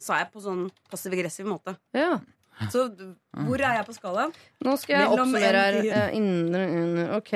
Sa 0.00 0.16
jeg 0.20 0.30
på 0.32 0.40
sånn 0.44 0.66
passiv-aggressiv 0.92 1.46
måte. 1.48 1.76
ja. 1.96 2.18
Så 2.70 2.84
hvor 3.44 3.58
er 3.58 3.78
jeg 3.80 3.86
på 3.88 3.94
skalaen? 3.96 4.34
Nå 4.62 4.76
skal 4.78 4.94
jeg 4.94 5.08
Mellom 5.10 5.32
oppsummere 5.34 5.62
her. 5.64 5.78
eh, 5.90 6.16
Indre 6.18 6.66
under 6.70 7.16
Ok. 7.16 7.32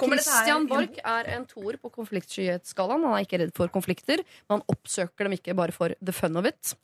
Christian? 0.00 0.66
Borch 0.70 1.00
er 1.02 1.30
en 1.34 1.46
toer 1.50 1.78
på 1.82 1.90
konfliktskyhetsskalaen. 1.96 3.02
Han 3.04 3.16
er 3.18 3.26
ikke 3.26 3.40
redd 3.42 3.54
for 3.56 3.72
konflikter, 3.72 4.22
men 4.48 4.58
han 4.60 4.64
oppsøker 4.70 5.26
dem 5.26 5.34
ikke 5.36 5.56
bare 5.58 5.74
for 5.74 5.94
the 6.00 6.14
fun 6.14 6.36
of 6.38 6.46
it. 6.46 6.74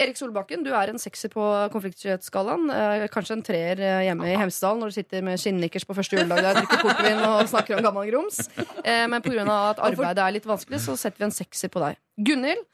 Erik 0.00 0.16
Solbakken, 0.16 0.62
du 0.64 0.70
er 0.72 0.88
en 0.90 0.98
sekser 0.98 1.28
på 1.32 1.44
konfliktskyhetsskalaen. 1.74 2.70
Uh, 2.72 3.06
kanskje 3.12 3.36
en 3.36 3.42
treer 3.44 3.82
hjemme 4.06 4.30
i 4.30 4.36
Hemsedal 4.40 4.78
når 4.80 4.92
du 4.92 4.96
sitter 4.96 5.22
med 5.26 5.40
skinnnikkers 5.40 5.84
på 5.86 5.96
første 5.98 6.16
juledag 6.16 6.40
der, 6.46 6.60
drikker 6.60 6.82
portvin 6.84 7.20
og 7.26 7.48
snakker 7.52 7.76
om 7.78 7.84
gammel 7.84 8.08
grums. 8.10 8.46
Uh, 8.56 9.06
men 9.12 9.20
pga. 9.22 9.44
at 9.70 9.82
arbeidet 9.90 10.24
er 10.24 10.36
litt 10.38 10.48
vanskelig, 10.48 10.80
så 10.86 10.96
setter 10.98 11.22
vi 11.22 11.28
en 11.28 11.36
sekser 11.36 11.68
på 11.72 11.82
deg. 11.84 12.00
Gunhild, 12.16 12.64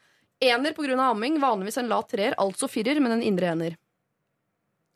ener 0.47 0.77
pga. 0.77 0.95
amming. 1.09 1.41
Vanligvis 1.43 1.77
en 1.81 1.91
lat 1.91 2.07
treer, 2.09 2.37
altså 2.39 2.69
firer, 2.71 3.01
men 3.03 3.17
en 3.17 3.25
indre 3.25 3.51
ener. 3.51 3.77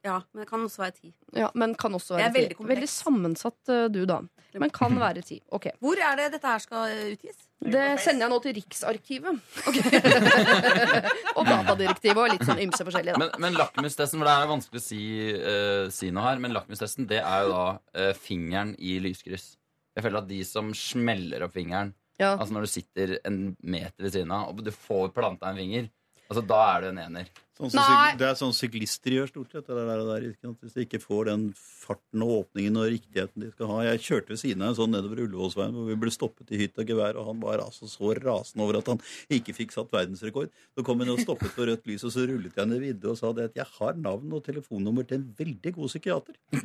Ja, 0.04 0.16
men 0.34 0.41
det 0.41 0.47
kan 0.49 0.64
også 0.66 0.82
være 0.82 0.95
ti. 0.97 1.12
Ja, 1.38 1.52
Men 1.54 1.76
kan 1.78 1.93
også 1.93 2.16
være 2.16 2.24
Det 2.24 2.30
er 2.30 2.34
veldig 2.39 2.49
ti. 2.49 2.56
kompleks. 2.58 2.76
Veldig 2.80 2.89
sammensatt 2.89 3.70
eh, 3.70 3.84
du, 3.93 3.99
da. 4.10 4.20
Men 4.60 4.70
kan 4.74 4.95
være 5.06 5.22
ti. 5.28 5.38
Ok. 5.54 5.68
Hvor 5.80 5.99
er 6.02 6.16
det 6.18 6.32
dette 6.34 6.47
her 6.49 6.60
skal 6.64 6.95
utgis? 7.14 7.38
Det 7.62 7.84
sender 8.02 8.26
jeg 8.26 8.32
nå 8.34 8.39
til 8.41 8.56
Riksarkivet. 8.58 9.38
og 11.38 11.45
Datadirektivet 11.47 12.18
og 12.18 12.32
litt 12.34 12.45
sånn 12.47 12.62
ymse 12.64 12.86
forskjellig, 12.88 13.14
da. 13.16 13.22
Men, 13.22 13.32
men 13.45 13.58
lakmustesten, 13.60 14.20
for 14.22 14.28
det 14.30 14.34
er 14.36 14.49
vanskelig 14.52 14.82
å 14.82 14.86
si, 14.86 15.02
eh, 15.38 15.86
si 15.93 16.10
noe 16.14 16.26
her, 16.28 16.41
men 16.43 16.56
lakmustesten 16.56 17.08
det 17.10 17.22
er 17.22 17.45
jo 17.45 17.54
da 17.54 17.64
eh, 18.02 18.12
fingeren 18.18 18.74
i 18.82 18.97
lyskryss. 19.04 19.52
Jeg 19.97 20.06
føler 20.06 20.22
at 20.24 20.30
de 20.32 20.41
som 20.47 20.74
smeller 20.78 21.45
opp 21.47 21.54
fingeren, 21.58 21.93
Ja. 22.22 22.36
altså 22.38 22.54
når 22.54 22.66
du 22.68 22.72
sitter 22.72 23.16
en 23.26 23.39
meter 23.64 24.04
ved 24.06 24.14
siden 24.14 24.32
av, 24.36 24.49
og 24.52 24.64
du 24.66 24.72
får 24.72 25.10
planta 25.16 25.49
en 25.52 25.58
finger, 25.62 25.88
altså 26.30 26.43
da 26.47 26.60
er 26.76 26.82
du 26.82 26.88
en 26.91 26.99
ener. 27.06 27.32
Sånn 27.62 27.70
som 27.76 27.84
Nei. 27.93 28.14
det 28.18 28.26
er 28.26 28.38
sånn 28.39 28.53
syklister 28.57 29.14
gjør 29.14 29.28
stort 29.30 29.51
sett. 29.53 29.68
Det 29.68 29.76
der, 29.78 29.89
det 30.01 30.05
der, 30.07 30.24
ikke? 30.32 30.53
Hvis 30.66 30.74
de 30.74 30.86
ikke 30.88 30.99
får 31.03 31.28
den 31.30 31.43
farten 31.55 32.24
og 32.26 32.32
åpningen 32.39 32.80
og 32.82 32.88
riktigheten 32.89 33.43
de 33.45 33.51
skal 33.51 33.70
ha. 33.70 33.76
Jeg 33.86 34.01
kjørte 34.07 34.34
ved 34.34 34.39
siden 34.41 34.64
av 34.66 34.72
en 34.72 34.78
sånn 34.80 34.93
nedover 34.95 35.22
Ullevålsveien 35.28 35.76
hvor 35.78 35.86
vi 35.91 35.97
ble 36.01 36.14
stoppet 36.14 36.53
i 36.55 36.62
hytt 36.64 36.82
og 36.82 36.89
gevær, 36.89 37.20
og 37.22 37.30
han 37.30 37.39
var 37.43 37.62
altså 37.62 37.89
så 37.91 38.16
rasende 38.18 38.66
over 38.66 38.80
at 38.82 38.89
han 38.89 39.03
ikke 39.38 39.53
fikk 39.59 39.76
satt 39.76 39.93
verdensrekord. 39.93 40.49
Så 40.74 40.86
kom 40.88 41.03
han 41.05 41.14
og 41.14 41.22
stoppet 41.22 41.53
på 41.53 41.70
rødt 41.70 41.86
lys, 41.91 42.05
og 42.07 42.16
så 42.16 42.26
rullet 42.30 42.57
jeg 42.57 42.72
ned 42.72 42.82
vidde 42.82 43.12
og 43.14 43.20
sa 43.22 43.34
det 43.38 43.51
at 43.51 43.62
jeg 43.62 43.70
har 43.78 43.97
navn 44.01 44.34
og 44.34 44.43
telefonnummer 44.49 45.05
til 45.05 45.22
en 45.22 45.28
veldig 45.38 45.76
god 45.78 45.93
psykiater. 45.93 46.39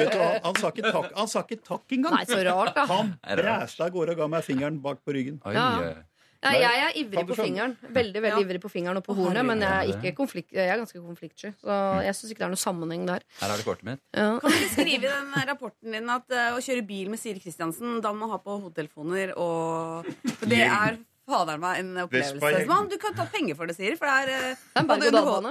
Vet 0.00 0.12
du, 0.12 0.18
hva? 0.20 0.30
han, 0.44 0.56
sa 0.56 0.72
ikke 0.72 0.88
takk, 0.88 1.10
han 1.16 1.30
sa 1.30 1.44
ikke 1.44 1.60
takk 1.66 1.96
engang. 1.98 2.16
Nei, 2.16 2.24
så 2.28 2.40
rart, 2.48 2.72
da. 2.76 2.86
Han 2.90 3.12
Er 3.20 3.44
bræsta 3.44 3.88
av 3.88 3.92
gårde 3.96 4.16
og 4.16 4.22
ga 4.24 4.30
meg 4.38 4.46
fingeren 4.46 4.80
bak 4.84 5.04
på 5.04 5.16
ryggen. 5.16 5.42
Oi, 5.44 5.56
Ja. 5.56 5.92
Nei, 6.40 6.54
jeg 6.56 6.84
er 6.86 6.94
ivrig 6.96 7.24
på 7.28 7.36
fingeren. 7.36 7.74
Veldig 7.84 8.20
veldig 8.24 8.38
Ja. 8.40 8.44
ivrig 8.46 8.60
på 8.62 8.70
fingeren 8.72 8.96
og 8.96 9.04
på 9.04 9.14
hornet, 9.18 9.44
men 9.44 9.60
jeg 9.60 9.70
er, 9.70 9.90
ikke 9.92 10.16
konflikt, 10.16 10.52
jeg 10.56 10.68
er 10.72 10.78
ganske 10.80 10.96
konfliktsky. 11.04 11.50
Så 11.60 11.76
jeg 12.06 12.14
syns 12.16 12.30
ikke 12.32 12.40
det 12.40 12.46
er 12.48 12.54
noe 12.54 12.62
sammenheng 12.64 13.04
der. 13.06 13.20
her 13.42 13.50
er 13.52 13.56
det 13.60 13.66
kortet 13.66 13.84
mitt. 13.84 14.00
Ja. 14.16 14.38
Kan 14.40 14.50
du 14.50 14.68
skrive 14.72 14.94
i 14.94 14.98
den 15.04 15.34
rapporten 15.50 15.92
din 15.92 16.08
at 16.08 16.24
uh, 16.32 16.56
å 16.56 16.62
kjøre 16.64 16.86
bil 16.86 17.10
med 17.12 17.20
Siri 17.20 17.40
Kristiansen, 17.44 18.00
da 18.00 18.12
må 18.14 18.24
man 18.24 18.30
ha 18.30 18.38
på 18.40 18.56
hodetelefoner 18.62 19.34
og 19.36 20.08
For 20.38 20.46
det 20.48 20.64
er 20.64 20.96
fader 21.30 21.56
meg 21.62 21.78
en 21.80 21.90
opplevelse. 22.04 22.60
I 22.60 22.62
man, 22.68 22.88
du 22.90 22.96
kan 23.00 23.14
ta 23.16 23.24
penger 23.30 23.54
for 23.58 23.64
det, 23.70 23.76
Siri, 23.78 23.96
for 23.98 24.06
det 24.06 24.14
er, 24.22 24.28
eh, 24.36 24.40
Det 24.74 24.80
er 24.80 24.84
det, 25.00 25.06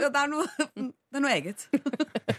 det, 0.06 0.22
er 0.22 0.28
noe, 0.32 0.46
det 1.12 1.18
er 1.18 1.24
noe 1.24 1.34
eget. 1.34 1.60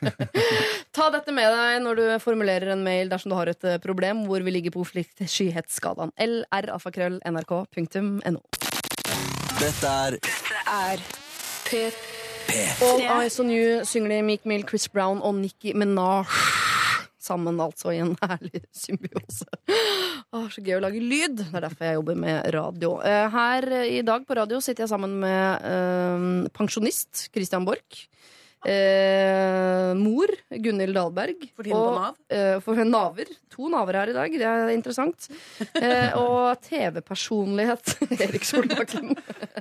Ta 0.96 1.04
dette 1.14 1.30
med 1.34 1.48
deg 1.54 1.70
når 1.84 1.94
du 2.00 2.04
formulerer 2.22 2.68
en 2.74 2.84
mail 2.86 3.06
dersom 3.12 3.30
du 3.32 3.36
har 3.38 3.48
et 3.52 3.64
eh, 3.66 3.82
problem 3.82 4.16
hvor 4.28 4.40
vi 4.46 4.50
ligger 4.54 4.72
på 4.74 4.80
skyhetsskalaen. 4.90 6.10
lralfakrøll.nrk.no. 6.16 8.40
Dette 9.60 9.88
er 9.90 10.10
All 12.82 13.00
Eyes 13.20 13.36
On 13.38 13.50
You 13.52 13.84
synger 13.86 14.08
de 14.16 14.22
Meek 14.26 14.42
Mill, 14.48 14.64
Chris 14.66 14.88
Brown 14.88 15.22
og 15.22 15.34
Nikki 15.38 15.72
Minaj. 15.74 16.24
Sammen 17.20 17.58
altså 17.60 17.92
i 17.92 17.98
en 18.00 18.14
herlig 18.24 18.62
symbiose. 18.72 19.44
Åh, 20.32 20.46
så 20.48 20.62
gøy 20.64 20.78
å 20.78 20.82
lage 20.86 21.02
lyd. 21.04 21.36
Det 21.42 21.50
er 21.52 21.66
derfor 21.66 21.84
jeg 21.90 21.98
jobber 22.00 22.16
med 22.22 22.48
radio. 22.56 22.94
Eh, 23.04 23.26
Her 23.34 23.66
i 23.84 24.00
dag 24.06 24.24
på 24.28 24.38
radio 24.38 24.60
sitter 24.64 24.86
jeg 24.86 24.92
sammen 24.94 25.18
med 25.20 25.66
eh, 25.68 26.48
pensjonist 26.56 27.26
Christian 27.34 27.66
Borch. 27.68 28.06
Eh, 28.64 29.92
mor, 29.96 30.28
Gunhild 30.52 30.92
Dahlberg. 30.96 31.46
For 31.56 31.64
tiden 31.64 31.76
på 31.76 31.84
og, 31.92 32.00
Nav. 32.00 32.16
eh, 32.28 32.58
for 32.64 32.80
naver. 32.84 33.30
To 33.54 33.68
naver 33.72 33.96
her 34.00 34.12
i 34.12 34.16
dag, 34.16 34.34
det 34.40 34.48
er 34.48 34.72
interessant. 34.74 35.28
Eh, 35.80 36.12
og 36.20 36.60
TV-personlighet, 36.66 37.94
Erik 38.24 38.44
Solbakken. 38.48 39.14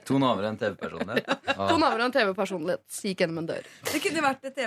To 0.08 0.20
naver 0.20 0.48
og 0.48 0.52
en 0.54 0.60
TV-personlighet. 0.64 1.32
To 1.56 1.56
Ah. 1.60 1.80
naver 1.80 2.00
og 2.04 2.06
en 2.10 2.16
TV-personlighet 2.18 3.00
gikk 3.08 3.24
gjennom 3.26 3.42
en 3.44 3.50
dør. 3.54 3.72
Det 3.92 4.04
kunne 4.04 4.24
vært 4.26 4.52
et 4.52 4.62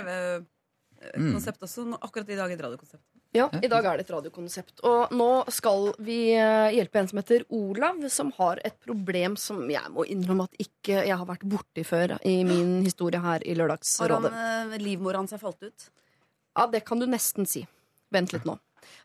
TV-konsept 1.11 1.59
også. 1.67 1.85
nå- 1.89 1.99
Akkurat 2.01 2.29
i 2.29 2.35
dag 2.39 2.51
et 2.55 2.61
radiokonsept. 2.63 3.03
Ja, 3.33 3.47
I 3.61 3.67
dag 3.67 3.85
er 3.85 3.97
det 3.97 4.05
et 4.05 4.11
radiokonsept. 4.13 4.83
Og 4.83 5.09
nå 5.11 5.29
skal 5.51 5.93
vi 5.99 6.33
eh, 6.37 6.69
hjelpe 6.75 6.99
en 7.01 7.07
som 7.09 7.17
heter 7.19 7.43
Olav, 7.49 8.03
som 8.09 8.31
har 8.37 8.59
et 8.63 8.75
problem 8.85 9.35
som 9.37 9.63
jeg 9.69 9.89
må 9.89 10.05
innrømme 10.05 10.43
at 10.49 10.53
ikke 10.61 11.01
jeg 11.07 11.17
har 11.17 11.25
vært 11.25 11.45
borti 11.49 11.83
før 11.83 12.17
i 12.23 12.43
min 12.45 12.83
historie 12.85 13.19
her 13.19 13.41
i 13.45 13.55
Lørdagsrådet. 13.57 14.29
Har 14.31 14.37
han, 14.37 14.71
eh, 14.73 14.77
livmora 14.79 15.17
hans 15.23 15.33
er 15.33 15.41
falt 15.41 15.63
ut? 15.63 15.89
Ja, 16.55 16.67
det 16.67 16.85
kan 16.85 16.99
du 16.99 17.07
nesten 17.09 17.47
si. 17.49 17.65
Vent 18.13 18.31
litt 18.33 18.45
nå. 18.45 18.59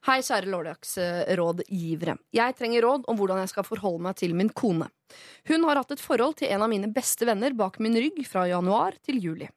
Hei, 0.05 0.19
kjære 0.21 0.51
lørdagsrådgivere. 0.53 2.17
Jeg 2.35 2.57
trenger 2.59 2.83
råd 2.83 3.05
om 3.09 3.17
hvordan 3.17 3.39
jeg 3.43 3.49
skal 3.53 3.65
forholde 3.65 4.03
meg 4.09 4.17
til 4.19 4.35
min 4.35 4.51
kone. 4.51 4.89
Hun 5.49 5.65
har 5.65 5.77
hatt 5.81 5.93
et 5.95 6.03
forhold 6.03 6.37
til 6.41 6.51
en 6.53 6.63
av 6.67 6.69
mine 6.69 6.91
beste 6.93 7.25
venner 7.29 7.55
bak 7.57 7.79
min 7.81 7.95
rygg 7.95 8.19
fra 8.27 8.45
januar 8.51 8.99
til 9.07 9.21
juli. 9.23 9.49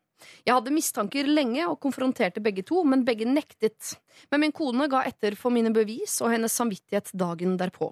Jeg 0.46 0.56
hadde 0.56 0.74
mistanker 0.76 1.30
lenge 1.30 1.66
og 1.68 1.80
konfronterte 1.84 2.44
begge 2.44 2.66
to, 2.68 2.84
men 2.88 3.06
begge 3.08 3.28
nektet. 3.30 3.96
Men 4.32 4.46
min 4.46 4.56
kone 4.56 4.90
ga 4.92 5.04
etter 5.10 5.38
for 5.40 5.54
mine 5.54 5.74
bevis 5.76 6.20
og 6.22 6.34
hennes 6.34 6.56
samvittighet 6.56 7.14
dagen 7.18 7.58
derpå. 7.60 7.92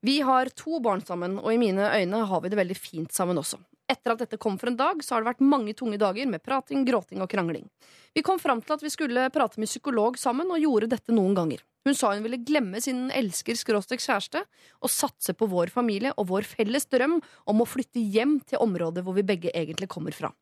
Vi 0.00 0.20
har 0.24 0.48
to 0.56 0.80
barn 0.80 1.02
sammen, 1.04 1.36
og 1.38 1.52
i 1.52 1.60
mine 1.60 1.90
øyne 1.92 2.24
har 2.26 2.40
vi 2.40 2.48
det 2.48 2.58
veldig 2.60 2.76
fint 2.78 3.12
sammen 3.12 3.38
også. 3.40 3.58
Etter 3.90 4.14
at 4.14 4.22
dette 4.22 4.38
kom 4.40 4.56
for 4.58 4.70
en 4.70 4.78
dag, 4.78 5.02
så 5.02 5.16
har 5.16 5.24
det 5.24 5.32
vært 5.32 5.42
mange 5.44 5.74
tunge 5.76 5.98
dager 6.00 6.28
med 6.30 6.42
prating, 6.46 6.86
gråting 6.86 7.20
og 7.20 7.28
krangling. 7.32 7.66
Vi 8.14 8.22
kom 8.24 8.38
fram 8.38 8.62
til 8.62 8.76
at 8.76 8.84
vi 8.84 8.92
skulle 8.92 9.26
prate 9.34 9.60
med 9.60 9.68
psykolog 9.68 10.16
sammen, 10.18 10.48
og 10.48 10.62
gjorde 10.62 10.92
dette 10.94 11.12
noen 11.12 11.34
ganger. 11.36 11.64
Hun 11.84 11.96
sa 11.96 12.12
hun 12.12 12.24
ville 12.24 12.42
glemme 12.44 12.80
sin 12.84 13.08
elsker-kjæreste 13.16 14.42
og 14.84 14.92
satse 14.92 15.34
på 15.36 15.48
vår 15.48 15.72
familie 15.72 16.12
og 16.16 16.28
vår 16.28 16.48
felles 16.48 16.86
drøm 16.92 17.18
om 17.20 17.62
å 17.62 17.68
flytte 17.68 18.02
hjem 18.02 18.38
til 18.44 18.60
området 18.60 19.04
hvor 19.04 19.16
vi 19.16 19.26
begge 19.26 19.52
egentlig 19.56 19.88
kommer 19.90 20.16
fra. 20.16 20.32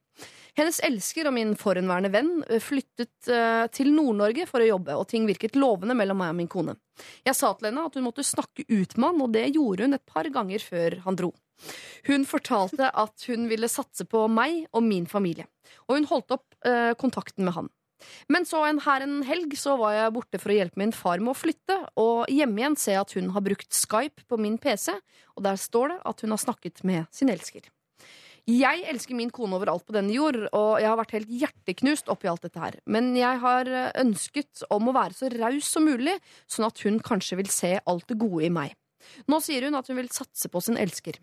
Hennes 0.58 0.80
elsker 0.82 1.28
og 1.28 1.34
min 1.36 1.52
forhenværende 1.58 2.10
venn 2.10 2.30
eh, 2.48 2.62
flyttet 2.62 3.30
eh, 3.30 3.64
til 3.74 3.92
Nord-Norge 3.94 4.48
for 4.50 4.64
å 4.64 4.70
jobbe, 4.72 4.96
og 4.98 5.06
ting 5.10 5.28
virket 5.28 5.58
lovende 5.58 5.94
mellom 5.98 6.18
meg 6.18 6.32
og 6.34 6.38
min 6.40 6.50
kone. 6.50 6.74
Jeg 7.26 7.38
sa 7.38 7.52
til 7.54 7.70
henne 7.70 7.84
at 7.86 7.94
hun 7.94 8.08
måtte 8.08 8.26
snakke 8.26 8.66
ut 8.66 8.96
med 8.96 9.06
han, 9.06 9.22
og 9.22 9.34
det 9.36 9.46
gjorde 9.52 9.86
hun 9.86 9.98
et 9.98 10.08
par 10.08 10.28
ganger 10.34 10.64
før 10.64 10.98
han 11.06 11.18
dro. 11.18 11.32
Hun 12.06 12.26
fortalte 12.26 12.90
at 12.90 13.26
hun 13.30 13.48
ville 13.50 13.70
satse 13.70 14.06
på 14.10 14.26
meg 14.30 14.66
og 14.72 14.84
min 14.86 15.06
familie, 15.10 15.46
og 15.86 15.98
hun 15.98 16.10
holdt 16.10 16.38
opp 16.38 16.58
eh, 16.66 16.94
kontakten 16.98 17.46
med 17.46 17.58
han. 17.58 17.72
Men 18.30 18.46
så 18.46 18.60
en, 18.66 18.78
her 18.84 19.02
en 19.02 19.16
helg 19.26 19.56
så 19.58 19.74
var 19.78 19.96
jeg 19.96 20.12
borte 20.14 20.38
for 20.38 20.54
å 20.54 20.58
hjelpe 20.58 20.78
min 20.78 20.94
far 20.94 21.22
med 21.22 21.32
å 21.32 21.38
flytte, 21.38 21.80
og 21.98 22.30
hjemme 22.30 22.62
igjen 22.62 22.78
ser 22.78 22.98
jeg 22.98 23.06
at 23.06 23.16
hun 23.18 23.32
har 23.34 23.46
brukt 23.46 23.74
Skype 23.74 24.26
på 24.30 24.38
min 24.38 24.58
PC, 24.62 24.94
og 25.34 25.46
der 25.46 25.58
står 25.58 25.94
det 25.94 25.98
at 26.12 26.22
hun 26.22 26.34
har 26.34 26.42
snakket 26.42 26.84
med 26.86 27.10
sin 27.14 27.30
elsker. 27.32 27.66
Jeg 28.48 28.80
elsker 28.88 29.12
min 29.12 29.28
kone 29.34 29.58
overalt 29.58 29.84
på 29.84 29.92
denne 29.92 30.14
jord, 30.14 30.38
og 30.56 30.78
jeg 30.80 30.88
har 30.88 30.96
vært 30.96 31.14
helt 31.18 31.32
hjerteknust 31.40 32.08
oppi 32.08 32.30
alt 32.30 32.46
dette 32.46 32.62
her. 32.62 32.78
Men 32.88 33.10
jeg 33.18 33.40
har 33.42 33.68
eh, 33.68 33.90
ønsket 34.00 34.62
om 34.72 34.88
å 34.88 34.94
være 34.96 35.16
så 35.18 35.28
raus 35.34 35.68
som 35.68 35.84
mulig, 35.84 36.14
sånn 36.48 36.64
at 36.70 36.80
hun 36.86 36.96
kanskje 37.04 37.36
vil 37.42 37.50
se 37.52 37.74
alt 37.84 38.06
det 38.08 38.16
gode 38.16 38.46
i 38.48 38.52
meg. 38.52 38.72
Nå 39.28 39.42
sier 39.44 39.68
hun 39.68 39.76
at 39.76 39.90
hun 39.92 40.00
vil 40.00 40.08
satse 40.14 40.48
på 40.48 40.62
sin 40.64 40.80
elsker. 40.80 41.20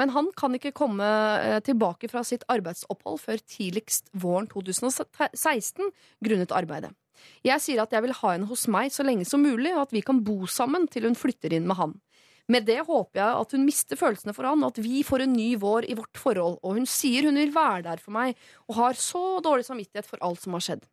Men 0.00 0.14
han 0.16 0.30
kan 0.36 0.56
ikke 0.56 0.72
komme 0.76 1.04
eh, 1.42 1.58
tilbake 1.64 2.08
fra 2.08 2.24
sitt 2.24 2.46
arbeidsopphold 2.52 3.20
før 3.20 3.44
tidligst 3.44 4.08
våren 4.16 4.48
2016 4.48 5.92
grunnet 6.24 6.56
arbeidet. 6.56 6.94
Jeg 7.44 7.60
sier 7.62 7.82
at 7.84 7.92
jeg 7.92 8.04
vil 8.06 8.16
ha 8.16 8.32
henne 8.32 8.48
hos 8.48 8.64
meg 8.72 8.88
så 8.94 9.04
lenge 9.04 9.28
som 9.28 9.44
mulig, 9.44 9.74
og 9.76 9.84
at 9.84 9.92
vi 9.92 10.00
kan 10.04 10.24
bo 10.24 10.48
sammen 10.48 10.88
til 10.90 11.04
hun 11.04 11.18
flytter 11.18 11.52
inn 11.52 11.68
med 11.68 11.78
han. 11.78 11.94
Med 12.50 12.66
det 12.66 12.80
håper 12.88 13.20
jeg 13.20 13.42
at 13.42 13.52
hun 13.54 13.66
mister 13.66 13.98
følelsene 13.98 14.34
for 14.34 14.48
han, 14.48 14.64
og 14.64 14.74
at 14.74 14.82
vi 14.82 15.04
får 15.06 15.26
en 15.26 15.36
ny 15.36 15.52
vår 15.62 15.86
i 15.90 15.98
vårt 15.98 16.18
forhold. 16.18 16.58
Og 16.62 16.80
hun 16.80 16.88
sier 16.90 17.28
hun 17.28 17.38
vil 17.38 17.54
være 17.54 17.84
der 17.86 18.02
for 18.02 18.14
meg, 18.16 18.34
og 18.66 18.80
har 18.80 18.98
så 18.98 19.38
dårlig 19.44 19.68
samvittighet 19.68 20.08
for 20.08 20.22
alt 20.26 20.42
som 20.42 20.58
har 20.58 20.66
skjedd. 20.66 20.88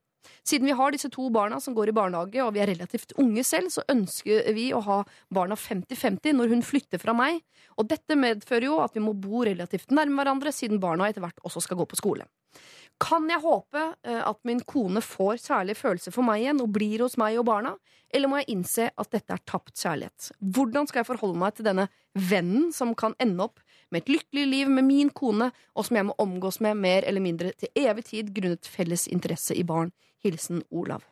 Siden 0.45 0.67
vi 0.67 0.75
har 0.75 0.91
disse 0.91 1.09
to 1.13 1.29
barna 1.33 1.59
som 1.63 1.73
går 1.73 1.91
i 1.91 1.95
barnehage, 1.95 2.41
og 2.43 2.53
vi 2.55 2.61
er 2.63 2.69
relativt 2.69 3.15
unge 3.21 3.43
selv, 3.47 3.71
så 3.73 3.85
ønsker 3.91 4.49
vi 4.55 4.69
å 4.75 4.81
ha 4.85 4.99
barna 5.33 5.57
50-50 5.57 6.35
når 6.37 6.53
hun 6.53 6.65
flytter 6.65 7.01
fra 7.01 7.15
meg. 7.17 7.39
Og 7.79 7.87
dette 7.89 8.17
medfører 8.19 8.67
jo 8.67 8.79
at 8.83 8.97
vi 8.97 9.03
må 9.03 9.15
bo 9.17 9.45
relativt 9.47 9.93
nærme 9.95 10.19
hverandre, 10.19 10.53
siden 10.55 10.81
barna 10.83 11.09
etter 11.09 11.23
hvert 11.23 11.39
også 11.47 11.63
skal 11.65 11.79
gå 11.79 11.87
på 11.89 11.99
skole. 11.99 12.27
Kan 12.99 13.29
jeg 13.31 13.39
håpe 13.39 13.83
eh, 14.03 14.19
at 14.27 14.39
min 14.47 14.59
kone 14.67 15.01
får 15.03 15.39
særlige 15.45 15.79
følelser 15.79 16.11
for 16.11 16.27
meg 16.27 16.43
igjen 16.43 16.59
og 16.63 16.73
blir 16.75 17.05
hos 17.05 17.15
meg 17.19 17.37
og 17.39 17.47
barna, 17.47 17.75
eller 18.11 18.31
må 18.31 18.41
jeg 18.41 18.49
innse 18.55 18.87
at 18.89 19.11
dette 19.13 19.35
er 19.35 19.43
tapt 19.47 19.75
kjærlighet? 19.77 20.31
Hvordan 20.41 20.89
skal 20.89 21.01
jeg 21.03 21.09
forholde 21.11 21.39
meg 21.39 21.55
til 21.55 21.67
denne 21.69 21.87
vennen 22.17 22.73
som 22.75 22.95
kan 22.97 23.15
ende 23.21 23.45
opp 23.45 23.61
med 23.89 24.03
et 24.03 24.11
lykkelig 24.17 24.47
liv 24.49 24.73
med 24.73 24.87
min 24.89 25.13
kone, 25.15 25.51
og 25.77 25.87
som 25.87 25.99
jeg 25.99 26.09
må 26.09 26.17
omgås 26.19 26.59
med 26.65 26.81
mer 26.81 27.07
eller 27.07 27.23
mindre 27.23 27.53
til 27.57 27.71
evig 27.77 28.09
tid 28.09 28.33
grunnet 28.35 28.67
felles 28.67 29.07
interesse 29.07 29.55
i 29.55 29.63
barn? 29.63 29.93
Hilsen 30.19 30.65
Olav. 30.69 31.05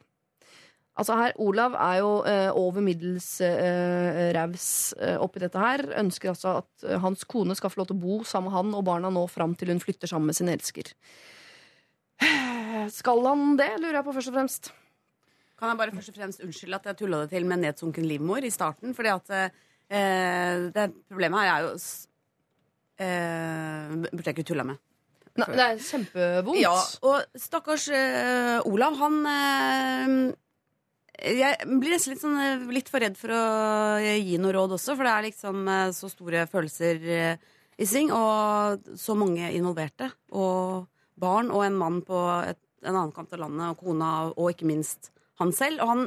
Altså 0.97 1.13
her, 1.13 1.35
Olav 1.39 1.75
er 1.77 1.99
jo 2.01 2.11
eh, 2.25 2.49
over 2.57 2.81
middels 2.81 3.29
eh, 3.45 4.33
raus 4.33 4.95
eh, 4.97 5.15
oppi 5.21 5.43
dette 5.43 5.61
her. 5.61 5.85
Ønsker 6.01 6.33
altså 6.33 6.55
at 6.63 6.87
eh, 6.87 6.97
hans 7.03 7.21
kone 7.29 7.55
skal 7.55 7.69
få 7.69 7.83
lov 7.83 7.91
til 7.91 7.99
å 7.99 8.01
bo 8.01 8.17
sammen 8.25 8.49
med 8.49 8.57
han 8.57 8.77
og 8.79 8.85
barna 8.89 9.11
nå 9.13 9.27
fram 9.29 9.53
til 9.55 9.69
hun 9.71 9.83
flytter 9.83 10.09
sammen 10.09 10.31
med 10.31 10.39
sin 10.39 10.49
elsker. 10.49 10.89
Skal 12.93 13.23
han 13.27 13.55
det, 13.59 13.69
lurer 13.81 13.99
jeg 13.99 14.07
på 14.07 14.13
først 14.15 14.31
og 14.31 14.37
fremst. 14.37 14.71
Kan 15.57 15.71
jeg 15.71 15.79
bare 15.79 15.93
først 15.95 16.11
og 16.11 16.17
fremst 16.19 16.43
unnskylde 16.45 16.77
at 16.77 16.89
jeg 16.91 16.99
tulla 16.99 17.23
det 17.23 17.31
til 17.33 17.47
med 17.49 17.63
nedsunken 17.63 18.05
livmor 18.07 18.45
i 18.45 18.51
starten? 18.53 18.93
Fordi 18.97 19.09
at 19.13 19.31
eh, 19.37 20.67
det 20.73 20.89
problemet 21.09 21.41
her 21.41 21.53
er 21.53 21.65
jo 21.65 21.71
eh, 23.01 23.95
Burde 24.11 24.27
jeg 24.29 24.37
ikke 24.37 24.47
tulla 24.51 24.65
med. 24.69 24.81
Nei, 25.37 25.47
det 25.53 25.65
er 25.67 25.81
kjempevondt. 25.85 26.61
Ja, 26.61 26.73
og 27.05 27.41
stakkars 27.41 27.87
eh, 27.93 28.57
Olav, 28.65 28.95
han 28.97 29.19
eh, 29.29 30.13
Jeg 31.37 31.67
blir 31.69 31.93
nesten 31.93 32.13
litt, 32.15 32.23
sånn, 32.23 32.37
eh, 32.41 32.65
litt 32.73 32.89
for 32.89 33.01
redd 33.05 33.17
for 33.19 33.33
å 33.33 33.41
eh, 34.01 34.17
gi 34.17 34.39
noe 34.41 34.55
råd 34.57 34.73
også, 34.79 34.95
for 34.97 35.05
det 35.05 35.13
er 35.13 35.27
liksom 35.27 35.61
eh, 35.73 35.91
så 35.93 36.09
store 36.09 36.45
følelser 36.49 37.09
eh, 37.17 37.49
i 37.77 37.85
sving, 37.85 38.09
og 38.13 38.89
så 38.97 39.13
mange 39.17 39.51
involverte. 39.53 40.09
Og 40.33 40.87
barn 41.19 41.51
og 41.53 41.65
en 41.65 41.77
mann 41.77 42.01
på 42.05 42.19
et, 42.45 42.59
en 42.85 42.93
annen 42.93 43.13
kant 43.15 43.33
av 43.33 43.43
landet, 43.45 43.73
og 43.73 43.81
kona, 43.81 44.11
og 44.33 44.53
ikke 44.53 44.69
minst 44.69 45.11
han 45.41 45.53
selv. 45.55 45.81
Og 45.83 45.91
han 45.91 46.05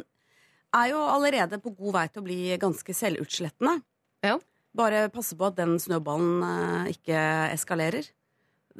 er 0.76 0.92
jo 0.92 1.02
allerede 1.02 1.58
på 1.62 1.74
god 1.78 1.96
vei 1.98 2.06
til 2.08 2.22
å 2.22 2.28
bli 2.28 2.40
ganske 2.62 2.94
selvutslettende. 2.94 3.80
Ja. 4.26 4.38
Bare 4.76 5.08
passe 5.10 5.34
på 5.38 5.48
at 5.48 5.58
den 5.58 5.78
snøballen 5.82 6.44
eh, 6.46 6.92
ikke 6.94 7.18
eskalerer. 7.50 8.06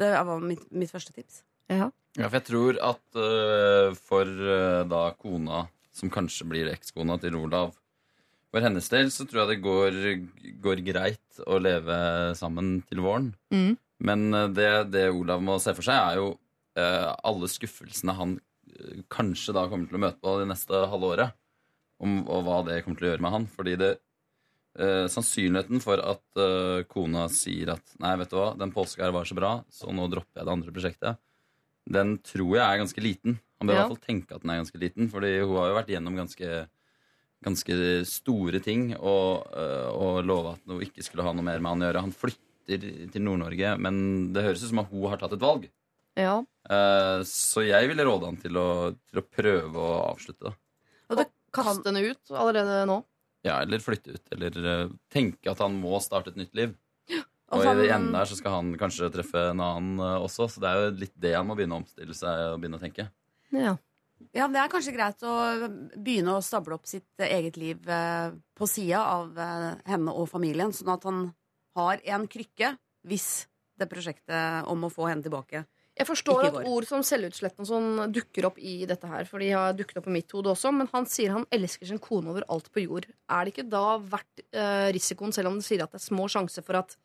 Det 0.01 0.11
var 0.15 0.45
mitt, 0.45 0.63
mitt 0.71 0.93
første 0.93 1.15
tips. 1.17 1.43
Ja. 1.71 1.91
Ja, 2.19 2.27
for 2.27 2.41
jeg 2.41 2.47
tror 2.49 2.79
at 2.83 3.19
uh, 3.19 3.93
for 3.95 4.27
uh, 4.27 4.83
da 4.91 5.03
kona, 5.15 5.67
som 5.95 6.11
kanskje 6.11 6.47
blir 6.51 6.71
ekskona 6.73 7.17
til 7.23 7.37
Olav 7.39 7.77
For 8.51 8.65
hennes 8.65 8.89
del 8.91 9.13
så 9.15 9.27
tror 9.29 9.45
jeg 9.45 9.51
det 9.51 9.63
går, 9.63 9.99
går 10.63 10.83
greit 10.87 11.43
å 11.47 11.61
leve 11.63 11.99
sammen 12.39 12.81
til 12.89 13.03
våren. 13.05 13.29
Mm. 13.55 13.77
Men 14.01 14.29
øh, 14.35 14.49
det, 14.57 14.71
det 14.95 15.09
Olav 15.13 15.43
må 15.45 15.59
se 15.63 15.75
for 15.77 15.87
seg, 15.87 15.97
er 15.97 16.21
jo 16.21 16.31
øh, 16.81 17.09
alle 17.31 17.51
skuffelsene 17.53 18.17
han 18.17 18.37
øh, 18.39 19.03
kanskje 19.13 19.57
da 19.57 19.67
kommer 19.71 19.91
til 19.91 20.01
å 20.01 20.05
møte 20.07 20.23
på 20.23 20.39
det 20.41 20.49
neste 20.51 20.85
halve 20.93 21.15
året. 21.15 21.37
Om, 22.01 22.23
og 22.33 22.47
hva 22.47 22.63
det 22.65 22.81
kommer 22.85 22.97
til 22.97 23.11
å 23.11 23.13
gjøre 23.13 23.25
med 23.27 23.35
han. 23.35 23.47
Fordi 23.53 23.75
det 23.81 23.91
øh, 24.81 25.07
sannsynligheten 25.13 25.83
for 25.85 26.01
at 26.01 26.41
øh, 26.41 26.87
kona 26.89 27.27
sier 27.33 27.75
at 27.77 27.97
nei, 28.01 28.15
vet 28.21 28.33
du 28.33 28.39
hva, 28.41 28.53
den 28.59 28.73
påska 28.75 29.05
her 29.05 29.15
var 29.17 29.29
så 29.29 29.37
bra, 29.37 29.53
så 29.73 29.93
nå 29.93 30.09
dropper 30.13 30.41
jeg 30.41 30.49
det 30.49 30.57
andre 30.57 30.75
prosjektet, 30.77 31.21
den 31.91 32.19
tror 32.25 32.55
jeg 32.57 32.65
er 32.65 32.83
ganske 32.83 33.05
liten. 33.05 33.39
Han 33.61 33.69
bør 33.69 33.75
i 33.75 33.81
hvert 33.81 33.93
fall 33.93 34.05
tenke 34.07 34.37
at 34.37 34.45
den 34.45 34.53
er 34.53 34.61
ganske 34.63 34.81
liten, 34.81 35.09
fordi 35.13 35.33
hun 35.43 35.57
har 35.59 35.71
jo 35.71 35.77
vært 35.77 35.91
gjennom 35.93 36.17
ganske, 36.17 36.61
ganske 37.45 37.79
store 38.09 38.61
ting 38.65 38.95
og, 38.97 39.51
øh, 39.53 39.89
og 39.93 40.21
lova 40.25 40.55
at 40.57 40.73
hun 40.73 40.85
ikke 40.87 41.05
skulle 41.05 41.27
ha 41.27 41.35
noe 41.37 41.45
mer 41.45 41.61
med 41.61 41.75
han 41.75 41.85
å 41.85 41.91
gjøre. 41.91 42.05
Han 42.07 42.17
flytter 42.71 43.11
til 43.13 43.23
Nord-Norge, 43.27 43.75
men 43.83 44.01
det 44.35 44.45
høres 44.47 44.63
ut 44.65 44.71
som 44.71 44.83
at 44.85 44.91
hun 44.93 45.07
har 45.11 45.21
tatt 45.21 45.35
et 45.37 45.43
valg. 45.45 45.69
ja. 46.19 46.39
Eh, 46.71 47.23
så 47.27 47.65
jeg 47.65 47.89
ville 47.91 48.05
råde 48.07 48.29
han 48.29 48.37
til 48.39 48.55
å, 48.61 48.67
til 49.11 49.19
å 49.19 49.25
prøve 49.27 49.81
å 49.81 49.95
avslutte 50.13 50.51
da. 50.51 50.53
Og 51.11 51.17
det 51.19 51.25
Kaste 51.51 51.91
henne 51.91 52.13
ut 52.13 52.31
allerede 52.31 52.85
nå. 52.87 53.01
Ja, 53.43 53.57
eller 53.65 53.81
flytte 53.83 54.13
ut. 54.15 54.27
Eller 54.37 54.59
eh, 54.61 54.93
tenke 55.11 55.51
at 55.51 55.59
han 55.65 55.75
må 55.81 55.99
starte 56.05 56.31
et 56.31 56.39
nytt 56.39 56.55
liv. 56.55 56.77
Og 57.51 57.59
Og 57.59 57.65
i 57.65 57.73
det 57.81 57.89
enden 57.91 58.13
der 58.15 58.29
så 58.31 58.37
skal 58.39 58.61
han 58.61 58.69
kanskje 58.79 59.09
treffe 59.11 59.49
en 59.51 59.59
annen 59.65 59.99
eh, 59.99 60.19
også, 60.23 60.47
så 60.53 60.63
det 60.63 60.69
er 60.71 60.85
jo 60.85 60.93
litt 61.01 61.17
det 61.19 61.33
han 61.35 61.49
må 61.49 61.57
begynne 61.59 61.75
å 61.75 61.83
omstille 61.83 62.15
seg 62.15 62.53
og 62.53 62.61
begynne 62.63 62.79
å 62.79 62.85
tenke. 62.85 63.09
Ja. 63.51 63.75
Ja, 64.37 64.47
Det 64.53 64.61
er 64.61 64.71
kanskje 64.71 64.95
greit 64.95 65.25
å 65.27 65.35
begynne 65.97 66.37
å 66.37 66.45
stable 66.45 66.77
opp 66.77 66.87
sitt 66.87 67.25
eget 67.25 67.57
liv 67.59 67.81
på 67.81 68.69
sida 68.69 69.01
av 69.17 69.39
henne 69.89 70.13
og 70.13 70.29
familien, 70.29 70.71
sånn 70.77 70.93
at 70.93 71.07
han 71.09 71.23
har 71.79 72.01
en 72.15 72.27
krykke 72.31 72.75
hvis 73.09 73.29
det 73.81 73.89
prosjektet 73.91 74.69
om 74.71 74.85
å 74.85 74.91
få 74.93 75.07
henne 75.09 75.25
tilbake 75.25 75.63
Jeg 75.97 76.09
forstår 76.09 76.49
at 76.49 76.59
ord 76.69 76.87
som 76.89 77.05
selvutslettende 77.05 77.65
og 77.65 77.71
sånn 77.71 78.13
dukker 78.15 78.49
opp 78.49 78.59
i 78.61 78.85
dette 78.89 79.09
her, 79.09 79.27
for 79.29 79.43
de 79.43 79.51
har 79.53 79.75
dukket 79.77 80.01
opp 80.01 80.09
i 80.09 80.15
mitt 80.15 80.33
hode 80.33 80.53
også, 80.53 80.73
men 80.73 80.89
han 80.93 81.09
sier 81.11 81.35
han 81.35 81.49
elsker 81.53 81.89
sin 81.89 82.01
kone 82.03 82.33
over 82.33 82.47
alt 82.53 82.71
på 82.73 82.85
jord. 82.87 83.09
Er 83.29 83.45
det 83.45 83.55
ikke 83.55 83.69
da 83.73 83.99
verdt 84.01 84.45
eh, 84.53 84.89
risikoen, 84.97 85.35
selv 85.37 85.53
om 85.53 85.59
det 85.61 85.67
sier 85.67 85.85
at 85.85 85.93
det 85.93 86.01
er 86.01 86.07
små 86.07 86.29
sjanser 86.33 86.65
for 86.65 86.81
at 86.81 86.97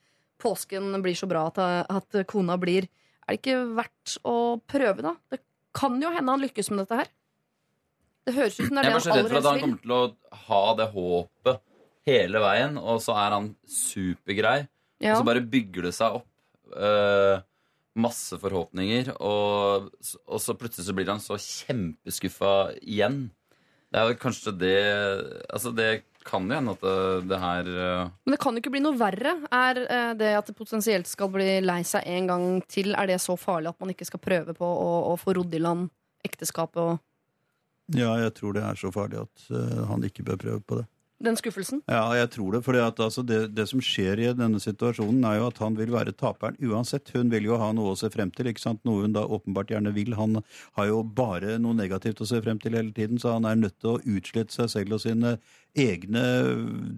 påsken 0.41 0.95
blir 1.03 1.17
så 1.17 1.27
bra 1.31 1.47
at, 1.49 1.59
at 1.91 2.21
kona 2.31 2.59
blir, 2.61 2.87
er 3.25 3.35
det 3.35 3.41
ikke 3.41 3.59
verdt 3.75 4.17
å 4.27 4.37
prøve, 4.63 5.01
da? 5.03 5.15
Det 5.31 5.41
kan 5.75 5.95
jo 5.99 6.11
hende 6.13 6.35
han 6.35 6.43
lykkes 6.43 6.71
med 6.71 6.85
dette 6.85 7.03
her. 7.03 7.13
Det 8.25 8.33
høres 8.35 8.59
ut 8.59 8.67
som 8.67 8.77
det 8.77 8.83
er 8.83 8.87
vil. 8.87 8.91
Jeg 8.91 8.99
bare 8.99 9.05
så 9.05 9.15
redd 9.15 9.29
for 9.29 9.39
at 9.39 9.47
han 9.49 9.63
kommer 9.63 9.81
til 9.83 9.95
å 9.95 10.03
ha 10.47 10.65
det 10.79 10.87
håpet 10.95 11.63
hele 12.05 12.41
veien, 12.43 12.79
og 12.79 13.01
så 13.03 13.15
er 13.17 13.35
han 13.37 13.51
supergrei. 13.69 14.61
Ja. 15.01 15.15
Og 15.15 15.21
så 15.21 15.27
bare 15.27 15.43
bygger 15.43 15.89
det 15.89 15.95
seg 15.97 16.21
opp 16.21 16.29
Uh, 16.75 17.39
masse 17.95 18.35
forhåpninger, 18.41 19.13
og, 19.23 19.85
og 20.27 20.41
så 20.43 20.55
plutselig 20.59 20.89
så 20.89 20.95
blir 20.97 21.07
han 21.07 21.21
så 21.23 21.37
kjempeskuffa 21.39 22.73
igjen. 22.81 23.29
Det 23.93 24.01
er 24.01 24.09
jo 24.11 24.17
kanskje 24.19 24.51
det 24.59 24.79
Altså, 25.47 25.71
det 25.71 26.03
kan 26.25 26.43
jo 26.49 26.57
hende 26.57 26.73
at 26.73 26.81
det, 26.83 26.97
det 27.29 27.39
her 27.39 27.69
uh... 27.69 28.09
Men 28.25 28.35
det 28.35 28.39
kan 28.41 28.57
jo 28.57 28.63
ikke 28.63 28.73
bli 28.73 28.81
noe 28.83 28.97
verre. 28.99 29.37
Er 29.53 29.79
uh, 29.85 30.11
det 30.17 30.33
at 30.35 30.49
det 30.49 30.57
potensielt 30.57 31.07
skal 31.07 31.31
bli 31.31 31.61
lei 31.63 31.79
seg 31.87 32.03
en 32.17 32.27
gang 32.33 32.47
til, 32.67 32.91
er 32.97 33.13
det 33.13 33.21
så 33.23 33.37
farlig 33.39 33.71
at 33.71 33.79
man 33.79 33.93
ikke 33.93 34.09
skal 34.09 34.23
prøve 34.23 34.57
på 34.57 34.67
å, 34.67 34.91
å 35.13 35.15
få 35.21 35.37
rodd 35.37 35.55
i 35.55 35.61
land 35.63 35.87
ekteskapet 36.25 36.81
og 36.81 36.97
Ja, 37.95 38.15
jeg 38.17 38.33
tror 38.35 38.57
det 38.57 38.65
er 38.65 38.79
så 38.81 38.89
farlig 38.91 39.21
at 39.21 39.47
uh, 39.53 39.85
han 39.93 40.03
ikke 40.03 40.25
bør 40.25 40.41
prøve 40.41 40.63
på 40.65 40.81
det. 40.81 40.89
Den 41.23 41.37
skuffelsen? 41.39 41.81
Ja, 41.87 42.09
jeg 42.17 42.29
tror 42.33 42.55
det. 42.55 42.61
For 42.65 42.77
altså, 42.79 43.23
det, 43.23 43.39
det 43.55 43.67
som 43.71 43.81
skjer 43.83 44.19
i 44.19 44.31
denne 44.35 44.59
situasjonen, 44.59 45.23
er 45.27 45.39
jo 45.39 45.47
at 45.47 45.61
han 45.63 45.77
vil 45.79 45.93
være 45.93 46.15
taperen 46.17 46.59
uansett. 46.59 47.13
Hun 47.15 47.31
vil 47.31 47.47
jo 47.47 47.59
ha 47.61 47.71
noe 47.75 47.93
å 47.93 47.99
se 47.99 48.09
frem 48.13 48.33
til, 48.35 48.49
ikke 48.51 48.63
sant? 48.63 48.83
noe 48.87 49.05
hun 49.05 49.15
da 49.15 49.23
åpenbart 49.23 49.71
gjerne 49.71 49.93
vil. 49.95 50.15
Han 50.19 50.41
har 50.75 50.89
jo 50.91 51.01
bare 51.07 51.57
noe 51.61 51.77
negativt 51.77 52.21
å 52.21 52.29
se 52.29 52.41
frem 52.43 52.59
til 52.61 52.75
hele 52.77 52.91
tiden, 52.95 53.21
så 53.21 53.37
han 53.37 53.47
er 53.47 53.59
nødt 53.59 53.79
til 53.79 53.95
å 53.95 54.17
utslette 54.17 54.55
seg 54.55 54.71
selv 54.73 54.97
og 54.97 55.03
sine 55.05 55.37
egne 55.75 56.23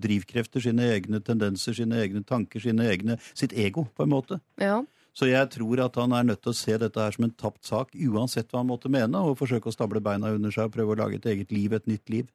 drivkrefter, 0.02 0.62
sine 0.66 0.92
egne 0.96 1.22
tendenser, 1.26 1.78
sine 1.78 2.02
egne 2.02 2.24
tanker, 2.26 2.62
sine 2.62 2.90
egne, 2.90 3.18
sitt 3.38 3.54
ego, 3.58 3.88
på 3.98 4.06
en 4.06 4.14
måte. 4.14 4.42
Ja. 4.62 4.82
Så 5.18 5.26
jeg 5.26 5.50
tror 5.50 5.80
at 5.82 5.96
han 5.98 6.14
er 6.14 6.26
nødt 6.28 6.44
til 6.46 6.54
å 6.54 6.58
se 6.58 6.76
dette 6.78 7.02
her 7.02 7.16
som 7.16 7.26
en 7.26 7.34
tapt 7.34 7.66
sak, 7.66 7.96
uansett 8.06 8.52
hva 8.52 8.62
han 8.62 8.70
måtte 8.70 8.92
mene, 8.94 9.22
og 9.26 9.40
forsøke 9.40 9.72
å 9.72 9.74
stable 9.74 10.02
beina 10.06 10.30
under 10.36 10.54
seg 10.54 10.70
og 10.70 10.76
prøve 10.76 10.94
å 10.94 11.00
lage 11.00 11.18
et 11.18 11.30
eget 11.34 11.54
liv, 11.56 11.74
et 11.74 11.90
nytt 11.90 12.14
liv. 12.14 12.28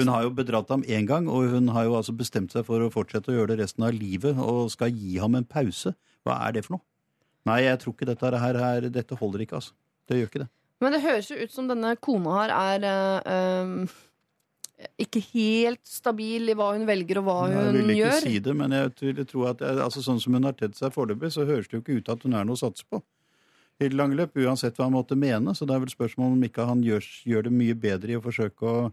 Hun 0.00 0.10
har 0.12 0.24
jo 0.26 0.32
bedratt 0.34 0.70
ham 0.72 0.82
én 0.88 1.06
gang, 1.08 1.28
og 1.30 1.50
hun 1.52 1.70
har 1.74 1.86
jo 1.86 1.96
altså 1.98 2.14
bestemt 2.16 2.54
seg 2.56 2.64
for 2.66 2.82
å 2.82 2.90
fortsette 2.92 3.30
å 3.32 3.36
gjøre 3.36 3.54
det 3.54 3.62
resten 3.64 3.86
av 3.86 3.94
livet, 3.96 4.38
og 4.40 4.70
skal 4.72 4.92
gi 4.94 5.18
ham 5.22 5.36
en 5.38 5.46
pause. 5.46 5.94
Hva 6.26 6.40
er 6.48 6.56
det 6.56 6.64
for 6.66 6.78
noe? 6.78 6.84
Nei, 7.48 7.62
jeg 7.64 7.80
tror 7.80 7.94
ikke 7.96 8.08
dette 8.10 8.30
her, 8.42 8.58
her 8.60 8.88
dette 8.92 9.16
holder 9.16 9.46
ikke, 9.46 9.60
altså. 9.60 9.76
Det 10.10 10.18
gjør 10.18 10.30
ikke 10.32 10.42
det. 10.44 10.50
Men 10.80 10.94
det 10.96 11.02
høres 11.04 11.28
jo 11.30 11.36
ut 11.36 11.52
som 11.52 11.68
denne 11.68 11.94
kona 12.00 12.36
her 12.38 12.52
er 12.56 12.84
eh, 12.88 13.64
um, 13.64 13.88
ikke 15.00 15.20
helt 15.34 15.82
stabil 15.84 16.48
i 16.48 16.56
hva 16.56 16.70
hun 16.72 16.86
velger 16.88 17.20
og 17.20 17.26
hva 17.28 17.38
Jeg 17.50 17.64
hun 17.66 17.78
vil 17.78 17.92
ikke 17.94 17.98
gjør. 18.00 18.20
si 18.24 18.38
det, 18.46 18.54
men 18.56 18.76
jeg 18.76 18.92
vil 19.00 19.24
tro 19.28 19.44
at 19.50 19.64
jeg, 19.64 19.80
altså 19.86 20.04
sånn 20.04 20.20
som 20.24 20.36
hun 20.36 20.48
har 20.48 20.56
tedd 20.56 20.76
seg 20.78 20.94
foreløpig, 20.94 21.32
så 21.34 21.44
høres 21.48 21.68
det 21.68 21.76
jo 21.76 21.82
ikke 21.84 21.98
ut 21.98 22.06
til 22.08 22.16
at 22.16 22.24
hun 22.24 22.36
er 22.38 22.48
noe 22.48 22.56
å 22.56 22.62
satse 22.62 22.86
på. 22.88 23.02
I 23.80 23.88
det 23.88 23.96
lange 23.96 24.16
løp, 24.16 24.36
uansett 24.36 24.76
hva 24.76 24.88
han 24.88 24.96
måtte 24.96 25.16
mene. 25.16 25.54
Så 25.56 25.64
det 25.68 25.72
er 25.72 25.84
vel 25.84 25.92
spørsmål 25.92 26.34
om 26.34 26.42
ikke 26.44 26.66
han 26.68 26.82
gjør, 26.84 27.06
gjør 27.28 27.46
det 27.48 27.52
mye 27.56 27.76
bedre 27.80 28.12
i 28.12 28.18
å 28.18 28.24
forsøke 28.24 28.68
å 28.68 28.90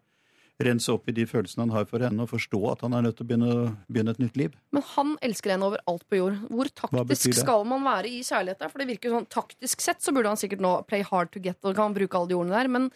rense 0.63 0.89
opp 0.93 1.09
i 1.09 1.15
de 1.15 1.25
følelsene 1.29 1.67
han 1.67 1.73
har 1.75 1.85
for 1.89 2.03
henne, 2.03 2.23
og 2.23 2.31
forstå 2.31 2.61
at 2.71 2.85
han 2.85 2.95
er 2.97 3.05
nødt 3.05 3.19
til 3.19 3.27
å 3.27 3.29
begynne, 3.29 3.57
begynne 3.91 4.15
et 4.15 4.21
nytt 4.23 4.39
liv. 4.39 4.55
Men 4.73 4.85
han 4.95 5.13
elsker 5.25 5.53
henne 5.53 5.67
over 5.69 5.83
alt 5.89 6.07
på 6.09 6.21
jord. 6.21 6.39
Hvor 6.49 6.71
taktisk 6.81 7.37
skal 7.43 7.67
man 7.69 7.85
være 7.85 8.09
i 8.09 8.23
kjærlighet? 8.25 8.61
der? 8.63 8.73
For 8.73 8.81
det 8.81 8.89
virker 8.93 9.13
sånn 9.13 9.29
Taktisk 9.37 9.83
sett 9.83 10.01
så 10.01 10.13
burde 10.15 10.31
han 10.31 10.39
sikkert 10.39 10.63
nå 10.63 10.71
play 10.89 11.05
hard 11.05 11.29
to 11.33 11.43
get, 11.43 11.59
og 11.63 11.77
kan 11.77 11.93
bruke 11.93 12.17
alle 12.17 12.31
de 12.31 12.37
ordene 12.39 12.57
der. 12.57 12.71
Men 12.73 12.89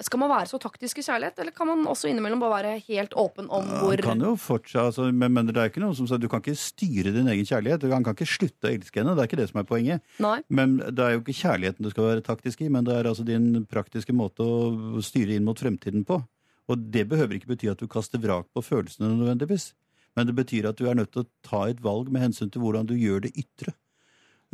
skal 0.00 0.22
man 0.22 0.30
være 0.32 0.48
så 0.50 0.58
taktisk 0.62 0.98
i 0.98 1.04
kjærlighet, 1.04 1.38
eller 1.42 1.54
kan 1.54 1.68
man 1.68 1.84
også 1.90 2.08
innimellom 2.10 2.40
bare 2.42 2.62
være 2.62 2.82
helt 2.88 3.14
åpen 3.18 3.48
om 3.52 3.66
hvor 3.82 4.00
Han 4.00 4.06
kan 4.06 4.24
jo 4.24 4.32
fortsatt, 4.40 4.88
altså, 4.90 5.08
men, 5.12 5.32
men 5.34 5.50
det 5.50 5.58
er 5.60 5.70
ikke 5.70 5.82
noe 5.84 5.96
som 5.98 6.08
sier 6.08 6.20
du 6.22 6.28
kan 6.32 6.42
ikke 6.42 6.56
styre 6.58 7.12
din 7.14 7.28
egen 7.28 7.48
kjærlighet. 7.48 7.84
Han 7.92 8.06
kan 8.06 8.16
ikke 8.16 8.30
slutte 8.30 8.70
å 8.70 8.72
elske 8.72 9.02
henne. 9.02 9.14
Det 9.18 9.24
er 9.24 9.30
ikke 9.30 9.40
det 9.42 9.48
som 9.52 9.60
er 9.62 9.68
poenget. 9.68 10.04
Nei. 10.22 10.38
Men 10.48 10.78
det 10.80 11.04
er 11.04 11.16
jo 11.16 11.22
ikke 11.22 11.38
kjærligheten 11.42 11.86
du 11.86 11.92
skal 11.92 12.08
være 12.08 12.26
taktisk 12.26 12.64
i, 12.64 12.70
men 12.72 12.88
det 12.88 12.96
er 12.96 13.10
altså 13.10 13.26
din 13.26 13.66
praktiske 13.70 14.16
måte 14.16 14.46
å 14.46 15.02
styre 15.04 15.36
inn 15.36 15.46
mot 15.46 15.58
fremtiden 15.58 16.06
på. 16.08 16.22
Og 16.70 16.90
det 16.94 17.06
behøver 17.10 17.38
ikke 17.38 17.54
bety 17.54 17.70
at 17.72 17.80
du 17.82 17.88
kaster 17.90 18.20
vrak 18.22 18.48
på 18.54 18.62
følelsene 18.64 19.10
nødvendigvis. 19.16 19.72
Men 20.16 20.28
det 20.28 20.36
betyr 20.36 20.68
at 20.68 20.78
du 20.78 20.88
er 20.88 20.98
nødt 20.98 21.12
til 21.14 21.24
å 21.24 21.30
ta 21.46 21.64
et 21.70 21.80
valg 21.82 22.10
med 22.12 22.22
hensyn 22.26 22.50
til 22.52 22.62
hvordan 22.62 22.88
du 22.88 22.94
gjør 22.98 23.24
det 23.24 23.32
ytre 23.40 23.72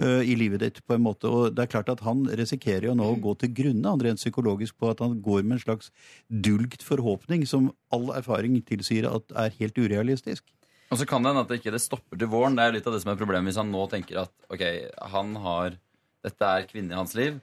uh, 0.00 0.22
i 0.22 0.36
livet 0.38 0.62
ditt. 0.62 0.80
på 0.86 0.94
en 0.94 1.04
måte. 1.04 1.28
Og 1.28 1.54
det 1.54 1.64
er 1.64 1.72
klart 1.72 1.90
at 1.92 2.04
Han 2.06 2.26
risikerer 2.26 2.88
jo 2.88 2.94
nå 2.98 3.08
å 3.12 3.18
gå 3.22 3.34
til 3.40 3.52
grunne 3.54 3.94
han 3.94 4.04
rent 4.04 4.22
psykologisk 4.22 4.78
på 4.78 4.92
at 4.92 5.02
han 5.04 5.18
går 5.22 5.42
med 5.42 5.58
en 5.58 5.64
slags 5.64 5.90
dulgt 6.28 6.86
forhåpning 6.86 7.46
som 7.46 7.72
all 7.90 8.10
erfaring 8.14 8.60
tilsier 8.62 9.10
at 9.10 9.34
er 9.34 9.58
helt 9.58 9.78
urealistisk. 9.78 10.46
Og 10.88 10.96
så 10.96 11.04
kan 11.04 11.20
det 11.20 11.32
hende 11.32 11.42
at 11.44 11.50
det 11.50 11.58
ikke 11.60 11.74
det 11.74 11.84
stopper 11.84 12.16
til 12.16 12.30
våren. 12.32 12.56
Det 12.56 12.64
er 12.64 12.78
litt 12.78 12.86
av 12.88 12.94
det 12.94 13.02
som 13.02 13.12
er 13.12 13.20
problemet 13.20 13.50
hvis 13.50 13.60
han 13.60 13.72
nå 13.72 13.82
tenker 13.92 14.22
at 14.24 14.32
ok, 14.48 14.64
han 15.12 15.36
har 15.44 15.76
Dette 16.18 16.42
er 16.42 16.64
kvinnen 16.66 16.90
i 16.90 16.96
hans 16.98 17.12
liv. 17.14 17.36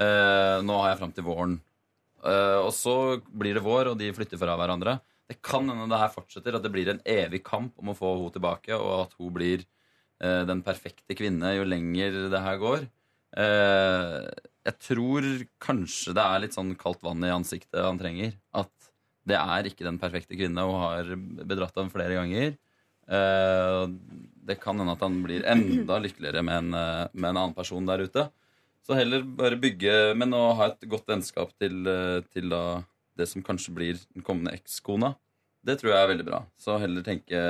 Eh, 0.00 0.58
nå 0.64 0.76
har 0.80 0.88
jeg 0.88 0.98
fram 0.98 1.10
til 1.12 1.26
våren. 1.26 1.58
Eh, 2.24 2.58
og 2.64 2.72
så 2.74 2.94
blir 3.30 3.58
det 3.58 3.64
vår, 3.64 3.92
og 3.92 3.98
de 4.00 4.10
flytter 4.14 4.40
fra 4.40 4.56
hverandre. 4.58 4.98
Det 5.28 5.38
kan 5.44 5.66
hende 5.68 5.88
det 5.90 6.00
her 6.00 6.12
fortsetter, 6.12 6.56
at 6.56 6.64
det 6.64 6.72
blir 6.72 6.90
en 6.90 7.02
evig 7.06 7.42
kamp 7.46 7.76
om 7.80 7.92
å 7.92 7.96
få 7.96 8.14
henne 8.16 8.34
tilbake, 8.34 8.72
og 8.76 8.94
at 9.04 9.18
hun 9.20 9.34
blir 9.34 9.64
uh, 10.24 10.44
den 10.48 10.62
perfekte 10.64 11.12
kvinne 11.18 11.50
jo 11.52 11.66
lenger 11.68 12.16
det 12.32 12.40
her 12.40 12.56
går. 12.62 12.86
Uh, 13.36 14.24
jeg 14.64 14.78
tror 14.86 15.26
kanskje 15.60 16.14
det 16.16 16.24
er 16.24 16.40
litt 16.46 16.56
sånn 16.56 16.72
kaldt 16.80 17.04
vann 17.04 17.26
i 17.28 17.34
ansiktet 17.34 17.84
han 17.84 18.00
trenger. 18.00 18.32
At 18.56 18.72
det 19.28 19.36
er 19.36 19.68
ikke 19.68 19.84
den 19.84 20.00
perfekte 20.00 20.32
kvinne, 20.32 20.64
og 20.64 20.80
har 20.80 21.12
bedratt 21.44 21.76
ham 21.76 21.92
flere 21.92 22.16
ganger. 22.16 22.56
Det 24.48 24.56
kan 24.60 24.80
hende 24.80 24.94
at 24.96 25.04
han 25.04 25.20
blir 25.24 25.44
enda 25.48 25.96
lykkeligere 26.00 26.40
med 26.44 26.62
en, 26.62 26.70
med 27.12 27.28
en 27.28 27.36
annen 27.36 27.56
person 27.56 27.84
der 27.88 28.04
ute. 28.08 28.24
Så 28.88 28.96
heller 28.96 29.24
bare 29.36 29.58
bygge, 29.60 29.94
men 30.16 30.32
å 30.32 30.54
ha 30.56 30.70
et 30.70 30.86
godt 30.88 31.10
vennskap 31.10 31.50
til, 31.60 31.82
eh, 31.84 32.22
til 32.32 32.48
da 32.48 32.62
det 33.20 33.26
som 33.28 33.42
kanskje 33.44 33.74
blir 33.74 33.98
den 34.14 34.24
kommende 34.24 34.54
ekskona. 34.56 35.12
Det 35.60 35.76
tror 35.80 35.92
jeg 35.92 36.00
er 36.00 36.08
veldig 36.14 36.24
bra. 36.24 36.46
Så 36.56 36.78
heller 36.80 37.04
tenke 37.04 37.42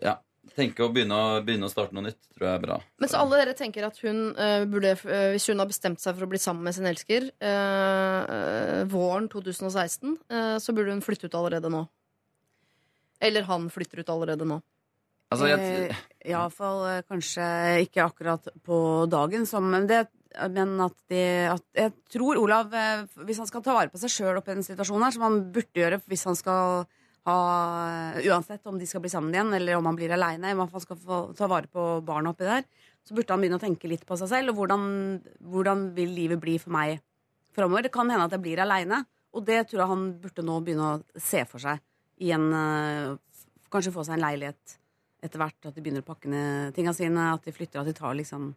Ja, 0.00 0.14
tenke 0.56 0.84
å 0.84 0.92
begynne, 0.92 1.16
å 1.16 1.40
begynne 1.44 1.66
å 1.66 1.72
starte 1.72 1.92
noe 1.96 2.06
nytt 2.06 2.20
tror 2.32 2.46
jeg 2.46 2.54
er 2.54 2.62
bra. 2.62 2.76
Men 3.02 3.10
så 3.10 3.20
alle 3.20 3.40
dere 3.40 3.56
tenker 3.58 3.84
at 3.84 3.98
hun 4.04 4.30
uh, 4.38 4.62
burde, 4.70 4.94
uh, 5.04 5.32
hvis 5.34 5.48
hun 5.50 5.60
har 5.60 5.68
bestemt 5.68 6.00
seg 6.00 6.14
for 6.14 6.24
å 6.24 6.30
bli 6.30 6.40
sammen 6.40 6.64
med 6.64 6.76
sin 6.76 6.88
elsker 6.88 7.26
uh, 7.42 8.84
våren 8.88 9.28
2016, 9.32 10.16
eh, 10.30 10.56
så 10.62 10.74
burde 10.76 10.94
hun 10.94 11.02
flytte 11.04 11.28
ut 11.28 11.36
allerede 11.38 11.70
nå. 11.72 11.82
Eller 13.24 13.46
han 13.48 13.68
flytter 13.72 14.00
ut 14.04 14.12
allerede 14.12 14.46
nå. 14.48 14.60
Altså, 15.34 15.50
jeg, 15.50 15.74
Eh, 16.24 16.32
Iallfall 16.32 16.82
eh, 16.88 17.04
kanskje 17.08 17.46
ikke 17.84 18.04
akkurat 18.04 18.48
på 18.64 18.76
dagen, 19.12 19.44
som, 19.46 19.66
men, 19.70 19.86
det, 19.90 20.06
men 20.50 20.74
at, 20.80 20.96
det, 21.12 21.24
at 21.52 21.64
Jeg 21.76 21.92
tror 22.12 22.40
Olav, 22.40 22.72
eh, 22.72 23.04
hvis 23.28 23.40
han 23.42 23.48
skal 23.50 23.64
ta 23.64 23.76
vare 23.76 23.92
på 23.92 24.00
seg 24.00 24.12
sjøl 24.12 24.40
oppi 24.40 24.54
den 24.54 24.66
situasjonen 24.66 25.04
her, 25.04 25.16
som 25.16 25.26
han 25.26 25.40
burde 25.52 25.80
gjøre 25.82 26.00
hvis 26.08 26.24
han 26.30 26.38
skal 26.38 26.86
ha 27.24 27.36
Uansett 28.20 28.66
om 28.68 28.76
de 28.76 28.84
skal 28.84 29.00
bli 29.00 29.08
sammen 29.08 29.32
igjen, 29.32 29.52
eller 29.56 29.78
om 29.78 29.86
han 29.88 29.96
blir 29.96 30.12
aleine, 30.12 30.50
om 30.52 30.66
han 30.68 30.82
skal 30.82 30.98
få 31.00 31.20
ta 31.36 31.48
vare 31.48 31.70
på 31.72 31.84
barna 32.04 32.34
oppi 32.34 32.44
der, 32.44 32.66
så 33.04 33.16
burde 33.16 33.32
han 33.32 33.40
begynne 33.40 33.56
å 33.56 33.62
tenke 33.62 33.88
litt 33.88 34.04
på 34.04 34.18
seg 34.20 34.28
selv, 34.28 34.52
og 34.52 34.60
hvordan, 34.60 34.84
hvordan 35.40 35.86
vil 35.96 36.12
livet 36.12 36.42
bli 36.42 36.58
for 36.60 36.74
meg 36.76 37.00
framover. 37.56 37.86
Det 37.86 37.94
kan 37.94 38.12
hende 38.12 38.28
at 38.28 38.36
jeg 38.36 38.44
blir 38.44 38.60
aleine, 38.60 39.06
og 39.32 39.48
det 39.48 39.62
tror 39.70 39.80
jeg 39.80 39.92
han 39.94 40.04
burde 40.20 40.44
nå 40.44 40.58
begynne 40.66 40.90
å 40.90 41.20
se 41.20 41.46
for 41.48 41.64
seg 41.64 41.80
i 42.24 42.32
en 42.36 42.48
eh, 42.54 43.14
Kanskje 43.74 43.90
få 43.90 44.04
seg 44.06 44.14
en 44.14 44.22
leilighet 44.22 44.76
etter 45.24 45.40
hvert. 45.40 45.58
At 45.66 45.74
de 45.76 45.82
begynner 45.84 46.04
å 46.04 46.08
pakke 46.08 46.30
ned 46.30 46.74
tinga 46.76 46.94
sine. 46.96 47.30
At 47.34 47.46
de 47.46 47.54
flytter, 47.56 47.80
at 47.82 47.88
de 47.90 47.96
tar 47.96 48.14
liksom 48.18 48.52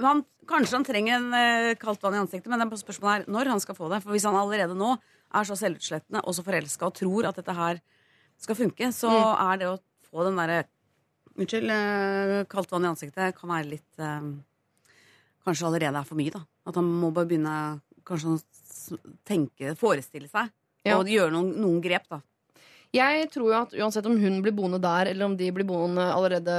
han, 0.00 0.24
Kanskje 0.48 0.74
han 0.78 0.86
trenger 0.86 1.18
en 1.18 1.34
eh, 1.36 1.74
kaldt 1.78 2.02
vann 2.02 2.16
i 2.16 2.22
ansiktet, 2.22 2.48
men 2.50 2.58
det 2.58 2.66
er 2.66 2.80
spørsmålet 2.80 3.28
er 3.28 3.30
når 3.30 3.50
han 3.52 3.60
skal 3.62 3.76
få 3.76 3.90
det. 3.92 4.00
For 4.02 4.14
hvis 4.16 4.24
han 4.26 4.38
allerede 4.38 4.74
nå 4.78 4.94
er 4.96 5.44
så 5.46 5.54
selvutslettende 5.60 6.22
og 6.24 6.34
så 6.34 6.42
forelska 6.46 6.88
og 6.88 6.96
tror 6.96 7.28
at 7.28 7.36
dette 7.38 7.54
her 7.54 7.82
skal 8.40 8.56
funke, 8.58 8.88
så 8.96 9.12
er 9.36 9.60
det 9.60 9.68
å 9.70 9.78
få 10.10 10.26
den 10.28 10.40
derre 10.40 10.64
Unnskyld, 11.38 11.70
eh, 11.70 12.44
kaldt 12.50 12.72
vann 12.72 12.82
i 12.82 12.88
ansiktet 12.90 13.36
kan 13.36 13.50
være 13.52 13.68
litt 13.70 14.00
eh, 14.02 14.24
Kanskje 15.46 15.68
allerede 15.68 16.00
er 16.00 16.08
for 16.08 16.18
mye, 16.18 16.32
da. 16.34 16.40
At 16.66 16.76
han 16.80 16.88
må 16.98 17.12
bare 17.14 17.28
begynne 17.30 17.52
kanskje 18.08 18.32
å 18.34 18.98
tenke, 19.28 19.76
forestille 19.78 20.28
seg, 20.28 20.50
Ja. 20.84 20.96
og 20.98 21.06
gjøre 21.10 21.30
noen, 21.34 21.52
noen 21.60 21.78
grep, 21.84 22.08
da. 22.10 22.18
Jeg 22.96 23.26
tror 23.34 23.50
jo 23.50 23.56
at 23.58 23.74
uansett 23.76 24.06
om 24.08 24.16
hun 24.16 24.38
blir 24.40 24.54
boende 24.56 24.78
der, 24.80 25.10
eller 25.10 25.26
om 25.26 25.34
de 25.36 25.50
blir 25.52 25.66
boende 25.68 26.06
allerede 26.08 26.54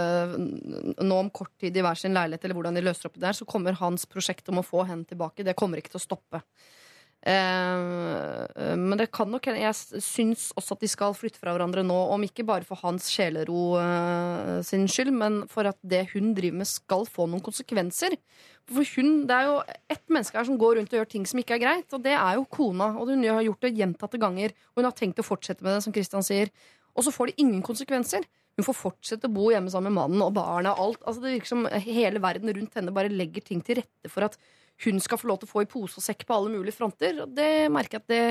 nå 1.02 1.16
om 1.24 1.32
kort 1.34 1.56
tid 1.58 1.78
i 1.78 1.82
hver 1.82 1.98
sin 1.98 2.14
leilighet, 2.14 2.46
eller 2.46 2.60
hvordan 2.60 2.78
de 2.78 2.84
løser 2.86 3.10
opp 3.10 3.18
det 3.18 3.26
der, 3.26 3.38
så 3.38 3.48
kommer 3.50 3.78
hans 3.80 4.06
prosjekt 4.06 4.52
om 4.54 4.62
å 4.62 4.66
få 4.66 4.84
henne 4.86 5.10
tilbake, 5.10 5.46
det 5.48 5.58
kommer 5.58 5.82
ikke 5.82 5.96
til 5.96 6.02
å 6.02 6.06
stoppe. 6.06 6.44
Eh, 7.20 8.76
men 8.80 8.96
det 8.96 9.10
kan 9.12 9.28
nok 9.28 9.50
hende 9.50 9.60
Jeg 9.60 10.00
syns 10.00 10.46
også 10.56 10.78
at 10.78 10.84
de 10.86 10.88
skal 10.88 11.16
flytte 11.18 11.42
fra 11.42 11.52
hverandre 11.52 11.84
nå, 11.84 11.98
om 12.16 12.24
ikke 12.24 12.46
bare 12.48 12.64
for 12.64 12.80
hans 12.80 13.10
sjelero 13.12 13.76
eh, 13.82 14.60
sin 14.64 14.88
skyld, 14.88 15.12
men 15.12 15.42
for 15.52 15.68
at 15.68 15.76
det 15.84 16.06
hun 16.14 16.32
driver 16.38 16.62
med, 16.62 16.70
skal 16.70 17.04
få 17.10 17.28
noen 17.28 17.44
konsekvenser. 17.44 18.16
For 18.70 18.88
hun, 18.96 19.26
Det 19.28 19.36
er 19.36 19.50
jo 19.50 19.60
ett 19.92 20.06
menneske 20.08 20.40
her 20.40 20.48
som 20.48 20.60
går 20.62 20.78
rundt 20.80 20.94
og 20.94 21.02
gjør 21.02 21.12
ting 21.12 21.28
som 21.28 21.42
ikke 21.42 21.58
er 21.58 21.66
greit, 21.66 21.92
og 21.92 22.04
det 22.06 22.16
er 22.16 22.40
jo 22.40 22.48
kona. 22.48 22.94
Og 22.96 23.12
hun 23.12 23.24
har 23.28 23.44
gjort 23.44 23.68
det 23.68 23.76
gjentatte 23.76 24.22
ganger, 24.22 24.56
og 24.72 24.82
hun 24.82 24.88
har 24.88 24.96
tenkt 24.96 25.20
å 25.20 25.28
fortsette 25.28 25.66
med 25.66 25.76
det, 25.76 25.84
som 25.84 25.96
Christian 25.96 26.24
sier. 26.24 26.54
Og 26.96 27.04
så 27.04 27.12
får 27.12 27.32
det 27.32 27.42
ingen 27.44 27.64
konsekvenser. 27.66 28.24
Hun 28.60 28.68
får 28.68 28.76
fortsette 28.76 29.28
å 29.28 29.34
bo 29.34 29.50
hjemme 29.54 29.72
sammen 29.72 29.94
med 29.94 30.02
mannen 30.02 30.24
og 30.26 30.34
barna 30.36 30.74
og 30.76 30.86
alt. 30.86 31.04
Altså 31.08 31.24
Det 31.24 31.36
virker 31.36 31.52
som 31.52 31.68
hele 31.68 32.20
verden 32.24 32.52
rundt 32.56 32.76
henne 32.76 32.96
bare 32.96 33.12
legger 33.12 33.46
ting 33.46 33.62
til 33.64 33.80
rette 33.80 34.12
for 34.12 34.28
at 34.28 34.36
hun 34.86 35.00
skal 35.04 35.20
få 35.20 35.28
lov 35.30 35.42
til 35.42 35.50
å 35.50 35.54
få 35.54 35.64
i 35.66 35.70
pose 35.70 36.00
og 36.00 36.06
sekk 36.06 36.26
på 36.28 36.36
alle 36.36 36.52
mulige 36.54 36.78
fronter. 36.78 37.24
Og 37.26 37.34
det 37.36 37.70
merker 37.74 38.00
jeg 38.00 38.06
at 38.06 38.12
det 38.14 38.24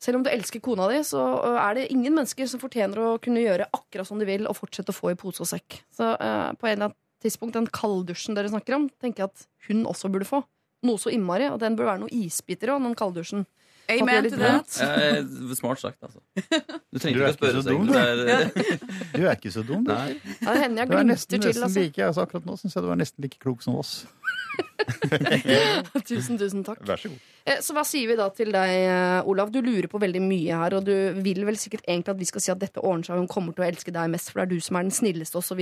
selv 0.00 0.16
om 0.16 0.24
du 0.24 0.30
elsker 0.32 0.62
kona 0.64 0.86
di, 0.88 1.02
så 1.04 1.20
er 1.60 1.76
det 1.76 1.90
ingen 1.92 2.14
mennesker 2.16 2.48
som 2.48 2.60
fortjener 2.62 3.02
å 3.04 3.18
kunne 3.22 3.42
gjøre 3.42 3.68
akkurat 3.76 4.08
som 4.08 4.20
de 4.20 4.28
vil 4.28 4.48
og 4.48 4.56
fortsette 4.56 4.94
å 4.94 4.96
få 4.96 5.12
i 5.12 5.18
pose 5.20 5.44
og 5.44 5.50
sekk. 5.50 5.82
Så 5.92 6.14
uh, 6.16 6.52
på 6.56 6.68
en 6.70 6.72
eller 6.72 6.88
annen 6.88 6.96
tidspunkt, 7.20 7.58
den 7.58 7.68
kalddusjen 7.68 8.36
dere 8.38 8.48
snakker 8.48 8.78
om, 8.78 8.88
tenker 9.02 9.26
jeg 9.26 9.32
at 9.34 9.46
hun 9.68 9.84
også 9.88 10.08
burde 10.12 10.28
få. 10.28 10.40
Noe 10.88 10.96
så 10.96 11.12
innmari, 11.12 11.50
og 11.52 11.60
den 11.60 11.76
bør 11.76 11.90
være 11.90 12.00
noe 12.06 12.14
isbiter 12.16 12.72
òg, 12.72 12.80
den 12.86 12.96
kalddusjen. 12.96 13.44
Det 13.90 13.98
Amen 14.00 14.24
to 14.30 14.38
that. 14.38 14.70
vondt. 14.70 15.50
Eh, 15.50 15.54
smart 15.58 15.80
sagt, 15.82 15.98
altså. 16.06 16.20
Du 16.94 16.98
trenger 17.02 17.18
Du 17.18 17.24
er 17.26 17.32
ikke 17.32 17.34
å 17.34 17.38
spørre 17.40 17.60
så 17.60 17.74
dum, 17.74 17.88
du 17.90 17.96
er- 17.98 18.78
Du 19.16 19.24
er 19.26 19.32
ikke 19.34 19.52
så 19.52 19.64
dum, 19.66 19.84
du. 19.84 19.90
Nei. 19.92 20.14
Det 20.40 20.54
hender 20.62 20.80
jeg 20.80 20.86
er 20.86 20.92
glimter 20.94 21.42
til, 21.42 21.62
altså. 21.66 21.80
like, 21.80 22.06
altså 22.06 22.24
Akkurat 22.24 22.46
nå 22.46 22.56
syns 22.60 22.76
jeg 22.78 22.86
du 22.86 22.92
er 22.94 23.00
nesten 23.02 23.26
like 23.26 23.40
klok 23.42 23.66
som 23.66 23.76
oss. 23.82 24.06
Tusen, 26.08 26.38
tusen 26.40 26.64
takk. 26.66 26.80
Vær 26.86 27.00
så 27.00 27.10
god. 27.12 27.26
Eh, 27.48 27.60
Så 27.64 27.74
hva 27.76 27.84
sier 27.86 28.10
vi 28.10 28.16
da 28.18 28.26
til 28.34 28.50
deg, 28.54 28.72
eh, 28.84 29.28
Olav? 29.30 29.50
Du 29.52 29.60
lurer 29.64 29.88
på 29.90 30.00
veldig 30.02 30.22
mye 30.24 30.58
her, 30.62 30.76
og 30.78 30.84
du 30.86 30.94
vil 31.24 31.42
vel 31.48 31.58
sikkert 31.60 31.86
egentlig 31.88 32.14
at 32.14 32.20
vi 32.20 32.28
skal 32.28 32.44
si 32.44 32.52
at 32.52 32.60
dette 32.62 32.82
ordner 32.82 33.08
seg, 33.08 33.20
hun 33.20 33.30
kommer 33.30 33.56
til 33.56 33.64
å 33.64 33.68
elske 33.70 33.94
deg 33.94 34.12
mest, 34.12 34.30
for 34.30 34.40
det 34.40 34.46
er 34.48 34.54
du 34.54 34.64
som 34.66 34.78
er 34.80 34.86
den 34.88 34.94
snilleste, 34.94 35.40
osv. 35.40 35.60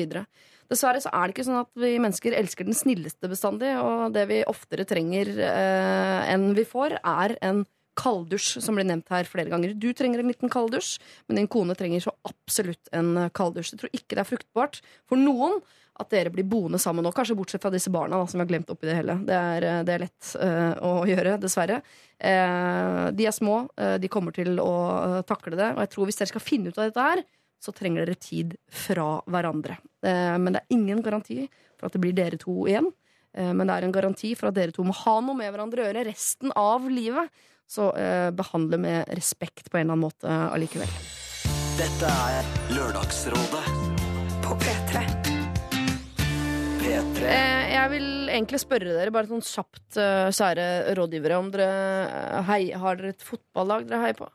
Dessverre 0.69 1.01
så 1.05 1.13
er 1.15 1.25
det 1.29 1.37
ikke 1.37 1.49
sånn 1.49 1.63
at 1.63 1.73
vi 1.81 1.95
mennesker 2.03 2.37
elsker 2.37 2.69
den 2.69 2.77
snilleste 2.77 3.31
bestandig, 3.31 3.73
og 3.81 4.13
det 4.17 4.27
vi 4.31 4.43
oftere 4.49 4.87
trenger 4.89 5.33
eh, 5.39 6.33
enn 6.35 6.51
vi 6.59 6.67
får, 6.69 6.99
er 7.03 7.37
en 7.45 7.65
kalddusj, 7.99 8.61
som 8.63 8.77
blir 8.79 8.87
nevnt 8.87 9.09
her 9.11 9.27
flere 9.27 9.51
ganger. 9.51 9.73
Du 9.75 9.89
trenger 9.97 10.21
en 10.23 10.29
liten 10.31 10.53
kalddusj, 10.53 11.01
men 11.27 11.41
din 11.41 11.49
kone 11.51 11.75
trenger 11.75 12.05
så 12.05 12.13
absolutt 12.29 12.93
en 12.95 13.25
kalddusj. 13.35 13.73
Jeg 13.75 13.81
tror 13.81 13.91
ikke 13.97 14.15
det 14.15 14.23
er 14.23 14.29
fruktbart 14.29 14.79
for 15.11 15.19
noen 15.19 15.57
at 15.99 16.11
dere 16.13 16.31
blir 16.35 16.47
boende 16.47 16.79
sammen 16.83 17.05
nå, 17.07 17.13
kanskje 17.15 17.37
bortsett 17.39 17.63
fra 17.63 17.73
disse 17.75 17.91
barna 17.93 18.21
da, 18.21 18.27
som 18.29 18.39
vi 18.39 18.45
har 18.45 18.51
glemt 18.53 18.71
oppi 18.71 18.89
det 18.89 18.99
hele. 19.01 19.19
Det 19.27 19.39
er, 19.39 19.67
eh, 19.67 19.81
det 19.87 19.95
er 19.95 20.05
lett 20.05 20.29
uh, 20.39 20.75
å 20.87 20.93
gjøre, 21.09 21.35
dessverre. 21.43 21.81
Uh, 22.19 23.09
de 23.15 23.27
er 23.27 23.35
små, 23.35 23.65
uh, 23.81 23.97
de 23.99 24.11
kommer 24.13 24.35
til 24.37 24.61
å 24.63 24.77
takle 25.27 25.59
det, 25.59 25.73
og 25.75 25.83
jeg 25.83 25.93
tror 25.95 26.09
hvis 26.09 26.21
dere 26.23 26.33
skal 26.33 26.45
finne 26.45 26.71
ut 26.71 26.79
av 26.79 26.89
dette 26.89 27.09
her, 27.11 27.25
så 27.59 27.75
trenger 27.75 28.07
dere 28.07 28.23
tid 28.23 28.55
fra 28.71 29.17
hverandre. 29.27 29.81
Men 30.07 30.55
det 30.55 30.61
er 30.61 30.77
ingen 30.77 31.01
garanti 31.03 31.41
for 31.75 31.89
at 31.89 31.97
det 31.97 32.01
blir 32.05 32.15
dere 32.15 32.39
to 32.39 32.55
igjen. 32.71 32.87
Men 33.35 33.67
det 33.67 33.75
er 33.75 33.87
en 33.89 33.95
garanti 33.97 34.31
for 34.39 34.53
at 34.53 34.55
dere 34.55 34.71
to 34.71 34.87
må 34.87 34.95
ha 34.95 35.17
noe 35.19 35.35
med 35.35 35.51
hverandre 35.51 35.83
å 35.83 35.89
gjøre 35.89 36.07
resten 36.07 36.55
av 36.55 36.87
livet. 36.87 37.35
Så 37.69 37.91
eh, 37.97 38.31
behandle 38.31 38.79
med 38.79 39.05
respekt 39.09 39.71
på 39.71 39.77
en 39.77 39.81
eller 39.81 39.93
annen 39.93 40.07
måte 40.07 40.39
allikevel. 40.55 40.89
Dette 41.79 42.15
er 42.31 42.49
Lørdagsrådet 42.75 43.65
På 44.43 44.57
P3. 44.63 45.18
P3. 46.89 47.21
Eh, 47.29 47.67
jeg 47.75 47.91
vil 47.93 48.07
egentlig 48.33 48.59
spørre 48.63 48.95
dere, 48.97 49.13
bare 49.13 49.29
sånn 49.29 49.45
kjapt, 49.45 49.99
eh, 50.01 50.31
kjære 50.33 50.65
rådgivere, 50.97 51.37
om 51.43 51.51
dere 51.53 51.69
eh, 52.09 52.39
hei, 52.49 52.63
har 52.81 52.97
dere 52.97 53.13
et 53.13 53.25
fotballag 53.29 53.85
dere 53.91 54.01
heier 54.07 54.17
på? 54.17 54.29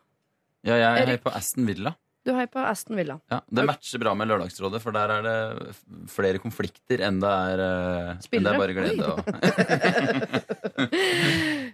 Ja, 0.69 0.77
jeg 0.77 1.07
heier 1.09 1.21
på 1.23 1.33
Aston 1.33 1.65
Villa. 1.67 1.95
Du 2.23 2.31
heier 2.31 2.47
på 2.47 2.61
Aston 2.63 2.95
Villa. 2.95 3.17
Ja, 3.33 3.41
det 3.51 3.65
matcher 3.67 3.99
bra 3.99 4.13
med 4.15 4.29
Lørdagsrådet, 4.29 4.79
for 4.83 4.95
der 4.95 5.11
er 5.17 5.25
det 5.25 5.73
flere 6.13 6.39
konflikter 6.39 7.01
enn 7.03 7.17
det 7.19 7.31
er, 7.49 7.63
enn 8.21 8.45
det 8.45 8.53
er 8.53 8.61
bare 8.61 8.77
glede. 8.77 9.09
Og, 9.11 9.17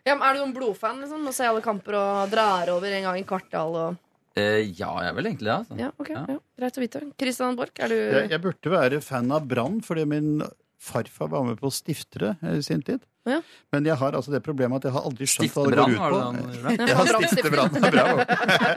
Ja, 0.08 0.16
men 0.16 0.24
er 0.26 0.34
du 0.34 0.40
noen 0.42 0.56
blodfan, 0.56 1.04
liksom? 1.04 1.22
Må 1.28 1.34
se 1.36 1.46
alle 1.46 1.62
kamper 1.62 2.00
og 2.00 2.32
drar 2.32 2.72
over 2.74 2.88
en 2.96 3.06
gang 3.10 3.20
i 3.20 3.28
kvartal 3.28 3.76
og 3.78 4.00
eh, 4.40 4.64
ja, 4.80 4.90
jeg 5.04 5.12
er 5.12 5.20
vel 5.20 5.30
egentlig 5.30 5.52
det. 5.52 5.58
Altså. 5.60 5.78
Ja, 5.84 5.92
ok. 6.00 6.10
Ja. 6.16 6.24
Ja. 6.34 6.40
Greit 6.64 6.80
å 6.80 6.84
vite. 6.86 7.04
Kristian 7.20 7.60
Borch, 7.60 7.76
er 7.84 7.92
du 7.94 7.98
Jeg, 8.00 8.32
jeg 8.32 8.42
burde 8.48 8.74
være 8.74 9.04
fan 9.06 9.30
av 9.36 9.46
Brann, 9.52 9.78
fordi 9.86 10.08
min 10.10 10.40
farfar 10.80 11.28
var 11.32 11.44
med 11.44 11.60
på 11.60 11.68
å 11.70 11.74
stifte 11.76 12.20
det 12.24 12.34
i 12.56 12.62
sin 12.64 12.82
tid. 12.88 13.02
Ja. 13.28 13.42
Men 13.76 13.86
jeg 13.86 13.98
har 14.00 14.16
altså 14.16 14.32
det 14.32 14.40
problemet 14.42 14.80
at 14.80 14.86
jeg 14.88 14.94
har 14.96 15.04
aldri 15.06 15.26
skjønt 15.30 15.52
hva 15.54 15.66
det 15.68 15.76
går 15.78 15.92
ut 15.92 15.98
på. 16.00 16.20
han 16.24 16.38
gjorde? 16.40 16.72
Ja, 16.80 16.86
Ja, 16.88 17.04
Brann 17.10 17.26
Stiftebrann. 17.30 17.76
Bravo. 17.84 18.24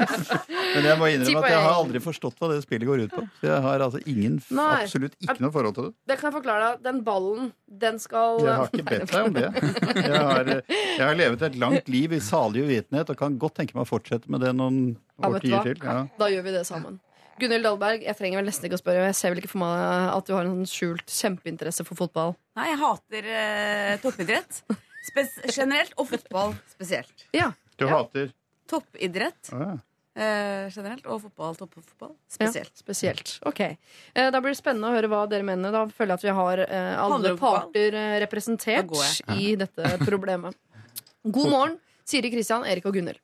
Men 0.74 0.88
jeg 0.88 0.98
må 1.00 1.09
innrømme 1.12 1.42
at 1.44 1.53
jeg 1.55 1.62
har 1.62 1.76
aldri 1.78 2.00
forstått 2.03 2.40
hva 2.42 2.48
det 2.53 2.59
spillet 2.64 2.88
går 2.90 3.05
ut 3.07 3.14
på. 3.14 3.22
Så 3.38 3.48
jeg 3.48 3.62
har 3.64 3.84
altså 3.86 4.00
ingen, 4.11 4.40
Nei. 4.59 4.66
absolutt 4.82 5.14
ikke 5.22 5.38
noe 5.44 5.55
forhold 5.55 5.76
til 5.78 5.86
det. 5.86 5.92
Det 6.11 6.18
kan 6.18 6.28
jeg 6.30 6.36
forklare 6.40 6.66
deg. 6.72 6.82
Den 6.88 7.00
ballen, 7.07 7.53
den 7.86 8.03
skal 8.03 8.42
Jeg 8.42 8.59
har 8.59 8.72
ikke 8.72 8.88
bedt 8.90 9.14
deg 9.14 9.30
om 9.30 9.38
det. 9.38 9.48
Jeg 10.12 10.20
har, 10.26 10.48
jeg 10.72 11.05
har 11.07 11.16
levet 11.16 11.42
et 11.46 11.57
langt 11.61 11.88
liv 11.92 12.12
i 12.16 12.18
salig 12.22 12.64
uvitenhet 12.66 13.11
og 13.12 13.18
kan 13.18 13.36
godt 13.40 13.55
tenke 13.61 13.76
meg 13.76 13.86
å 13.86 13.88
fortsette 13.88 14.28
med 14.32 14.42
det 14.44 14.50
noen 14.59 14.82
årtier 15.22 15.64
til. 15.70 15.78
Ja. 15.84 16.03
Da 16.18 16.28
gjør 16.32 16.44
vi 16.48 16.55
det 16.59 16.64
sammen. 16.68 16.98
Gunhild 17.41 17.64
Dahlberg, 17.66 18.03
jeg 18.05 18.16
trenger 18.18 18.39
vel 18.43 18.47
nesten 18.51 18.68
ikke 18.68 18.76
å 18.78 18.83
spørre. 18.83 19.07
Jeg 19.09 19.16
ser 19.18 19.33
vel 19.33 19.41
ikke 19.43 19.51
for 19.55 19.62
meg 19.64 20.11
at 20.16 20.26
du 20.28 20.35
har 20.37 20.45
en 20.47 20.53
sånn 20.53 20.68
skjult 20.70 21.07
kjempeinteresse 21.11 21.85
for 21.89 21.99
fotball. 21.99 22.35
Nei, 22.59 22.68
jeg 22.70 22.78
hater 22.83 23.30
eh, 23.39 23.95
toppidrett 24.03 24.61
spes 25.09 25.39
generelt, 25.57 25.95
og 25.99 26.11
fotball 26.12 26.53
spesielt. 26.70 27.26
Ja, 27.35 27.53
Du 27.80 27.87
Ja. 27.89 27.97
hater 28.03 28.30
Toppidrett 28.70 29.51
Å, 29.53 29.59
ja. 29.59 29.72
eh, 30.14 30.68
generelt, 30.70 31.05
og 31.11 31.22
fotball, 31.24 31.57
toppfotball 31.59 32.12
ja 32.12 32.47
spesielt. 32.47 32.72
spesielt. 32.78 33.33
Ok. 33.49 33.61
Eh, 34.14 34.30
Da 34.30 34.41
blir 34.41 34.53
det 34.55 34.61
spennende 34.62 34.89
å 34.93 34.95
høre 34.95 35.09
hva 35.11 35.24
dere 35.28 35.43
mener. 35.43 35.72
Da 35.74 35.87
føler 35.89 36.14
jeg 36.14 36.20
at 36.20 36.22
vi 36.28 36.37
har 36.39 36.59
eh, 36.59 36.97
Handler 36.97 37.16
alle 37.16 37.33
om 37.33 37.39
fotball? 37.39 37.59
parter 37.72 37.95
eh, 37.95 38.12
Da 38.18 38.20
representert 38.26 38.87
går 38.93 39.39
i 39.41 39.57
dette 39.57 39.99
problemet. 40.07 40.55
God 41.24 41.51
morgen, 41.51 41.76
Siri 42.09 42.30
Kristian, 42.32 42.64
Erik 42.68 42.86
og 42.88 42.94
Gunhild. 42.96 43.18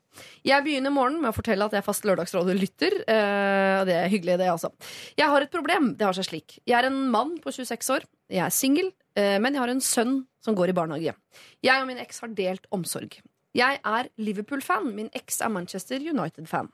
Jeg 0.46 0.64
begynner 0.64 0.92
morgenen 0.94 1.22
med 1.22 1.30
å 1.32 1.36
fortelle 1.36 1.66
at 1.66 1.74
jeg 1.74 1.82
er 1.82 1.86
fast 1.86 2.04
Lørdagsrådet-lytter. 2.08 2.98
eh, 3.06 3.80
og 3.80 3.86
det 3.86 3.94
er 3.94 4.08
hyggelig, 4.12 4.38
det, 4.38 4.48
altså. 4.50 4.70
Jeg 5.18 5.28
har 5.28 5.42
et 5.42 5.50
problem. 5.50 5.94
Det 5.96 6.06
har 6.06 6.12
seg 6.16 6.24
slik. 6.28 6.58
Jeg 6.66 6.78
er 6.78 6.88
en 6.90 7.10
mann 7.10 7.38
på 7.38 7.52
26 7.54 7.90
år. 7.96 8.06
Jeg 8.30 8.44
er 8.44 8.50
singel, 8.50 8.92
eh, 9.16 9.38
men 9.38 9.54
jeg 9.54 9.60
har 9.60 9.68
en 9.68 9.80
sønn 9.80 10.26
som 10.44 10.54
går 10.54 10.70
i 10.70 10.76
barnehage. 10.78 11.14
Jeg 11.62 11.82
og 11.82 11.86
min 11.86 11.98
eks 11.98 12.20
har 12.20 12.28
delt 12.28 12.66
omsorg. 12.72 13.20
Jeg 13.54 13.80
er 13.84 14.08
Liverpool-fan. 14.18 14.94
Min 14.94 15.10
eks 15.14 15.40
er 15.40 15.48
Manchester 15.48 15.98
United-fan. 15.98 16.70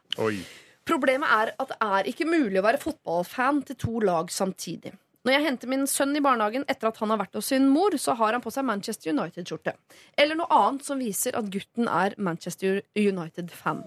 Problemet 0.85 1.29
er 1.33 1.55
at 1.59 1.69
det 1.69 1.77
er 1.81 2.09
ikke 2.11 2.27
mulig 2.29 2.61
å 2.61 2.65
være 2.67 2.81
fotballfan 2.83 3.63
til 3.65 3.77
to 3.81 4.01
lag 4.05 4.29
samtidig. 4.29 4.93
Når 5.25 5.33
jeg 5.33 5.45
henter 5.47 5.71
min 5.73 5.87
sønn 5.89 6.11
i 6.19 6.21
barnehagen 6.21 6.67
etter 6.69 6.91
at 6.91 6.99
han 7.01 7.09
har 7.15 7.23
vært 7.23 7.39
hos 7.39 7.47
sin 7.49 7.71
mor, 7.73 7.95
så 7.97 8.13
har 8.19 8.37
han 8.37 8.43
på 8.45 8.51
seg 8.53 8.67
Manchester 8.69 9.15
United-skjorte. 9.15 9.73
Eller 10.21 10.37
noe 10.37 10.53
annet 10.53 10.85
som 10.85 11.01
viser 11.01 11.39
at 11.39 11.49
gutten 11.53 11.89
er 11.89 12.13
Manchester 12.21 12.83
United-fan. 12.93 13.81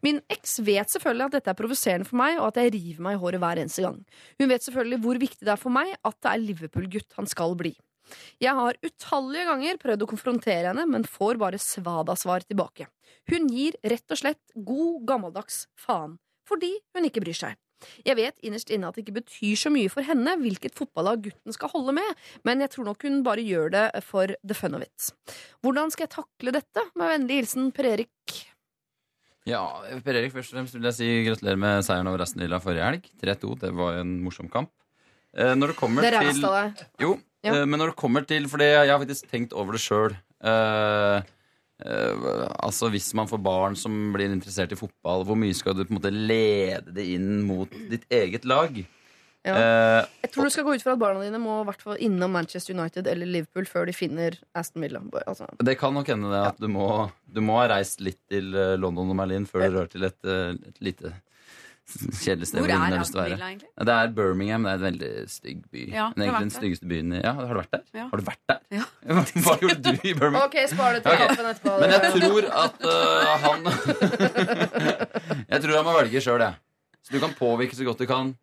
Min 0.00 0.22
eks 0.32 0.56
vet 0.64 0.88
selvfølgelig 0.94 1.26
at 1.28 1.36
dette 1.36 1.52
er 1.52 1.58
provoserende 1.58 2.08
for 2.08 2.16
meg, 2.22 2.38
og 2.40 2.48
at 2.48 2.62
jeg 2.62 2.72
river 2.78 3.04
meg 3.04 3.18
i 3.18 3.20
håret 3.20 3.44
hver 3.44 3.60
eneste 3.60 3.84
gang. 3.84 4.00
Hun 4.40 4.54
vet 4.54 4.64
selvfølgelig 4.64 5.00
hvor 5.04 5.20
viktig 5.26 5.44
det 5.44 5.52
er 5.52 5.60
for 5.60 5.76
meg 5.76 5.92
at 5.92 6.18
det 6.24 6.32
er 6.32 6.42
Liverpool-gutt 6.46 7.20
han 7.20 7.28
skal 7.28 7.52
bli. 7.60 7.74
Jeg 8.40 8.56
har 8.56 8.80
utallige 8.80 9.44
ganger 9.50 9.80
prøvd 9.84 10.06
å 10.06 10.10
konfrontere 10.14 10.70
henne, 10.70 10.88
men 10.88 11.04
får 11.04 11.36
bare 11.36 11.60
svada-svar 11.60 12.48
tilbake. 12.48 12.88
Hun 13.28 13.52
gir 13.52 13.76
rett 13.84 14.08
og 14.08 14.24
slett 14.24 14.40
god, 14.56 15.02
gammeldags 15.04 15.66
faen. 15.76 16.16
Fordi 16.48 16.78
hun 16.96 17.04
ikke 17.04 17.20
bryr 17.20 17.36
seg. 17.36 17.58
Jeg 18.06 18.16
vet 18.18 18.34
innerst 18.42 18.70
inne 18.74 18.88
at 18.90 18.94
det 18.98 19.04
ikke 19.06 19.20
betyr 19.20 19.54
så 19.60 19.70
mye 19.70 19.88
for 19.92 20.02
henne 20.02 20.34
hvilket 20.40 20.74
fotballag 20.78 21.22
gutten 21.28 21.54
skal 21.54 21.70
holde 21.74 21.94
med, 21.98 22.14
men 22.44 22.60
jeg 22.64 22.70
tror 22.74 22.88
nok 22.90 23.02
hun 23.06 23.22
bare 23.26 23.44
gjør 23.46 23.70
det 23.70 23.84
for 24.04 24.26
the 24.44 24.54
fun 24.58 24.74
of 24.74 24.82
it. 24.82 25.10
Hvordan 25.62 25.90
skal 25.94 26.08
jeg 26.08 26.14
takle 26.18 26.54
dette? 26.58 26.84
Med 26.98 27.12
vennlig 27.14 27.40
hilsen 27.42 27.70
Per 27.76 27.84
Erik. 27.92 28.40
Ja, 29.48 29.62
Per 30.04 30.18
Erik, 30.18 30.34
først 30.34 30.52
og 30.52 30.58
fremst 30.58 30.74
vil 30.76 30.84
jeg 30.90 30.96
si 30.98 31.06
gratulerer 31.24 31.56
med 31.62 31.86
seieren 31.86 32.10
over 32.10 32.20
Aston 32.26 32.42
Villa 32.44 32.58
forrige 32.60 32.84
helg. 32.84 33.06
3-2. 33.22 33.54
Det 33.62 33.70
var 33.78 34.00
en 34.02 34.18
morsom 34.26 34.50
kamp. 34.52 34.68
Eh, 35.38 35.54
Når 35.54 35.72
det 35.72 35.76
kommer 35.78 36.02
Det 36.02 36.12
til. 36.18 36.42
Jo, 37.00 37.14
Ja. 37.44 37.54
eh, 37.54 37.64
men 37.64 37.78
når 37.78 37.92
det 37.92 37.96
kommer 37.96 38.26
til 38.26 38.48
For 38.48 38.58
jeg 38.58 38.88
har 38.90 38.98
faktisk 38.98 39.30
tenkt 39.30 39.52
over 39.52 39.72
det 39.72 39.80
sjøl. 39.80 40.16
Altså 41.78 42.88
Hvis 42.90 43.12
man 43.14 43.28
får 43.30 43.38
barn 43.38 43.76
som 43.78 43.92
blir 44.14 44.32
interessert 44.34 44.72
i 44.74 44.78
fotball, 44.78 45.22
hvor 45.28 45.38
mye 45.38 45.54
skal 45.54 45.76
du 45.76 45.84
på 45.84 45.92
en 45.92 46.00
måte 46.00 46.10
lede 46.10 46.90
det 46.96 47.04
inn 47.14 47.44
mot 47.46 47.70
ditt 47.90 48.06
eget 48.10 48.48
lag? 48.48 48.80
Ja. 49.46 49.54
Uh, 49.54 50.08
Jeg 50.24 50.32
tror 50.34 50.48
du 50.48 50.52
skal 50.52 50.66
gå 50.66 50.74
ut 50.74 50.82
fra 50.82 50.96
at 50.96 51.00
barna 51.00 51.22
dine 51.22 51.38
må 51.40 51.60
hvert 51.68 51.84
innom 52.02 52.34
Manchester 52.34 52.74
United 52.74 53.06
eller 53.08 53.30
Liverpool 53.30 53.68
før 53.70 53.86
de 53.88 53.94
finner 53.96 54.36
Aston 54.58 54.82
Villa. 54.84 55.00
Altså, 55.24 55.46
det 55.64 55.78
kan 55.80 55.94
nok 55.94 56.10
hende 56.10 56.32
det 56.32 56.42
at 56.50 56.58
du 56.60 56.68
må, 56.72 56.88
du 57.30 57.40
må 57.44 57.60
ha 57.62 57.68
reist 57.76 58.02
litt 58.04 58.20
til 58.30 58.50
eh, 58.58 58.74
London 58.80 59.14
og 59.14 59.22
Berlin 59.22 59.46
før 59.48 59.64
du 59.64 59.78
rører 59.78 59.92
til 59.94 60.08
et, 60.08 60.18
et 60.28 60.82
lite 60.84 61.14
Kjedelig 61.88 62.50
sted 62.50 62.60
Hvor 62.60 62.68
er 62.68 62.82
har 62.82 63.00
lyst 63.00 63.14
til 63.14 63.18
å 63.18 63.22
være. 63.22 63.36
Egentlig? 63.38 63.68
Ja, 63.72 63.84
Det 63.88 63.94
er 63.94 64.10
Birmingham. 64.12 64.66
Det 64.66 64.70
er 64.70 64.78
en 64.78 64.84
veldig 64.84 65.12
stygg 65.32 65.60
by. 65.72 65.84
Ja, 65.88 66.08
men 66.12 66.24
egentlig 66.26 66.42
den 66.44 66.52
styggeste 66.52 66.88
byen 66.90 67.14
i 67.16 67.20
Ja, 67.22 67.32
Har 67.38 67.48
du 67.48 67.60
vært 67.62 67.72
der? 67.72 67.84
Ja. 67.96 68.04
Har 68.10 68.20
du 68.20 68.24
vært 68.26 68.42
der? 68.52 68.58
Ja. 68.76 68.84
Hva 69.46 69.54
gjorde 69.62 69.78
du 69.86 69.92
i 69.96 70.12
Birmingham? 70.12 70.42
Ok, 70.44 70.58
spar 70.68 70.98
det 70.98 71.00
til 71.06 71.14
okay. 71.14 71.30
kaffen 71.32 71.48
etterpå. 71.52 71.76
Men 71.80 71.94
jeg 71.94 72.00
tror 72.18 72.50
at 72.64 72.84
uh, 72.84 73.32
han 73.46 73.60
Jeg 75.54 75.64
tror 75.64 75.74
han 75.78 75.88
må 75.88 75.96
velge 75.96 76.22
sjøl, 76.26 76.44
jeg. 76.44 76.60
Så 77.08 77.16
du 77.16 77.22
kan 77.24 77.32
påvirke 77.38 77.78
så 77.78 77.88
godt 77.88 78.04
du 78.04 78.08
kan, 78.10 78.34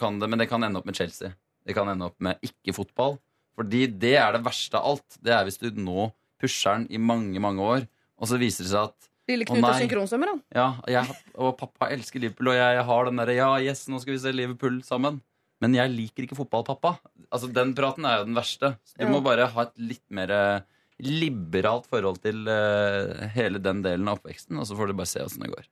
kan 0.00 0.22
det, 0.22 0.30
men 0.32 0.40
det 0.40 0.48
kan 0.48 0.64
ende 0.64 0.80
opp 0.80 0.88
med 0.88 0.96
Chelsea. 0.96 1.34
Det 1.68 1.76
kan 1.76 1.90
ende 1.92 2.08
opp 2.08 2.16
med 2.24 2.40
ikke-fotball. 2.40 3.18
Fordi 3.58 3.84
det 4.00 4.16
er 4.16 4.32
det 4.32 4.44
verste 4.46 4.80
av 4.80 4.94
alt. 4.94 5.20
Det 5.20 5.34
er 5.34 5.44
hvis 5.44 5.60
du 5.60 5.68
nå 5.76 6.08
pusher 6.40 6.78
den 6.78 6.88
i 6.88 7.00
mange, 7.02 7.36
mange 7.42 7.60
år, 7.60 7.84
og 8.16 8.30
så 8.30 8.38
viser 8.40 8.64
det 8.64 8.72
seg 8.72 8.88
at 8.88 9.07
Lille 9.28 9.44
Knut 9.48 9.66
er 9.68 9.82
synkronsvømmer, 9.82 10.30
han. 10.32 10.42
ja, 10.56 10.68
jeg, 10.88 11.16
og 11.36 11.56
pappa 11.60 11.90
elsker 11.92 12.22
Liverpool, 12.22 12.48
og 12.54 12.56
jeg 12.56 12.84
har 12.90 13.08
den 13.10 13.20
derre 13.20 13.36
Ja, 13.36 13.50
yes, 13.60 13.84
nå 13.92 14.00
skal 14.00 14.14
vi 14.14 14.22
se 14.22 14.32
Liverpool 14.32 14.80
sammen. 14.86 15.20
Men 15.62 15.74
jeg 15.74 15.90
liker 15.90 16.24
ikke 16.24 16.38
fotball, 16.38 16.64
pappa. 16.66 16.94
Altså, 17.34 17.50
Den 17.52 17.74
praten 17.74 18.06
er 18.06 18.20
jo 18.20 18.28
den 18.28 18.38
verste. 18.38 18.76
Du 18.96 19.04
Ja. 19.04 19.10
må 19.10 19.20
bare 19.24 19.48
ha 19.50 19.62
et 19.66 19.76
litt 19.76 20.04
mer 20.08 20.30
eh, 20.30 20.60
liberalt 21.02 21.86
forhold 21.86 22.20
til 22.22 22.46
uh, 22.46 23.26
hele 23.34 23.58
den 23.62 23.82
delen 23.82 24.08
av 24.08 24.18
oppveksten, 24.18 24.58
og 24.58 24.66
så 24.66 24.76
får 24.78 24.88
du 24.88 24.94
bare 24.98 25.10
se 25.10 25.20
åssen 25.22 25.42
det 25.42 25.50
går. 25.52 25.66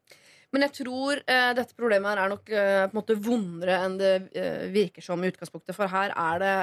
Men 0.55 0.63
jeg 0.63 0.73
tror 0.87 1.19
uh, 1.23 1.53
dette 1.59 1.75
problemet 1.79 2.13
her 2.13 2.23
er 2.25 2.31
nok 2.31 2.51
uh, 2.51 2.87
på 2.87 2.93
en 2.93 2.99
måte 2.99 3.17
vondere 3.19 3.79
enn 3.83 3.97
det 3.99 4.13
virker 4.75 5.03
som 5.03 5.23
i 5.23 5.31
utgangspunktet. 5.33 5.75
For 5.75 5.91
her 5.91 6.15
er 6.15 6.43
det 6.43 6.55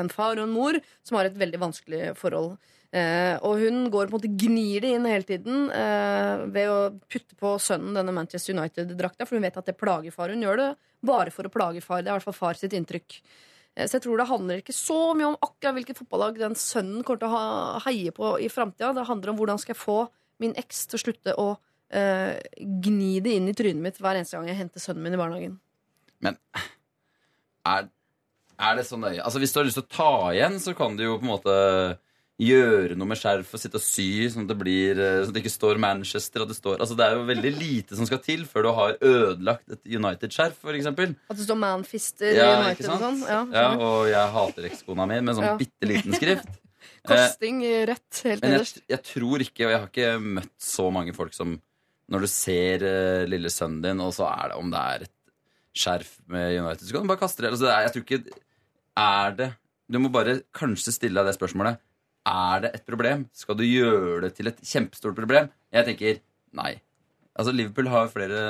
en 0.00 0.08
far 0.12 0.36
og 0.38 0.46
en 0.46 0.54
mor 0.54 0.78
som 1.02 1.18
har 1.18 1.28
et 1.28 1.36
veldig 1.40 1.60
vanskelig 1.60 2.14
forhold. 2.20 2.56
Eh, 2.90 3.36
og 3.46 3.60
hun 3.62 3.84
går 3.86 4.08
på 4.08 4.10
en 4.10 4.16
måte 4.16 4.32
gnir 4.34 4.82
det 4.82 4.88
inn 4.96 5.04
hele 5.06 5.26
tiden 5.26 5.68
eh, 5.70 6.40
ved 6.50 6.70
å 6.72 6.78
putte 7.06 7.36
på 7.38 7.52
sønnen 7.62 7.94
denne 7.94 8.14
Manchester 8.14 8.56
United-drakta, 8.56 9.28
for 9.28 9.38
hun 9.38 9.46
vet 9.46 9.60
at 9.60 9.70
det 9.70 9.76
plager 9.78 10.14
far. 10.14 10.32
Hun 10.34 10.42
gjør 10.42 10.58
det 10.58 10.68
bare 11.06 11.30
for 11.34 11.46
å 11.46 11.52
plage 11.54 11.84
far. 11.84 12.02
Det 12.02 12.10
er 12.10 12.16
i 12.16 12.18
hvert 12.18 12.26
fall 12.26 12.38
far 12.40 12.58
sitt 12.58 12.74
inntrykk. 12.74 13.20
Eh, 13.76 13.86
Så 13.86 13.98
jeg 13.98 14.06
tror 14.08 14.18
det 14.18 14.26
handler 14.32 14.62
ikke 14.62 14.74
så 14.74 14.98
mye 15.14 15.30
om 15.30 15.38
akkurat 15.38 15.78
hvilket 15.78 16.02
fotballag 16.02 16.42
den 16.42 16.58
sønnen 16.58 17.06
kommer 17.06 17.22
til 17.22 17.30
å 17.30 17.84
heie 17.86 18.14
på 18.16 18.34
i 18.42 18.50
framtida. 18.50 18.90
Det 18.96 19.06
handler 19.06 19.34
om 19.34 19.38
hvordan 19.38 19.62
skal 19.62 19.76
jeg 19.76 19.84
få 19.84 20.00
min 20.42 20.56
eks 20.58 20.86
til 20.90 20.98
å 20.98 21.04
slutte 21.04 21.38
å 21.38 21.48
uh, 21.94 22.34
gni 22.56 23.20
det 23.20 23.34
inn 23.36 23.48
i 23.50 23.54
trynet 23.54 23.84
mitt 23.84 23.98
hver 24.00 24.16
eneste 24.16 24.38
gang 24.38 24.48
jeg 24.48 24.56
henter 24.56 24.80
sønnen 24.80 25.04
min 25.04 25.14
i 25.14 25.20
barnehagen. 25.20 25.58
Men 26.24 26.38
er, 27.68 27.90
er 28.56 28.78
det 28.78 28.86
så 28.88 28.96
nøye? 28.96 29.20
Altså 29.20 29.42
Hvis 29.42 29.52
du 29.52 29.60
har 29.60 29.68
lyst 29.68 29.76
til 29.76 29.84
å 29.84 29.92
ta 29.92 30.12
igjen, 30.32 30.56
så 30.64 30.72
kan 30.78 30.96
du 30.96 31.04
jo 31.04 31.18
på 31.20 31.28
en 31.28 31.32
måte 31.34 31.56
gjøre 32.40 32.96
noe 32.96 33.10
med 33.10 33.18
skjerf 33.20 33.50
og 33.54 33.60
sitte 33.60 33.76
og 33.76 33.84
sy, 33.84 34.06
sånn 34.32 34.46
at 34.46 34.52
det 34.52 34.56
blir 34.60 34.96
eh, 34.96 35.18
Sånn 35.20 35.32
at 35.32 35.36
det 35.36 35.42
ikke 35.42 35.52
står 35.52 35.80
Manchester. 35.82 36.44
At 36.46 36.50
det, 36.52 36.56
står, 36.56 36.78
altså 36.80 36.96
det 36.96 37.04
er 37.06 37.18
jo 37.18 37.26
veldig 37.28 37.52
lite 37.58 37.98
som 37.98 38.08
skal 38.08 38.22
til 38.24 38.46
før 38.48 38.64
du 38.66 38.70
har 38.78 38.96
ødelagt 38.96 39.76
et 39.76 39.82
United-skjerf, 39.98 40.56
f.eks. 40.64 40.88
At 40.88 41.36
det 41.36 41.44
står 41.44 41.60
Manfister 41.60 42.32
Ja, 42.38 42.48
United 42.62 42.88
og 42.88 43.04
sånn. 43.04 43.20
Ja, 43.28 43.40
Ja, 43.52 43.66
og 43.76 44.08
jeg 44.08 44.34
hater 44.36 44.68
ekskona 44.70 45.06
mi 45.10 45.20
med 45.20 45.36
sånn 45.36 45.48
Ja. 45.50 45.56
bitte 45.60 45.88
liten 45.90 46.16
skrift. 46.16 46.48
kasting 46.48 46.60
Kosting 47.10 47.64
eh, 47.68 47.82
rett 47.90 48.22
helt 48.24 48.44
Men 48.44 48.56
jeg, 48.58 48.84
jeg 48.88 49.02
tror 49.10 49.44
ikke, 49.44 49.66
og 49.66 49.74
jeg 49.74 49.80
har 49.82 49.90
ikke 49.90 50.12
møtt 50.40 50.54
så 50.64 50.88
mange 50.92 51.14
folk 51.16 51.36
som 51.36 51.58
Når 52.10 52.24
du 52.24 52.28
ser 52.32 52.82
uh, 52.82 53.28
lille 53.28 53.52
sønnen 53.52 53.82
din, 53.84 54.00
og 54.00 54.14
så 54.16 54.26
er 54.32 54.50
det 54.50 54.56
om 54.58 54.72
det 54.72 54.80
er 54.94 55.04
et 55.06 55.16
skjerf 55.76 56.16
med 56.26 56.56
United, 56.58 56.82
så 56.88 56.96
kan 56.96 57.04
du 57.04 57.12
bare 57.12 57.20
kaste 57.20 57.44
det. 57.44 57.52
Altså, 57.52 57.68
det 57.68 57.74
er, 57.76 57.84
jeg 57.86 57.92
tror 57.94 58.06
ikke 58.08 58.40
Er 58.98 59.36
det 59.38 59.50
Du 59.92 60.00
må 60.02 60.10
bare 60.10 60.40
kanskje 60.56 60.96
stille 60.96 61.20
deg 61.20 61.28
det 61.30 61.36
spørsmålet. 61.36 61.78
Er 62.28 62.64
det 62.64 62.70
et 62.76 62.86
problem? 62.86 63.24
Skal 63.32 63.56
du 63.56 63.64
gjøre 63.64 64.26
det 64.26 64.34
til 64.36 64.50
et 64.50 64.60
kjempestort 64.60 65.16
problem? 65.16 65.48
Jeg 65.72 65.86
tenker 65.88 66.18
nei. 66.56 66.74
Altså, 67.38 67.54
Liverpool 67.54 67.88
har 67.88 68.10
flere 68.12 68.40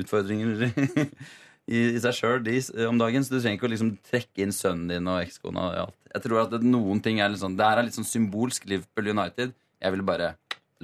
utfordringer 0.00 0.66
i, 1.70 1.82
i 1.94 2.00
seg 2.02 2.16
sjøl 2.16 2.48
om 2.88 2.98
dagen, 2.98 3.22
så 3.22 3.36
du 3.36 3.38
trenger 3.38 3.60
ikke 3.60 3.68
å 3.68 3.74
liksom 3.74 3.92
trekke 4.08 4.42
inn 4.42 4.54
sønnen 4.54 4.90
din 4.90 5.12
og 5.12 5.20
ekskona. 5.22 5.68
og 5.68 5.84
alt. 5.84 5.98
Jeg 6.16 6.24
tror 6.24 6.42
at 6.46 6.56
noen 6.64 7.02
ting 7.04 7.20
er 7.20 7.30
litt 7.30 7.42
sånn 7.42 7.58
Det 7.58 7.66
her 7.68 7.78
er 7.82 7.86
litt 7.86 7.98
sånn 7.98 8.08
symbolsk 8.08 8.66
Liverpool 8.70 9.12
United. 9.12 9.54
Jeg 9.82 9.94
vil 9.94 10.04
bare 10.08 10.34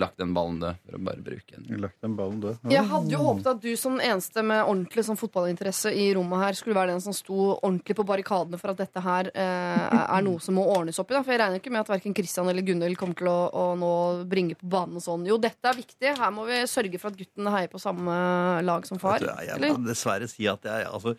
lagt 0.01 0.17
den 0.17 0.31
ballen 0.33 0.57
død 0.63 0.79
for 0.87 0.97
å 0.97 1.01
bare 1.05 1.21
bruke 1.25 1.59
den. 1.59 1.81
Lagt 1.83 1.99
den 2.01 2.15
ballen 2.17 2.39
død. 2.41 2.63
Jeg 2.73 2.85
hadde 2.89 3.13
jo 3.13 3.19
håpet 3.27 3.49
at 3.51 3.59
du 3.61 3.73
som 3.77 3.99
eneste 4.01 4.45
med 4.47 4.63
ordentlig 4.65 5.05
sånn 5.05 5.19
fotballinteresse 5.21 5.93
i 5.93 6.07
rommet 6.17 6.41
her 6.41 6.57
skulle 6.57 6.77
være 6.79 6.95
den 6.95 7.03
som 7.05 7.13
sto 7.17 7.59
ordentlig 7.59 7.97
på 7.99 8.07
barrikadene 8.09 8.61
for 8.61 8.73
at 8.73 8.81
dette 8.81 9.03
her 9.05 9.29
eh, 9.35 9.99
er 10.07 10.25
noe 10.25 10.41
som 10.41 10.57
må 10.57 10.65
ordnes 10.65 10.97
opp 11.03 11.13
i. 11.13 11.17
Da. 11.19 11.21
For 11.27 11.35
jeg 11.35 11.43
regner 11.43 11.61
ikke 11.61 11.75
med 11.75 11.85
at 11.85 11.93
verken 11.93 12.17
Christian 12.17 12.49
eller 12.49 12.65
Gunhild 12.65 12.97
kommer 13.01 13.21
til 13.21 13.29
å, 13.29 13.37
å 13.53 13.67
nå 13.83 13.93
bringe 14.33 14.57
på 14.57 14.71
banen 14.73 14.97
og 14.97 15.05
sånn. 15.05 15.29
Jo, 15.29 15.37
dette 15.43 15.69
er 15.69 15.77
viktig. 15.77 16.15
Her 16.23 16.33
må 16.33 16.49
vi 16.49 16.63
sørge 16.71 17.03
for 17.03 17.13
at 17.13 17.21
gutten 17.21 17.53
heier 17.53 17.69
på 17.73 17.83
samme 17.83 18.17
lag 18.65 18.89
som 18.89 19.03
far. 19.03 19.21
Jeg, 19.21 19.49
Jeg 19.51 19.59
Eller? 19.59 19.77
må 19.77 19.91
dessverre 19.91 20.31
si 20.31 20.49
at 20.49 20.65
jeg 20.69 20.89
altså, 20.89 21.15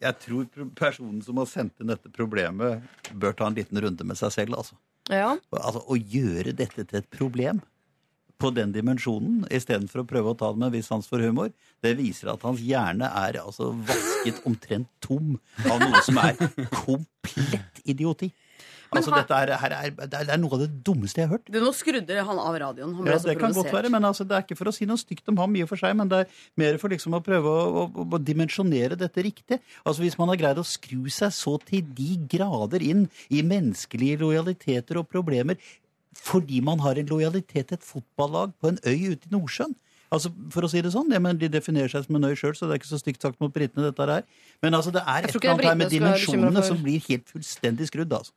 jeg 0.00 0.18
tror 0.24 0.48
personen 0.80 1.20
som 1.24 1.38
har 1.40 1.48
sendt 1.50 1.80
inn 1.80 1.92
dette 1.92 2.08
problemet, 2.12 2.82
bør 3.12 3.36
ta 3.36 3.52
en 3.52 3.60
liten 3.60 3.84
runde 3.84 4.08
med 4.08 4.16
seg 4.18 4.32
selv. 4.32 4.56
Altså. 4.64 4.80
Ja. 5.12 5.34
Altså, 5.52 5.84
Å 5.84 5.96
gjøre 6.00 6.56
dette 6.56 6.88
til 6.88 7.00
et 7.02 7.12
problem 7.12 7.60
på 8.44 8.52
den 8.54 8.72
dimensjonen, 8.76 9.42
istedenfor 9.48 10.04
å 10.04 10.08
prøve 10.12 10.34
å 10.34 10.38
ta 10.38 10.52
det 10.52 10.60
med 10.60 10.68
en 10.70 10.76
viss 10.76 10.90
sans 10.92 11.08
for 11.08 11.24
humor, 11.24 11.50
det 11.84 11.96
viser 11.98 12.30
at 12.34 12.44
hans 12.44 12.60
hjerne 12.64 13.08
er 13.24 13.40
altså 13.40 13.72
vasket 13.88 14.42
omtrent 14.48 14.90
tom 15.04 15.38
av 15.64 15.80
noe 15.80 16.04
som 16.04 16.20
er 16.22 16.36
komplett 16.84 17.80
idioti. 17.88 18.30
Altså, 18.94 19.10
han- 19.10 19.24
dette 19.24 19.34
er, 19.34 19.50
her 19.58 19.72
er, 19.74 19.90
det 20.06 20.14
er 20.20 20.26
det 20.28 20.36
noe 20.38 20.54
av 20.54 20.60
det 20.62 20.68
dummeste 20.86 21.18
jeg 21.18 21.26
har 21.26 21.32
hørt. 21.34 21.48
Du, 21.50 21.56
nå 21.58 21.72
skrudde 21.74 22.14
han 22.28 22.38
av 22.38 22.54
radioen. 22.62 22.92
Han 22.94 23.08
Ja, 23.10 23.16
det 23.18 23.34
kan 23.40 23.50
godt 23.56 23.72
være, 23.74 23.90
men 23.90 24.04
altså, 24.06 24.22
det 24.28 24.36
er 24.36 24.44
ikke 24.44 24.54
for 24.60 24.70
å 24.70 24.74
si 24.76 24.86
noe 24.86 25.00
stygt 25.00 25.26
om 25.32 25.40
ham 25.42 25.56
i 25.58 25.64
og 25.64 25.70
for 25.72 25.80
seg, 25.80 25.96
men 25.98 26.06
det 26.12 26.20
er 26.22 26.36
mer 26.62 26.78
for 26.78 26.94
liksom 26.94 27.16
å 27.18 27.22
prøve 27.24 27.50
å, 27.50 27.88
å, 27.90 28.04
å 28.06 28.20
dimensjonere 28.22 28.94
dette 29.00 29.24
riktig. 29.26 29.58
Altså 29.82 30.04
Hvis 30.04 30.14
man 30.20 30.30
har 30.30 30.38
greid 30.38 30.60
å 30.62 30.66
skru 30.68 31.08
seg 31.10 31.34
så 31.34 31.56
til 31.66 31.82
de 31.96 32.12
grader 32.36 32.86
inn 32.86 33.08
i 33.34 33.42
menneskelige 33.42 34.20
lojaliteter 34.22 35.02
og 35.02 35.10
problemer 35.10 35.58
fordi 36.18 36.60
man 36.64 36.80
har 36.84 36.98
en 37.00 37.10
lojalitet 37.10 37.68
til 37.68 37.78
et 37.78 37.86
fotballag 37.86 38.54
på 38.60 38.72
en 38.72 38.78
øy 38.86 39.14
ute 39.14 39.30
i 39.30 39.34
Nordsjøen 39.34 39.74
Altså, 40.14 40.30
For 40.52 40.66
å 40.66 40.70
si 40.70 40.82
det 40.84 40.92
sånn, 40.94 41.10
men 41.10 41.40
De 41.40 41.50
definerer 41.50 41.90
seg 41.90 42.06
som 42.06 42.18
en 42.18 42.28
øy 42.28 42.34
sjøl, 42.38 42.54
så 42.54 42.68
det 42.68 42.76
er 42.76 42.82
ikke 42.82 42.92
så 42.92 43.00
stygt 43.00 43.24
sagt 43.24 43.40
mot 43.42 43.52
britene. 43.52 43.88
dette 43.88 44.06
her. 44.10 44.22
Men 44.62 44.74
altså, 44.78 44.92
det 44.94 45.02
er 45.02 45.26
et 45.26 45.34
eller 45.34 45.54
annet 45.54 45.70
her 45.70 45.78
med 45.80 45.90
dimensjonene 45.90 46.62
som 46.62 46.80
blir 46.82 47.02
helt 47.08 47.30
fullstendig 47.30 47.88
skrudd. 47.90 48.12
altså. 48.12 48.32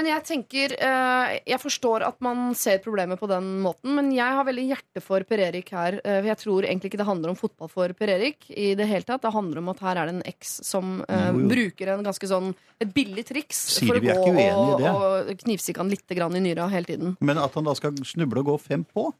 Men 0.00 0.08
jeg 0.08 0.24
tenker 0.24 0.72
eh, 0.80 1.32
Jeg 1.44 1.60
forstår 1.60 2.00
at 2.06 2.16
man 2.24 2.54
ser 2.56 2.78
problemet 2.80 3.20
på 3.20 3.28
den 3.28 3.60
måten, 3.60 3.92
men 3.98 4.08
jeg 4.16 4.32
har 4.38 4.46
veldig 4.48 4.64
hjerte 4.70 5.02
for 5.04 5.20
Per 5.28 5.42
Erik 5.44 5.68
her. 5.76 5.98
eh, 6.00 6.24
jeg 6.30 6.38
tror 6.40 6.64
egentlig 6.64 6.88
ikke 6.88 7.00
det 7.02 7.08
handler 7.08 7.34
om 7.34 7.36
fotball 7.36 7.68
for 7.68 7.92
Per 7.98 8.08
Erik 8.14 8.48
i 8.48 8.70
det 8.78 8.86
hele 8.88 9.04
tatt. 9.04 9.20
Det 9.26 9.32
handler 9.34 9.60
om 9.60 9.68
at 9.74 9.82
her 9.84 10.00
er 10.00 10.08
det 10.08 10.14
en 10.16 10.22
eks 10.30 10.54
som 10.64 11.04
eh, 11.04 11.26
Jo, 11.28 11.36
jo. 11.42 11.48
bruker 11.52 11.92
en 11.92 12.06
ganske 12.08 12.30
sånn 12.30 12.48
et 12.80 12.94
billig 12.96 13.26
triks 13.28 13.60
Sier 13.76 13.92
for 13.92 14.00
å 14.00 14.04
gå 14.08 14.14
og, 14.48 14.80
og 14.88 15.34
knivstikke 15.44 15.82
han 15.82 15.92
litt 15.92 16.08
grann 16.16 16.36
i 16.38 16.40
nyra 16.48 16.64
hele 16.72 16.88
tiden. 16.88 17.08
Men 17.20 17.36
at 17.44 17.52
han 17.58 17.68
da 17.68 17.76
skal 17.76 17.92
snuble 18.00 18.40
og 18.40 18.46
gå 18.54 18.56
fem 18.70 18.88
på? 18.88 19.10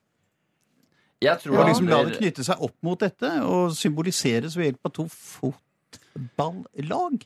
Jeg 1.20 1.36
tror 1.42 1.60
ja. 1.60 1.68
liksom 1.68 1.92
la 1.92 2.00
det 2.08 2.16
knytte 2.16 2.40
seg 2.46 2.56
opp 2.64 2.76
mot 2.86 2.96
dette 3.04 3.28
og 3.44 3.76
symboliseres 3.76 4.56
ved 4.56 4.64
hjelp 4.70 4.88
av 4.88 4.92
to 4.96 5.04
fotballag. 5.12 5.60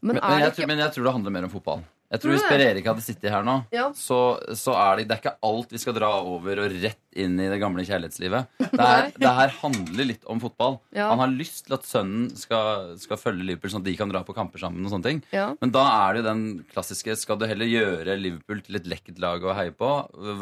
Men 0.03 0.19
Men, 0.19 0.25
jeg, 0.43 0.57
ikke 0.57 0.67
men 0.73 0.83
jeg 0.83 0.91
tror 0.97 1.05
det 1.07 1.15
handler 1.21 1.39
mer 1.39 1.47
om 1.47 1.53
fotball. 1.55 1.87
Jeg 2.15 2.21
Tror 2.23 2.31
tror 2.31 2.37
Hvis? 2.39 2.45
Per 2.47 2.63
Erik 2.63 2.87
hadde 2.87 3.03
sittet 3.03 3.33
her 3.35 3.43
nå, 3.47 3.57
Ja. 3.75 3.89
så, 3.99 4.19
så 4.55 4.75
er 4.79 5.01
det, 5.01 5.09
det 5.11 5.17
er 5.17 5.23
ikke 5.25 5.39
alt 5.49 5.73
vi 5.75 5.81
skal 5.83 5.97
dra 5.97 6.11
over 6.23 6.61
og 6.63 6.77
rett 6.83 7.01
inn 7.19 7.37
i 7.39 7.47
det 7.51 7.61
gamle 7.63 7.83
kjærlighetslivet. 7.87 8.49
Det 8.75 8.83
her, 8.87 9.11
det 9.23 9.31
her 9.37 9.53
handler 9.61 10.07
litt 10.09 10.25
om 10.31 10.41
fotball. 10.43 10.81
Ja. 10.95 11.09
Han 11.13 11.21
har 11.23 11.31
lyst 11.31 11.67
til 11.69 11.77
at 11.77 11.85
sønnen 11.87 12.25
skal, 12.39 12.95
skal 12.99 13.19
følge 13.21 13.45
Liverpool, 13.47 13.71
sånn 13.71 13.85
at 13.85 13.87
de 13.87 13.95
kan 13.99 14.11
dra 14.11 14.23
på 14.27 14.35
kamper 14.35 14.59
sammen. 14.63 14.83
og 14.87 14.91
sånne 14.95 15.07
ting 15.07 15.21
Ja. 15.35 15.45
Men 15.63 15.71
da 15.75 15.85
er 16.09 16.15
det 16.17 16.23
jo 16.25 16.27
den 16.31 16.43
klassiske 16.73 17.15
Skal 17.21 17.39
du 17.39 17.47
heller 17.47 17.71
gjøre 17.71 18.17
Liverpool 18.19 18.63
til 18.67 18.81
et 18.81 18.89
lekkert 18.91 19.21
lag 19.23 19.47
å 19.47 19.55
heie 19.55 19.71
på? 19.79 19.91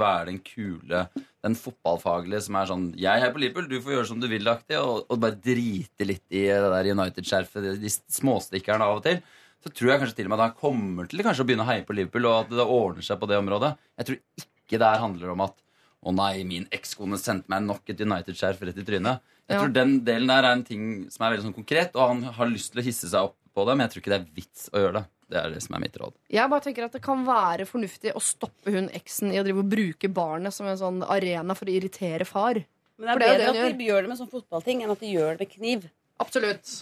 Være 0.00 0.30
den 0.30 0.40
kule, 0.44 1.04
den 1.44 1.56
fotballfaglige 1.60 2.40
som 2.48 2.56
er 2.62 2.70
sånn 2.72 2.86
Jeg 3.00 3.20
heier 3.20 3.34
på 3.36 3.42
Liverpool, 3.44 3.68
du 3.68 3.76
får 3.84 3.96
gjøre 3.98 4.08
som 4.14 4.20
du 4.24 4.28
vil-aktig, 4.32 4.80
og, 4.80 5.04
og 5.12 5.20
bare 5.22 5.36
drite 5.44 6.08
litt 6.08 6.24
i 6.32 6.46
det 6.48 6.72
der 6.72 6.90
United-skjerfet, 6.96 7.62
de, 7.68 7.76
de 7.84 7.92
småstikkerne 7.92 8.88
av 8.88 9.00
og 9.00 9.04
til. 9.06 9.20
Så 9.62 9.70
tror 9.70 9.92
jeg 9.92 10.00
kanskje 10.02 10.16
til 10.18 10.26
og 10.26 10.32
med 10.32 10.40
at 10.40 10.48
han 10.50 10.56
kommer 10.58 11.06
til 11.10 11.22
kanskje 11.22 11.44
å 11.44 11.46
begynne 11.46 11.62
å 11.66 11.70
heie 11.70 11.84
på 11.86 11.94
Liverpool, 11.94 12.26
og 12.26 12.38
at 12.44 12.48
det 12.50 12.64
ordner 12.66 13.02
seg 13.06 13.20
på 13.20 13.28
det 13.30 13.38
området. 13.38 13.76
Jeg 14.00 14.06
tror 14.08 14.18
ikke 14.42 14.80
det 14.82 14.88
her 14.88 15.02
handler 15.04 15.30
om 15.36 15.44
at 15.46 15.54
å 16.02 16.10
nei, 16.16 16.42
min 16.48 16.64
ekskone 16.74 17.18
sendte 17.20 17.46
meg 17.52 17.62
nok 17.62 17.92
et 17.92 18.00
United-skjerf 18.02 18.64
rett 18.66 18.80
i 18.82 18.86
trynet. 18.88 19.20
Jeg 19.46 19.54
Ja. 19.54 19.60
tror 19.62 19.72
den 19.72 20.00
delen 20.04 20.26
der 20.26 20.42
er 20.42 20.52
en 20.52 20.64
ting 20.64 21.08
som 21.10 21.26
er 21.26 21.36
veldig 21.36 21.44
sånn 21.46 21.54
konkret, 21.54 21.94
og 21.94 22.08
han 22.08 22.22
har 22.22 22.46
lyst 22.50 22.72
til 22.72 22.82
å 22.82 22.84
hisse 22.84 23.06
seg 23.08 23.22
opp 23.22 23.36
på 23.54 23.66
det, 23.66 23.76
men 23.76 23.86
jeg 23.86 23.92
tror 23.92 24.02
ikke 24.02 24.12
det 24.14 24.20
er 24.20 24.34
vits 24.34 24.68
å 24.72 24.78
gjøre 24.82 24.92
det. 24.94 25.04
Det 25.32 25.38
er 25.44 25.50
det 25.54 25.62
som 25.62 25.76
er 25.76 25.80
mitt 25.80 25.94
råd. 25.96 26.12
Jeg 26.28 26.50
bare 26.50 26.60
tenker 26.60 26.84
at 26.84 26.92
det 26.92 27.02
kan 27.02 27.24
være 27.24 27.64
fornuftig 27.64 28.12
å 28.12 28.20
stoppe 28.20 28.72
hun 28.74 28.88
eksen 28.90 29.32
i 29.32 29.38
å 29.38 29.44
drive 29.44 29.62
og 29.62 29.70
bruke 29.70 30.08
barnet 30.12 30.52
som 30.52 30.66
en 30.66 30.76
sånn 30.76 31.02
arena 31.08 31.54
for 31.54 31.66
å 31.66 31.72
irritere 31.72 32.26
far. 32.26 32.54
Men 32.98 33.06
det 33.06 33.14
er 33.14 33.18
det 33.18 33.28
er 33.28 33.38
bedre 33.38 33.52
det 33.52 33.72
at 33.72 33.78
de 33.78 33.86
gjør 33.86 34.02
det 34.02 34.08
med 34.08 34.18
sånn 34.18 34.30
fotballting 34.30 34.82
enn 34.82 34.90
at 34.90 35.00
de 35.00 35.12
gjør 35.14 35.38
det 35.38 35.46
med 35.46 35.50
kniv. 35.54 35.90
Absolutt. 36.22 36.74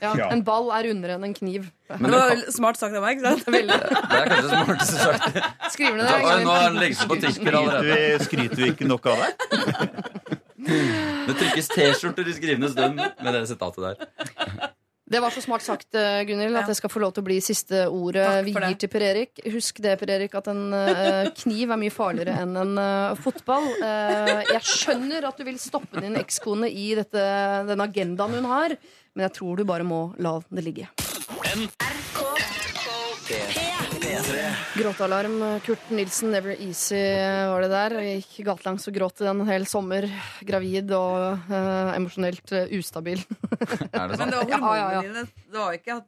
Ja, 0.00 0.12
Ja. 0.16 0.28
En 0.32 0.42
ball 0.44 0.68
er 0.76 0.88
rundere 0.88 1.16
enn 1.16 1.24
en 1.24 1.34
kniv. 1.36 1.70
Men 1.88 2.10
det 2.10 2.10
det, 2.12 2.20
var 2.20 2.52
smart 2.52 2.80
sagt 2.80 2.96
av 2.96 3.04
meg, 3.04 3.16
ikke 3.16 3.30
sant? 3.30 3.46
Veldig. 3.54 3.78
det 4.10 4.18
er 4.18 4.30
kanskje 4.32 4.50
smarteste 4.52 4.98
sagt. 5.00 5.40
Skriver 5.72 6.00
ned 6.00 6.10
Oi, 6.12 6.36
nå 6.44 6.52
har 6.52 6.66
han 6.66 6.80
legget 6.80 7.00
seg 7.00 7.12
på 7.12 7.20
Skryter 7.22 7.58
allerede. 7.60 7.86
vi, 7.92 8.24
skryter 8.26 8.62
vi 8.64 8.70
ikke 8.74 8.90
nok 8.90 9.10
av 9.12 9.24
deg? 9.24 9.32
Det 10.66 11.34
trykkes 11.38 11.68
T-skjorter 11.70 12.26
i 12.26 12.32
skrivende 12.34 12.68
stund 12.72 12.98
med 12.98 13.36
det 13.36 13.44
sitatet 13.46 13.84
der. 13.84 14.72
Det 15.06 15.20
var 15.22 15.30
så 15.30 15.40
smart 15.40 15.62
sagt, 15.62 15.94
eh, 15.94 16.24
Gunhild, 16.26 16.56
at 16.58 16.66
det 16.66 16.74
skal 16.80 16.90
få 16.90 16.98
lov 16.98 17.12
til 17.14 17.22
å 17.22 17.26
bli 17.28 17.36
siste 17.44 17.84
ordet 17.86 18.26
vi 18.42 18.50
gir 18.50 18.64
det. 18.64 18.78
til 18.82 18.90
Per 18.90 19.04
Erik. 19.06 19.42
Husk 19.54 19.78
det, 19.84 19.92
Per 20.00 20.10
Erik, 20.10 20.34
at 20.34 20.48
en 20.50 20.64
eh, 20.74 21.28
kniv 21.44 21.70
er 21.70 21.78
mye 21.78 21.94
farligere 21.94 22.34
enn 22.42 22.56
en 22.58 22.74
eh, 22.82 23.14
fotball. 23.22 23.68
Eh, 23.86 24.42
jeg 24.50 24.62
skjønner 24.66 25.28
at 25.30 25.38
du 25.38 25.46
vil 25.46 25.60
stoppe 25.62 26.02
din 26.02 26.18
ekskone 26.18 26.66
i 26.66 26.88
dette, 26.98 27.22
den 27.70 27.84
agendaen 27.86 28.34
hun 28.40 28.50
har, 28.50 28.74
men 29.14 29.28
jeg 29.28 29.36
tror 29.38 29.62
du 29.62 29.64
bare 29.68 29.86
må 29.86 30.08
la 30.18 30.40
det 30.50 30.66
ligge. 30.66 30.90
P3. 33.26 33.65
Gråtealarm. 34.76 35.38
Kurt 35.64 35.90
Nilsen, 35.94 36.30
Never 36.34 36.56
Easy 36.58 37.00
var 37.50 37.64
det 37.64 37.70
der. 37.72 37.96
Jeg 38.04 38.24
gikk 38.26 38.50
gatelangs 38.50 38.86
og 38.90 38.96
gråt 38.98 39.24
en 39.24 39.44
hel 39.48 39.64
sommer. 39.70 40.08
Gravid 40.46 40.92
og 40.96 41.48
eh, 41.48 41.94
emosjonelt 41.96 42.52
eh, 42.52 42.76
ustabil. 42.76 43.22
Er 43.96 44.12
det 44.12 44.18
Men 44.18 44.18
sånn? 44.20 44.34
det 44.34 44.42
var 44.42 44.52
hormonene 44.52 44.76
ja, 44.76 44.90
ja. 44.92 45.02
dine. 45.06 45.26
Det 45.46 45.62
var 45.62 45.78
ikke 45.78 45.86
ikke, 45.86 46.04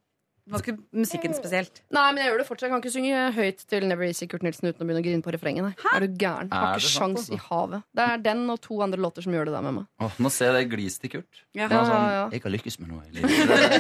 det 0.48 0.54
var 0.56 0.62
ikke 0.64 0.78
musikken 0.96 1.34
spesielt. 1.36 1.82
Nei, 1.92 2.06
men 2.16 2.22
jeg 2.22 2.30
gjør 2.30 2.38
det 2.40 2.46
fortsatt. 2.48 2.64
Jeg 2.64 2.72
kan 2.72 2.80
ikke 2.80 2.92
synge 2.94 3.24
høyt 3.36 3.64
til 3.68 3.84
Never 3.90 4.06
Easy 4.08 4.24
Kurt 4.32 4.42
Nilsen 4.46 4.70
uten 4.70 4.80
å 4.80 4.86
begynne 4.88 5.02
å 5.02 5.04
grine 5.04 5.24
på 5.26 5.34
refrenget. 5.34 5.82
Er 5.92 6.06
du 6.06 6.14
gæren? 6.22 6.48
Har 6.54 6.70
Er 6.78 6.80
ikke 6.80 6.92
sjans 6.94 7.20
altså? 7.26 7.36
i 7.36 7.40
havet. 7.50 7.84
Det 8.00 8.06
er 8.14 8.22
den 8.24 8.40
og 8.54 8.60
to 8.64 8.78
andre 8.86 9.02
låter 9.04 9.26
som 9.26 9.36
gjør 9.36 9.50
det 9.50 9.54
der 9.58 9.66
med 9.68 9.76
meg. 9.82 9.86
Åh, 10.00 10.16
nå 10.24 10.32
ser 10.32 10.54
jeg 10.56 10.56
det 10.56 10.72
glis 10.72 10.96
til 11.02 11.12
Kurt. 11.18 11.42
Ja. 11.52 11.68
Han 11.68 11.76
er 11.82 11.90
sånn, 11.92 12.08
Ja, 12.08 12.16
ja. 12.16 12.24
Jeg 12.32 12.44
har 12.46 12.54
lykkes 12.56 12.78
med 12.80 12.88
noe 12.94 13.04
i 13.04 13.14
livet. 13.18 13.30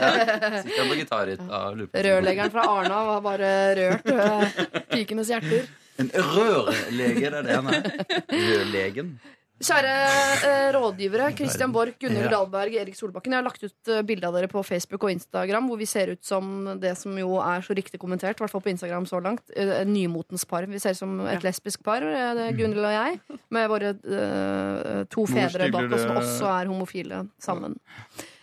Sitter 0.68 0.92
på 0.92 1.00
gitarritt 1.00 1.42
og 1.48 1.80
lurer 1.80 1.90
på 1.94 2.04
Rørleggeren 2.10 2.52
fra 2.52 2.68
Arna 2.76 3.00
var 3.14 3.24
bare 3.30 3.52
rørt. 3.80 4.12
øh, 4.12 4.62
Pikenes 4.92 5.32
hjerter. 5.32 5.64
En 5.98 6.12
rørlege, 6.14 7.26
det 7.26 7.34
er 7.40 7.42
det 7.48 7.56
han 7.58 7.72
er. 7.72 7.88
Rørlegen. 8.30 9.16
Kjære 9.58 9.92
eh, 10.46 10.68
rådgivere, 10.76 11.32
Christian 11.34 11.72
Borch, 11.74 11.96
Gunhild 11.98 12.28
Ja. 12.28 12.30
Dahlberg, 12.36 12.76
Erik 12.78 12.94
Solbakken. 12.94 13.32
Jeg 13.34 13.40
har 13.40 13.46
lagt 13.48 13.64
ut 13.66 13.88
eh, 13.90 14.02
bilde 14.06 14.28
av 14.28 14.36
dere 14.36 14.46
på 14.52 14.62
Facebook 14.62 15.02
og 15.02 15.10
Instagram 15.10 15.66
hvor 15.66 15.80
vi 15.80 15.88
ser 15.90 16.12
ut 16.14 16.22
som 16.22 16.78
det 16.78 16.92
som 17.00 17.16
jo 17.18 17.40
er 17.42 17.64
så 17.66 17.74
riktig 17.74 17.98
kommentert, 17.98 18.38
i 18.38 18.44
hvert 18.44 18.52
fall 18.54 18.62
på 18.62 18.70
Instagram 18.70 19.08
så 19.10 19.18
langt. 19.24 19.42
eh, 19.56 19.82
nymotens 19.84 20.46
par. 20.46 20.62
Vi 20.70 20.78
ser 20.78 20.94
ut 20.94 21.00
som 21.02 21.18
et 21.26 21.42
lesbisk 21.42 21.82
par, 21.82 22.06
eh, 22.06 22.34
det 22.38 22.46
er 22.52 22.56
Gunhild 22.60 22.86
og 22.86 22.94
jeg, 22.94 23.20
med 23.50 23.68
våre 23.74 23.90
eh, 23.98 25.04
to 25.10 25.26
fedre 25.26 25.70
bak 25.74 25.90
oss 25.92 26.06
som 26.06 26.16
også 26.22 26.52
er 26.60 26.70
homofile 26.70 27.24
sammen. 27.42 27.74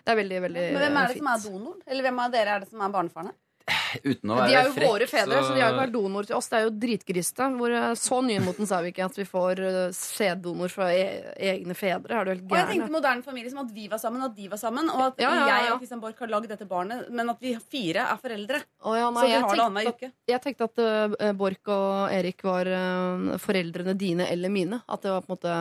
Det 0.06 0.12
er 0.14 0.20
veldig, 0.20 0.42
veldig 0.50 0.66
Men 0.76 0.82
hvem 0.84 0.98
er 1.00 1.08
det 1.08 1.16
fint. 1.16 1.24
som 1.24 1.32
er 1.32 1.40
donor? 1.50 1.76
Eller 1.88 2.04
hvem 2.10 2.20
av 2.20 2.32
dere 2.36 2.50
er 2.58 2.60
det 2.60 2.70
som 2.70 2.82
er 2.86 2.92
barnefarene? 2.94 3.32
Uten 3.66 4.30
å 4.30 4.36
være 4.38 4.50
De 4.50 4.56
er 4.60 4.68
jo 4.68 4.74
frekk, 4.76 4.90
våre 4.92 5.06
fedre, 5.10 5.38
så 5.42 5.54
de 5.56 5.62
har 5.64 5.72
jo 5.74 5.80
vært 5.80 5.94
donor 5.96 6.28
til 6.28 6.38
oss. 6.38 6.50
Det 6.52 6.58
er 6.58 6.66
jo 6.68 6.74
dritgriste. 6.84 7.48
Hvor 7.58 7.74
eh, 7.74 7.88
så 7.98 8.20
nymotens 8.26 8.74
er 8.76 8.84
vi 8.86 8.92
ikke 8.94 9.08
at 9.08 9.18
vi 9.18 9.26
får 9.26 9.62
eh, 9.66 9.78
sæddonor 9.98 10.74
fra 10.74 10.90
e 10.94 11.06
egne 11.54 11.78
fedre. 11.78 12.14
Er 12.14 12.28
du 12.28 12.34
helt 12.34 12.46
Og 12.46 12.58
jeg 12.60 12.70
tenkte 12.70 12.94
moderne 12.94 13.26
familie 13.26 13.54
som 13.54 13.64
at 13.64 13.72
vi 13.74 13.88
var 13.92 14.02
sammen, 14.02 14.26
at 14.28 14.36
de 14.38 14.50
var 14.52 14.62
sammen, 14.62 14.92
og 14.94 15.02
at 15.08 15.24
Ja, 15.24 15.32
ja, 15.34 15.48
ja. 15.50 15.58
jeg 15.64 15.74
og 15.74 15.82
Christian 15.82 16.04
Borch 16.04 16.22
har 16.22 16.32
lagd 16.36 16.52
dette 16.54 16.70
barnet, 16.70 17.10
men 17.10 17.34
at 17.34 17.42
vi 17.42 17.56
fire 17.58 18.06
er 18.06 18.22
foreldre. 18.22 18.62
Oh, 18.86 18.94
ja, 18.98 19.10
nei, 19.10 19.24
så 19.24 19.32
vi 19.32 19.40
har 19.40 19.50
det 19.50 19.66
annenhver 19.66 19.98
uke. 19.98 20.12
Jeg 20.30 20.44
tenkte 20.46 20.70
at 20.70 20.86
uh, 20.86 21.32
Borch 21.40 21.74
og 21.74 22.14
Erik 22.14 22.46
var 22.46 22.70
uh, 22.70 23.34
foreldrene 23.42 23.98
dine 23.98 24.30
eller 24.30 24.54
mine. 24.54 24.84
At 24.86 25.02
det 25.06 25.16
var 25.16 25.26
på 25.26 25.34
en 25.34 25.40
måte 25.40 25.60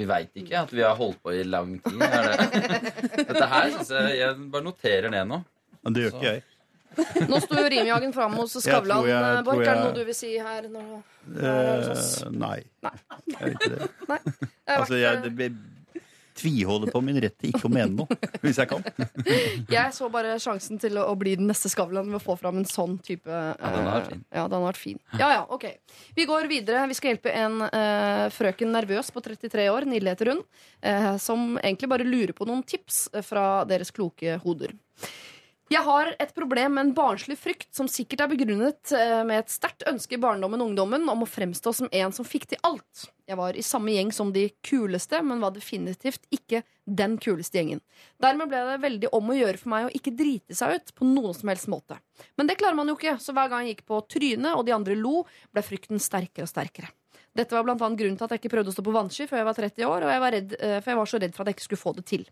Vi 0.00 0.06
veit 0.08 0.32
ikke 0.38 0.62
at 0.64 0.72
vi 0.72 0.84
har 0.86 0.96
holdt 0.96 1.20
på 1.20 1.34
i 1.36 1.44
lang 1.44 1.76
tid. 1.84 2.04
Er 2.08 2.30
det? 2.30 2.92
Dette 3.28 3.48
her 3.52 3.72
synes 3.74 3.90
jeg 3.92 4.20
Jeg 4.22 4.46
bare 4.54 4.64
noterer 4.64 5.12
ned 5.12 5.28
nå. 5.28 5.42
Men 5.84 5.94
det 5.94 6.06
gjør 6.06 6.16
ikke 6.16 6.32
jeg. 6.32 6.46
Nå 7.28 7.40
sto 7.44 7.58
jo 7.58 7.68
rimjagen 7.70 8.12
fram 8.14 8.32
hos 8.40 8.56
Skavlan. 8.62 9.06
jeg- 9.06 9.38
eh, 9.38 9.42
Borch, 9.42 9.60
er 9.66 9.74
det 9.74 9.84
noe 9.84 9.94
du 9.94 10.04
vil 10.04 10.14
si 10.14 10.36
her? 10.38 10.68
Nå? 10.68 11.02
Uh, 11.28 12.30
nei. 12.32 12.62
Nei. 12.82 12.94
Jeg 13.28 13.40
vet 13.40 13.58
ikke 13.58 13.74
det. 13.74 13.90
Nei. 14.08 14.20
Altså, 14.66 14.94
jeg 14.96 15.24
eh, 15.24 15.28
det 15.28 15.52
tviholder 16.38 16.92
på 16.94 17.00
min 17.02 17.18
rett 17.20 17.34
til 17.40 17.50
ikke 17.50 17.66
å 17.66 17.72
mene 17.72 17.90
noe, 17.98 18.18
hvis 18.44 18.60
jeg 18.62 18.68
kan. 18.70 18.84
Jeg 19.76 19.94
så 19.96 20.06
bare 20.12 20.36
sjansen 20.38 20.78
til 20.78 20.98
å, 21.02 21.10
bli 21.18 21.34
den 21.38 21.48
neste 21.50 21.70
Skavlan 21.72 22.06
ved 22.06 22.20
å 22.20 22.22
få 22.22 22.36
fram 22.38 22.60
en 22.60 22.68
sånn 22.68 22.94
type 23.02 23.26
Ja, 23.28 23.72
den 23.74 23.88
har 23.88 23.96
vært 23.98 24.12
fin. 24.12 24.24
Ja, 24.30 24.44
den 24.46 24.58
har 24.60 24.66
vært 24.68 24.80
fin. 24.80 25.00
Ja, 25.18 25.30
ja, 25.34 25.42
ok. 25.50 25.66
Vi 26.14 26.28
går 26.30 26.46
videre. 26.50 26.84
Vi 26.86 26.94
skal 26.94 27.14
hjelpe 27.14 27.34
en 27.34 27.64
uh, 27.66 28.28
frøken 28.30 28.70
nervøs 28.70 29.10
på 29.10 29.22
33 29.24 29.66
år, 29.72 29.88
Nille 29.90 30.14
heter 30.14 30.30
hun, 30.30 30.44
som 31.18 31.56
egentlig 31.58 31.88
bare 31.90 32.06
lurer 32.06 32.32
på 32.36 32.46
noen 32.46 32.62
tips 32.62 33.08
fra 33.26 33.64
deres 33.66 33.90
kloke 33.90 34.38
hoder. 34.44 34.76
Jeg 35.68 35.84
har 35.84 36.08
et 36.16 36.30
problem 36.32 36.78
med 36.78 36.86
en 36.86 36.94
barnslig 36.96 37.34
frykt 37.36 37.68
som 37.76 37.88
sikkert 37.92 38.22
er 38.24 38.30
begrunnet 38.30 38.92
eh, 38.96 39.20
med 39.28 39.42
et 39.42 39.50
sterkt 39.52 39.84
ønske 39.90 40.16
i 40.16 40.20
barndommen 40.20 40.62
og 40.64 40.70
ungdommen 40.70 41.04
om 41.12 41.24
å 41.24 41.28
fremstå 41.28 41.74
som 41.76 41.90
en 41.92 42.14
som 42.16 42.24
fikk 42.24 42.46
til 42.48 42.62
alt. 42.64 43.02
Jeg 43.28 43.36
var 43.36 43.52
i 43.52 43.64
samme 43.66 43.92
gjeng 43.92 44.08
som 44.16 44.30
de 44.32 44.46
kuleste, 44.64 45.20
men 45.20 45.42
var 45.44 45.52
definitivt 45.52 46.24
ikke 46.32 46.62
den 46.88 47.18
kuleste 47.20 47.60
gjengen. 47.60 47.82
Dermed 48.16 48.48
ble 48.48 48.62
det 48.64 48.78
veldig 48.86 49.12
om 49.18 49.28
å 49.28 49.36
gjøre 49.36 49.60
for 49.60 49.74
meg 49.74 49.90
å 49.90 49.92
ikke 49.92 50.14
drite 50.16 50.56
seg 50.56 50.78
ut 50.78 50.94
på 50.96 51.10
noen 51.10 51.36
som 51.36 51.52
helst 51.52 51.68
måte. 51.68 52.00
Men 52.40 52.48
det 52.48 52.56
klarer 52.62 52.78
man 52.78 52.88
jo 52.88 52.96
ikke, 52.96 53.18
så 53.20 53.36
hver 53.36 53.52
gang 53.52 53.68
jeg 53.68 53.76
gikk 53.76 53.84
på 53.92 54.00
trynet 54.08 54.54
og 54.54 54.64
de 54.64 54.72
andre 54.78 54.96
lo, 54.96 55.26
ble 55.52 55.66
frykten 55.66 56.00
sterkere 56.00 56.48
og 56.48 56.52
sterkere. 56.54 56.88
Dette 57.36 57.54
var 57.54 57.68
annet 57.68 57.98
grunnen 58.00 58.16
til 58.18 58.26
at 58.26 58.34
jeg 58.34 58.42
ikke 58.42 58.54
prøvde 58.56 58.72
å 58.72 58.74
stå 58.74 58.84
på 58.86 58.94
vannski 58.94 59.28
før 59.30 59.42
jeg 59.42 59.48
var 59.48 59.58
30 59.58 59.86
år, 59.88 60.06
og 60.06 60.12
jeg 60.14 60.24
var, 60.24 60.34
redd, 60.34 60.56
eh, 60.58 60.78
for 60.80 60.92
jeg 60.92 61.00
var 61.00 61.12
så 61.12 61.22
redd 61.22 61.36
for 61.36 61.44
at 61.44 61.50
jeg 61.50 61.58
ikke 61.58 61.68
skulle 61.68 61.84
få 61.84 61.94
det 61.98 62.04
til. 62.08 62.26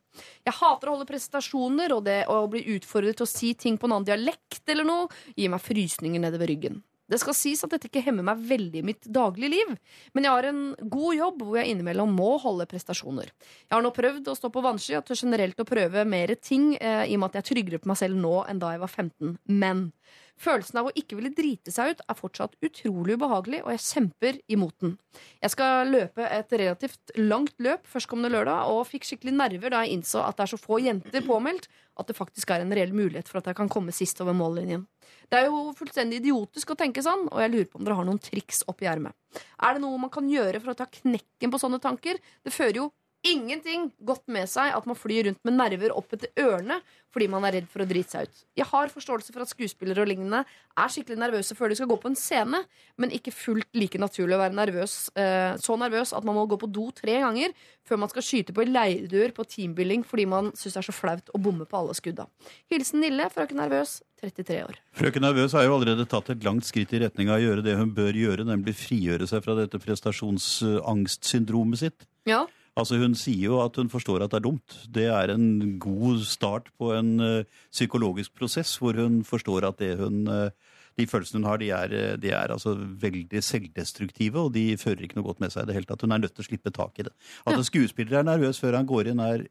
Jeg 0.47 0.59
hater 0.59 0.89
å 0.89 0.97
holde 0.97 1.09
presentasjoner, 1.11 1.95
og 1.97 2.05
det 2.09 2.19
å 2.33 2.43
bli 2.51 2.65
utfordret 2.77 3.21
til 3.21 3.29
å 3.29 3.31
si 3.31 3.55
ting 3.55 3.79
på 3.79 3.89
en 3.89 3.99
annen 3.99 4.11
dialekt 4.11 4.73
eller 4.73 4.89
noe, 4.89 5.09
gir 5.37 5.53
meg 5.53 5.63
frysninger 5.63 6.23
nedover 6.23 6.51
ryggen. 6.51 6.83
Det 7.07 7.21
skal 7.23 7.37
sies 7.39 7.63
at 7.63 7.71
dette 7.71 7.87
ikke 7.87 8.03
hemmer 8.03 8.27
meg 8.27 8.41
veldig 8.49 8.81
i 8.81 8.87
mitt 8.87 9.07
daglige 9.15 9.53
liv, 9.53 9.75
men 10.17 10.27
jeg 10.27 10.35
har 10.35 10.49
en 10.49 10.63
god 10.91 11.15
jobb 11.15 11.45
hvor 11.45 11.59
jeg 11.61 11.71
innimellom 11.71 12.11
må 12.19 12.33
holde 12.43 12.67
prestasjoner. 12.67 13.31
Jeg 13.31 13.75
har 13.77 13.85
nå 13.85 13.93
prøvd 13.95 14.33
å 14.33 14.35
stå 14.35 14.51
på 14.51 14.63
vannski 14.65 14.97
og 14.99 15.07
tør 15.07 15.21
generelt 15.23 15.63
å 15.63 15.69
prøve 15.69 16.03
mer 16.09 16.35
ting, 16.43 16.73
eh, 16.75 17.05
i 17.07 17.15
og 17.15 17.23
med 17.23 17.31
at 17.31 17.39
jeg 17.39 17.45
er 17.45 17.51
tryggere 17.53 17.83
på 17.83 17.93
meg 17.93 18.01
selv 18.01 18.19
nå 18.19 18.41
enn 18.51 18.63
da 18.63 18.75
jeg 18.75 18.83
var 18.83 18.91
15. 18.91 19.37
Men 19.47 19.93
følelsen 20.41 20.81
av 20.81 20.89
å 20.89 20.95
ikke 20.99 21.17
ville 21.19 21.33
drite 21.35 21.73
seg 21.75 21.95
ut 21.95 22.03
er 22.05 22.19
fortsatt 22.19 22.57
utrolig 22.65 23.17
ubehagelig, 23.17 23.63
og 23.65 23.73
jeg 23.75 23.85
kjemper 23.87 24.39
imot 24.53 24.77
den. 24.85 24.97
Jeg 25.43 25.55
skal 25.55 25.91
løpe 25.93 26.27
et 26.29 26.53
relativt 26.53 27.15
langt 27.19 27.57
løp 27.63 27.87
førstkommende 27.91 28.33
lørdag, 28.35 28.73
og 28.73 28.87
fikk 28.91 29.09
skikkelig 29.09 29.37
nerver 29.37 29.73
da 29.73 29.85
jeg 29.85 29.97
innså 29.97 30.25
at 30.25 30.37
det 30.39 30.47
er 30.47 30.53
så 30.53 30.61
få 30.61 30.81
jenter 30.85 31.25
påmeldt 31.27 31.71
at 31.97 32.11
det 32.11 32.19
faktisk 32.19 32.53
er 32.53 32.65
en 32.65 32.75
reell 32.77 32.93
mulighet 32.93 33.29
for 33.31 33.41
at 33.41 33.49
jeg 33.49 33.57
kan 33.57 33.71
komme 33.73 33.95
sist 33.97 34.21
over 34.21 34.37
mållinjen. 34.37 34.85
Det 35.31 35.41
er 35.41 35.49
jo 35.49 35.73
fullstendig 35.79 36.21
idiotisk 36.21 36.75
å 36.75 36.79
tenke 36.79 37.05
sånn, 37.05 37.27
og 37.31 37.41
jeg 37.41 37.53
lurer 37.55 37.71
på 37.71 37.81
om 37.81 37.87
dere 37.87 37.97
har 37.99 38.07
noen 38.09 38.21
triks 38.23 38.63
oppi 38.69 38.89
ermet. 38.91 39.17
Er 39.65 39.77
det 39.77 39.85
noe 39.85 39.99
man 40.01 40.13
kan 40.13 40.29
gjøre 40.29 40.61
for 40.61 40.75
å 40.75 40.79
ta 40.79 40.89
knekken 40.91 41.53
på 41.53 41.61
sånne 41.63 41.81
tanker? 41.83 42.21
Det 42.45 42.55
fører 42.55 42.83
jo 42.83 42.91
ingenting 43.27 43.91
godt 44.07 44.25
med 44.33 44.49
seg 44.51 44.75
at 44.77 44.87
man 44.89 44.99
flyr 44.99 45.29
rundt 45.29 45.43
med 45.47 45.57
nerver 45.59 45.95
opp 45.97 46.15
etter 46.17 46.31
ørene 46.41 46.79
fordi 47.17 47.29
man 47.33 47.47
er 47.49 47.55
redd 47.57 47.69
for 47.73 47.81
å 47.81 47.87
drite 47.89 48.13
seg 48.13 48.29
ut. 48.29 48.41
Jeg 48.61 48.67
har 48.69 48.93
forståelse 48.93 49.33
for 49.33 49.45
at 49.45 49.49
skuespillere 49.51 50.03
og 50.05 50.11
lignende 50.11 50.43
er 50.77 50.93
skikkelig 50.93 51.17
nervøse 51.23 51.57
før 51.57 51.73
de 51.73 51.79
skal 51.79 51.89
gå 51.89 51.97
på 52.03 52.11
en 52.11 52.19
scene, 52.19 52.61
men 53.01 53.15
ikke 53.17 53.33
fullt 53.33 53.71
like 53.79 54.01
naturlig 54.01 54.37
å 54.37 54.43
være 54.43 54.59
nervøs, 54.59 54.97
eh, 55.17 55.57
så 55.63 55.79
nervøs 55.81 56.13
at 56.17 56.27
man 56.29 56.37
må 56.37 56.45
gå 56.51 56.59
på 56.61 56.69
do 56.69 56.91
tre 56.97 57.17
ganger 57.25 57.55
før 57.87 58.03
man 58.03 58.13
skal 58.13 58.27
skyte 58.27 58.53
på 58.53 58.67
en 58.67 58.75
leirdør 58.75 59.33
på 59.37 59.47
teambuilding 59.49 60.05
fordi 60.05 60.27
man 60.29 60.53
syns 60.53 60.77
det 60.77 60.83
er 60.83 60.89
så 60.91 60.97
flaut 60.97 61.33
å 61.33 61.41
bomme 61.41 61.65
på 61.65 61.79
alle 61.81 61.97
skudda. 61.97 62.29
Hilsen 62.73 63.01
Nille, 63.01 63.31
frøken 63.33 63.59
nervøs, 63.63 64.03
33 64.21 64.61
år. 64.65 64.77
Frøken 64.97 65.25
Nervøs 65.25 65.53
har 65.57 65.65
jo 65.67 65.75
allerede 65.77 66.07
tatt 66.09 66.31
et 66.33 66.45
langt 66.45 66.65
skritt 66.69 66.93
i 66.97 67.01
retning 67.03 67.29
av 67.31 67.37
å 67.41 67.45
gjøre 67.45 67.65
det 67.65 67.79
hun 67.81 67.93
bør 67.97 68.17
gjøre, 68.17 68.45
nemlig 68.49 68.75
frigjøre 68.77 69.27
seg 69.29 69.45
fra 69.45 69.55
dette 69.59 69.81
prestasjonsangstsyndromet 69.83 71.79
sitt. 71.85 72.07
Ja, 72.29 72.47
Altså 72.77 72.99
Hun 73.01 73.15
sier 73.17 73.49
jo 73.49 73.61
at 73.65 73.77
hun 73.81 73.89
forstår 73.89 74.25
at 74.25 74.33
det 74.35 74.41
er 74.41 74.45
dumt. 74.45 74.79
Det 74.93 75.07
er 75.09 75.33
en 75.33 75.79
god 75.81 76.25
start 76.29 76.69
på 76.77 76.93
en 76.93 77.15
uh, 77.25 77.61
psykologisk 77.73 78.35
prosess 78.37 78.75
hvor 78.81 78.99
hun 79.01 79.23
forstår 79.25 79.65
at 79.71 79.79
det 79.81 79.95
hun, 79.97 80.27
uh, 80.29 80.51
de 80.97 81.07
følelsene 81.09 81.41
hun 81.41 81.49
har, 81.49 81.61
de 81.61 81.71
er, 81.73 81.93
eh, 81.93 82.17
de 82.21 82.31
er 82.33 82.53
altså 82.53 82.73
veldig 82.77 83.43
selvdestruktive, 83.45 84.41
og 84.41 84.55
de 84.55 84.79
fører 84.81 85.05
ikke 85.05 85.19
noe 85.19 85.27
godt 85.27 85.43
med 85.45 85.53
seg 85.53 85.67
i 85.67 85.69
det 85.69 85.77
hele 85.77 85.89
tatt. 85.89 86.05
Hun 86.05 86.15
er 86.17 86.23
nødt 86.23 86.33
til 86.37 86.45
å 86.45 86.49
slippe 86.49 86.73
tak 86.73 86.97
i 87.01 87.05
det. 87.05 87.13
At 87.45 87.53
en 87.53 87.67
skuespiller 87.69 88.17
er 88.17 88.25
nervøs 88.25 88.61
før 88.63 88.79
han 88.79 88.89
går 88.89 89.13
inn, 89.13 89.21
er 89.21 89.45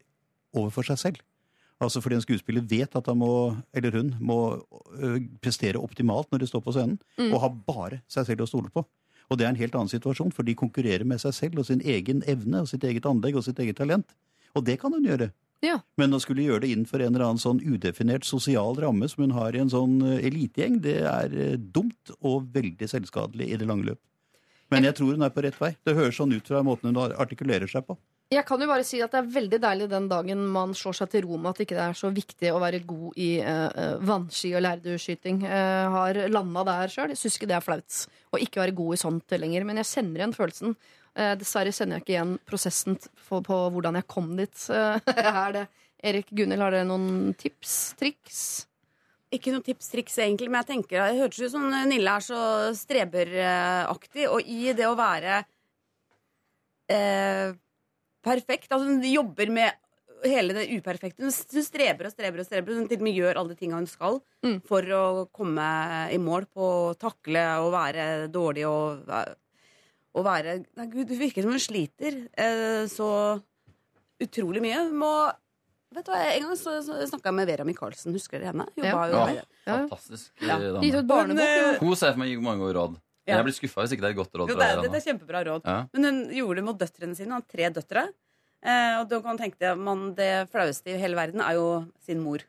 overfor 0.58 0.88
seg 0.90 1.02
selv. 1.02 1.22
Altså 1.86 2.02
fordi 2.02 2.18
en 2.18 2.24
skuespiller 2.24 2.66
vet 2.66 2.98
at 2.98 3.10
han 3.12 3.20
må, 3.20 3.30
eller 3.76 3.98
hun 4.00 4.14
må 4.24 4.40
prestere 5.44 5.82
optimalt 5.82 6.32
når 6.32 6.42
de 6.42 6.50
står 6.50 6.64
på 6.66 6.74
scenen, 6.74 6.98
og 7.30 7.42
har 7.44 7.58
bare 7.68 8.02
seg 8.10 8.30
selv 8.30 8.46
å 8.46 8.50
stole 8.50 8.74
på. 8.74 8.86
Og 9.30 9.40
det 9.40 9.46
er 9.46 9.54
en 9.54 9.60
helt 9.60 9.76
annen 9.76 9.92
situasjon, 9.92 10.34
for 10.36 10.46
de 10.46 10.56
konkurrerer 10.58 11.06
med 11.08 11.22
seg 11.24 11.34
selv 11.34 11.62
og 11.62 11.68
sin 11.70 11.82
egen 11.82 12.22
evne 12.30 12.62
og 12.62 12.70
sitt 12.70 12.86
eget 12.86 13.08
anlegg 13.10 13.40
og 13.40 13.46
sitt 13.48 13.60
eget 13.60 13.80
talent. 13.80 14.14
Og 14.56 14.66
det 14.68 14.78
kan 14.82 14.94
hun 14.94 15.06
gjøre. 15.06 15.32
Ja. 15.66 15.80
Men 15.98 16.14
å 16.14 16.20
skulle 16.22 16.44
gjøre 16.46 16.66
det 16.66 16.74
innenfor 16.74 17.02
en 17.02 17.16
eller 17.16 17.26
annen 17.30 17.42
sånn 17.42 17.62
udefinert 17.64 18.28
sosial 18.28 18.78
ramme 18.82 19.08
som 19.10 19.24
hun 19.26 19.34
har 19.38 19.56
i 19.56 19.62
en 19.64 19.72
sånn 19.72 19.96
ø, 20.04 20.18
elitegjeng, 20.20 20.78
det 20.84 20.98
er 21.10 21.58
dumt 21.58 22.12
og 22.20 22.52
veldig 22.54 22.90
selvskadelig 22.92 23.48
i 23.50 23.58
det 23.62 23.70
lange 23.70 23.88
løp. 23.90 24.02
Men 24.74 24.86
jeg 24.88 24.98
tror 24.98 25.16
hun 25.16 25.26
er 25.26 25.34
på 25.34 25.44
rett 25.46 25.58
vei. 25.62 25.72
Det 25.86 25.96
høres 25.98 26.18
sånn 26.20 26.34
ut 26.36 26.48
fra 26.50 26.62
måten 26.66 26.92
hun 26.92 27.02
artikulerer 27.14 27.70
seg 27.72 27.86
på. 27.88 27.98
Jeg 28.34 28.42
kan 28.48 28.62
jo 28.62 28.68
bare 28.68 28.84
si 28.88 28.98
at 29.06 29.14
det 29.14 29.20
er 29.22 29.34
veldig 29.36 29.60
deilig 29.62 29.88
den 29.92 30.08
dagen 30.10 30.40
man 30.50 30.74
slår 30.76 30.98
seg 30.98 31.12
til 31.14 31.28
ro 31.28 31.38
med 31.38 31.52
at 31.52 31.62
ikke 31.62 31.78
det 31.78 31.84
er 31.84 31.98
så 32.00 32.10
viktig 32.10 32.50
å 32.52 32.62
være 32.64 32.82
god 32.88 33.20
i 33.22 33.30
eh, 33.38 33.68
eh, 33.70 33.96
vannski 34.02 34.56
og 34.58 34.64
leirdueskyting. 34.66 35.44
Uh, 35.46 35.94
har 35.94 36.20
landa 36.34 36.66
der 36.66 36.92
sjøl. 36.92 37.14
Syns 37.14 37.38
ikke 37.38 37.52
det 37.54 37.60
er 37.60 37.66
flaut 37.66 38.00
å 38.34 38.42
ikke 38.42 38.64
være 38.64 38.78
god 38.82 38.98
i 38.98 39.02
sånt 39.04 39.36
lenger. 39.38 39.68
Men 39.70 39.84
jeg 39.84 39.92
kjenner 39.94 40.24
igjen 40.24 40.38
følelsen 40.38 40.78
Uh, 41.16 41.32
dessverre 41.40 41.72
kjenner 41.72 41.96
jeg 41.96 42.04
ikke 42.04 42.14
igjen 42.18 42.32
prosessen 42.44 42.98
på, 43.00 43.40
på 43.40 43.58
hvordan 43.72 43.96
jeg 44.02 44.08
kom 44.12 44.34
dit. 44.36 44.56
Eh, 44.68 45.12
er 45.46 45.54
det 45.56 45.66
Erik 46.06 46.32
Gunhild, 46.36 46.60
har 46.60 46.76
dere 46.76 46.88
noen 46.90 47.32
tips? 47.40 47.76
Triks? 48.00 48.40
Ikke 49.34 49.54
noe 49.54 49.64
tips, 49.64 49.88
triks 49.94 50.18
egentlig, 50.20 50.50
men 50.52 50.62
jeg 50.62 50.70
tenker 50.74 51.08
Det 51.08 51.22
hørtes 51.22 51.48
ut 51.48 51.54
som 51.56 51.70
Nille 51.88 52.12
er 52.12 52.24
så 52.24 52.40
streberaktig, 52.76 54.28
og 54.28 54.44
i 54.44 54.76
det 54.76 54.86
å 54.90 54.98
være 55.00 55.40
eh, 56.92 57.56
perfekt 58.26 58.72
Altså 58.74 58.90
hun 58.90 59.02
jobber 59.06 59.52
med 59.54 59.82
hele 60.26 60.56
det 60.58 60.64
uperfekte. 60.74 61.22
Hun 61.22 61.30
hun 61.30 61.66
streber 61.66 62.08
og 62.08 62.14
streber 62.16 62.42
og 62.42 62.48
streber. 62.48 62.74
Hun 62.80 62.88
til 62.90 62.98
og 62.98 63.06
med 63.06 63.14
gjør 63.20 63.38
alle 63.38 63.54
de 63.54 63.60
tinga 63.60 63.78
hun 63.78 63.86
skal 63.90 64.22
Mm. 64.46 64.60
for 64.66 64.82
å 64.98 65.04
komme 65.34 65.66
i 66.14 66.18
mål 66.22 66.46
på 66.54 66.66
å 66.92 66.96
takle 66.98 67.44
og 67.62 67.72
være 67.74 68.28
dårlig 68.34 68.66
og, 68.70 69.06
og 70.16 70.26
være 70.26 70.60
Nei, 70.78 70.86
gud, 70.92 71.08
det 71.10 71.18
virker 71.20 71.46
som 71.46 71.52
hun 71.56 71.62
sliter 71.62 72.20
eh, 72.38 72.86
så 72.90 73.10
utrolig 74.22 74.62
mye. 74.64 74.84
Hun 74.88 74.96
Må 75.02 75.12
Vet 75.96 76.06
du 76.08 76.12
hva, 76.12 76.18
En 76.36 76.44
gang 76.50 76.58
så, 76.60 76.74
så 76.84 76.98
snakka 77.08 77.30
jeg 77.30 77.36
med 77.38 77.48
Vera 77.48 77.64
Michaelsen. 77.68 78.12
Husker 78.18 78.42
dere 78.42 78.52
henne? 78.52 78.66
Jobba 78.76 79.04
Ja. 79.12 79.26
Ja. 79.36 79.76
Fantastisk 79.86 80.32
eh, 80.42 80.48
Ja. 80.50 81.02
Dame. 81.02 81.46
Hun 81.80 81.96
ser 81.96 82.12
for 82.16 82.20
meg 82.20 82.32
å 82.32 82.34
gi 82.34 82.42
mange 82.44 82.66
gode 82.66 82.76
råd. 82.80 82.98
Ja. 83.26 83.40
Jeg 83.40 83.48
blir 83.48 83.56
skuffa 83.58 83.82
hvis 83.84 83.96
ikke 83.96 84.06
det 84.06 84.10
er 84.12 84.14
et 84.14 84.20
godt 84.20 84.36
råd 84.38 84.52
Jo, 84.52 84.56
det, 84.60 84.66
det, 84.84 84.90
deg. 84.90 84.96
er 85.00 85.06
kjempebra 85.08 85.40
råd. 85.48 85.70
Men 85.96 86.06
hun 86.06 86.18
gjorde 86.36 86.60
det 86.60 86.66
mot 86.68 86.78
døtrene 86.78 87.18
sine. 87.18 87.32
Hun 87.32 87.40
har 87.40 87.46
tre 87.50 87.70
døtre. 87.74 88.04
Eh, 88.66 88.98
og 89.00 89.08
da 89.10 89.20
kan 89.22 89.32
man 89.34 89.40
tenke 89.42 89.62
deg, 89.62 89.82
man, 89.82 90.04
Det 90.18 90.30
flaueste 90.54 90.94
i 90.94 91.00
hele 91.02 91.18
verden 91.18 91.42
er 91.42 91.58
jo 91.58 91.70
sin 92.06 92.22
mor. 92.22 92.46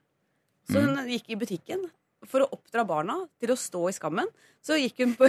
Så 0.68 0.82
hun 0.82 1.00
gikk 1.08 1.30
i 1.32 1.38
butikken 1.40 1.86
for 2.26 2.42
å 2.42 2.50
oppdra 2.56 2.82
barna 2.88 3.20
til 3.40 3.52
å 3.54 3.58
stå 3.60 3.86
i 3.88 3.94
skammen. 3.96 4.28
Så 4.64 4.78
gikk 4.80 5.00
hun 5.04 5.14
på 5.18 5.28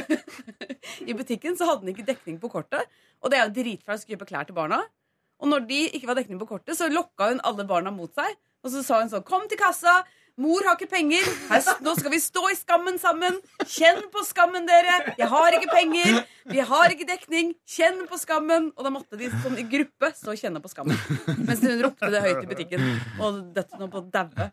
I 1.10 1.16
butikken 1.16 1.58
så 1.60 1.70
hadde 1.70 1.86
hun 1.86 1.94
ikke 1.94 2.08
dekning 2.08 2.40
på 2.42 2.52
kortet. 2.52 2.90
Og 3.22 3.32
det 3.32 3.40
er 3.40 3.48
jo 3.48 3.56
dritflaut 3.60 4.00
å 4.00 4.04
skulle 4.04 4.18
kjøpe 4.18 4.30
klær 4.32 4.48
til 4.50 4.58
barna. 4.58 4.82
Og 5.38 5.52
når 5.52 5.68
de 5.70 5.82
ikke 5.94 6.10
var 6.10 6.18
dekning 6.18 6.40
på 6.42 6.50
kortet, 6.50 6.76
så 6.76 6.90
lokka 6.90 7.32
hun 7.32 7.44
alle 7.46 7.68
barna 7.70 7.94
mot 7.94 8.12
seg. 8.18 8.36
Og 8.66 8.74
så 8.74 8.82
sa 8.84 9.04
hun 9.04 9.12
sånn 9.12 9.26
Kom 9.28 9.46
til 9.48 9.60
kassa! 9.62 10.02
Mor 10.38 10.62
har 10.68 10.76
ikke 10.78 10.92
penger. 10.92 11.26
Her, 11.50 11.64
nå 11.82 11.96
skal 11.98 12.14
vi 12.14 12.20
stå 12.22 12.44
i 12.52 12.56
skammen 12.60 13.00
sammen. 13.02 13.40
Kjenn 13.66 14.04
på 14.14 14.22
skammen, 14.28 14.68
dere. 14.70 15.16
Jeg 15.18 15.30
har 15.32 15.58
ikke 15.58 15.72
penger. 15.72 16.20
Vi 16.52 16.62
har 16.70 16.94
ikke 16.94 17.08
dekning. 17.10 17.56
Kjenn 17.66 18.04
på 18.10 18.20
skammen. 18.22 18.70
Og 18.78 18.86
da 18.86 18.92
måtte 18.94 19.18
de 19.18 19.32
sånn 19.34 19.58
i 19.58 19.66
gruppe 19.66 20.12
stå 20.14 20.36
og 20.36 20.44
kjenne 20.44 20.62
på 20.62 20.70
skammen. 20.70 21.00
Mens 21.42 21.66
hun 21.66 21.82
ropte 21.82 22.12
det 22.14 22.22
høyt 22.22 22.46
i 22.46 22.52
butikken. 22.54 22.86
Og 23.18 23.42
dette 23.58 23.82
nå 23.82 23.90
på 23.90 24.04
å 24.04 24.08
daue. 24.14 24.50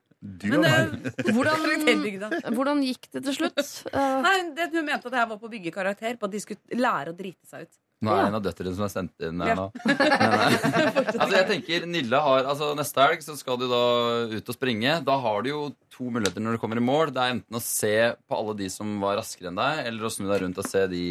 Men 0.49 0.65
eh. 0.65 0.95
Hvordan, 1.29 1.69
hvordan 2.57 2.85
gikk 2.87 3.11
det 3.13 3.27
til 3.27 3.43
slutt? 3.43 3.61
Uh, 3.93 4.23
Nei, 4.25 4.39
det, 4.57 4.71
hun 4.73 4.89
mente 4.89 5.05
at 5.05 5.13
det 5.13 5.21
her 5.21 5.29
var 5.35 5.43
på 5.43 5.51
å 5.51 5.53
bygge 5.53 5.75
karakter. 5.75 6.17
På 6.17 6.31
at 6.31 6.33
de 6.33 6.41
skulle 6.41 6.81
lære 6.81 7.13
å 7.13 7.19
drite 7.19 7.45
seg 7.51 7.69
ut. 7.69 7.77
Nå 8.05 8.13
er 8.13 8.25
det 8.25 8.31
en 8.31 8.37
av 8.37 8.45
døtrene 8.45 8.75
som 8.77 8.85
er 8.85 8.93
sendt 8.93 9.25
inn 9.25 9.43
her 9.45 9.55
nå. 9.57 9.67
Altså 11.15 11.31
jeg 11.37 11.47
tenker 11.49 11.87
Nille 11.89 12.21
har, 12.21 12.49
altså 12.51 12.73
Neste 12.77 13.05
helg 13.05 13.23
så 13.25 13.37
skal 13.39 13.59
du 13.61 13.67
da 13.71 13.85
ut 14.33 14.51
og 14.51 14.57
springe. 14.57 14.97
Da 15.07 15.15
har 15.23 15.45
du 15.45 15.51
jo 15.51 15.61
to 15.95 16.11
muligheter 16.11 16.43
når 16.43 16.57
du 16.57 16.63
kommer 16.63 16.81
i 16.81 16.85
mål. 16.85 17.15
Det 17.15 17.23
er 17.23 17.37
enten 17.37 17.59
å 17.59 17.63
se 17.65 17.95
på 18.27 18.41
alle 18.41 18.57
de 18.59 18.69
som 18.73 18.99
var 19.03 19.17
raskere 19.21 19.53
enn 19.53 19.61
deg, 19.61 19.85
eller 19.89 20.09
å 20.09 20.13
snu 20.13 20.27
deg 20.29 20.43
rundt 20.45 20.61
og 20.61 20.69
se 20.69 20.85
de 20.91 21.05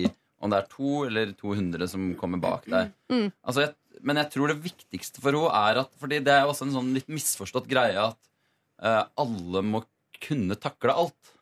om 0.43 0.51
det 0.51 0.59
er 0.59 0.69
to 0.71 1.05
eller 1.07 1.31
200 1.39 1.87
som 1.93 2.11
kommer 2.19 2.41
bak 2.43 2.67
deg. 2.67 2.91
Mm. 3.11 3.29
Altså, 3.47 3.63
jeg, 3.63 4.01
men 4.03 4.19
jeg 4.19 4.31
tror 4.33 4.51
det 4.51 4.59
viktigste 4.65 5.23
for 5.23 5.31
henne 5.31 5.63
er 5.63 5.83
at 5.85 5.93
Fordi 6.01 6.19
det 6.25 6.35
er 6.35 6.49
også 6.49 6.67
en 6.67 6.75
sånn 6.75 6.91
litt 6.95 7.07
misforstått 7.11 7.69
greie 7.71 7.95
at 8.09 8.19
uh, 8.83 9.05
alle 9.23 9.63
må 9.65 9.85
kunne 10.23 10.59
takle 10.59 10.95
alt. 11.05 11.32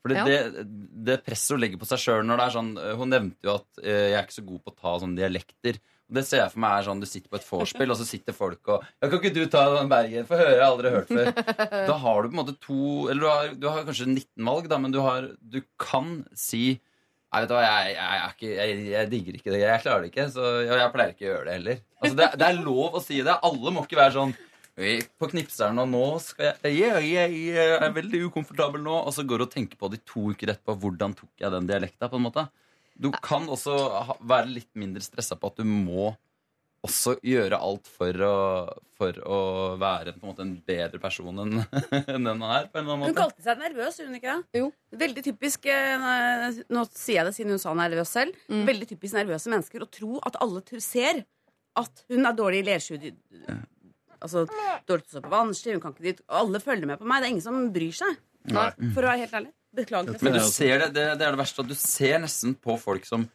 Fordi 0.00 0.16
Ja. 0.16 0.24
det, 0.24 0.66
det 1.04 1.18
presset 1.26 1.52
hun 1.54 1.60
legger 1.60 1.80
på 1.80 1.88
seg 1.90 2.00
sjøl 2.00 2.22
når 2.24 2.40
det 2.40 2.44
er 2.46 2.54
sånn 2.54 2.68
eh, 2.80 2.92
Hun 2.96 3.10
nevnte 3.12 3.44
jo 3.44 3.54
at 3.58 3.80
eh, 3.84 4.06
jeg 4.10 4.18
er 4.18 4.22
ikke 4.24 4.38
så 4.38 4.44
god 4.48 4.62
på 4.64 4.72
å 4.72 4.78
ta 4.78 4.92
sånne 5.02 5.18
dialekter. 5.20 5.80
Og 6.10 6.16
det 6.16 6.24
ser 6.26 6.40
jeg 6.40 6.50
for 6.54 6.62
meg 6.64 6.72
er 6.80 6.86
sånn 6.88 7.02
Du 7.04 7.06
sitter 7.06 7.30
på 7.30 7.38
et 7.38 7.44
vorspiel, 7.46 7.92
og 7.92 7.98
så 8.00 8.06
sitter 8.08 8.34
folk 8.34 8.70
og 8.72 8.86
ja, 8.86 9.06
'Kan 9.08 9.18
ikke 9.20 9.34
du 9.36 9.44
ta 9.52 9.66
den 9.76 9.90
Bergen? 9.92 10.26
Få 10.26 10.38
høre, 10.40 10.56
jeg 10.56 10.64
har 10.64 10.72
aldri 10.72 10.90
hørt 10.96 11.12
før.' 11.12 11.32
Da 11.92 11.96
har 12.06 12.22
du 12.22 12.28
på 12.30 12.34
en 12.34 12.40
måte 12.40 12.56
to 12.64 13.08
Eller 13.12 13.20
du 13.20 13.28
har, 13.28 13.54
du 13.54 13.68
har 13.68 13.84
kanskje 13.84 14.08
19 14.08 14.48
valg, 14.48 14.70
da, 14.72 14.78
men 14.82 14.90
du, 14.96 15.00
har, 15.04 15.28
du 15.38 15.60
kan 15.78 16.24
si 16.34 16.80
Nei, 17.30 17.44
vet 17.44 17.50
du 17.52 17.54
hva, 17.54 17.62
jeg, 17.62 17.92
jeg, 17.94 18.14
er 18.18 18.32
ikke, 18.34 18.48
jeg, 18.56 18.78
jeg 18.90 19.08
digger 19.12 19.36
ikke 19.38 19.52
det. 19.54 19.58
Jeg 19.62 19.82
klarer 19.84 20.02
det 20.02 20.08
ikke. 20.10 20.24
Så 20.34 20.46
jeg, 20.66 20.88
pleier 20.90 21.12
ikke 21.14 21.22
å 21.22 21.28
gjøre 21.28 21.44
det 21.46 21.52
heller. 21.54 21.76
Altså, 22.00 22.16
det, 22.18 22.26
det 22.40 22.46
er 22.48 22.56
lov 22.64 22.96
å 22.98 23.02
si 23.04 23.20
det. 23.22 23.36
Alle 23.46 23.70
må 23.76 23.84
ikke 23.86 24.00
være 24.00 24.14
sånn 24.16 24.32
«Oi, 24.34 24.49
på 25.20 25.28
knipseren, 25.32 25.78
og 25.82 25.90
nå 25.90 26.04
skal 26.24 26.54
jeg 26.64 26.78
yeah, 26.78 26.98
yeah, 27.04 27.28
yeah, 27.28 27.66
jeg 27.74 27.84
er 27.84 27.94
veldig 27.96 28.22
ukomfortabel 28.30 28.82
nå. 28.84 28.96
Og 29.04 29.14
så 29.16 29.24
går 29.28 29.42
du 29.42 29.46
og 29.46 29.52
tenker 29.52 29.80
på 29.80 29.90
de 29.92 30.00
to 30.08 30.30
uker 30.32 30.54
etterpå 30.54 30.78
hvordan 30.82 31.14
tok 31.18 31.44
jeg 31.44 31.54
den 31.54 31.68
dialekta. 31.68 32.08
på 32.08 32.20
en 32.20 32.26
måte. 32.28 32.46
Du 33.00 33.10
kan 33.24 33.48
også 33.48 33.76
ha, 34.08 34.16
være 34.20 34.50
litt 34.58 34.70
mindre 34.78 35.02
stressa 35.04 35.38
på 35.40 35.52
at 35.52 35.62
du 35.62 35.68
må 35.68 36.10
også 36.86 37.18
gjøre 37.24 37.58
alt 37.60 37.88
for 37.92 38.22
å, 38.24 38.36
for 38.96 39.16
å 39.20 39.40
være 39.80 40.14
på 40.14 40.22
en, 40.22 40.30
måte, 40.30 40.44
en 40.46 40.54
bedre 40.64 41.00
person 41.02 41.42
enn 41.42 41.58
denne 42.06 42.32
den 42.32 42.44
er. 42.46 42.70
på 42.70 42.80
en 42.80 42.86
eller 42.86 42.96
annen 42.96 43.10
Hun 43.10 43.18
kalte 43.18 43.44
seg 43.44 43.60
nervøs, 43.60 43.98
gjorde 44.00 44.12
hun 44.12 44.20
ikke 44.20 44.36
det? 44.36 44.62
Jo. 44.62 44.70
Veldig 45.02 45.24
typisk 45.26 45.68
eh, 45.72 46.62
Nå 46.72 46.86
sier 46.94 47.20
jeg 47.20 47.28
det 47.28 47.34
siden 47.36 47.52
hun 47.56 47.60
sa 47.62 47.74
nervøs 47.76 48.14
selv. 48.16 48.38
Mm. 48.48 48.64
Veldig 48.70 48.88
typisk 48.94 49.18
nervøse 49.18 49.52
mennesker 49.52 49.84
å 49.84 49.90
tro 49.92 50.22
at 50.24 50.40
alle 50.40 50.64
ser 50.80 51.24
at 51.78 52.02
hun 52.10 52.26
er 52.26 52.36
dårlig 52.36 52.64
i. 52.64 52.78
Altså 54.20 54.44
dårlig 54.46 55.04
til 55.06 55.16
å 55.16 55.16
stå 55.16 55.22
på 55.24 55.32
vannski, 55.32 55.72
hun 55.74 55.82
kan 55.84 55.94
ikke 55.94 56.06
dit. 56.10 56.22
Alle 56.40 56.60
følger 56.62 56.90
med 56.90 57.00
på 57.00 57.08
meg. 57.08 57.22
Det 57.22 57.28
er 57.28 57.34
ingen 57.34 57.46
som 57.46 57.60
bryr 57.74 57.96
seg. 57.96 58.16
Nei. 58.50 58.68
For 58.94 59.04
å 59.04 59.10
være 59.12 59.22
helt 59.24 59.36
ærlig. 59.40 59.52
Beklager. 59.80 60.16
Men 60.24 60.34
du 60.34 60.40
er 60.40 60.48
ser 60.50 60.80
det, 60.82 60.88
det, 60.96 61.04
det 61.20 61.26
er 61.28 61.36
det 61.36 61.38
verste, 61.38 61.62
at 61.62 61.70
du 61.70 61.76
ser 61.78 62.18
nesten 62.24 62.56
på 62.58 62.74
folk 62.80 63.04
som 63.06 63.28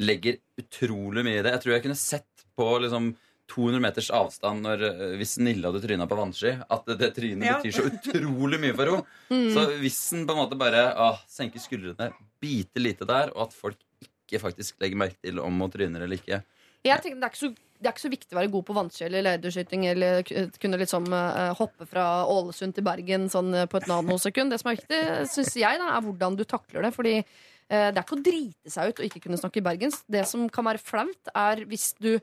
legger 0.00 0.38
utrolig 0.60 1.24
mye 1.26 1.40
i 1.40 1.42
det. 1.44 1.56
Jeg 1.56 1.62
tror 1.64 1.74
jeg 1.74 1.84
kunne 1.88 1.98
sett 1.98 2.44
på 2.56 2.68
liksom 2.84 3.10
200 3.50 3.82
meters 3.82 4.10
avstand 4.14 4.62
når, 4.62 4.84
eh, 4.86 5.14
hvis 5.18 5.34
Nille 5.42 5.66
hadde 5.66 5.82
tryna 5.82 6.06
på 6.08 6.18
vannski, 6.18 6.52
at 6.62 6.86
det, 6.86 6.96
det 7.00 7.08
trynet 7.16 7.48
Ja. 7.48 7.56
betyr 7.58 7.74
så 7.74 7.88
utrolig 7.90 8.60
mye 8.62 8.76
for 8.78 8.92
henne. 8.92 9.18
Så 9.54 9.64
hvis 9.82 9.98
den 10.14 10.26
på 10.28 10.36
en 10.36 10.42
måte 10.44 10.58
bare 10.60 10.84
å, 10.94 11.08
senker 11.30 11.62
skuldrene 11.62 12.12
bitte 12.42 12.82
lite 12.82 13.08
der, 13.08 13.34
og 13.34 13.48
at 13.48 13.56
folk 13.56 13.80
ikke 14.06 14.40
faktisk 14.42 14.78
legger 14.82 15.00
merke 15.02 15.18
til 15.26 15.42
om 15.42 15.58
hun 15.58 15.72
tryner 15.74 16.04
eller 16.06 16.20
ikke 16.20 16.38
Jeg 16.86 17.02
tenker 17.02 17.18
det 17.18 17.26
er, 17.26 17.34
ikke 17.34 17.42
så, 17.42 17.50
det 17.80 17.88
er 17.88 17.94
ikke 17.94 18.04
så 18.04 18.12
viktig 18.12 18.36
å 18.36 18.38
være 18.40 18.52
god 18.52 18.64
på 18.68 18.74
vannski 18.76 19.04
eller 19.06 19.24
lederskyting 19.24 19.86
eller 19.88 20.24
kunne 20.60 20.80
liksom 20.82 21.06
uh, 21.12 21.52
hoppe 21.56 21.86
fra 21.88 22.06
Ålesund 22.28 22.76
til 22.76 22.84
Bergen 22.84 23.28
sånn 23.32 23.54
eh, 23.56 23.68
på 23.70 23.80
et 23.80 23.88
nanosekund. 23.88 24.52
Det 24.52 24.58
som 24.60 24.68
er 24.68 24.76
viktig, 24.76 24.98
syns 25.32 25.54
jeg, 25.56 25.80
da, 25.80 25.94
er 25.96 26.04
hvordan 26.04 26.36
du 26.36 26.44
takler 26.48 26.84
det. 26.84 26.90
Fordi 26.92 27.14
uh, 27.22 27.88
det 27.88 27.94
er 27.94 28.02
ikke 28.04 28.18
å 28.18 28.26
drite 28.26 28.74
seg 28.74 28.92
ut 28.92 29.00
og 29.00 29.08
ikke 29.08 29.24
kunne 29.24 29.40
snakke 29.40 29.64
bergensk. 29.64 30.04
Det 30.12 30.26
som 30.28 30.44
kan 30.52 30.68
være 30.68 30.82
flaut, 30.84 31.32
er 31.32 31.64
hvis 31.70 31.94
du 31.96 32.18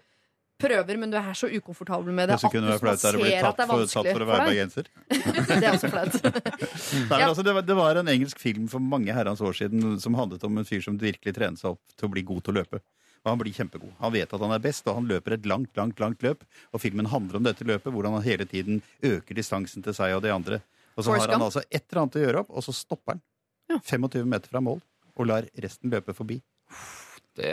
prøver, 0.61 0.97
men 0.97 1.11
du 1.13 1.17
er 1.19 1.33
så 1.37 1.49
ukomfortabel 1.49 2.13
med 2.13 2.29
det 2.29 2.37
Det 2.37 2.41
du 2.41 2.47
at 2.47 2.53
kunne 2.53 2.67
du 2.67 2.73
være 2.73 2.83
flaut, 2.83 3.05
er 3.05 3.17
å 3.17 3.21
bli 3.21 3.31
ser 3.33 3.47
at 3.49 3.57
det 3.57 3.65
er 3.65 3.71
vanskelig 3.71 4.13
for 4.13 4.25
å 4.25 4.27
for 4.27 4.33
være 4.33 4.53
deg. 4.53 4.91
Det 5.47 5.57
er 5.57 5.73
også 5.73 5.91
flaut. 5.93 6.15
Nei, 7.11 7.19
Ja. 7.19 7.27
altså, 7.29 7.45
det, 7.45 7.53
var, 7.57 7.65
det 7.65 7.77
var 7.77 8.01
en 8.01 8.13
engelsk 8.13 8.41
film 8.41 8.69
for 8.71 8.83
mange 8.93 9.13
herrens 9.13 9.41
år 9.41 9.57
siden 9.57 9.97
som 10.01 10.17
handlet 10.17 10.45
om 10.45 10.57
en 10.57 10.69
fyr 10.69 10.81
som 10.85 10.97
virkelig 11.01 11.33
trener 11.37 11.57
seg 11.61 11.75
opp 11.75 11.97
til 11.97 12.09
å 12.09 12.13
bli 12.13 12.25
god 12.29 12.45
til 12.45 12.55
å 12.55 12.61
løpe. 12.61 12.81
Og 13.23 13.31
han 13.31 13.41
blir 13.41 13.55
kjempegod. 13.55 13.93
Han 14.01 14.13
vet 14.13 14.33
at 14.33 14.43
han 14.43 14.53
er 14.55 14.63
best, 14.63 14.87
og 14.87 14.99
han 14.99 15.09
løper 15.09 15.35
et 15.37 15.47
langt, 15.49 15.71
langt 15.79 15.99
langt 16.03 16.23
løp. 16.25 16.45
Og 16.71 16.83
filmen 16.83 17.09
handler 17.11 17.39
om 17.39 17.47
dette 17.47 17.67
løpet, 17.67 17.91
hvordan 17.93 18.17
han 18.19 18.25
hele 18.27 18.47
tiden 18.49 18.81
øker 19.03 19.37
distansen 19.37 19.85
til 19.85 19.95
seg 19.97 20.15
og 20.17 20.23
de 20.25 20.33
andre. 20.33 20.61
Og 20.97 21.05
så 21.05 21.13
har 21.13 21.33
han 21.35 21.45
altså 21.45 21.61
et 21.67 21.83
eller 21.83 22.03
annet 22.03 22.19
å 22.19 22.23
gjøre 22.23 22.45
opp, 22.45 22.53
og 22.53 22.65
så 22.65 22.73
stopper 22.75 23.17
han. 23.17 23.25
Ja. 23.67 23.81
25 23.83 24.29
meter 24.29 24.49
fra 24.53 24.63
mål. 24.63 24.79
Og 25.17 25.27
lar 25.29 25.47
resten 25.59 25.91
løpe 25.93 26.15
forbi. 26.17 26.39
Det, 27.37 27.51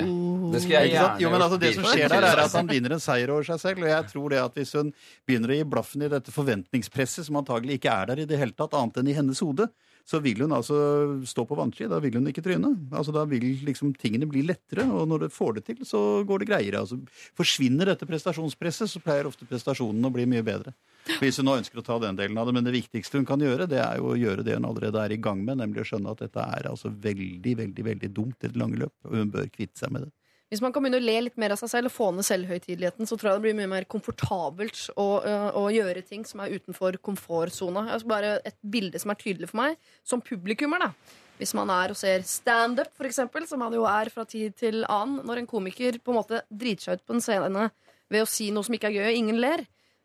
det 0.55 0.61
skal 0.65 0.79
jeg 0.79 0.95
gjerne 0.95 1.21
Jo, 1.21 1.29
men 1.29 1.43
altså 1.45 1.59
Det 1.61 1.75
som 1.77 1.85
skjer 1.85 2.09
der, 2.09 2.25
er 2.25 2.41
at 2.41 2.55
han 2.57 2.69
vinner 2.71 2.95
en 2.97 3.03
seier 3.05 3.29
over 3.35 3.45
seg 3.45 3.61
selv. 3.61 3.83
Og 3.85 3.91
jeg 3.91 4.07
tror 4.13 4.33
det 4.33 4.41
at 4.41 4.57
hvis 4.57 4.73
hun 4.79 4.93
begynner 5.29 5.53
å 5.53 5.59
gi 5.59 5.67
blaffen 5.75 6.07
i 6.07 6.13
dette 6.13 6.33
forventningspresset, 6.33 7.27
som 7.29 7.41
antagelig 7.41 7.77
ikke 7.79 7.93
er 7.93 8.13
der 8.13 8.23
i 8.25 8.29
det 8.31 8.41
hele 8.41 8.57
tatt, 8.57 8.77
annet 8.79 9.03
enn 9.03 9.11
i 9.13 9.17
hennes 9.19 9.43
hode, 9.45 9.69
så 10.05 10.21
vil 10.21 10.43
hun 10.45 10.53
altså 10.53 10.77
stå 11.25 11.47
på 11.49 11.57
vannski. 11.57 11.87
Da 11.89 11.99
vil 12.05 12.19
hun 12.19 12.29
ikke 12.29 12.45
tryne. 12.45 12.75
Altså 12.93 13.13
Da 13.15 13.25
vil 13.29 13.45
liksom 13.65 13.95
tingene 13.97 14.29
bli 14.29 14.43
lettere, 14.45 14.85
og 14.85 15.09
når 15.09 15.25
du 15.25 15.29
får 15.33 15.59
det 15.59 15.65
til, 15.71 15.85
så 15.89 16.23
går 16.29 16.43
det 16.43 16.49
greiere. 16.51 16.83
Altså 16.85 16.99
Forsvinner 17.39 17.89
dette 17.89 18.09
prestasjonspresset, 18.09 18.91
så 18.91 19.01
pleier 19.05 19.31
ofte 19.31 19.49
prestasjonen 19.49 20.05
å 20.05 20.13
bli 20.13 20.27
mye 20.29 20.45
bedre. 20.45 20.75
Hvis 21.21 21.41
hun 21.41 21.49
nå 21.49 21.57
ønsker 21.61 21.81
å 21.81 21.85
ta 21.85 21.99
den 22.01 22.17
delen 22.17 22.37
av 22.41 22.49
det, 22.49 22.55
Men 22.57 22.65
det 22.65 22.77
viktigste 22.77 23.21
hun 23.21 23.29
kan 23.29 23.41
gjøre, 23.41 23.69
det 23.69 23.81
er 23.81 23.97
jo 24.01 24.13
å 24.13 24.19
gjøre 24.19 24.45
det 24.45 24.57
hun 24.57 24.69
allerede 24.69 25.01
er 25.01 25.13
i 25.13 25.21
gang 25.21 25.45
med, 25.45 25.59
nemlig 25.61 25.85
å 25.85 25.89
skjønne 25.89 26.13
at 26.13 26.21
dette 26.25 26.41
er 26.41 26.69
altså 26.71 26.89
veldig, 26.89 27.57
veldig, 27.61 27.85
veldig 27.85 28.13
dumt 28.13 28.45
i 28.45 28.49
det 28.53 28.61
lange 28.61 28.81
løp, 28.81 28.95
og 29.05 29.17
hun 29.17 29.33
bør 29.33 29.49
kvitte 29.53 29.81
seg 29.81 29.93
med 29.93 30.07
det. 30.07 30.13
Hvis 30.53 30.61
man 30.63 30.75
kan 30.75 30.85
begynne 30.85 31.01
å 31.01 31.05
le 31.05 31.17
litt 31.27 31.39
mer 31.41 31.55
av 31.55 31.59
seg 31.59 31.71
selv 31.73 31.91
og 31.91 31.95
få 31.95 32.11
ned 32.15 32.27
selvhøytideligheten, 32.29 33.09
så 33.09 33.17
tror 33.17 33.31
jeg 33.31 33.39
det 33.39 33.45
blir 33.47 33.57
mye 33.59 33.71
mer 33.71 33.87
komfortabelt 33.91 34.77
å, 34.93 35.07
øh, 35.25 35.47
å 35.57 35.65
gjøre 35.73 36.05
ting 36.07 36.23
som 36.29 36.43
er 36.45 36.53
utenfor 36.55 36.99
komfortsona. 37.03 37.87
Altså 37.95 38.11
bare 38.13 38.37
et 38.45 38.59
bilde 38.61 39.01
som 39.01 39.11
er 39.11 39.21
tydelig 39.21 39.51
for 39.51 39.63
meg, 39.63 39.79
som 40.07 40.23
publikummer, 40.23 40.85
da. 40.85 41.21
Hvis 41.41 41.55
man 41.59 41.73
er 41.75 41.91
og 41.91 41.99
ser 41.99 42.23
standup, 42.29 42.93
eksempel, 43.03 43.49
som 43.51 43.59
man 43.65 43.75
jo 43.75 43.83
er 43.91 44.13
fra 44.15 44.23
tid 44.29 44.55
til 44.61 44.85
annen, 44.85 45.25
når 45.27 45.43
en 45.43 45.51
komiker 45.51 45.99
på 45.99 46.13
en 46.13 46.21
måte 46.21 46.45
driter 46.53 46.87
seg 46.87 47.01
ut 47.01 47.09
på 47.09 47.17
en 47.17 47.25
scene 47.25 47.71
ved 48.13 48.23
å 48.23 48.29
si 48.31 48.51
noe 48.55 48.67
som 48.67 48.77
ikke 48.77 48.93
er 48.93 48.99
gøy, 49.01 49.07
og 49.09 49.19
ingen 49.19 49.41
ler, 49.43 49.65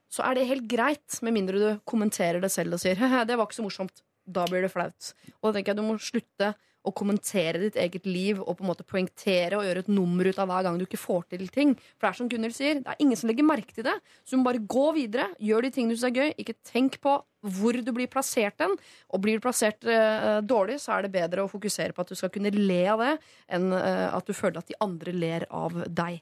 så 0.09 0.25
er 0.25 0.39
det 0.39 0.47
helt 0.49 0.65
greit, 0.71 1.19
med 1.21 1.35
mindre 1.35 1.59
du 1.61 1.83
kommenterer 1.85 2.41
det 2.41 2.49
selv 2.53 2.79
og 2.79 2.81
sier 2.81 2.97
«Hehe, 3.01 3.25
det 3.29 3.37
var 3.37 3.45
ikke 3.45 3.59
så 3.59 3.67
morsomt. 3.67 4.01
Da 4.29 4.43
blir 4.49 4.61
det 4.61 4.73
flaut. 4.73 5.13
Og 5.39 5.49
da 5.49 5.57
tenker 5.57 5.73
jeg 5.73 5.79
du 5.79 5.85
må 5.85 5.95
slutte 6.01 6.53
å 6.87 6.93
kommentere 6.95 7.61
ditt 7.61 7.77
eget 7.79 8.07
liv 8.07 8.39
og 8.39 8.55
på 8.57 8.63
en 8.63 8.71
måte 8.71 8.87
poengtere 8.87 9.59
og 9.59 9.65
gjøre 9.67 9.83
et 9.85 9.91
nummer 9.91 10.29
ut 10.29 10.39
av 10.39 10.49
hver 10.49 10.67
gang 10.67 10.79
du 10.79 10.85
ikke 10.85 11.01
får 11.01 11.25
til 11.33 11.47
ting. 11.53 11.73
For 11.97 12.07
det 12.07 12.11
er 12.11 12.19
som 12.21 12.29
Gunhild 12.31 12.55
sier, 12.55 12.83
det 12.83 12.93
er 12.93 13.03
ingen 13.03 13.19
som 13.19 13.31
legger 13.31 13.47
merke 13.47 13.75
til 13.75 13.87
det. 13.87 13.97
Så 14.23 14.35
du 14.35 14.41
må 14.41 14.49
bare 14.49 14.63
gå 14.63 14.85
videre, 14.95 15.29
gjør 15.43 15.67
de 15.67 15.73
tingene 15.75 15.95
du 15.95 15.99
syns 15.99 16.11
er 16.11 16.21
gøy. 16.21 16.37
Ikke 16.39 16.57
tenk 16.67 16.99
på 17.03 17.19
hvor 17.39 17.77
du 17.83 17.91
blir 17.95 18.09
plassert 18.11 18.57
den. 18.59 18.75
Og 19.13 19.23
blir 19.23 19.39
du 19.39 19.43
plassert 19.43 19.85
eh, 19.87 20.39
dårlig, 20.43 20.79
så 20.83 20.95
er 20.95 21.05
det 21.05 21.13
bedre 21.13 21.45
å 21.45 21.51
fokusere 21.51 21.95
på 21.95 22.03
at 22.03 22.11
du 22.11 22.19
skal 22.19 22.31
kunne 22.33 22.51
le 22.55 22.81
av 22.91 23.03
det, 23.03 23.13
enn 23.55 23.69
eh, 23.75 24.07
at 24.11 24.27
du 24.27 24.35
føler 24.35 24.59
at 24.59 24.71
de 24.71 24.79
andre 24.83 25.15
ler 25.15 25.47
av 25.47 25.77
deg. 25.87 26.19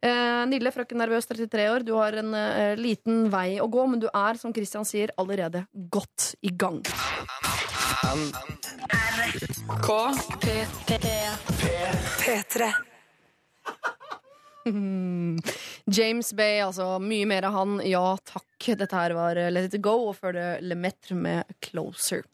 Eh, 0.00 0.42
Nille, 0.50 0.72
frøken 0.74 1.02
nervøs, 1.02 1.28
33 1.30 1.66
år, 1.72 1.86
du 1.86 1.94
har 1.98 2.16
en 2.22 2.34
eh, 2.38 2.76
liten 2.78 3.26
vei 3.32 3.58
å 3.62 3.68
gå, 3.70 3.86
men 3.90 4.02
du 4.02 4.08
er, 4.12 4.38
som 4.40 4.54
Christian 4.54 4.86
sier, 4.88 5.14
allerede 5.20 5.66
godt 5.92 6.34
i 6.46 6.54
gang. 6.54 6.82
P3. 12.20 12.72
James 15.90 16.32
Bay, 16.32 16.60
altså 16.64 16.98
mye 17.02 17.26
mer 17.28 17.48
av 17.48 17.56
han. 17.58 17.80
Ja 17.84 18.16
takk. 18.24 18.46
Dette 18.60 18.96
her 18.96 19.14
var 19.16 19.40
Let 19.52 19.74
It 19.74 19.82
Go, 19.84 20.10
og 20.10 20.16
før 20.20 20.36
det 20.36 20.48
Lemaitre 20.64 21.16
med 21.16 21.60
Closer. 21.64 22.24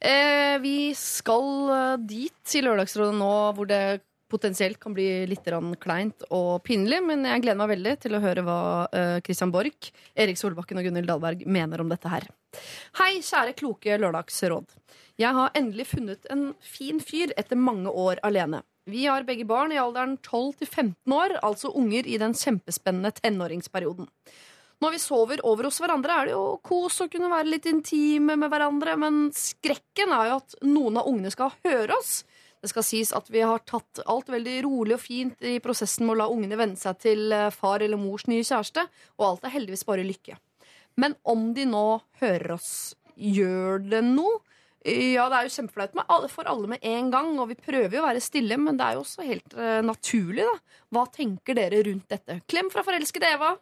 Eh, 0.00 0.58
vi 0.62 0.94
skal 0.98 1.70
eh, 1.72 1.96
dit 2.04 2.54
i 2.54 2.62
Lørdagsrådet 2.62 3.16
nå 3.16 3.32
hvor 3.56 3.66
det 3.70 4.00
potensielt 4.30 4.78
kan 4.82 4.94
bli 4.96 5.26
litt 5.30 5.46
kleint 5.80 6.24
og 6.30 6.62
pinlig, 6.66 7.00
men 7.04 7.24
jeg 7.28 7.44
gleder 7.44 7.60
meg 7.60 7.72
veldig 7.74 7.94
til 8.02 8.16
å 8.16 8.22
høre 8.22 8.44
hva 8.46 8.60
eh, 8.92 9.18
Christian 9.26 9.52
Borch, 9.54 9.92
Erik 10.14 10.38
Solbakken 10.40 10.80
og 10.80 10.88
Gunhild 10.88 11.08
Dahlberg 11.10 11.46
mener 11.46 11.80
om 11.80 11.90
dette 11.92 12.10
her. 12.10 12.26
Hei, 13.00 13.20
kjære 13.22 13.54
kloke 13.58 13.98
lørdagsråd. 14.00 14.74
Jeg 15.20 15.32
har 15.36 15.54
endelig 15.56 15.90
funnet 15.92 16.26
en 16.32 16.50
fin 16.60 16.98
fyr 17.00 17.32
etter 17.38 17.56
mange 17.56 17.92
år 17.92 18.20
alene. 18.26 18.62
Vi 18.86 19.06
har 19.06 19.24
begge 19.26 19.46
barn 19.48 19.72
i 19.74 19.80
alderen 19.82 20.14
12 20.22 20.60
til 20.60 20.68
15 20.68 21.14
år, 21.14 21.38
altså 21.42 21.72
unger 21.74 22.06
i 22.06 22.20
den 22.22 22.36
kjempespennende 22.38 23.10
tenåringsperioden. 23.18 24.06
Når 24.84 24.92
vi 24.92 25.00
sover 25.00 25.40
over 25.48 25.66
hos 25.70 25.80
hverandre, 25.80 26.12
er 26.12 26.28
det 26.28 26.34
jo 26.36 26.44
kos 26.64 27.00
å 27.00 27.08
kunne 27.10 27.30
være 27.32 27.48
litt 27.48 27.66
intime 27.70 28.36
med 28.36 28.52
hverandre, 28.52 28.94
men 29.00 29.30
skrekken 29.34 30.12
er 30.12 30.30
jo 30.30 30.38
at 30.42 30.56
noen 30.68 31.00
av 31.00 31.08
ungene 31.08 31.32
skal 31.32 31.54
høre 31.64 31.96
oss. 31.96 32.20
Det 32.66 32.72
skal 32.72 32.82
sies 32.82 33.12
at 33.14 33.28
vi 33.30 33.44
har 33.46 33.62
tatt 33.62 34.00
alt 34.10 34.30
veldig 34.32 34.56
rolig 34.64 34.96
og 34.96 35.04
fint 35.04 35.44
i 35.46 35.60
prosessen 35.62 36.02
med 36.02 36.16
å 36.16 36.18
la 36.24 36.26
ungene 36.32 36.58
venne 36.58 36.80
seg 36.80 36.98
til 36.98 37.30
eh, 37.30 37.52
far 37.54 37.84
eller 37.84 38.00
mors 38.00 38.24
nye 38.26 38.42
kjæreste, 38.42 38.82
og 39.20 39.26
alt 39.28 39.46
er 39.46 39.54
heldigvis 39.54 39.86
bare 39.86 40.02
lykke. 40.02 40.34
Men 40.98 41.14
om 41.22 41.52
de 41.54 41.62
nå 41.70 41.84
hører 42.18 42.56
oss, 42.56 42.96
gjør 43.14 43.84
det 43.86 44.02
noe? 44.08 44.40
Ja, 44.82 45.28
det 45.30 45.38
er 45.38 45.46
jo 45.46 45.54
kjempeflaut 45.54 45.94
for 46.32 46.50
alle 46.50 46.72
med 46.74 46.82
en 46.86 47.12
gang, 47.14 47.30
og 47.38 47.52
vi 47.52 47.58
prøver 47.58 47.94
jo 47.94 48.02
å 48.02 48.06
være 48.08 48.22
stille, 48.22 48.58
men 48.58 48.78
det 48.78 48.86
er 48.88 48.98
jo 48.98 49.04
også 49.04 49.26
helt 49.26 49.54
eh, 49.54 49.78
naturlig, 49.86 50.46
da. 50.46 50.82
Hva 50.94 51.06
tenker 51.14 51.58
dere 51.58 51.84
rundt 51.86 52.10
dette? 52.10 52.40
Klem 52.50 52.70
fra 52.74 52.82
forelskede 52.86 53.30
Eva. 53.34 53.52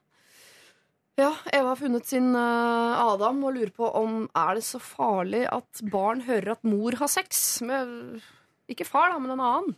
Ja, 1.21 1.31
Eva 1.53 1.75
har 1.75 1.79
funnet 1.79 2.09
sin 2.09 2.33
uh, 2.35 3.05
Adam 3.05 3.45
og 3.47 3.55
lurer 3.55 3.71
på 3.77 3.87
om 4.01 4.25
er 4.35 4.57
det 4.59 4.65
så 4.67 4.81
farlig 4.83 5.45
at 5.47 5.85
barn 5.93 6.25
hører 6.27 6.57
at 6.57 6.67
mor 6.67 6.97
har 6.99 7.13
sex 7.13 7.45
med 7.69 8.25
Ikke 8.73 8.87
far, 8.89 9.11
da, 9.13 9.19
men 9.21 9.35
en 9.35 9.43
annen. 9.45 9.75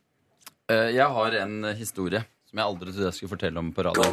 Eh, 0.70 0.90
Jeg 0.96 1.06
har 1.16 1.34
en 1.42 1.56
historie 1.78 2.20
som 2.46 2.60
jeg 2.60 2.66
aldri 2.70 2.92
trodde 2.92 3.08
jeg 3.10 3.16
skulle 3.18 3.32
fortelle 3.34 3.58
om 3.58 3.72
på 3.74 3.82
radio. 3.86 4.04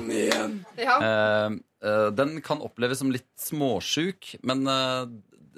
Ja. 0.81 0.95
Eh, 0.97 1.57
eh, 1.85 2.07
den 2.17 2.39
kan 2.45 2.61
oppleves 2.65 2.97
som 3.03 3.11
litt 3.13 3.27
småsjuk, 3.37 4.31
men 4.43 4.65
eh, 4.67 5.05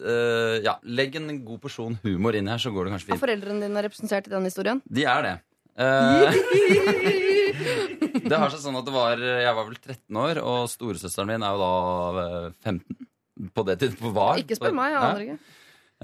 eh, 0.03 0.57
ja, 0.65 0.73
legg 0.83 1.15
en 1.15 1.29
god 1.47 1.61
porsjon 1.63 1.95
humor 2.03 2.35
inn 2.35 2.47
her, 2.51 2.59
så 2.59 2.73
går 2.75 2.89
det 2.89 2.95
kanskje 2.97 3.07
Er 3.09 3.13
fint. 3.15 3.23
foreldrene 3.23 3.63
dine 3.63 3.83
representert 3.87 4.27
i 4.27 4.33
den 4.35 4.43
historien? 4.49 4.81
De 4.91 5.07
er 5.07 5.21
det. 5.29 5.35
Eh, 5.75 6.35
det 8.29 8.37
har 8.39 8.51
seg 8.53 8.61
sånn 8.63 8.77
at 8.79 8.85
det 8.87 8.93
var 8.95 9.19
Jeg 9.19 9.55
var 9.57 9.65
vel 9.67 9.75
13 9.79 10.19
år, 10.21 10.39
og 10.43 10.67
storesøsteren 10.71 11.31
min 11.33 11.43
er 11.47 11.55
jo 11.55 11.63
da 11.63 12.23
eh, 12.23 12.49
15. 12.63 13.07
På 13.55 13.65
det 13.67 13.75
tidspunktet 13.81 14.15
var. 14.15 14.37
Ikke 14.39 14.55
spør 14.55 14.75
meg, 14.77 14.93
jeg 14.93 15.01
aner 15.03 15.23
ikke. 15.25 15.39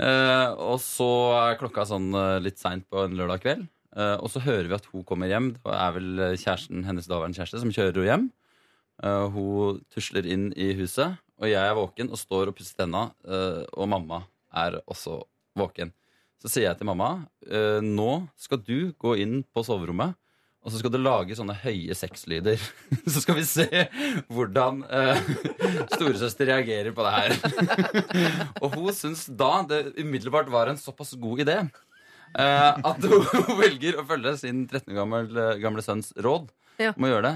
Eh, 0.01 0.49
og 0.57 0.79
så 0.81 1.07
er 1.37 1.59
klokka 1.59 1.85
sånn 1.85 2.09
eh, 2.17 2.39
litt 2.41 2.57
seint 2.61 2.87
på 2.89 3.03
en 3.05 3.15
lørdag 3.17 3.43
kveld. 3.43 3.65
Eh, 3.93 4.15
og 4.17 4.31
så 4.33 4.41
hører 4.41 4.69
vi 4.69 4.77
at 4.77 4.87
hun 4.89 5.05
kommer 5.07 5.29
hjem. 5.29 5.51
Det 5.61 5.75
er 5.77 5.95
vel 5.97 6.11
kjæresten, 6.41 6.85
hennes 6.87 7.09
daværende 7.09 7.37
kjæreste 7.37 7.61
som 7.61 7.73
kjører 7.73 7.99
henne 7.99 8.09
hjem. 8.11 8.29
Hun 9.33 9.79
tusler 9.89 10.27
inn 10.29 10.51
i 10.53 10.75
huset, 10.77 11.15
og 11.41 11.49
jeg 11.49 11.57
er 11.57 11.73
våken 11.73 12.11
og 12.13 12.19
står 12.21 12.51
og 12.51 12.57
pusser 12.59 12.83
tenna. 12.83 13.07
og 13.73 13.87
mamma 13.89 14.19
er 14.53 14.77
også 14.85 15.23
våken. 15.57 15.89
Så 16.37 16.51
sier 16.51 16.67
jeg 16.67 16.77
til 16.77 16.85
mamma 16.85 17.25
nå 17.81 18.11
skal 18.37 18.61
du 18.61 18.93
gå 19.01 19.15
inn 19.23 19.39
på 19.41 19.63
soverommet. 19.65 20.13
Og 20.61 20.69
så 20.69 20.77
skal 20.77 20.91
du 20.93 20.99
lage 21.01 21.33
sånne 21.33 21.55
høye 21.63 21.95
sexlyder. 21.97 22.61
Så 23.11 23.23
skal 23.23 23.37
vi 23.39 23.45
se 23.49 23.65
hvordan 24.29 24.83
eh, 24.93 25.21
storesøster 25.95 26.51
reagerer 26.51 26.93
på 26.93 27.01
det 27.07 27.13
her. 27.15 27.33
Og 28.61 28.75
hun 28.77 28.91
syns 28.93 29.23
da 29.25 29.63
det 29.65 29.79
umiddelbart 29.97 30.51
var 30.53 30.69
en 30.69 30.77
såpass 30.77 31.15
god 31.17 31.41
idé 31.47 31.55
eh, 31.63 32.69
at 32.77 33.07
hun, 33.09 33.25
velger 33.57 33.97
å 33.97 34.05
følge 34.05 34.35
sin 34.43 34.67
13 34.69 34.93
år 34.93 34.99
gamle, 35.01 35.47
gamle 35.63 35.85
sønns 35.85 36.13
råd 36.21 36.51
Ja. 36.81 36.93
om 36.93 37.05
å 37.05 37.09
gjøre 37.09 37.25
det. 37.31 37.35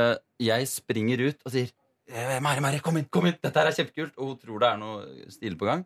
Eh, 0.00 0.14
jeg 0.48 0.70
springer 0.72 1.20
ut 1.28 1.44
og 1.44 1.52
sier 1.54 1.68
eh, 2.08 2.38
Mari, 2.44 2.64
Mari, 2.64 2.80
kom 2.84 2.96
inn, 3.00 3.06
kom 3.12 3.28
inn, 3.28 3.36
dette 3.44 3.60
her 3.60 3.68
er 3.70 3.76
kjempekult. 3.76 4.16
Og 4.16 4.32
hun 4.32 4.40
tror 4.40 4.64
det 4.64 4.72
er 4.72 4.80
noe 4.80 5.28
stilig 5.36 5.60
på 5.60 5.68
gang. 5.68 5.84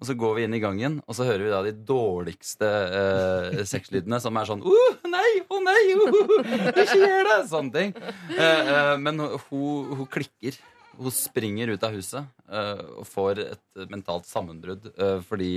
Og 0.00 0.08
så 0.08 0.16
går 0.16 0.38
vi 0.38 0.44
inn 0.46 0.54
i 0.56 0.62
gangen, 0.62 0.98
og 1.04 1.16
så 1.16 1.26
hører 1.28 1.44
vi 1.44 1.52
da 1.52 1.60
de 1.66 1.74
dårligste 1.84 2.68
eh, 2.96 3.58
sexlydene, 3.68 4.16
som 4.24 4.38
er 4.40 4.48
sånn 4.48 4.62
uh, 4.64 4.94
Nei! 5.12 5.42
Å 5.44 5.58
nei! 5.60 5.82
Uh, 5.92 6.70
ikke 6.72 7.00
gjør 7.02 7.28
det! 7.28 7.38
Sånne 7.50 7.74
ting. 7.74 7.92
Eh, 8.32 8.70
eh, 8.72 8.94
men 9.02 9.20
hun, 9.20 9.90
hun 9.98 10.06
klikker. 10.08 10.56
Hun 11.00 11.12
springer 11.14 11.74
ut 11.74 11.84
av 11.84 11.94
huset 11.96 12.24
eh, 12.48 12.80
og 13.00 13.06
får 13.08 13.42
et 13.44 13.84
mentalt 13.92 14.26
sammenbrudd 14.28 14.90
eh, 14.96 15.20
fordi 15.24 15.52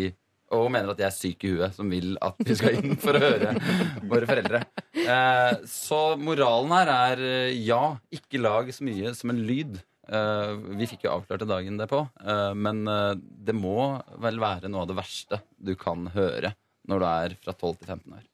og 0.54 0.68
hun 0.68 0.76
mener 0.76 0.92
at 0.92 1.00
jeg 1.02 1.08
er 1.08 1.16
syk 1.16 1.44
i 1.48 1.52
huet 1.56 1.74
som 1.74 1.90
vil 1.90 2.12
at 2.22 2.38
vi 2.46 2.56
skal 2.60 2.76
inn 2.78 2.94
for 3.02 3.18
å 3.18 3.22
høre 3.24 3.56
våre 4.06 4.28
foreldre. 4.30 4.60
Eh, 4.94 5.64
så 5.68 6.02
moralen 6.22 6.76
her 6.76 6.92
er 6.94 7.24
ja, 7.58 7.82
ikke 8.14 8.44
lag 8.44 8.70
så 8.76 8.86
mye 8.86 9.16
som 9.18 9.34
en 9.34 9.42
lyd. 9.48 9.80
Eh, 10.04 10.52
vi 10.80 10.88
fikk 10.90 11.06
jo 11.08 11.14
avklart 11.14 11.46
det 11.46 11.48
dagen 11.48 11.80
derpå, 11.80 12.02
uh, 12.28 12.52
men 12.60 12.84
eh, 12.92 13.14
det 13.16 13.56
må 13.56 14.02
vel 14.20 14.42
være 14.42 14.68
noe 14.68 14.84
av 14.84 14.90
det 14.92 14.98
verste 15.00 15.40
du 15.56 15.78
kan 15.80 16.10
høre 16.12 16.52
når 16.92 17.00
du 17.00 17.06
er 17.08 17.36
fra 17.40 17.54
12 17.56 17.78
til 17.80 17.88
15 17.94 18.18
år. 18.20 18.26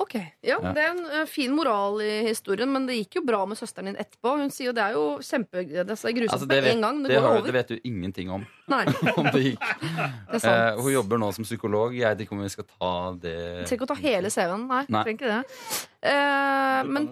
Ok, 0.00 0.14
ja, 0.40 0.56
Ja. 0.62 0.72
Det 0.72 0.80
er 0.80 0.90
en 0.94 1.04
eh, 1.12 1.26
fin 1.28 1.52
moral 1.52 2.00
i 2.00 2.22
historien, 2.24 2.70
men 2.72 2.86
det 2.88 2.96
gikk 2.96 3.18
jo 3.18 3.22
bra 3.26 3.42
med 3.46 3.58
søsteren 3.60 3.90
din 3.90 3.98
etterpå. 4.00 4.32
Hun 4.40 4.52
sier 4.52 4.70
jo 4.70 4.74
det 4.76 4.84
er 4.86 4.96
jo 4.96 5.04
kjempe, 5.20 5.64
det 5.68 5.82
er 5.84 6.14
grusomt 6.16 6.36
Altså, 6.36 6.48
med 6.48 6.68
en 6.70 6.84
gang. 6.86 7.02
Det, 7.02 7.10
det, 7.10 7.18
går 7.18 7.26
har, 7.26 7.36
over. 7.36 7.46
det 7.46 7.56
vet 7.58 7.72
du 7.74 7.88
ingenting 7.90 8.30
om. 8.32 8.46
Nei, 8.72 8.84
om 9.20 9.28
det 9.28 9.42
gikk. 9.44 9.66
det 9.84 10.40
er 10.40 10.48
Eh, 10.50 10.80
hun 10.80 10.92
jobber 10.94 11.20
nå 11.20 11.28
som 11.36 11.44
psykolog. 11.44 11.92
Jeg 11.94 12.08
vet 12.14 12.24
ikke 12.24 12.36
om 12.38 12.40
vi 12.46 12.48
skal 12.54 12.66
ta 12.70 12.94
det 13.20 13.36
Trenger 13.68 13.76
ikke 13.76 13.88
å 13.90 13.92
ta 13.92 13.98
hele 14.00 14.32
CV-en. 14.32 14.64
Nei, 14.70 14.84
Nei. 14.88 15.04
trenger 15.04 15.20
ikke 15.20 15.34
det. 15.36 15.84
Eh, 16.14 16.80
men 16.88 17.10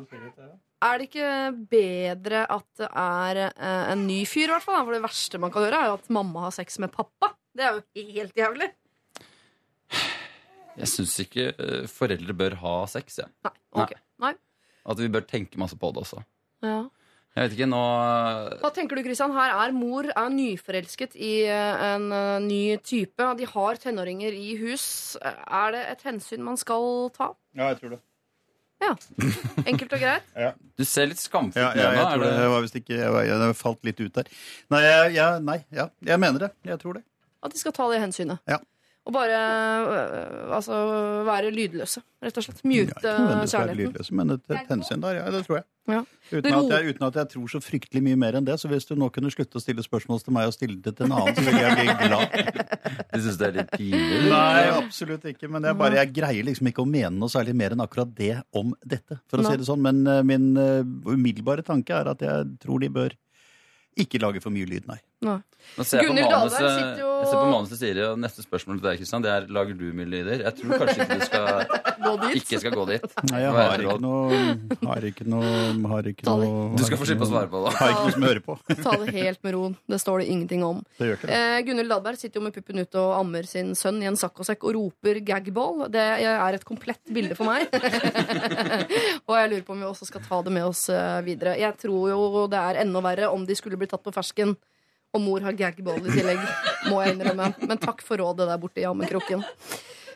er 0.85 0.99
det 0.99 1.09
ikke 1.09 1.31
bedre 1.71 2.45
at 2.55 2.67
det 2.79 2.89
er 2.89 3.41
eh, 3.49 3.93
en 3.93 4.05
ny 4.07 4.21
fyr, 4.29 4.47
i 4.47 4.53
hvert 4.55 4.67
fall? 4.67 4.85
For 4.85 4.95
det 4.95 5.05
verste 5.05 5.41
man 5.43 5.55
kan 5.55 5.67
gjøre, 5.67 5.81
er 5.81 5.93
jo 5.93 5.97
at 5.99 6.13
mamma 6.15 6.47
har 6.47 6.55
sex 6.55 6.79
med 6.83 6.93
pappa. 6.95 7.33
Det 7.57 7.67
er 7.67 7.79
jo 7.79 8.13
helt 8.15 8.39
jævlig. 8.39 8.69
Jeg 10.79 10.91
syns 10.93 11.17
ikke 11.25 11.49
eh, 11.51 11.89
foreldre 11.91 12.37
bør 12.39 12.59
ha 12.63 12.77
sex. 12.91 13.19
Ja. 13.23 13.27
Nei, 13.49 13.55
ok. 13.83 13.97
Nei. 14.23 14.35
At 14.89 15.03
vi 15.03 15.11
bør 15.13 15.27
tenke 15.29 15.59
masse 15.61 15.79
på 15.79 15.91
det 15.93 16.05
også. 16.05 16.23
Ja. 16.65 16.85
Jeg 17.37 17.45
vet 17.45 17.55
ikke, 17.55 17.69
nå 17.71 17.81
Hva 18.63 18.71
tenker 18.75 18.99
du, 18.99 19.05
Kristian? 19.07 19.35
Her 19.37 19.53
er 19.55 19.75
mor 19.77 20.09
er 20.11 20.31
nyforelsket 20.33 21.15
i 21.15 21.33
eh, 21.47 21.83
en 21.93 22.09
eh, 22.15 22.39
ny 22.43 22.63
type. 22.83 23.29
De 23.39 23.47
har 23.47 23.79
tenåringer 23.83 24.35
i 24.35 24.57
hus. 24.63 25.17
Er 25.23 25.75
det 25.75 25.85
et 25.93 26.07
hensyn 26.09 26.43
man 26.47 26.59
skal 26.59 27.11
ta? 27.15 27.33
Ja, 27.55 27.71
jeg 27.71 27.83
tror 27.83 27.95
det. 27.95 28.01
Enkelt 29.67 29.93
og 29.93 30.01
greit? 30.01 30.29
Du 30.79 30.85
ser 30.87 31.09
litt 31.11 31.19
skamfull 31.21 31.61
Ja, 31.63 31.71
ut 31.75 31.81
ja, 31.81 31.89
jeg, 31.93 31.99
nå. 31.99 32.09
tror 32.15 32.25
det. 32.25 32.33
Det 32.39 32.49
var 32.53 32.65
visst 32.65 32.77
ikke 32.79 32.95
Jeg, 32.97 33.13
jeg, 33.29 33.39
jeg 33.43 33.57
falt 33.59 33.85
litt 33.89 34.01
ut 34.01 34.15
der. 34.21 34.31
Nei, 34.75 34.83
jeg, 34.85 35.15
jeg, 35.19 35.43
nei, 35.49 35.57
ja, 35.75 35.89
jeg 36.13 36.23
mener 36.23 36.47
det. 36.47 36.51
Jeg 36.71 36.79
tror 36.83 36.99
det. 37.01 37.03
At 37.43 37.55
de 37.55 37.61
skal 37.61 37.75
ta 37.77 37.89
det 37.93 38.01
hensynet. 38.03 38.39
Ja. 38.51 38.59
Og 39.09 39.15
bare 39.17 39.37
øh, 39.89 40.55
altså, 40.59 40.77
være 41.25 41.49
lydløse, 41.55 42.03
rett 42.21 42.37
og 42.37 42.45
slett. 42.45 42.59
Mute 42.69 42.93
Ja, 43.09 43.39
kjærligheten. 43.49 43.79
lydløse, 43.81 44.15
men 44.19 44.35
et, 44.35 44.43
et 44.53 44.69
hensyn 44.69 45.01
der, 45.01 45.23
ja, 45.23 45.31
det 45.33 45.47
tror 45.47 45.57
jeg. 45.63 45.65
Ja. 45.89 46.03
Uten, 46.29 46.53
at 46.53 46.73
jeg. 46.75 46.91
uten 46.93 47.07
at 47.07 47.15
jeg 47.17 47.29
tror 47.33 47.47
så 47.49 47.61
fryktelig 47.65 48.03
mye 48.05 48.19
mer 48.21 48.37
enn 48.37 48.45
det. 48.45 48.59
Så 48.61 48.69
hvis 48.69 48.85
du 48.85 48.93
nå 49.01 49.09
kunne 49.15 49.31
slutte 49.33 49.57
å 49.57 49.63
stille 49.65 49.81
spørsmål 49.81 50.21
til 50.21 50.35
meg 50.37 50.51
og 50.51 50.53
stille 50.53 50.77
det 50.85 50.93
til 50.99 51.07
en 51.07 51.15
annen, 51.17 51.39
så 51.39 51.45
ville 51.47 51.63
jeg 51.65 51.79
bli 51.79 51.95
glad. 52.03 52.27
Du 53.19 53.23
syns 53.25 53.39
det 53.41 53.47
er 53.49 53.55
litt 53.57 53.71
pinlig? 53.73 54.29
Nei, 54.29 54.67
absolutt 54.77 55.25
ikke. 55.33 55.49
Men 55.51 55.65
jeg, 55.71 55.79
bare, 55.81 55.97
jeg 56.03 56.13
greier 56.19 56.45
liksom 56.45 56.69
ikke 56.69 56.85
å 56.85 56.89
mene 56.89 57.15
noe 57.17 57.33
særlig 57.33 57.55
mer 57.57 57.73
enn 57.75 57.81
akkurat 57.85 58.13
det 58.21 58.35
om 58.57 58.75
dette. 58.85 59.17
For 59.33 59.41
å 59.41 59.47
Nei. 59.47 59.55
si 59.57 59.63
det 59.63 59.69
sånn. 59.71 59.81
Men 59.89 60.05
eh, 60.05 60.21
min 60.29 60.51
eh, 60.61 60.85
umiddelbare 61.09 61.65
tanke 61.65 61.97
er 61.97 62.13
at 62.13 62.21
jeg 62.29 62.53
tror 62.61 62.85
de 62.85 62.93
bør 62.93 63.17
ikke 63.99 64.21
lage 64.23 64.41
for 64.45 64.51
mye 64.55 64.67
lyd, 64.69 64.87
nei. 64.89 64.99
Nei. 65.27 65.39
Nå 65.75 65.83
ser 65.85 65.99
jeg 65.99 66.07
på 66.09 66.15
manuset, 66.15 66.31
Dahlberg 66.31 66.71
sitter 66.79 67.01
jo- 67.03 67.15
jeg 67.19 67.27
ser 67.29 67.41
på 67.43 67.47
manuset 67.51 67.73
til 67.75 67.79
Siri, 67.81 68.03
og 68.07 68.19
neste 68.23 68.43
spørsmål 68.45 68.77
til 68.79 68.87
deg, 68.89 68.99
Kristian, 69.01 69.23
det 69.25 69.31
er 69.35 69.47
lager 69.51 69.75
du 69.77 69.89
mye 69.99 70.07
lyder. 70.07 70.45
Jeg 70.47 70.55
tror 70.61 70.79
kanskje 70.79 71.03
ikke 71.03 71.17
du 71.19 71.25
skal, 71.27 71.47
Gå 72.05 72.13
dit. 72.23 72.37
ikke 72.39 72.61
skal 72.63 72.73
gå 72.79 72.85
dit. 72.93 73.07
Nei, 73.33 73.41
jeg 73.43 73.51
Hva 73.53 73.59
er 73.65 73.69
har 73.73 73.83
ikke 73.83 73.91
råd? 73.91 74.01
noe 74.05 74.39
Har 74.87 75.07
ikke 75.11 75.27
noe, 75.27 75.51
har 75.93 76.09
ikke 76.13 76.25
noe 76.29 76.77
Du 76.79 76.85
skal 76.87 77.01
få 77.03 77.09
slippe 77.11 77.27
å 77.27 77.31
svare 77.33 77.51
på 77.51 77.65
det. 77.67 77.73
Har 77.81 77.91
ikke 77.91 78.05
noe 78.07 78.15
som 78.15 78.27
hører 78.29 78.43
på. 78.47 78.57
Ta 78.87 78.93
det 79.03 79.15
helt 79.19 79.43
med 79.49 79.57
ro. 79.59 79.65
Det 79.91 79.99
står 80.01 80.23
det 80.23 80.29
ingenting 80.31 80.63
om. 80.65 80.85
Det 81.01 81.11
gjør 81.11 81.19
ikke 81.19 81.27
det. 81.33 81.41
Eh, 81.43 81.59
Gunhild 81.67 81.91
Dahlberg 81.93 82.23
sitter 82.23 82.39
jo 82.41 82.45
med 82.47 82.55
puppen 82.55 82.79
ute 82.87 83.03
og 83.03 83.17
ammer 83.19 83.51
sin 83.51 83.75
sønn 83.75 83.99
i 84.03 84.07
en 84.09 84.17
saccosekk 84.17 84.63
og 84.71 84.75
roper 84.79 85.19
'gagball'. 85.21 85.91
Det 85.91 86.07
er 86.23 86.55
et 86.55 86.65
komplett 86.65 87.03
bilde 87.13 87.35
for 87.35 87.51
meg. 87.51 87.67
og 89.29 89.37
jeg 89.37 89.51
lurer 89.53 89.67
på 89.67 89.75
om 89.77 89.83
vi 89.85 89.89
også 89.91 90.09
skal 90.09 90.25
ta 90.25 90.41
det 90.47 90.53
med 90.57 90.65
oss 90.65 90.87
eh, 90.89 91.21
videre. 91.27 91.55
Jeg 91.61 91.77
tror 91.83 92.09
jo 92.11 92.47
det 92.49 92.59
er 92.59 92.81
enda 92.83 93.03
verre 93.05 93.29
om 93.35 93.45
de 93.49 93.57
skulle 93.59 93.77
bli 93.81 93.89
tatt 93.91 94.03
på 94.05 94.15
fersken. 94.15 94.57
Og 95.17 95.23
mor 95.25 95.41
har 95.41 95.57
gagball 95.57 96.03
i 96.05 96.13
tillegg, 96.13 96.41
må 96.91 96.99
jeg 97.01 97.15
innrømme. 97.17 97.53
Men 97.69 97.79
takk 97.81 98.03
for 98.05 98.21
rådet 98.21 98.45
der 98.51 98.61
borte 98.61 98.83
i 98.83 98.89
ammekroken. 98.89 99.41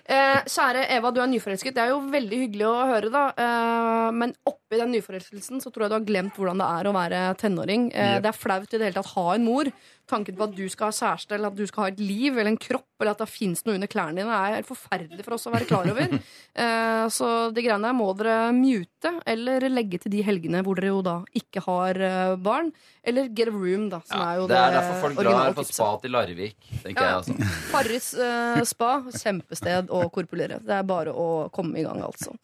Eh, 0.02 0.40
kjære 0.50 0.82
Eva, 0.96 1.12
du 1.14 1.20
er 1.22 1.30
nyforelsket. 1.30 1.76
Det 1.76 1.82
er 1.84 1.92
jo 1.92 2.00
veldig 2.10 2.38
hyggelig 2.42 2.66
å 2.66 2.86
høre, 2.90 3.10
da. 3.14 3.22
Eh, 3.38 4.08
men 4.18 4.34
oppi 4.48 4.80
den 4.80 4.90
nyforelskelsen 4.96 5.62
så 5.62 5.70
tror 5.72 5.86
jeg 5.86 5.92
du 5.92 5.96
har 6.00 6.08
glemt 6.08 6.36
hvordan 6.36 6.60
det 6.60 6.68
er 6.74 6.88
å 6.90 6.94
være 6.96 7.20
tenåring. 7.40 7.86
Eh, 7.94 8.14
Yep. 8.16 8.22
Det 8.24 8.30
er 8.32 8.40
flaut 8.40 8.66
i 8.74 8.78
det 8.80 8.88
hele 8.88 8.98
tatt 8.98 9.12
å 9.12 9.16
ha 9.22 9.34
en 9.36 9.46
mor. 9.46 9.70
Tanken 10.10 10.34
på 10.36 10.44
at 10.44 10.54
du 10.56 10.64
skal 10.68 10.90
ha 10.90 10.92
kjæreste, 10.92 11.32
eller 11.36 11.48
at 11.52 11.56
du 11.56 11.62
skal 11.66 11.84
ha 11.84 11.90
et 11.92 12.00
liv 12.02 12.34
eller 12.36 12.50
en 12.50 12.56
kropp, 12.60 12.84
eller 13.00 13.12
at 13.14 13.20
det 13.22 13.28
fins 13.30 13.62
noe 13.64 13.76
under 13.78 13.88
klærne 13.88 14.18
dine, 14.18 14.34
er 14.34 14.56
helt 14.58 14.66
forferdelig 14.68 15.24
for 15.24 15.36
oss 15.36 15.46
å 15.48 15.52
være 15.54 15.68
klar 15.70 15.88
over. 15.92 16.18
Eh, 16.52 17.06
så 17.08 17.48
de 17.56 17.62
greiene 17.64 17.86
der 17.88 17.94
må 17.96 18.10
dere 18.12 18.50
mute, 18.52 19.08
eller 19.24 19.64
legge 19.72 19.96
til 20.02 20.12
de 20.12 20.20
helgene 20.26 20.60
hvor 20.66 20.76
dere 20.76 20.90
jo 20.90 20.98
da 21.06 21.14
ikke 21.38 21.62
har 21.64 21.96
eh, 21.96 22.34
barn. 22.44 22.68
Eller 23.08 23.30
get 23.32 23.48
a 23.48 23.54
room, 23.54 23.86
da, 23.88 24.02
som 24.04 24.20
er 24.20 24.36
jo 24.36 24.44
Det 24.50 24.58
er 24.60 24.74
derfor 24.76 25.00
folk 25.00 25.16
drar 25.16 25.24
originale 25.30 25.56
på 25.56 25.64
tipset. 25.64 25.78
spa 25.80 25.88
til 26.02 26.12
Larvik, 26.12 26.68
tenker 26.84 27.00
Ja. 27.00 27.06
jeg. 27.08 27.16
altså. 27.22 27.48
Farris 27.72 28.10
eh, 28.20 28.60
spa, 28.68 28.90
kjempested 29.16 29.88
å 29.88 30.02
korpulere. 30.12 30.60
Det 30.60 30.76
er 30.76 30.84
bare 30.92 31.16
å 31.16 31.48
komme 31.56 31.80
i 31.80 31.86
gang, 31.88 32.04
altså. 32.04 32.36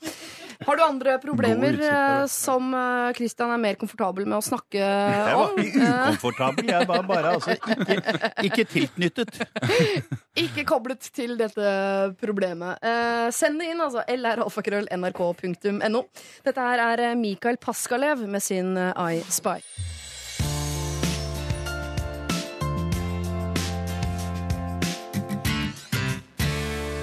Har 0.67 0.77
du 0.77 0.83
andre 0.83 1.15
problemer 1.23 1.77
eh, 1.87 2.25
som 2.27 2.73
eh, 2.75 3.13
Christian 3.15 3.53
er 3.55 3.61
mer 3.63 3.77
komfortabel 3.79 4.27
med 4.27 4.39
å 4.41 4.43
snakke 4.43 4.81
Jeg 4.81 5.37
var 5.39 5.43
om? 5.45 5.61
ikke 5.63 5.91
ukomfortabel. 5.93 6.71
Jeg 6.73 6.89
var 6.91 7.05
bare 7.07 7.35
altså 7.37 7.55
ikke, 7.55 8.15
ikke 8.49 8.65
tilknyttet. 8.73 9.39
ikke 10.45 10.65
koblet 10.67 11.11
til 11.15 11.37
dette 11.39 11.75
problemet. 12.23 12.83
Eh, 12.83 13.29
send 13.35 13.63
det 13.63 13.71
inn, 13.71 13.85
altså. 13.85 14.03
lralfakrøll.nrk.no. 14.09 16.03
Dette 16.49 16.67
her 16.73 16.85
er 16.89 17.05
eh, 17.11 17.17
Mikael 17.19 17.61
Paskalev 17.63 18.27
med 18.27 18.43
sin 18.43 18.75
eh, 18.77 18.93
I 18.99 19.23
Spy. 19.31 19.61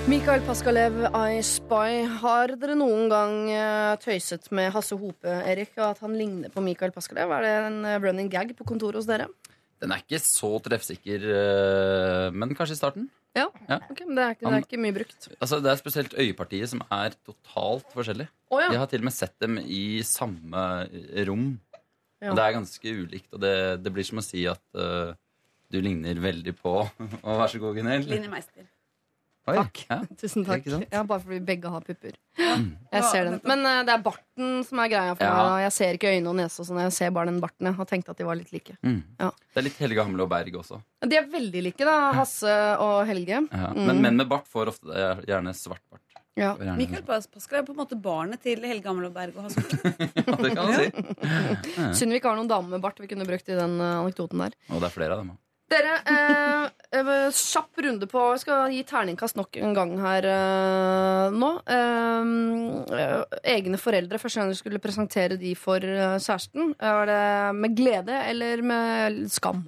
Mikael 0.06 0.44
Paskalev, 0.46 1.00
I 1.18 1.40
Spy. 1.42 2.04
Har 2.22 2.52
dere 2.62 2.76
noen 2.78 3.08
gang 3.10 3.32
eh, 3.50 3.96
tøyset 4.04 4.44
med 4.54 4.68
Hasse 4.76 4.94
Hope, 5.02 5.26
Erik, 5.50 5.72
og 5.80 5.88
at 5.88 6.02
han 6.04 6.14
ligner 6.14 6.52
på 6.54 6.62
Mikael 6.62 6.94
Paskalev? 6.94 7.32
Er 7.34 7.42
det 7.42 7.54
en 7.72 7.80
eh, 7.90 7.96
running 8.04 8.30
gag 8.30 8.52
på 8.54 8.68
kontoret 8.70 9.00
hos 9.00 9.08
dere? 9.10 9.26
Den 9.82 9.96
er 9.96 10.04
ikke 10.04 10.20
så 10.22 10.52
treffsikker, 10.62 11.26
eh, 11.26 12.28
men 12.38 12.54
kanskje 12.54 12.78
i 12.78 12.80
starten. 12.84 13.08
Ja. 13.34 13.48
Ja. 13.66 13.80
Ok, 13.90 14.04
men 14.06 14.14
det 14.20 14.28
er, 14.28 14.38
ikke, 14.38 14.46
det 14.46 14.60
er 14.60 14.68
ikke 14.68 14.82
mye 14.86 14.98
brukt. 15.00 15.28
Altså, 15.40 15.60
det 15.66 15.74
er 15.74 15.82
spesielt 15.82 16.14
øyepartiet 16.22 16.74
som 16.76 16.86
er 16.86 17.18
totalt 17.26 17.98
forskjellig. 17.98 18.30
Oh, 18.54 18.62
ja. 18.62 18.70
Jeg 18.76 18.84
har 18.84 18.94
til 18.94 19.02
og 19.02 19.10
med 19.10 19.18
sett 19.18 19.36
dem 19.42 19.58
i 19.66 19.84
samme 20.06 20.68
rom. 21.32 21.50
Ja. 22.22 22.30
Og 22.30 22.38
det 22.38 22.46
er 22.46 22.58
ganske 22.60 22.96
ulikt. 23.02 23.32
Og 23.34 23.42
det, 23.42 23.58
det 23.82 23.98
blir 23.98 24.06
som 24.06 24.22
å 24.22 24.28
si 24.30 24.46
at 24.54 24.62
uh, 24.78 25.18
du 25.74 25.82
ligner 25.82 26.22
veldig 26.22 26.54
på 26.62 26.78
Å, 27.26 27.42
vær 27.42 27.50
så 27.50 27.58
god, 27.58 27.82
Gunhild. 27.82 28.06
Line 28.14 28.30
Meister. 28.30 28.70
Oi, 29.46 29.54
Takk. 29.60 29.82
Ja. 29.92 29.98
Tusen 30.22 30.46
takk. 30.48 30.66
Ja, 30.90 31.04
bare 31.06 31.22
fordi 31.22 31.38
begge 31.46 31.70
har 31.70 31.84
pupper. 31.86 32.16
Jeg 32.40 33.04
ser 33.12 33.28
den. 33.28 33.36
Men 33.46 33.62
eh, 33.70 33.84
det 33.86 33.94
er 33.94 34.02
barten 34.02 34.64
som 34.66 34.80
er 34.82 34.90
greia 34.90 35.12
for 35.14 35.22
Ja. 35.28 35.36
meg. 35.36 35.46
da. 35.52 35.60
Jeg 35.68 35.74
ser 35.76 35.98
ikke 36.00 36.14
øyne 36.16 36.32
og 36.32 36.38
nese 36.40 36.64
og 36.64 36.70
sånn. 36.72 36.80
Jeg 36.82 36.96
ser 36.98 37.14
bare 37.14 37.30
den 37.30 37.38
barten. 37.44 37.70
Jeg 37.70 37.78
har 37.78 37.86
tenkt 37.92 38.10
at 38.10 38.18
de 38.18 38.26
var 38.26 38.40
litt 38.40 38.50
like. 38.56 38.74
Mm. 38.82 39.04
Ja. 39.22 39.30
Det 39.54 39.62
er 39.62 39.68
litt 39.68 39.78
Helge 39.84 40.02
Hamle 40.08 40.26
og 40.26 40.32
Berg 40.34 40.58
også. 40.64 40.80
De 41.06 41.20
er 41.22 41.30
veldig 41.30 41.62
like, 41.68 41.86
da. 41.86 41.98
Hasse 42.18 42.56
og 42.82 43.06
Helge. 43.12 43.44
Ja. 43.54 43.70
Mm. 43.78 43.86
Men 43.92 44.02
menn 44.08 44.18
med 44.24 44.32
bart 44.34 44.50
får 44.50 44.74
ofte 44.74 44.90
det, 44.90 45.06
gjerne 45.30 45.54
svart 45.54 45.84
bart. 45.94 46.02
Ja. 46.36 46.56
Gjerne- 46.58 46.76
Mikael 46.82 47.06
Paskal 47.08 47.62
er 47.62 47.64
på 47.70 47.72
en 47.72 47.80
måte 47.86 47.96
barnet 48.02 48.42
til 48.44 48.66
Helge 48.66 48.90
Amloberg 48.92 49.38
og 49.38 49.46
Hasse. 49.46 49.62
Ja, 50.26 50.36
det 50.42 50.56
kan 50.58 50.66
man 50.66 50.76
si. 50.82 50.90
Synd 52.02 52.12
vi 52.12 52.18
ikke 52.18 52.34
har 52.34 52.42
noen 52.42 52.50
dame 52.50 52.74
med 52.74 52.82
bart 52.84 52.98
vi 53.00 53.08
kunne 53.14 53.30
brukt 53.30 53.48
i 53.48 53.56
den 53.62 53.78
eh, 53.80 53.94
anekdoten 54.02 54.42
der. 54.42 54.58
Og 54.74 54.82
det 54.82 54.90
er 54.90 54.96
flere 54.98 55.14
av 55.16 55.22
dem 55.22 55.36
også. 55.36 55.42
Dere, 55.76 55.94
eh, 56.06 56.16
eh, 56.68 56.85
kjapp 57.36 57.82
runde 57.84 58.08
på 58.08 58.22
Jeg 58.36 58.42
skal 58.46 58.72
gi 58.72 58.82
terningkast 58.88 59.36
nok 59.40 59.58
en 59.60 59.74
gang 59.76 59.94
her 60.00 60.28
uh, 60.30 61.36
nå. 61.36 61.50
Uh, 61.68 63.26
egne 63.44 63.80
foreldre, 63.82 64.20
første 64.22 64.40
gang 64.42 64.54
du 64.54 64.58
skulle 64.60 64.80
presentere 64.84 65.38
de 65.42 65.54
for 65.60 65.80
kjæresten. 65.84 66.74
Var 66.80 67.06
det 67.12 67.22
med 67.60 67.76
glede 67.78 68.20
eller 68.32 68.62
med 68.64 69.24
skam? 69.34 69.66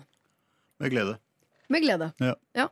Med 0.79 0.93
glede. 0.93 1.17
Med 1.73 1.83
glede. 1.83 2.11
Ja. 2.55 2.67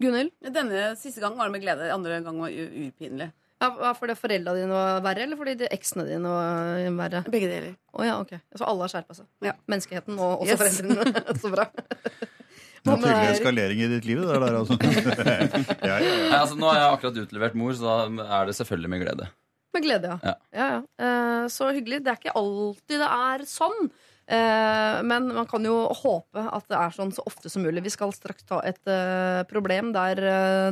Gunhild? 0.00 0.32
Denne 0.42 0.92
siste 0.98 1.20
gangen 1.22 1.38
var 1.38 1.50
det 1.50 1.56
med 1.58 1.64
glede. 1.64 1.90
Andre 1.94 2.20
gang 2.24 2.38
var 2.40 2.50
urpinlig. 2.54 3.30
Ja, 3.62 3.68
var 3.78 3.94
fordi 3.96 4.16
foreldra 4.18 4.52
dine 4.58 4.74
var 4.74 4.98
verre, 5.04 5.22
eller 5.24 5.38
fordi 5.38 5.54
de 5.62 5.68
eksene 5.72 6.04
dine 6.08 6.28
var 6.28 6.80
verre? 6.98 7.22
Begge 7.30 7.48
deler. 7.48 7.76
Oh, 7.94 8.02
ja, 8.04 8.16
ok. 8.20 8.34
Så 8.58 8.66
alle 8.66 8.84
har 8.84 8.92
skjerpa 8.92 9.16
seg? 9.16 9.28
Ja. 9.46 9.54
Menneskeheten 9.70 10.18
og 10.18 10.42
også 10.42 10.56
Yes. 10.56 10.80
foreldrene. 10.80 11.22
Så 11.42 11.52
bra. 11.54 11.68
Naturlig 12.84 13.30
eskalering 13.32 13.80
i 13.80 13.88
ditt 13.94 14.08
liv, 14.08 14.20
det 14.20 14.40
der, 14.42 14.58
altså. 14.60 14.76
ja, 15.88 15.96
ja, 15.96 15.98
ja. 15.98 16.16
Nei, 16.28 16.38
altså, 16.38 16.58
nå 16.60 16.68
har 16.68 16.80
jeg 16.80 16.96
akkurat 16.98 17.20
utlevert 17.24 17.58
mor, 17.58 17.76
så 17.78 17.84
da 17.84 18.30
er 18.40 18.50
det 18.50 18.56
selvfølgelig 18.58 18.92
med 18.92 19.04
glede. 19.06 19.28
Med 19.74 19.86
glede, 19.86 20.10
ja. 20.12 20.18
Ja. 20.22 20.34
ja, 20.54 20.66
ja. 20.76 20.80
Eh, 21.06 21.46
så 21.52 21.70
hyggelig. 21.74 22.02
Det 22.04 22.12
er 22.12 22.20
ikke 22.20 22.36
alltid 22.38 23.00
det 23.00 23.12
er 23.28 23.46
sånn. 23.48 23.88
Uh, 24.24 25.02
men 25.04 25.26
man 25.36 25.44
kan 25.44 25.60
jo 25.68 25.74
håpe 25.98 26.40
at 26.40 26.64
det 26.72 26.78
er 26.80 26.94
sånn 26.96 27.10
så 27.12 27.24
ofte 27.28 27.50
som 27.52 27.64
mulig. 27.64 27.82
Vi 27.84 27.92
skal 27.92 28.14
straks 28.16 28.46
ta 28.48 28.62
et 28.64 28.80
uh, 28.88 29.42
problem 29.50 29.92
der 29.92 30.22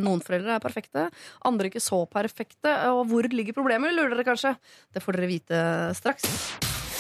noen 0.01 0.24
foreldre 0.24 0.56
er 0.56 0.64
perfekte, 0.64 1.09
andre 1.48 1.68
ikke 1.68 1.84
så 1.84 2.02
perfekte. 2.09 2.72
Og 2.94 3.05
hvor 3.12 3.28
ligger 3.28 3.56
problemet, 3.56 3.93
lurer 3.97 4.16
dere 4.16 4.28
kanskje? 4.30 4.55
Det 4.93 5.05
får 5.05 5.20
dere 5.20 5.32
vite 5.34 5.64
straks. 6.01 6.30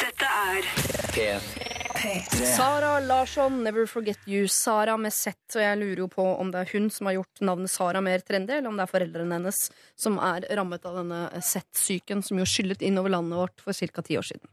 Dette 0.02 0.28
er 0.28 1.81
Sara 2.02 2.98
Larsson, 3.00 3.62
Never 3.62 3.86
Forget 3.86 4.18
You. 4.26 4.48
Sara 4.48 4.96
med 4.98 5.12
Z. 5.12 5.36
Og 5.54 5.62
jeg 5.62 5.78
lurer 5.78 6.00
jo 6.02 6.08
på 6.10 6.24
om 6.40 6.50
det 6.50 6.64
er 6.64 6.70
hun 6.74 6.88
som 6.90 7.06
har 7.06 7.14
gjort 7.20 7.42
navnet 7.46 7.70
Sara 7.70 8.00
mer 8.02 8.24
trendy, 8.26 8.56
eller 8.56 8.72
om 8.72 8.78
det 8.80 8.86
er 8.88 8.90
foreldrene 8.90 9.38
hennes 9.38 9.60
som 9.94 10.18
er 10.18 10.46
rammet 10.58 10.82
av 10.88 10.98
denne 10.98 11.20
Z-syken 11.38 12.24
som 12.26 12.40
jo 12.42 12.46
skyllet 12.48 12.82
innover 12.82 13.14
landet 13.14 13.38
vårt 13.38 13.62
for 13.62 13.72
ca. 13.76 14.02
ti 14.02 14.18
år 14.18 14.26
siden. 14.32 14.50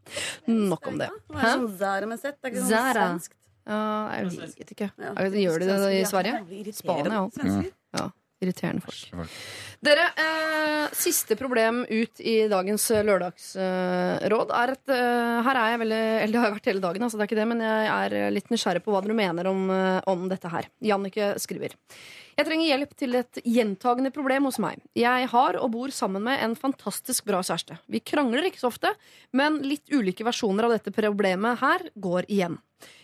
Nok 0.70 0.86
om 0.92 1.02
det. 1.02 1.10
Er 1.34 1.50
sånn 1.56 1.68
Zara 1.80 2.06
med 2.12 2.22
Z. 2.22 2.38
Det 2.38 2.46
er 2.46 2.54
ikke 2.54 2.62
sånn 2.62 2.70
Zara. 2.76 3.08
svensk. 3.10 3.36
Ja, 3.70 3.82
jeg 4.14 4.30
vet 4.38 4.72
ikke. 4.76 4.90
Gjør 5.42 5.62
de 5.64 5.74
det 5.74 5.92
i 5.98 6.06
Sverige? 6.08 6.74
Spania 6.74 7.24
òg. 7.26 7.70
Ja, 7.98 8.06
irriterende 8.40 8.84
folk. 8.84 9.28
Dere, 9.84 10.06
eh, 10.20 10.86
siste 10.96 11.36
problem 11.40 11.82
ut 11.88 12.20
i 12.20 12.36
dagens 12.50 12.86
eh, 12.92 13.04
lørdagsråd 13.06 14.54
er 14.56 14.72
at 14.74 14.92
eh, 14.92 15.36
her 15.46 15.60
er 15.60 15.74
jeg 15.74 15.82
veldig 15.84 16.00
Eller 16.00 16.32
det 16.32 16.40
har 16.40 16.48
jeg 16.50 16.56
vært 16.58 16.70
hele 16.70 16.84
dagen, 16.84 17.04
altså 17.04 17.20
det 17.20 17.24
er 17.24 17.30
ikke 17.30 17.40
det, 17.40 17.48
men 17.52 17.62
jeg 17.64 17.90
er 17.96 18.16
eh, 18.18 18.32
litt 18.34 18.50
nysgjerrig 18.52 18.84
på 18.84 18.94
hva 18.94 19.02
dere 19.04 19.18
mener 19.20 19.50
om, 19.50 19.68
eh, 19.72 20.00
om 20.10 20.26
dette 20.32 20.52
her. 20.52 20.68
Jannicke 20.84 21.34
skriver. 21.40 21.76
Jeg 22.40 22.48
trenger 22.48 22.70
hjelp 22.70 22.92
til 22.96 23.18
et 23.18 23.40
gjentagende 23.44 24.12
problem 24.14 24.48
hos 24.48 24.60
meg. 24.62 24.80
Jeg 24.96 25.28
har 25.32 25.58
og 25.60 25.72
bor 25.74 25.92
sammen 25.92 26.24
med 26.24 26.40
en 26.40 26.56
fantastisk 26.56 27.26
bra 27.28 27.42
kjæreste. 27.44 27.76
Vi 27.90 28.00
krangler 28.00 28.48
ikke 28.48 28.62
så 28.62 28.70
ofte, 28.70 28.94
men 29.36 29.60
litt 29.66 29.92
ulike 29.92 30.24
versjoner 30.24 30.68
av 30.68 30.76
dette 30.76 30.94
problemet 30.94 31.60
her 31.60 31.88
går 32.00 32.30
igjen. 32.32 32.56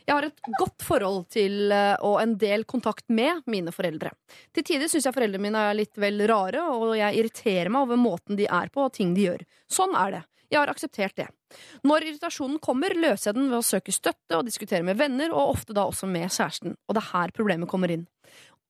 Jeg 0.07 0.15
har 0.15 0.27
et 0.28 0.44
godt 0.59 0.85
forhold 0.86 1.27
til 1.35 1.73
eh, 1.74 1.97
og 2.07 2.20
en 2.23 2.36
del 2.40 2.65
kontakt 2.69 3.09
med 3.09 3.43
mine 3.51 3.74
foreldre. 3.74 4.12
Til 4.55 4.66
tider 4.66 4.90
syns 4.90 5.09
jeg 5.09 5.16
foreldrene 5.16 5.48
mine 5.48 5.66
er 5.70 5.78
litt 5.78 5.98
vel 6.01 6.23
rare, 6.31 6.62
og 6.70 6.94
jeg 6.98 7.20
irriterer 7.20 7.73
meg 7.73 7.89
over 7.89 8.01
måten 8.01 8.39
de 8.39 8.48
er 8.48 8.73
på 8.73 8.86
og 8.86 8.94
ting 8.97 9.15
de 9.16 9.28
gjør. 9.28 9.47
Sånn 9.73 9.97
er 9.98 10.19
det. 10.19 10.24
Jeg 10.47 10.61
har 10.61 10.70
akseptert 10.70 11.16
det. 11.19 11.27
Når 11.86 12.05
irritasjonen 12.07 12.61
kommer, 12.62 12.94
løser 12.94 13.31
jeg 13.31 13.39
den 13.39 13.48
ved 13.51 13.59
å 13.59 13.66
søke 13.66 13.94
støtte 13.94 14.39
og 14.39 14.47
diskutere 14.47 14.86
med 14.86 14.98
venner, 14.98 15.32
og 15.35 15.57
ofte 15.57 15.74
da 15.74 15.86
også 15.89 16.07
med 16.11 16.28
kjæresten. 16.31 16.77
Og 16.86 16.94
det 16.94 17.03
er 17.03 17.11
her 17.12 17.35
problemet 17.35 17.70
kommer 17.70 17.90
inn. 17.93 18.07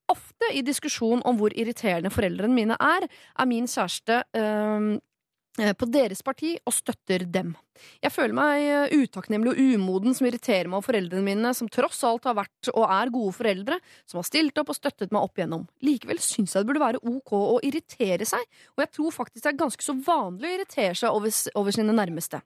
Ofte 0.08 0.52
i 0.54 0.62
diskusjon 0.64 1.24
om 1.26 1.36
hvor 1.40 1.52
irriterende 1.58 2.12
foreldrene 2.14 2.54
mine 2.54 2.78
er, 2.80 3.08
er 3.10 3.50
min 3.50 3.68
kjæreste 3.68 4.22
eh, 4.38 5.72
på 5.76 5.88
deres 5.92 6.22
parti 6.24 6.54
og 6.64 6.76
støtter 6.76 7.26
dem. 7.26 7.56
Jeg 8.04 8.12
føler 8.14 8.36
meg 8.36 8.64
eh, 8.64 9.04
utakknemlig 9.04 9.52
og 9.52 9.60
umoden 9.76 10.16
som 10.16 10.28
irriterer 10.28 10.70
meg 10.70 10.80
over 10.80 10.90
foreldrene 10.90 11.24
mine, 11.26 11.52
som 11.56 11.70
tross 11.72 12.02
alt 12.06 12.28
har 12.28 12.36
vært 12.38 12.70
og 12.72 12.84
er 12.84 13.12
gode 13.14 13.34
foreldre, 13.36 13.78
som 14.08 14.20
har 14.20 14.28
stilt 14.28 14.58
opp 14.60 14.72
og 14.72 14.78
støttet 14.78 15.14
meg 15.14 15.26
opp 15.26 15.40
igjennom. 15.40 15.66
Likevel 15.86 16.20
syns 16.22 16.54
jeg 16.54 16.64
det 16.64 16.70
burde 16.70 16.84
være 16.84 17.02
ok 17.02 17.34
å 17.38 17.58
irritere 17.66 18.28
seg, 18.28 18.42
og 18.76 18.84
jeg 18.84 18.92
tror 18.98 19.14
faktisk 19.14 19.44
det 19.44 19.52
er 19.52 19.60
ganske 19.60 19.86
så 19.86 19.96
vanlig 20.06 20.48
å 20.48 20.54
irritere 20.58 20.98
seg 20.98 21.16
over, 21.16 21.34
over 21.60 21.76
sine 21.76 21.96
nærmeste. 21.96 22.42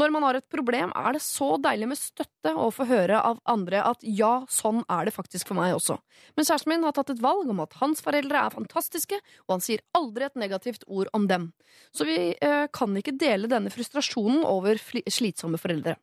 Når 0.00 0.14
man 0.14 0.26
har 0.28 0.38
et 0.38 0.48
problem, 0.52 0.94
er 0.96 1.16
det 1.16 1.24
så 1.24 1.54
deilig 1.62 1.90
med 1.90 2.00
støtte 2.00 2.54
og 2.56 2.66
å 2.68 2.74
få 2.74 2.88
høre 2.90 3.20
av 3.20 3.40
andre 3.50 3.82
at 3.86 4.04
ja, 4.06 4.40
sånn 4.50 4.84
er 4.88 5.08
det 5.08 5.16
faktisk 5.16 5.50
for 5.50 5.58
meg 5.58 5.76
også. 5.76 5.98
Men 6.36 6.46
kjæresten 6.46 6.72
min 6.72 6.84
har 6.86 6.94
tatt 6.96 7.12
et 7.12 7.22
valg 7.22 7.48
om 7.50 7.62
at 7.64 7.76
hans 7.80 8.02
foreldre 8.04 8.44
er 8.44 8.54
fantastiske, 8.54 9.18
og 9.46 9.56
han 9.56 9.64
sier 9.64 9.82
aldri 9.96 10.26
et 10.26 10.38
negativt 10.40 10.86
ord 10.88 11.10
om 11.16 11.26
dem. 11.30 11.50
Så 11.94 12.06
vi 12.06 12.16
øh, 12.34 12.66
kan 12.74 12.94
ikke 12.98 13.16
dele 13.18 13.50
denne 13.50 13.70
frustrasjonen 13.72 14.42
over 14.46 14.69
fli- 14.78 15.02
slitsomme 15.10 15.58
foreldre. 15.58 15.96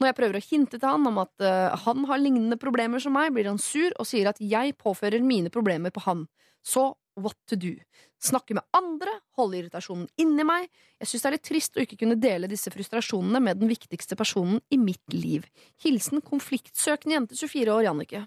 Når 0.00 0.08
jeg 0.08 0.16
prøver 0.18 0.38
å 0.38 0.42
hinte 0.42 0.78
til 0.80 0.88
han 0.88 1.06
om 1.06 1.20
at 1.22 1.44
uh, 1.44 1.76
han 1.84 2.04
har 2.08 2.18
lignende 2.18 2.58
problemer 2.58 2.98
som 2.98 3.14
meg, 3.14 3.30
blir 3.36 3.46
han 3.46 3.60
sur 3.62 3.92
og 4.00 4.08
sier 4.08 4.26
at 4.32 4.40
jeg 4.42 4.74
påfører 4.80 5.22
mine 5.22 5.52
problemer 5.54 5.94
på 5.94 6.02
han. 6.08 6.26
Så 6.66 6.94
what 7.18 7.36
to 7.50 7.56
do? 7.58 7.74
Snakke 8.22 8.54
med 8.58 8.64
andre, 8.74 9.12
holde 9.38 9.60
irritasjonen 9.60 10.08
inni 10.18 10.42
meg. 10.46 10.66
Jeg 10.98 11.10
syns 11.10 11.22
det 11.22 11.28
er 11.30 11.36
litt 11.36 11.46
trist 11.46 11.78
å 11.78 11.84
ikke 11.84 11.98
kunne 12.00 12.18
dele 12.18 12.50
disse 12.50 12.70
frustrasjonene 12.74 13.40
med 13.42 13.60
den 13.60 13.70
viktigste 13.70 14.18
personen 14.18 14.58
i 14.74 14.78
mitt 14.80 15.14
liv. 15.14 15.46
Hilsen 15.84 16.22
konfliktsøkende 16.26 17.14
jente 17.14 17.38
24 17.38 17.74
år, 17.76 17.84
Jannicke. 17.86 18.24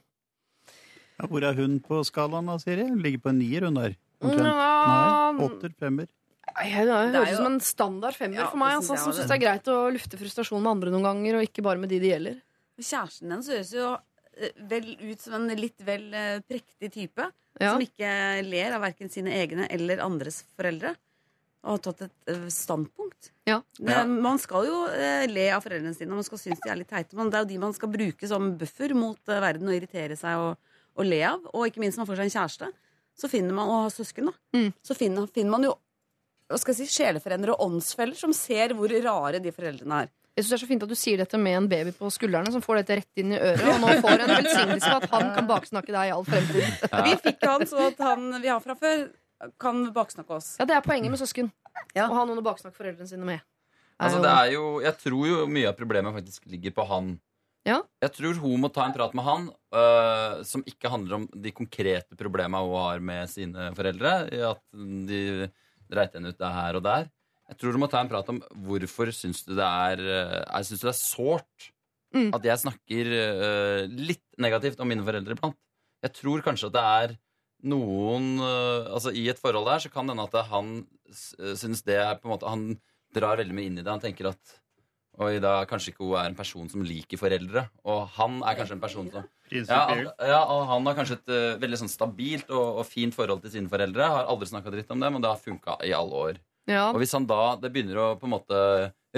Ja, 1.20 1.28
hvor 1.28 1.44
er 1.46 1.58
hun 1.60 1.80
på 1.84 2.00
skalaen 2.08 2.48
da, 2.50 2.56
Siri? 2.62 2.88
Hun 2.88 3.04
ligger 3.04 3.26
på 3.28 3.32
en 3.34 3.40
nier, 3.44 3.68
hun 3.68 3.78
der. 3.78 3.98
Omtrent. 4.22 4.48
Ja, 4.48 5.32
Nei, 5.36 5.46
åtter, 5.48 5.74
femmer. 5.82 6.08
Nei, 6.58 6.68
Det 6.70 6.74
høres 6.78 7.28
ut 7.28 7.32
jo- 7.32 7.36
som 7.42 7.50
en 7.54 7.60
standard 7.60 8.16
femmer 8.18 8.36
Ja, 8.42 8.48
for 8.50 8.58
meg. 8.62 8.76
Altså, 8.78 8.98
som 8.98 9.14
syns 9.14 9.28
det 9.28 9.36
er 9.38 9.44
greit 9.46 9.68
å 9.72 9.92
lufte 9.94 10.18
frustrasjon 10.20 10.62
med 10.62 10.72
andre 10.72 10.92
noen 10.94 11.04
ganger, 11.10 11.36
og 11.40 11.46
ikke 11.48 11.64
bare 11.64 11.80
med 11.80 11.90
de 11.90 12.00
det 12.00 12.12
gjelder. 12.14 12.42
Kjæresten 12.82 13.30
hennes 13.30 13.48
høres 13.52 13.72
jo 13.76 13.92
eh, 14.38 14.52
vel 14.72 14.96
ut 15.02 15.22
som 15.22 15.34
en 15.38 15.48
litt 15.56 15.80
vel 15.86 16.14
eh, 16.14 16.40
prektig 16.50 16.92
type. 16.92 17.28
Ja. 17.60 17.74
Som 17.74 17.82
ikke 17.84 18.10
ler 18.48 18.74
av 18.78 18.82
verken 18.82 19.10
sine 19.12 19.32
egne 19.36 19.68
eller 19.70 20.00
andres 20.02 20.44
foreldre. 20.58 20.96
Og 21.62 21.76
har 21.76 21.82
tatt 21.86 22.02
et 22.08 22.32
eh, 22.34 22.48
standpunkt. 22.50 23.32
Ja. 23.46 23.60
Ja. 23.78 24.04
Man 24.08 24.40
skal 24.42 24.66
jo 24.66 24.80
le 25.30 25.48
av 25.54 25.62
foreldrene 25.62 25.94
sine, 25.94 26.10
og 26.10 26.22
man 26.24 26.26
skal 26.26 26.40
synes 26.42 26.62
de 26.64 26.72
er 26.72 26.80
litt 26.80 26.90
teite. 26.90 27.14
Men 27.20 27.30
det 27.30 27.38
er 27.38 27.44
jo 27.46 27.52
de 27.54 27.60
man 27.62 27.74
skal 27.78 27.92
bruke 27.94 28.28
som 28.28 28.58
buffer 28.58 28.96
mot 28.98 29.20
verden 29.28 29.68
og 29.70 29.76
irritere 29.78 30.18
seg 30.18 30.38
og, 30.42 30.58
og 30.98 31.06
le 31.06 31.22
av. 31.28 31.44
Og 31.54 31.68
ikke 31.70 31.84
minst 31.84 32.00
når 32.00 32.08
man 32.08 32.12
får 32.16 32.22
seg 32.24 32.30
en 32.32 32.36
kjæreste. 32.40 32.72
Så 33.22 33.30
finner 33.30 33.54
man, 33.54 33.68
og 33.70 33.84
har 33.84 33.94
søsken, 33.94 34.32
da. 34.32 34.34
Mm. 34.58 34.74
Så 34.82 34.96
finner, 34.98 35.28
finner 35.30 35.52
man 35.52 35.64
jo 35.68 35.76
hva 36.52 36.60
skal 36.60 36.76
jeg 36.76 36.88
si, 36.88 36.98
sjeleforeldre 37.00 37.56
og 37.56 37.64
åndsfeller 37.68 38.18
som 38.20 38.34
ser 38.36 38.76
hvor 38.78 38.92
rare 39.06 39.40
de 39.44 39.54
foreldrene 39.56 40.04
er. 40.04 40.12
Jeg 40.32 40.46
synes 40.46 40.52
det 40.52 40.56
er 40.56 40.62
så 40.64 40.70
fint 40.70 40.84
at 40.86 40.92
du 40.92 40.96
sier 40.96 41.20
dette 41.20 41.40
med 41.42 41.58
en 41.58 41.66
baby 41.72 41.92
på 41.96 42.10
skuldrene 42.14 42.54
som 42.54 42.64
får 42.64 42.82
dette 42.82 43.02
rett 43.02 43.20
inn 43.20 43.34
i 43.36 43.40
øret, 43.40 43.66
og 43.68 43.82
nå 43.84 43.96
får 44.06 44.24
en 44.24 44.32
velsignelse 44.32 44.88
for 44.88 45.00
at 45.02 45.16
han 45.16 45.32
kan 45.36 45.50
baksnakke 45.50 45.92
deg 45.92 46.12
i 46.12 46.14
all 46.16 46.28
fremtid. 46.28 46.86
Vi 47.08 47.16
fikk 47.26 47.48
han 47.50 47.66
så 47.68 47.88
at 47.90 48.06
han 48.06 48.30
vi 48.38 48.52
har 48.52 48.62
fra 48.64 48.78
før, 48.80 49.10
kan 49.60 49.84
baksnakke 49.96 50.38
oss. 50.38 50.54
Ja, 50.62 50.70
det 50.70 50.78
er 50.78 50.86
poenget 50.86 51.12
med 51.12 51.20
søsken. 51.20 51.52
Ja. 51.98 52.06
Å 52.08 52.14
ha 52.14 52.24
noen 52.30 52.40
å 52.40 52.46
baksnakke 52.46 52.78
foreldrene 52.78 53.10
sine 53.10 53.28
med. 53.28 53.44
Altså, 54.02 54.22
det 54.24 54.32
er 54.32 54.54
jo, 54.56 54.64
jeg 54.82 54.98
tror 55.02 55.28
jo 55.30 55.42
mye 55.52 55.70
av 55.70 55.78
problemet 55.78 56.16
faktisk 56.16 56.48
ligger 56.50 56.74
på 56.78 56.86
han. 56.90 57.12
Ja. 57.68 57.82
Jeg 58.02 58.16
tror 58.16 58.40
hun 58.42 58.64
må 58.64 58.72
ta 58.74 58.88
en 58.88 58.96
prat 58.96 59.12
med 59.18 59.26
han 59.28 59.44
øh, 59.78 60.40
som 60.48 60.64
ikke 60.66 60.90
handler 60.90 61.20
om 61.20 61.28
de 61.30 61.52
konkrete 61.54 62.18
problemene 62.18 62.64
hun 62.66 62.80
har 62.80 63.04
med 63.12 63.30
sine 63.30 63.68
foreldre. 63.78 64.16
At 64.48 64.64
de 65.10 65.52
dreit 65.92 66.16
henne 66.18 66.32
ut 66.34 66.40
der 66.42 66.56
her 66.56 66.80
og 66.80 66.84
der. 66.88 67.10
Jeg 67.52 67.58
tror 67.60 67.76
du 67.76 67.82
må 67.84 67.90
ta 67.92 68.00
en 68.00 68.10
prat 68.12 68.30
om 68.32 68.40
hvorfor 68.64 69.12
syns 69.12 69.44
du 69.44 69.52
det 69.58 69.66
er 69.68 70.00
øh, 70.00 70.38
Jeg 70.56 70.66
synes 70.72 70.88
det 70.88 70.92
er 70.96 71.00
sårt 71.04 71.72
Mm. 72.12 72.34
at 72.36 72.44
jeg 72.44 72.60
snakker 72.60 73.08
uh, 73.16 73.86
litt 73.88 74.26
negativt 74.44 74.82
om 74.84 74.90
mine 74.92 75.00
foreldre 75.08 75.32
iblant. 75.32 75.56
Jeg 76.04 76.12
tror 76.18 76.42
kanskje 76.44 76.68
at 76.68 76.74
det 76.76 76.82
er 76.84 77.14
noen 77.72 78.26
uh, 78.42 78.90
Altså 78.92 79.14
I 79.16 79.30
et 79.32 79.40
forhold 79.40 79.64
der 79.70 79.80
så 79.80 79.92
kan 79.94 80.10
det 80.10 80.18
hende 80.18 80.26
at 80.28 80.50
han 80.52 80.74
s- 81.08 81.38
syns 81.62 81.86
det 81.88 81.96
er 82.02 82.18
på 82.20 82.28
en 82.28 82.34
måte 82.34 82.50
Han 82.52 82.66
drar 83.16 83.40
veldig 83.40 83.56
mye 83.56 83.70
inn 83.70 83.80
i 83.80 83.86
det. 83.86 83.88
Han 83.94 84.04
tenker 84.04 84.28
at 84.34 84.58
Oi, 85.22 85.36
da 85.44 85.60
kanskje 85.70 85.92
ikke 85.92 86.06
hun 86.06 86.16
er 86.18 86.30
en 86.32 86.38
person 86.38 86.70
som 86.72 86.82
liker 86.86 87.20
foreldre. 87.20 87.68
Og 87.86 88.06
han 88.16 88.40
er 88.48 88.58
kanskje 88.58 88.78
en 88.78 88.82
person 88.82 89.10
som 89.14 89.28
ja, 89.52 89.82
ja, 90.24 90.40
og 90.48 90.62
han 90.70 90.86
har 90.88 90.96
kanskje 90.96 91.18
et 91.18 91.32
uh, 91.34 91.60
veldig 91.60 91.82
sånn 91.82 91.92
stabilt 91.92 92.52
og, 92.56 92.80
og 92.80 92.88
fint 92.88 93.16
forhold 93.16 93.44
til 93.44 93.52
sine 93.58 93.72
foreldre. 93.72 94.08
Har 94.14 94.30
aldri 94.32 94.48
snakka 94.48 94.72
dritt 94.72 94.94
om 94.96 95.02
dem, 95.04 95.18
og 95.18 95.24
det 95.24 95.30
har 95.30 95.42
funka 95.42 95.76
i 95.86 95.92
alle 95.96 96.22
år. 96.30 96.40
Ja. 96.72 96.86
Og 96.94 97.02
hvis 97.02 97.14
han 97.18 97.28
da 97.28 97.58
det 97.60 97.74
begynner 97.74 98.00
å 98.00 98.08
på 98.22 98.30
en 98.30 98.36
måte 98.38 98.62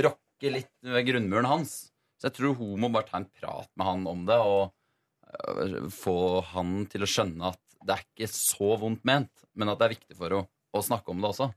rokke 0.07 0.53
litt 0.55 0.73
ved 0.81 1.05
grunnmuren 1.11 1.47
hans, 1.51 1.75
så 2.17 2.31
jeg 2.31 2.37
tror 2.39 2.57
hun 2.57 2.81
må 2.81 2.89
bare 2.91 3.07
ta 3.11 3.19
en 3.21 3.29
prat 3.29 3.69
med 3.77 3.87
han 3.91 4.07
om 4.09 4.25
det, 4.27 4.39
og 4.41 4.73
uh, 4.73 5.91
få 5.93 6.17
han 6.55 6.81
til 6.91 7.05
å 7.05 7.11
skjønne 7.13 7.53
at 7.53 7.61
det 7.83 7.95
er 7.95 8.05
ikke 8.07 8.31
så 8.31 8.73
vondt 8.79 9.03
ment, 9.07 9.31
men 9.53 9.69
at 9.69 9.79
det 9.79 9.87
er 9.87 9.95
viktig 9.97 10.17
for 10.17 10.33
henne 10.33 10.49
å 10.73 10.81
snakke 10.81 11.13
om 11.13 11.21
det 11.21 11.29
også. 11.29 11.51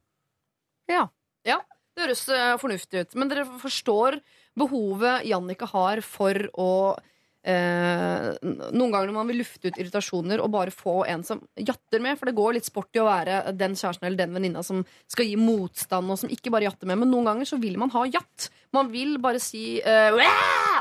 Ja. 0.93 1.07
ja. 1.49 1.63
Det 1.97 2.05
høres 2.05 2.27
eh, 2.29 2.55
fornuftig 2.61 3.05
ut. 3.07 3.15
Men 3.17 3.31
dere 3.33 3.47
forstår 3.63 4.21
behovet 4.57 5.25
Jannicke 5.29 5.69
har 5.71 6.03
for 6.05 6.37
å 6.61 6.71
eh, 7.47 8.27
Noen 8.43 8.93
ganger 8.93 9.09
når 9.09 9.17
man 9.17 9.31
vil 9.31 9.41
lufte 9.41 9.71
ut 9.71 9.79
irritasjoner 9.81 10.43
og 10.45 10.53
bare 10.53 10.75
få 10.75 10.99
en 11.09 11.25
som 11.25 11.41
jatter 11.57 12.05
med, 12.05 12.19
for 12.21 12.29
det 12.29 12.37
går 12.37 12.59
litt 12.59 12.69
sport 12.69 12.93
i 12.97 13.01
å 13.01 13.09
være 13.09 13.55
den 13.57 13.77
kjæresten 13.79 14.09
eller 14.09 14.21
den 14.21 14.37
venninna 14.37 14.65
som 14.67 14.83
skal 15.09 15.29
gi 15.29 15.39
motstand, 15.41 16.13
og 16.13 16.21
som 16.21 16.33
ikke 16.33 16.53
bare 16.53 16.69
jatter 16.69 16.91
med, 16.91 17.01
men 17.01 17.13
noen 17.13 17.31
ganger 17.31 17.49
så 17.49 17.61
vil 17.63 17.81
man 17.81 17.93
ha 17.97 18.05
jatt. 18.11 18.51
Man 18.77 18.93
vil 18.93 19.17
bare 19.23 19.41
si 19.41 19.79
eh, 19.81 20.21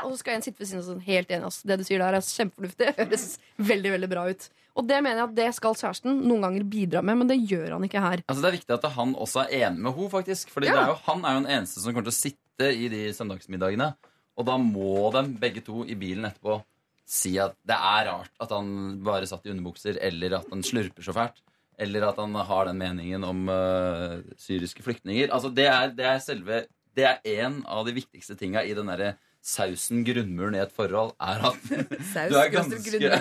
og 0.04 0.12
så 0.12 0.20
skal 0.20 0.36
en 0.36 0.44
sitte 0.44 0.60
ved 0.60 0.68
siden 0.68 0.84
av 0.84 0.90
sånn 0.90 1.04
helt 1.06 1.32
enig. 1.32 1.48
ass. 1.48 1.62
Det 1.64 1.80
du 1.80 1.86
sier 1.86 2.02
der, 2.02 2.16
er 2.20 2.28
kjempefornuftig. 2.28 2.92
Høres 3.00 3.28
veldig, 3.72 3.96
veldig 3.96 4.12
bra 4.12 4.28
ut. 4.28 4.48
Og 4.76 4.84
det 4.86 4.98
mener 5.00 5.22
jeg 5.22 5.28
at 5.30 5.36
det 5.38 5.48
skal 5.56 5.76
kjæresten 5.78 6.18
noen 6.28 6.42
ganger 6.44 6.66
bidra 6.68 7.00
med, 7.02 7.16
men 7.22 7.30
det 7.30 7.38
gjør 7.48 7.76
han 7.78 7.86
ikke 7.86 8.02
her. 8.02 8.22
Altså 8.28 8.42
Det 8.44 8.50
er 8.50 8.56
viktig 8.58 8.74
at 8.76 8.88
han 8.96 9.14
også 9.16 9.44
er 9.46 9.54
enig 9.62 9.80
med 9.80 9.96
henne, 9.96 10.10
faktisk. 10.12 10.50
Fordi 10.52 10.68
Ja. 10.68 10.94
han 11.06 11.24
er 11.24 11.32
jo 11.34 11.40
den 11.46 11.52
eneste 11.56 11.80
som 11.80 11.92
kommer 11.94 12.10
til 12.10 12.12
å 12.12 12.20
sitte 12.20 12.68
i 12.76 12.88
de 12.92 13.02
søndagsmiddagene. 13.16 13.94
Og 14.36 14.44
da 14.44 14.56
må 14.60 15.10
de 15.14 15.22
begge 15.40 15.62
to 15.64 15.84
i 15.88 15.94
bilen 15.96 16.28
etterpå 16.28 16.58
si 17.06 17.38
at 17.38 17.54
det 17.64 17.76
er 17.76 18.06
rart 18.10 18.32
at 18.42 18.50
han 18.50 19.00
bare 19.06 19.26
satt 19.26 19.46
i 19.46 19.52
underbukser, 19.54 19.96
eller 20.02 20.40
at 20.40 20.48
han 20.50 20.62
slurper 20.66 21.02
så 21.06 21.14
fælt. 21.14 21.40
Eller 21.78 22.08
at 22.08 22.16
han 22.20 22.34
har 22.34 22.64
den 22.66 22.78
meningen 22.80 23.24
om 23.24 23.48
uh, 23.48 24.20
syriske 24.40 24.82
flyktninger. 24.82 25.30
Altså 25.30 25.52
Det 25.54 25.66
er, 25.68 25.88
det 25.92 26.04
er 26.04 26.18
selve 26.24 26.66
Det 26.96 27.04
er 27.04 27.18
en 27.44 27.62
av 27.68 27.84
de 27.86 27.92
viktigste 27.92 28.36
tinga 28.36 28.62
i 28.64 28.72
den 28.74 28.86
derre 28.88 29.14
sausen, 29.46 30.00
grunnmuren 30.06 30.56
i 30.58 30.60
et 30.64 30.72
forhold, 30.74 31.12
er 31.22 31.44
at 31.46 31.68
Saus, 32.12 32.32
du 32.32 32.36
er 32.40 32.48
ganske. 32.50 33.10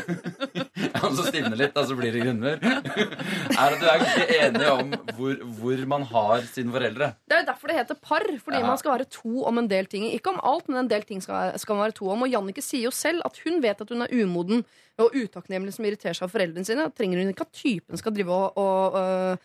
Ja, 0.95 1.01
og 1.05 1.13
så 1.17 1.25
stivner 1.27 1.55
litt, 1.59 1.73
da, 1.75 1.83
så 1.87 1.95
blir 1.97 2.11
det 2.15 2.23
grunnmur. 2.25 2.57
Er 3.55 3.75
at 3.75 3.77
du 3.79 3.85
er 3.87 4.01
ganske 4.01 4.25
enig 4.41 4.65
om 4.71 4.89
hvor, 5.17 5.37
hvor 5.59 5.83
man 5.91 6.03
har 6.09 6.43
sine 6.49 6.73
foreldre. 6.73 7.11
Det 7.29 7.37
er 7.37 7.43
jo 7.43 7.47
derfor 7.51 7.71
det 7.71 7.77
heter 7.77 7.99
par, 8.01 8.25
fordi 8.43 8.59
Ja. 8.59 8.65
man 8.67 8.77
skal 8.81 8.95
være 8.95 9.07
to 9.13 9.43
om 9.47 9.61
en 9.61 9.69
del 9.71 9.85
ting. 9.91 10.07
Ikke 10.11 10.33
om 10.33 10.39
alt, 10.43 10.67
men 10.69 10.81
en 10.81 10.89
del 10.91 11.05
ting 11.07 11.21
skal, 11.23 11.53
skal 11.61 11.77
man 11.77 11.85
være 11.87 11.97
to 11.99 12.09
om. 12.11 12.25
Og 12.25 12.31
Jannicke 12.33 12.63
sier 12.65 12.87
jo 12.87 12.93
selv 12.95 13.21
at 13.25 13.39
hun 13.45 13.61
vet 13.63 13.81
at 13.85 13.89
hun 13.93 14.01
er 14.05 14.13
umoden 14.23 14.65
og 15.01 15.15
utakknemlig 15.15 15.73
som 15.75 15.85
irriterer 15.87 16.15
seg 16.17 16.27
av 16.27 16.33
foreldrene 16.35 16.67
sine. 16.67 16.87
Trenger 16.97 17.21
hun 17.23 17.31
ikke 17.33 17.45
at 17.47 17.55
typen 17.61 18.01
skal 18.01 18.15
drive 18.15 18.31
og, 18.35 18.57
og 18.59 18.99
øh, 18.99 19.37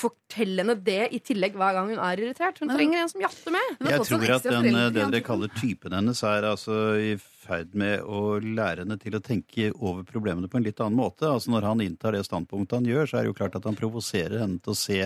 fortelle 0.00 0.62
henne 0.62 0.76
det 0.80 1.10
i 1.12 1.20
tillegg 1.24 1.56
hver 1.58 1.76
gang 1.76 1.90
hun 1.92 2.00
er 2.00 2.20
irritert. 2.22 2.58
Hun 2.62 2.72
trenger 2.72 3.02
en 3.02 3.10
som 3.12 3.24
jatter 3.24 3.54
med. 3.54 3.70
Hun 3.80 3.90
Jeg 3.92 4.06
tror 4.08 4.26
at 4.36 4.48
den, 4.48 4.68
det 4.72 4.92
dere 4.96 5.22
kaller 5.24 5.52
typen 5.58 5.96
hennes, 5.96 6.22
er 6.24 6.48
altså 6.48 6.78
i 6.96 7.14
ferd 7.20 7.74
med 7.76 8.04
å 8.08 8.38
lære 8.40 8.86
henne 8.86 8.96
til 9.00 9.18
å 9.18 9.22
tenke 9.24 9.70
over 9.74 10.06
problemene 10.08 10.48
på 10.48 10.60
en 10.60 10.64
litt 10.64 10.80
annen 10.80 10.96
måte. 10.96 11.28
Altså 11.28 11.52
Når 11.52 11.68
han 11.68 11.84
inntar 11.84 12.16
det 12.16 12.24
standpunktet 12.24 12.78
han 12.80 12.88
gjør, 12.88 13.10
så 13.10 13.18
er 13.18 13.26
det 13.26 13.34
jo 13.34 13.40
klart 13.42 13.58
at 13.60 13.68
han 13.68 13.76
provoserer 13.78 14.40
henne 14.40 14.62
til 14.64 14.72
å 14.72 14.78
se 14.78 15.00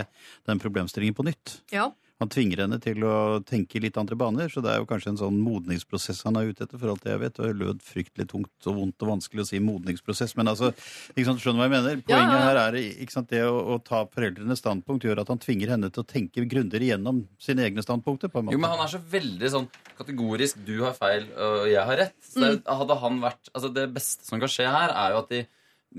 den 0.47 0.63
problemstillingen 0.63 1.19
på 1.19 1.27
nytt. 1.27 1.59
Ja. 1.75 1.91
Han 2.19 2.31
tvinger 2.35 2.65
henne 2.65 2.81
til 2.83 3.05
å 3.07 3.39
tenke 3.47 3.79
litt 3.79 3.99
andre 4.01 4.17
baner, 4.19 4.49
så 4.51 4.59
det 4.65 4.73
er 4.73 4.81
jo 4.81 4.89
kanskje 4.91 5.13
en 5.13 5.21
sånn 5.21 5.37
modningsprosess 5.39 6.25
han 6.27 6.39
er 6.41 6.49
ute 6.51 6.65
etter, 6.65 6.81
for 6.81 6.91
alt 6.91 7.05
det 7.05 7.13
jeg 7.13 7.21
vet. 7.23 7.37
Og 7.39 7.47
det 7.47 7.61
lød 7.61 7.85
fryktelig 7.87 8.27
tungt 8.33 8.67
og 8.67 8.75
vondt 8.81 9.05
og 9.07 9.13
vanskelig 9.13 9.45
å 9.45 9.47
si 9.47 9.61
modningsprosess, 9.63 10.35
men 10.41 10.51
altså, 10.51 10.73
ikke 11.15 11.29
sant, 11.29 11.45
skjønner 11.45 11.61
du 11.61 11.63
hva 11.63 11.69
jeg 11.69 11.75
mener? 11.77 12.01
Ja, 12.01 12.09
Poenget 12.11 12.35
ja. 12.35 12.43
her 12.49 12.61
er 12.65 12.79
ikke 12.81 13.15
sant, 13.15 13.31
det 13.31 13.45
å, 13.47 13.55
å 13.71 13.79
ta 13.87 14.03
foreldrenes 14.11 14.63
standpunkt 14.65 15.07
gjør 15.07 15.23
at 15.23 15.31
han 15.31 15.43
tvinger 15.45 15.77
henne 15.77 15.93
til 15.95 16.03
å 16.03 16.09
tenke 16.11 16.47
grundigere 16.51 16.91
gjennom 16.91 17.23
sine 17.39 17.69
egne 17.69 17.87
standpunkter, 17.87 18.35
på 18.35 18.43
en 18.43 18.49
måte. 18.49 18.59
Jo, 18.59 18.65
men 18.67 18.75
Han 18.75 18.83
er 18.83 18.95
så 18.97 19.05
veldig 19.15 19.55
sånn 19.55 19.71
kategorisk 20.01 20.59
'du 20.67 20.77
har 20.89 20.99
feil, 20.99 21.31
og 21.39 21.69
jeg 21.71 21.87
har 21.87 22.03
rett'. 22.03 22.23
Så 22.27 22.43
det, 22.43 22.55
hadde 22.67 22.99
han 23.07 23.23
vært, 23.23 23.53
altså 23.55 23.71
det 23.79 23.87
beste 23.95 24.27
som 24.27 24.43
kan 24.43 24.51
skje 24.51 24.67
her, 24.67 24.91
er 24.91 25.15
jo 25.15 25.23
at 25.23 25.31
de, 25.31 25.45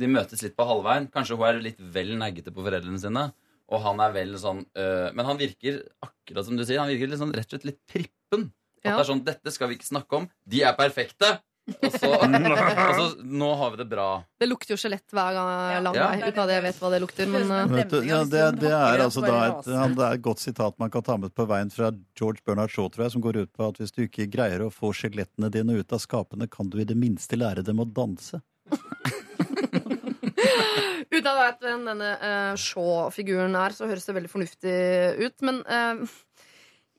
de 0.03 0.15
møtes 0.19 0.43
litt 0.43 0.59
på 0.59 0.67
halvveien. 0.67 1.07
Kanskje 1.13 1.39
hun 1.39 1.47
er 1.47 1.63
litt 1.63 1.79
vel 1.79 2.17
neggete 2.19 2.51
på 2.51 2.65
foreldrene 2.65 2.99
sine. 2.99 3.29
Og 3.69 3.83
han 3.83 3.99
er 4.01 4.13
vel 4.15 4.31
sånn 4.41 4.63
øh, 4.65 5.09
Men 5.13 5.27
han 5.27 5.37
virker 5.39 5.81
akkurat 6.05 6.47
som 6.47 6.57
du 6.57 6.63
sier, 6.65 6.79
han 6.81 6.89
virker 6.89 7.11
litt 7.11 7.21
sånn, 7.21 7.33
rett 7.35 7.49
og 7.49 7.57
slett 7.57 7.67
litt 7.69 7.81
prippen. 7.89 8.47
At 8.79 8.87
Ja. 8.87 8.95
det 8.95 9.03
er 9.03 9.09
sånn, 9.11 9.21
Dette 9.27 9.51
skal 9.53 9.69
vi 9.69 9.75
ikke 9.77 9.89
snakke 9.91 10.17
om. 10.21 10.25
De 10.47 10.61
er 10.63 10.73
perfekte. 10.77 11.35
Og 11.69 11.91
så, 12.01 12.09
og 12.23 12.93
så 12.97 13.03
Nå 13.21 13.49
har 13.59 13.73
vi 13.75 13.79
det 13.81 13.85
bra. 13.91 14.05
Det 14.41 14.47
lukter 14.49 14.73
jo 14.73 14.77
skjelett 14.81 15.05
hver 15.13 15.35
gang 15.37 15.83
lang 15.85 15.95
Ja. 15.99 16.07
vei, 16.09 16.29
uten 16.31 16.41
at 16.45 16.53
jeg 16.55 16.63
vet 16.65 16.79
hva 16.81 16.89
det 16.95 17.01
lukter. 17.03 17.29
Men 17.29 17.51
uh... 17.51 17.59
Vet 17.75 17.91
du, 17.93 17.99
ja, 18.07 18.23
det, 18.25 18.45
det 18.63 18.71
er 18.73 19.03
altså 19.05 19.21
da 19.25 19.35
et, 19.51 19.69
det 19.69 20.05
er 20.07 20.17
et 20.17 20.25
godt 20.25 20.41
sitat 20.41 20.79
man 20.81 20.89
kan 20.93 21.05
ta 21.05 21.17
med 21.21 21.31
på 21.37 21.45
veien 21.49 21.69
fra 21.73 21.91
George 22.17 22.41
Bernard 22.45 22.73
Shaw, 22.73 22.89
tror 22.89 23.05
jeg, 23.05 23.13
som 23.17 23.21
går 23.25 23.35
ut 23.43 23.51
på 23.53 23.67
at 23.69 23.77
hvis 23.81 23.93
du 23.93 24.01
ikke 24.07 24.25
greier 24.33 24.65
å 24.65 24.71
få 24.73 24.89
skjelettene 24.97 25.51
dine 25.53 25.77
ut 25.77 25.93
av 25.93 26.01
skapene, 26.01 26.49
kan 26.49 26.69
du 26.71 26.79
i 26.81 26.87
det 26.89 26.97
minste 26.97 27.37
lære 27.37 27.61
dem 27.67 27.83
å 27.83 27.85
danse. 27.85 28.41
Uten 31.19 31.29
at 31.35 31.59
jeg 31.61 31.67
hvem 31.67 31.85
denne 31.89 32.13
uh, 32.21 32.53
Shaw-figuren 32.59 33.57
er, 33.59 33.75
så 33.75 33.89
høres 33.89 34.07
det 34.07 34.15
veldig 34.15 34.31
fornuftig 34.31 34.79
ut. 35.19 35.45
Men 35.45 35.61
uh, 35.67 36.15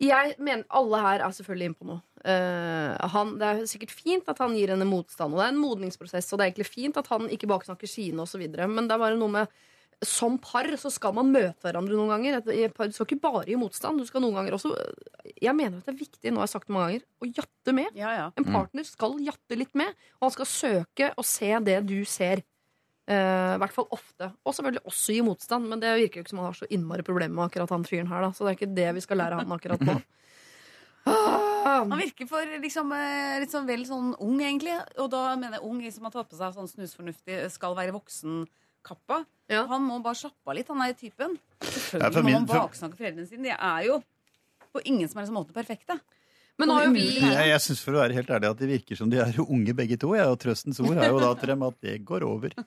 jeg 0.00 0.36
mener 0.40 0.68
alle 0.76 1.02
her 1.06 1.24
er 1.24 1.34
selvfølgelig 1.36 1.70
inne 1.70 1.80
på 1.80 1.88
noe. 1.88 2.02
Uh, 2.20 2.94
han, 3.14 3.34
det 3.40 3.48
er 3.48 3.64
sikkert 3.70 3.96
fint 3.96 4.28
at 4.28 4.40
han 4.44 4.54
gir 4.56 4.74
henne 4.74 4.88
motstand, 4.88 5.32
og 5.32 5.40
det 5.40 5.48
er 5.48 5.54
en 5.54 5.64
modningsprosess, 5.64 6.30
og 6.30 6.40
det 6.40 6.46
er 6.46 6.52
egentlig 6.52 6.68
fint 6.68 7.00
at 7.00 7.08
han 7.12 7.28
ikke 7.32 7.48
baksnakker 7.50 7.90
sine 7.90 8.26
osv., 8.26 8.44
men 8.44 8.86
det 8.88 8.96
er 8.96 9.04
bare 9.08 9.20
noe 9.20 9.36
med 9.40 9.60
som 10.06 10.38
par 10.40 10.64
så 10.80 10.88
skal 10.92 11.12
man 11.16 11.28
møte 11.32 11.60
hverandre 11.60 11.96
noen 11.96 12.08
ganger. 12.14 12.38
Du 12.40 12.94
skal 12.94 13.06
ikke 13.06 13.20
bare 13.20 13.44
gi 13.50 13.56
motstand. 13.60 14.00
Du 14.00 14.08
skal 14.08 14.22
noen 14.24 14.38
ganger 14.38 14.56
også 14.56 14.72
Jeg 15.36 15.52
mener 15.56 15.76
at 15.76 15.88
det 15.88 15.92
er 15.92 15.98
viktig, 15.98 16.32
nå 16.32 16.40
har 16.40 16.48
jeg 16.48 16.54
sagt 16.54 16.70
det 16.70 16.74
mange 16.76 16.86
ganger, 16.86 17.04
å 17.20 17.28
jatte 17.28 17.74
med. 17.76 17.98
Ja, 17.98 18.12
ja. 18.16 18.26
En 18.40 18.46
partner 18.48 18.86
skal 18.88 19.18
jatte 19.24 19.58
litt 19.60 19.76
med, 19.76 19.92
og 20.18 20.28
han 20.28 20.34
skal 20.38 20.48
søke 20.48 21.10
å 21.20 21.24
se 21.26 21.52
det 21.66 21.76
du 21.88 21.98
ser. 22.08 22.40
Eh, 23.10 23.54
I 23.56 23.58
hvert 23.58 23.74
fall 23.74 23.88
ofte. 23.90 24.28
Og 24.46 24.54
selvfølgelig 24.54 24.84
også 24.86 25.14
gi 25.16 25.22
motstand, 25.26 25.66
men 25.66 25.80
det 25.82 25.90
virker 25.98 26.20
jo 26.20 26.24
ikke 26.24 26.30
som 26.30 26.38
han 26.44 26.46
har 26.52 26.58
så 26.60 26.68
innmari 26.70 27.02
problemer 27.02 27.34
med 27.34 27.48
akkurat 27.48 27.72
han 27.74 27.82
fyren 27.88 28.06
her, 28.12 28.22
da. 28.22 28.30
Så 28.36 28.46
det 28.46 28.52
er 28.52 28.58
ikke 28.60 28.74
det 28.76 28.88
vi 28.94 29.02
skal 29.02 29.18
lære 29.18 29.40
han 29.40 29.56
akkurat 29.56 29.82
nå. 29.88 29.96
Ah, 31.06 31.84
Han 31.84 31.98
virker 31.98 32.26
for 32.28 32.44
liksom, 32.60 32.90
eh, 32.92 33.38
litt 33.42 33.52
sånn 33.52 33.66
vel 33.68 33.82
sånn 33.88 34.12
ung, 34.20 34.38
egentlig. 34.40 34.74
Og 35.00 35.10
da 35.12 35.34
mener 35.36 35.58
jeg 35.58 35.66
ung 35.68 35.80
som 35.92 36.06
har 36.06 36.12
tatt 36.14 36.28
på 36.30 36.36
seg 36.38 36.54
sånn 36.56 36.68
snusfornuftig 36.70 37.38
skal 37.52 37.74
være 37.76 37.92
voksen-kappa. 37.96 39.22
Ja. 39.52 39.66
Han 39.70 39.84
må 39.88 39.98
bare 40.04 40.16
slappe 40.20 40.48
av 40.52 40.56
litt, 40.56 40.68
han 40.72 40.80
er 40.84 40.92
typen. 40.96 41.36
Ja, 41.60 41.66
Selvfølgelig 41.66 42.12
for 42.14 42.22
må 42.22 42.30
min- 42.30 42.38
man 42.38 42.48
baksnakke 42.52 42.96
foreldrene 43.00 43.28
sine. 43.28 43.42
De 43.48 43.50
er 43.56 43.84
jo 43.88 44.02
på 44.72 44.82
ingen 44.84 45.08
som 45.08 45.20
helst 45.20 45.32
måte 45.34 45.52
perfekte. 45.56 45.98
Men 46.60 46.68
nå 46.68 46.76
har 46.76 46.86
jo 46.88 46.92
vi 46.92 47.04
Jeg, 47.08 47.46
jeg 47.48 47.62
syns 47.64 47.80
for 47.84 47.96
å 47.96 48.02
være 48.02 48.16
helt 48.18 48.30
ærlig 48.36 48.50
at 48.50 48.60
de 48.60 48.68
virker 48.68 48.98
som 48.98 49.10
de 49.12 49.20
er 49.22 49.38
unge 49.42 49.74
begge 49.76 49.96
to. 50.00 50.12
Jeg, 50.18 50.28
og 50.28 50.36
trøstens 50.42 50.80
ord 50.84 50.98
er 51.00 51.08
jo 51.08 51.20
da 51.22 51.30
til 51.40 51.52
dem 51.54 51.64
at 51.66 51.78
det 51.86 51.94
går 52.08 52.26
over. 52.28 52.54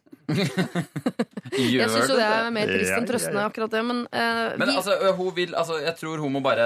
Jeg 1.54 1.90
syns 1.92 2.10
jo 2.10 2.16
det 2.18 2.26
er 2.26 2.48
mer 2.56 2.72
trist 2.72 2.96
enn 2.96 3.06
trøstende, 3.06 3.44
akkurat 3.46 3.74
det, 3.76 3.82
men, 3.86 4.00
uh, 4.10 4.56
Men 4.58 4.72
vi, 4.72 4.78
altså, 4.80 4.96
hun 5.20 5.30
vil, 5.36 5.52
altså, 5.60 5.78
jeg 5.84 5.94
tror 6.00 6.24
hun 6.24 6.34
må 6.34 6.42
bare 6.42 6.66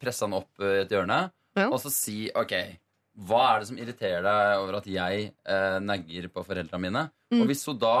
presse 0.00 0.24
han 0.24 0.38
opp 0.38 0.62
i 0.64 0.78
et 0.84 0.94
hjørne 0.94 1.18
Ja. 1.58 1.66
og 1.66 1.76
så 1.82 1.90
si 1.92 2.30
OK, 2.38 2.54
hva 3.28 3.42
er 3.50 3.60
det 3.60 3.68
som 3.68 3.80
irriterer 3.82 4.24
deg 4.24 4.62
over 4.62 4.78
at 4.78 4.86
jeg 4.88 5.26
eh, 5.28 5.78
negger 5.84 6.30
på 6.32 6.44
foreldrene 6.46 6.80
mine? 6.80 7.02
Mm. 7.34 7.42
Og 7.42 7.50
hvis 7.50 7.66
hun 7.68 7.76
da 7.82 7.96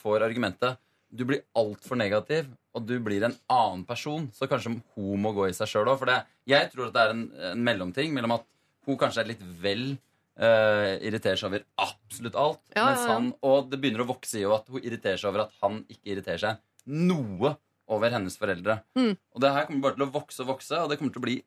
får 0.00 0.24
argumentet 0.24 0.80
du 1.12 1.26
blir 1.28 1.42
altfor 1.58 1.98
negativ, 2.00 2.48
og 2.72 2.86
du 2.88 2.94
blir 3.04 3.24
en 3.26 3.34
annen 3.52 3.82
person, 3.88 4.30
så 4.32 4.48
kanskje 4.48 4.78
hun 4.96 5.20
må 5.20 5.34
gå 5.36 5.50
i 5.50 5.56
seg 5.56 5.68
sjøl 5.68 5.90
òg. 5.92 5.98
For 6.00 6.08
det, 6.08 6.22
jeg 6.48 6.70
tror 6.72 6.88
at 6.88 6.96
det 6.96 7.02
er 7.02 7.12
en, 7.12 7.26
en 7.52 7.66
mellomting 7.68 8.14
mellom 8.16 8.38
at 8.38 8.46
hun 8.88 8.98
kanskje 8.98 9.22
er 9.22 9.30
litt 9.34 9.42
vel 9.62 9.84
uh, 10.40 10.96
irriterer 11.04 11.38
seg 11.38 11.50
over 11.50 11.66
absolutt 11.84 12.38
alt, 12.40 12.62
Ja, 12.74 12.86
mens 12.88 13.04
han, 13.08 13.28
og 13.44 13.68
det 13.70 13.80
begynner 13.82 14.06
å 14.06 14.08
vokse 14.08 14.40
i 14.40 14.46
at 14.48 14.72
hun 14.72 14.82
irriterer 14.82 15.20
seg 15.20 15.30
over 15.30 15.46
at 15.46 15.60
han 15.62 15.82
ikke 15.86 16.14
irriterer 16.14 16.42
seg 16.46 16.64
noe 16.88 17.54
over 17.92 18.14
hennes 18.14 18.38
foreldre. 18.40 18.80
Mm. 18.96 19.14
Og 19.34 19.44
det 19.44 19.52
her 19.52 19.68
kommer 19.68 19.86
bare 19.86 19.98
til 19.98 20.06
å 20.06 20.12
vokse 20.14 20.44
og 20.44 20.54
vokse, 20.54 20.78
og 20.80 20.90
det 20.90 20.98
kommer 20.98 21.14
til 21.14 21.22
å 21.22 21.26
bli 21.28 21.38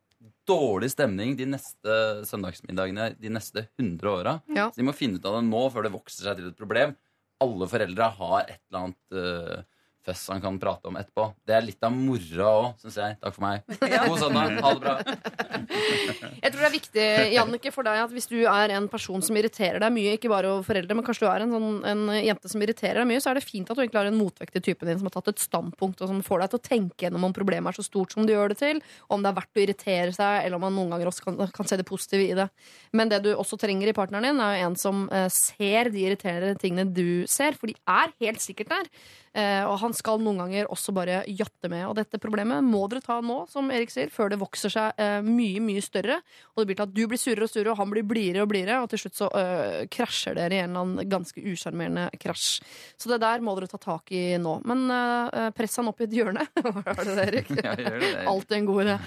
dårlig 0.47 0.91
stemning 0.93 1.33
de 1.37 1.47
neste 1.49 1.95
søndagsmiddagene 2.29 3.11
de 3.19 3.31
neste 3.33 3.65
100 3.79 4.11
åra. 4.11 4.37
Ja. 4.53 4.69
Så 4.69 4.81
de 4.81 4.87
må 4.87 4.95
finne 4.95 5.19
ut 5.19 5.27
av 5.27 5.39
det 5.39 5.45
nå, 5.47 5.63
før 5.73 5.87
det 5.87 5.93
vokser 5.95 6.29
seg 6.29 6.39
til 6.39 6.51
et 6.51 6.59
problem. 6.59 6.95
Alle 7.43 7.67
foreldre 7.67 8.09
har 8.19 8.37
et 8.45 8.61
eller 8.69 8.79
annet 8.85 9.15
uh, 9.17 9.74
føss 10.05 10.27
han 10.31 10.41
kan 10.43 10.57
prate 10.61 10.89
om 10.89 10.97
etterpå. 10.99 11.27
Det 11.47 11.55
er 11.57 11.65
litt 11.65 11.85
av 11.85 11.93
moroa 11.93 12.51
òg, 12.59 12.67
syns 12.83 12.97
jeg. 13.01 13.17
Takk 13.21 13.35
for 13.35 13.45
meg. 13.45 13.63
God 14.09 14.19
søndag. 14.21 14.59
Ha 14.65 14.73
det 14.75 14.83
bra. 14.83 14.95
Jeg 16.45 16.53
tror 16.53 16.61
det 16.61 16.67
er 16.67 16.73
viktig 16.73 17.05
Jannicke, 17.33 17.71
for 17.73 17.87
deg 17.87 18.01
at 18.03 18.13
hvis 18.13 18.27
du 18.29 18.37
er 18.45 18.73
en 18.75 18.87
person 18.91 19.23
som 19.25 19.37
irriterer 19.37 19.81
deg 19.81 19.93
mye, 19.93 20.15
ikke 20.17 20.29
bare 20.31 20.51
over 20.51 20.65
foreldre, 20.67 20.97
men 20.97 21.05
kanskje 21.05 21.25
du 21.25 21.29
er 21.31 21.45
en, 21.45 21.53
sånn, 21.55 21.79
en 21.89 22.03
jente 22.19 22.51
som 22.51 22.61
irriterer 22.61 23.01
deg 23.01 23.09
mye, 23.09 23.23
så 23.23 23.31
er 23.31 23.39
det 23.39 23.45
fint 23.45 23.69
at 23.69 23.77
du 23.77 23.81
egentlig 23.81 24.01
har 24.01 24.11
en 24.11 24.19
motvekt 24.19 24.55
til 24.57 24.65
typen 24.69 24.89
din 24.89 25.01
som 25.01 25.09
har 25.09 25.15
tatt 25.17 25.33
et 25.33 25.43
standpunkt, 25.43 26.03
og 26.03 26.11
som 26.11 26.21
får 26.25 26.43
deg 26.43 26.53
til 26.53 26.61
å 26.61 26.65
tenke 26.69 27.07
gjennom 27.07 27.27
om 27.27 27.35
problemet 27.35 27.71
er 27.71 27.79
så 27.79 27.87
stort 27.87 28.15
som 28.15 28.27
du 28.27 28.33
gjør 28.35 28.53
det 28.53 28.59
til, 28.61 28.81
om 29.09 29.23
det 29.23 29.31
er 29.31 29.39
verdt 29.39 29.59
å 29.59 29.63
irritere 29.65 30.15
seg, 30.15 30.37
eller 30.43 30.59
om 30.59 30.65
man 30.67 30.77
noen 30.77 30.95
ganger 30.95 31.11
også 31.11 31.27
kan, 31.27 31.41
kan 31.55 31.69
se 31.69 31.79
det 31.81 31.87
positive 31.89 32.29
i 32.29 32.37
det. 32.37 32.47
Men 32.95 33.11
det 33.11 33.23
du 33.25 33.31
også 33.33 33.59
trenger 33.61 33.91
i 33.91 33.97
partneren 33.97 34.29
din, 34.29 34.41
er 34.43 34.59
jo 34.59 34.69
en 34.69 34.79
som 34.79 35.05
eh, 35.09 35.27
ser 35.33 35.91
de 35.93 36.05
irriterende 36.05 36.61
tingene 36.61 36.89
du 36.93 37.25
ser, 37.31 37.57
for 37.57 37.71
de 37.71 37.77
er 37.89 38.13
helt 38.23 38.43
sikkert 38.43 38.73
der. 38.75 38.91
Eh, 39.35 39.63
og 39.67 39.75
han 39.81 39.91
skal 39.95 40.21
noen 40.23 40.37
ganger 40.39 40.69
også 40.71 40.93
bare 40.95 41.17
jatte 41.27 41.67
med. 41.71 41.83
Og 41.89 41.97
dette 41.97 42.19
problemet 42.23 42.63
må 42.63 42.85
dere 42.91 43.03
ta 43.03 43.17
nå, 43.19 43.41
som 43.51 43.67
Erik 43.73 43.91
sier, 43.91 44.11
før 44.13 44.31
det 44.31 44.39
vokser 44.39 44.71
seg 44.71 45.01
eh, 45.01 45.17
mye, 45.25 45.59
mye 45.63 45.83
større. 45.83 46.21
Og 46.53 46.61
det 46.61 46.69
blir 46.69 46.79
til 46.79 46.85
at 46.85 46.93
du 46.95 47.01
blir 47.11 47.19
surere 47.19 47.47
og 47.47 47.51
surere, 47.51 47.73
og 47.73 47.81
han 47.81 47.91
blir 47.91 48.07
blidere 48.07 48.45
og 48.45 48.51
blidere, 48.53 48.79
og 48.79 48.87
til 48.93 49.03
slutt 49.03 49.19
så 49.19 49.27
eh, 49.35 49.81
krasjer 49.91 50.37
dere 50.39 50.55
i 50.55 50.61
en 50.63 50.71
eller 50.71 50.85
annen 50.85 51.11
ganske 51.11 51.43
usjarmerende 51.43 52.07
krasj. 52.21 52.61
Så 52.95 53.11
det 53.11 53.19
der 53.25 53.43
må 53.43 53.57
dere 53.59 53.69
ta 53.71 53.81
tak 53.81 54.13
i 54.15 54.23
nå. 54.39 54.55
Men 54.71 54.85
eh, 54.95 55.49
press 55.57 55.75
han 55.81 55.91
opp 55.91 55.99
i 55.99 56.07
et 56.07 56.15
hjørne. 56.15 56.47
Hva 56.63 56.95
er 56.95 57.11
det, 57.11 57.17
Erik? 57.27 57.51
Ja, 57.59 57.75
gjør 57.75 57.99
det. 58.05 58.13
Alltid 58.31 58.57
en 58.61 58.69
god 58.71 58.83
idé. 58.85 58.97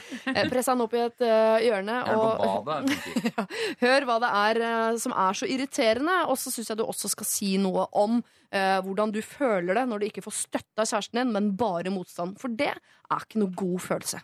Press 0.53 0.73
han 0.75 0.85
opp 0.85 0.99
i 0.99 1.05
et 1.07 1.25
eh, 1.25 1.69
hjørne. 1.71 2.03
Og. 2.19 2.75
Hør 3.83 4.05
hva 4.09 4.17
det 4.21 4.29
er 4.35 4.59
som 5.01 5.15
er 5.17 5.37
så 5.39 5.49
irriterende, 5.49 6.21
og 6.29 6.37
så 6.41 6.53
syns 6.53 6.69
jeg 6.73 6.79
du 6.81 6.85
også 6.85 7.11
skal 7.13 7.29
si 7.29 7.57
noe 7.61 7.87
om 7.97 8.21
eh, 8.53 8.79
hvordan 8.85 9.13
du 9.15 9.21
føler 9.25 9.79
det 9.79 9.87
når 9.89 10.03
du 10.03 10.09
ikke 10.09 10.25
får 10.25 10.37
støtte 10.41 10.85
av 10.85 10.91
kjæresten 10.91 11.23
din, 11.23 11.33
men 11.35 11.53
bare 11.59 11.93
motstand. 11.95 12.39
For 12.41 12.53
det 12.53 12.73
er 12.75 13.23
ikke 13.23 13.43
noe 13.45 13.55
god 13.59 13.79
følelse. 13.91 14.23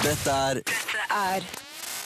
Dette 0.00 0.40
er 0.50 0.62
er 1.10 1.44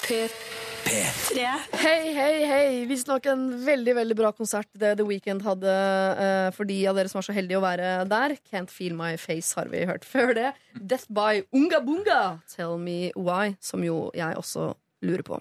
P3. 0.05 1.44
Hei, 1.81 2.12
hei, 2.12 2.32
hei! 2.44 2.66
Visstnok 2.89 3.24
en 3.32 3.44
veldig 3.65 3.94
veldig 3.97 4.16
bra 4.19 4.31
konsert 4.36 4.69
det 4.77 4.94
The 4.98 5.06
Weeknd 5.09 5.44
hadde 5.47 5.73
eh, 6.20 6.48
for 6.56 6.69
de 6.69 6.77
av 6.90 6.98
dere 6.98 7.09
som 7.09 7.23
er 7.23 7.27
så 7.28 7.36
heldige 7.36 7.61
å 7.61 7.65
være 7.65 7.93
der. 8.11 8.36
Can't 8.51 8.73
Feel 8.73 8.97
My 8.98 9.15
Face 9.20 9.56
har 9.56 9.70
vi 9.73 9.86
hørt 9.89 10.05
før 10.05 10.35
det. 10.36 10.52
Death 10.77 11.09
by 11.09 11.44
Unga 11.56 11.81
Bunga, 11.85 12.20
Tell 12.52 12.77
Me 12.81 13.15
Why, 13.16 13.55
som 13.65 13.85
jo 13.86 14.11
jeg 14.16 14.36
også 14.40 14.73
lurer 15.06 15.24
på. 15.26 15.40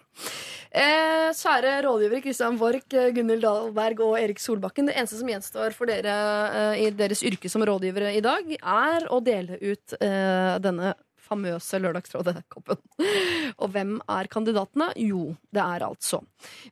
Eh, 0.74 1.30
kjære 1.38 1.76
rådgivere 1.86 2.24
Kristian 2.24 2.58
Borch, 2.58 2.88
eh, 2.98 3.12
Gunhild 3.14 3.44
Dahlberg 3.46 4.00
og 4.02 4.18
Erik 4.18 4.42
Solbakken. 4.42 4.90
Det 4.90 4.98
eneste 4.98 5.20
som 5.20 5.30
gjenstår 5.30 5.76
for 5.78 5.90
dere 5.90 6.16
eh, 6.50 6.84
i 6.88 6.92
deres 6.98 7.22
yrke 7.22 7.52
som 7.52 7.62
rådgivere 7.62 8.16
i 8.18 8.24
dag, 8.26 8.56
er 8.58 9.06
å 9.14 9.22
dele 9.22 9.60
ut 9.62 9.98
eh, 10.00 10.56
denne 10.64 10.96
famøse 11.24 11.80
Lørdagsrådet-koppen. 11.82 12.80
Og 13.62 13.72
hvem 13.74 13.96
er 14.12 14.30
kandidatene? 14.32 14.90
Jo, 15.00 15.34
det 15.54 15.64
er 15.64 15.86
altså 15.88 16.24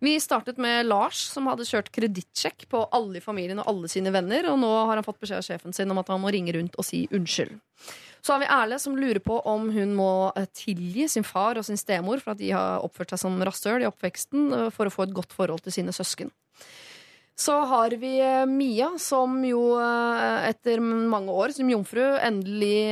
Vi 0.03 0.17
startet 0.21 0.59
med 0.61 0.87
Lars, 0.89 1.21
som 1.31 1.49
hadde 1.51 1.67
kjørt 1.67 1.91
kredittsjekk 1.93 2.67
på 2.71 2.85
alle 2.91 3.21
i 3.21 3.23
familien 3.23 3.61
og 3.63 3.69
alle 3.71 3.91
sine 3.91 4.13
venner, 4.13 4.49
og 4.51 4.59
nå 4.61 4.71
har 4.89 4.97
han 4.97 5.07
fått 5.07 5.21
beskjed 5.21 5.41
av 5.41 5.47
sjefen 5.47 5.77
sin 5.77 5.93
om 5.93 6.01
at 6.01 6.11
han 6.11 6.21
må 6.23 6.33
ringe 6.33 6.55
rundt 6.57 6.77
og 6.77 6.87
si 6.87 7.05
unnskyld. 7.13 7.53
Så 8.21 8.35
har 8.35 8.43
vi 8.43 8.49
Erle, 8.53 8.77
som 8.79 8.97
lurer 8.97 9.19
på 9.23 9.39
om 9.49 9.69
hun 9.73 9.95
må 9.97 10.11
eh, 10.37 10.45
tilgi 10.53 11.07
sin 11.09 11.25
far 11.25 11.57
og 11.57 11.65
sin 11.65 11.79
stemor 11.79 12.21
for 12.21 12.35
at 12.35 12.41
de 12.41 12.53
har 12.53 12.85
oppført 12.85 13.15
seg 13.15 13.23
som 13.23 13.41
rasshøl 13.41 13.81
i 13.81 13.89
oppveksten 13.89 14.53
eh, 14.53 14.69
for 14.73 14.87
å 14.87 14.93
få 14.93 15.07
et 15.07 15.17
godt 15.17 15.33
forhold 15.33 15.65
til 15.65 15.79
sine 15.79 15.95
søsken. 15.95 16.29
Så 17.41 17.55
har 17.65 17.95
vi 17.97 18.11
eh, 18.21 18.45
Mia, 18.45 18.91
som 19.01 19.39
jo 19.41 19.63
etter 19.81 20.83
mange 20.83 21.33
år 21.33 21.55
som 21.55 21.71
jomfru 21.71 22.03
endelig 22.21 22.91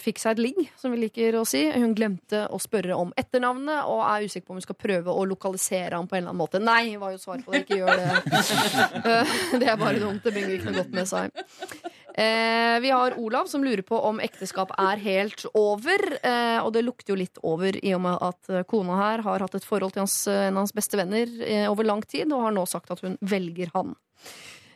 fikk 0.00 0.22
seg 0.22 0.38
et 0.38 0.40
ligg, 0.46 0.60
som 0.80 0.94
vi 0.94 1.02
liker 1.02 1.36
å 1.36 1.44
si. 1.48 1.66
Hun 1.74 1.92
glemte 1.98 2.46
å 2.48 2.60
spørre 2.62 2.96
om 2.96 3.12
etternavnet 3.20 3.84
og 3.90 4.00
er 4.06 4.24
usikker 4.24 4.46
på 4.48 4.54
om 4.54 4.62
hun 4.62 4.64
skal 4.64 4.80
prøve 4.80 5.12
å 5.12 5.26
lokalisere 5.28 5.98
ham 5.98 6.08
på 6.08 6.16
en 6.16 6.22
eller 6.22 6.32
annen 6.32 6.40
måte. 6.40 6.62
Nei, 6.64 6.96
var 7.02 7.12
jo 7.12 7.20
svaret 7.20 7.44
på 7.44 7.52
det. 7.52 7.66
Ikke 7.66 7.82
gjør 7.82 8.00
det. 8.00 8.08
Det 9.60 9.68
er 9.68 9.76
bare 9.76 10.00
dumt. 10.00 10.24
Det 10.24 10.32
bringer 10.32 10.56
ikke 10.56 10.72
noe 10.72 10.80
godt 10.80 10.96
med 10.96 11.12
seg. 11.12 11.44
Eh, 12.14 12.80
vi 12.80 12.90
har 12.94 13.18
Olav 13.18 13.48
som 13.50 13.64
lurer 13.64 13.82
på 13.82 13.98
om 13.98 14.20
ekteskap 14.22 14.70
er 14.78 15.00
helt 15.02 15.46
over. 15.50 15.98
Eh, 16.22 16.60
og 16.62 16.72
det 16.76 16.84
lukter 16.86 17.14
jo 17.14 17.18
litt 17.18 17.40
over 17.42 17.74
i 17.74 17.94
og 17.96 18.04
med 18.06 18.22
at 18.22 18.50
eh, 18.52 18.66
kona 18.70 18.98
her 19.00 19.24
har 19.26 19.42
hatt 19.42 19.56
et 19.58 19.66
forhold 19.66 19.96
til 19.96 20.04
hans, 20.04 20.20
en 20.30 20.54
av 20.54 20.62
hans 20.62 20.74
beste 20.76 20.98
venner 21.00 21.30
eh, 21.42 21.66
over 21.70 21.86
lang 21.90 22.04
tid, 22.06 22.30
og 22.30 22.46
har 22.46 22.54
nå 22.54 22.66
sagt 22.70 22.94
at 22.94 23.02
hun 23.02 23.18
velger 23.18 23.74
han. 23.74 23.96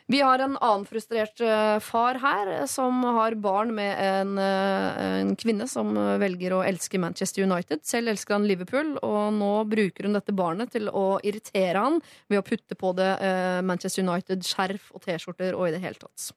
Vi 0.09 0.21
har 0.25 0.41
en 0.41 0.55
annen 0.57 0.87
frustrert 0.89 1.37
eh, 1.45 1.77
far 1.85 2.17
her, 2.17 2.47
eh, 2.57 2.65
som 2.65 3.03
har 3.03 3.35
barn 3.37 3.75
med 3.77 3.93
en, 4.01 4.31
eh, 4.41 5.03
en 5.21 5.35
kvinne 5.37 5.67
som 5.69 5.93
eh, 5.93 6.15
velger 6.17 6.57
å 6.57 6.63
elske 6.65 6.97
Manchester 6.97 7.45
United. 7.45 7.85
Selv 7.85 8.09
elsker 8.15 8.35
han 8.35 8.47
Liverpool, 8.49 8.95
og 9.05 9.37
nå 9.37 9.53
bruker 9.69 10.09
hun 10.09 10.17
dette 10.17 10.33
barnet 10.33 10.73
til 10.73 10.89
å 10.89 11.21
irritere 11.21 11.85
han 11.85 12.01
ved 12.25 12.41
å 12.41 12.47
putte 12.47 12.75
på 12.75 12.95
det 12.97 13.11
eh, 13.21 13.61
Manchester 13.61 14.03
United-skjerf 14.03 14.89
og 14.97 15.05
T-skjorter 15.05 15.53
og 15.53 15.69
i 15.69 15.75
det 15.77 15.85
hele 15.85 16.01
tatt. 16.01 16.31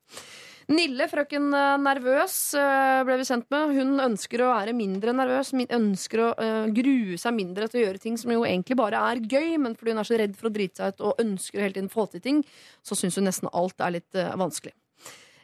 Nille, 0.72 1.04
frøken 1.10 1.50
eh, 1.52 1.74
Nervøs, 1.82 2.34
eh, 2.56 3.02
ble 3.04 3.18
vi 3.20 3.26
sendt 3.28 3.48
med. 3.52 3.74
Hun 3.76 4.00
ønsker 4.00 4.44
å 4.44 4.52
være 4.54 4.74
mindre 4.76 5.12
nervøs. 5.16 5.52
Ønsker 5.52 6.22
å 6.24 6.28
eh, 6.40 6.68
grue 6.72 7.18
seg 7.20 7.36
mindre 7.36 7.68
til 7.68 7.82
å 7.82 7.84
gjøre 7.86 8.00
ting 8.02 8.16
som 8.20 8.32
jo 8.32 8.46
egentlig 8.48 8.78
bare 8.80 9.00
er 9.10 9.20
gøy, 9.20 9.58
men 9.60 9.76
fordi 9.76 9.92
hun 9.92 10.02
er 10.04 10.08
så 10.08 10.20
redd 10.20 10.38
for 10.38 10.48
å 10.48 10.54
drite 10.54 10.80
seg 10.80 10.94
ut 10.94 11.04
og 11.08 11.24
ønsker 11.24 11.60
å 11.60 11.66
hele 11.66 11.76
tiden 11.76 11.92
få 11.92 12.06
til 12.12 12.24
ting, 12.24 12.44
så 12.86 12.96
syns 12.96 13.20
hun 13.20 13.28
nesten 13.28 13.52
alt 13.52 13.84
er 13.84 13.98
litt 13.98 14.22
vanskelig. 14.40 14.72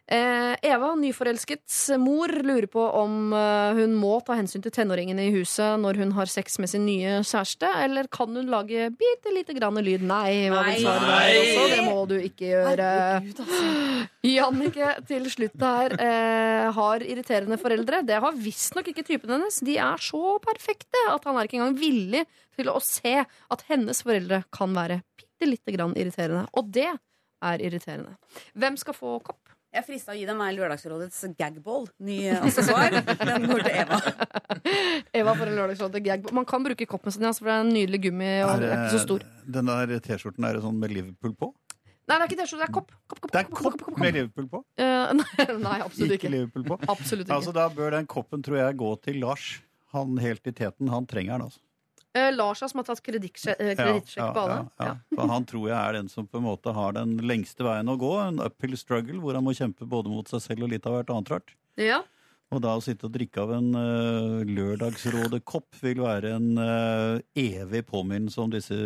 Eh, 0.08 0.54
Eva, 0.64 0.94
nyforelskets 0.96 1.90
mor, 2.00 2.32
lurer 2.32 2.64
på 2.72 2.80
om 2.96 3.32
eh, 3.36 3.76
hun 3.76 3.92
må 4.00 4.14
ta 4.24 4.38
hensyn 4.38 4.62
til 4.64 4.72
tenåringene 4.72 5.26
i 5.28 5.32
huset 5.34 5.76
når 5.82 5.98
hun 6.00 6.14
har 6.16 6.30
sex 6.32 6.56
med 6.62 6.70
sin 6.72 6.86
nye 6.88 7.18
kjæreste, 7.20 7.68
eller 7.84 8.08
kan 8.08 8.32
hun 8.32 8.48
lage 8.48 8.86
bitte 8.96 9.32
lite 9.34 9.52
grann 9.58 9.76
lyd? 9.84 10.06
Nei, 10.08 10.46
vil 10.46 10.56
Nei. 10.56 10.78
svaret 10.80 11.10
være 11.10 11.42
også? 11.42 11.66
Det 11.74 11.82
må 11.84 11.98
du 12.08 12.14
ikke 12.24 12.48
gjøre. 12.54 12.86
Altså. 13.18 13.58
Jannike 14.30 14.94
til 15.10 15.28
slutt 15.34 15.66
her 15.66 15.96
eh, 16.00 16.70
har 16.78 17.04
irriterende 17.04 17.60
foreldre. 17.60 18.00
Det 18.08 18.22
har 18.24 18.40
visstnok 18.48 18.88
ikke 18.94 19.04
typen 19.10 19.34
hennes. 19.36 19.60
De 19.60 19.76
er 19.76 20.06
så 20.08 20.38
perfekte 20.40 21.02
at 21.12 21.28
han 21.28 21.36
er 21.36 21.50
ikke 21.50 21.60
engang 21.60 21.76
villig 21.76 22.24
til 22.56 22.72
å 22.72 22.80
se 22.80 23.18
at 23.28 23.66
hennes 23.68 24.00
foreldre 24.06 24.40
kan 24.56 24.72
være 24.72 25.02
bitte 25.20 25.52
lite 25.52 25.76
grann 25.76 25.92
irriterende. 26.00 26.46
Og 26.56 26.72
det 26.72 26.88
er 26.88 27.68
irriterende. 27.68 28.16
Hvem 28.56 28.80
skal 28.80 28.96
få 28.96 29.18
kopp? 29.20 29.47
Jeg 29.68 29.82
er 29.82 29.84
frista 29.84 30.14
å 30.14 30.16
gi 30.16 30.24
dem 30.24 30.38
meg 30.40 30.54
Lørdagsrådets 30.56 31.26
gagball. 31.36 31.90
Ny 32.00 32.14
aksessoar. 32.38 32.94
Den 33.20 33.44
går 33.50 33.66
til 33.66 33.74
Eva. 33.82 33.98
Eva 35.20 35.34
får 35.36 35.50
en 35.50 35.58
lørdagsråd 35.58 35.98
gagball. 36.06 36.34
Man 36.40 36.46
kan 36.48 36.64
bruke 36.64 36.86
koppen 36.88 37.12
sin, 37.12 37.26
altså, 37.28 37.44
for 37.44 37.50
det 37.50 37.56
er 37.58 37.66
en 37.66 37.74
nydelig 37.76 38.00
gummi 38.06 38.30
og 38.46 38.52
Er 38.54 38.62
den 38.62 38.72
er 38.72 38.86
ikke 38.86 38.94
så 38.94 39.02
stor. 39.02 39.26
Den 39.58 39.68
der 39.68 39.92
T-skjorten, 40.06 40.48
er 40.48 40.56
det 40.56 40.64
sånn 40.64 40.80
med 40.80 40.96
Liverpool 40.96 41.36
på? 41.36 41.50
Nei, 42.08 42.16
det 42.16 42.16
er 42.16 42.26
ikke 42.30 42.40
T-skjorte, 42.40 42.62
det 42.62 42.68
er 42.70 42.74
kopp. 42.78 42.96
Kopp, 43.04 43.20
kopp, 43.20 43.34
Det 43.34 43.42
er 43.42 43.48
kopp, 43.50 43.60
kopp 43.60 43.68
kopp, 43.68 43.84
kopp, 43.90 44.00
med 44.00 44.08
kopp. 44.08 44.16
Liverpool 44.16 44.50
på? 44.54 44.64
Uh, 44.80 45.12
nei, 45.20 45.48
nei, 45.68 45.76
absolutt 45.84 46.16
Ikke 46.16 46.22
ikke. 46.22 46.34
Liverpool 46.38 46.68
på? 46.72 46.80
Absolutt 46.88 47.26
ikke. 47.26 47.36
Altså, 47.36 47.56
da 47.60 47.68
bør 47.76 47.98
den 47.98 48.08
koppen, 48.08 48.44
tror 48.48 48.62
jeg, 48.62 48.80
gå 48.80 48.92
til 49.04 49.20
Lars. 49.20 49.50
Han 49.92 50.16
helt 50.24 50.48
i 50.48 50.56
teten, 50.56 50.88
han 50.88 51.08
trenger 51.10 51.36
den, 51.36 51.50
altså. 51.50 51.60
Eh, 52.16 52.30
Lars 52.32 52.62
som 52.64 52.80
har 52.80 52.86
tatt 52.88 53.02
kredittsjekk 53.04 53.58
ja, 54.16 54.28
på 54.32 54.40
alle. 54.40 54.58
ja, 54.80 54.86
ja. 54.86 54.92
For 55.12 55.32
han 55.32 55.48
tror 55.48 55.66
jeg 55.68 55.78
er 55.78 55.98
den 55.98 56.08
som 56.08 56.26
på 56.26 56.40
en 56.40 56.46
måte 56.46 56.72
har 56.74 56.94
den 56.96 57.18
lengste 57.20 57.66
veien 57.66 57.90
å 57.92 57.98
gå. 58.00 58.12
En 58.22 58.40
uphill 58.44 58.76
struggle 58.80 59.20
hvor 59.22 59.36
han 59.36 59.44
må 59.44 59.54
kjempe 59.56 59.88
både 59.88 60.12
mot 60.12 60.30
seg 60.30 60.44
selv 60.44 60.66
og 60.66 60.72
litt 60.72 60.88
av 60.88 60.96
hvert 60.96 61.12
annet 61.14 61.34
rart. 61.34 61.52
Ja. 61.78 62.02
Og 62.48 62.62
da 62.64 62.78
å 62.78 62.80
sitte 62.80 63.04
og 63.10 63.12
drikke 63.12 63.42
av 63.42 63.50
en 63.58 63.66
uh, 63.76 64.40
Lørdagsrådet-kopp 64.48 65.82
vil 65.82 65.98
være 66.00 66.30
en 66.38 66.46
uh, 66.56 67.18
evig 67.36 67.82
påminnelse 67.90 68.40
om 68.40 68.54
disse 68.54 68.78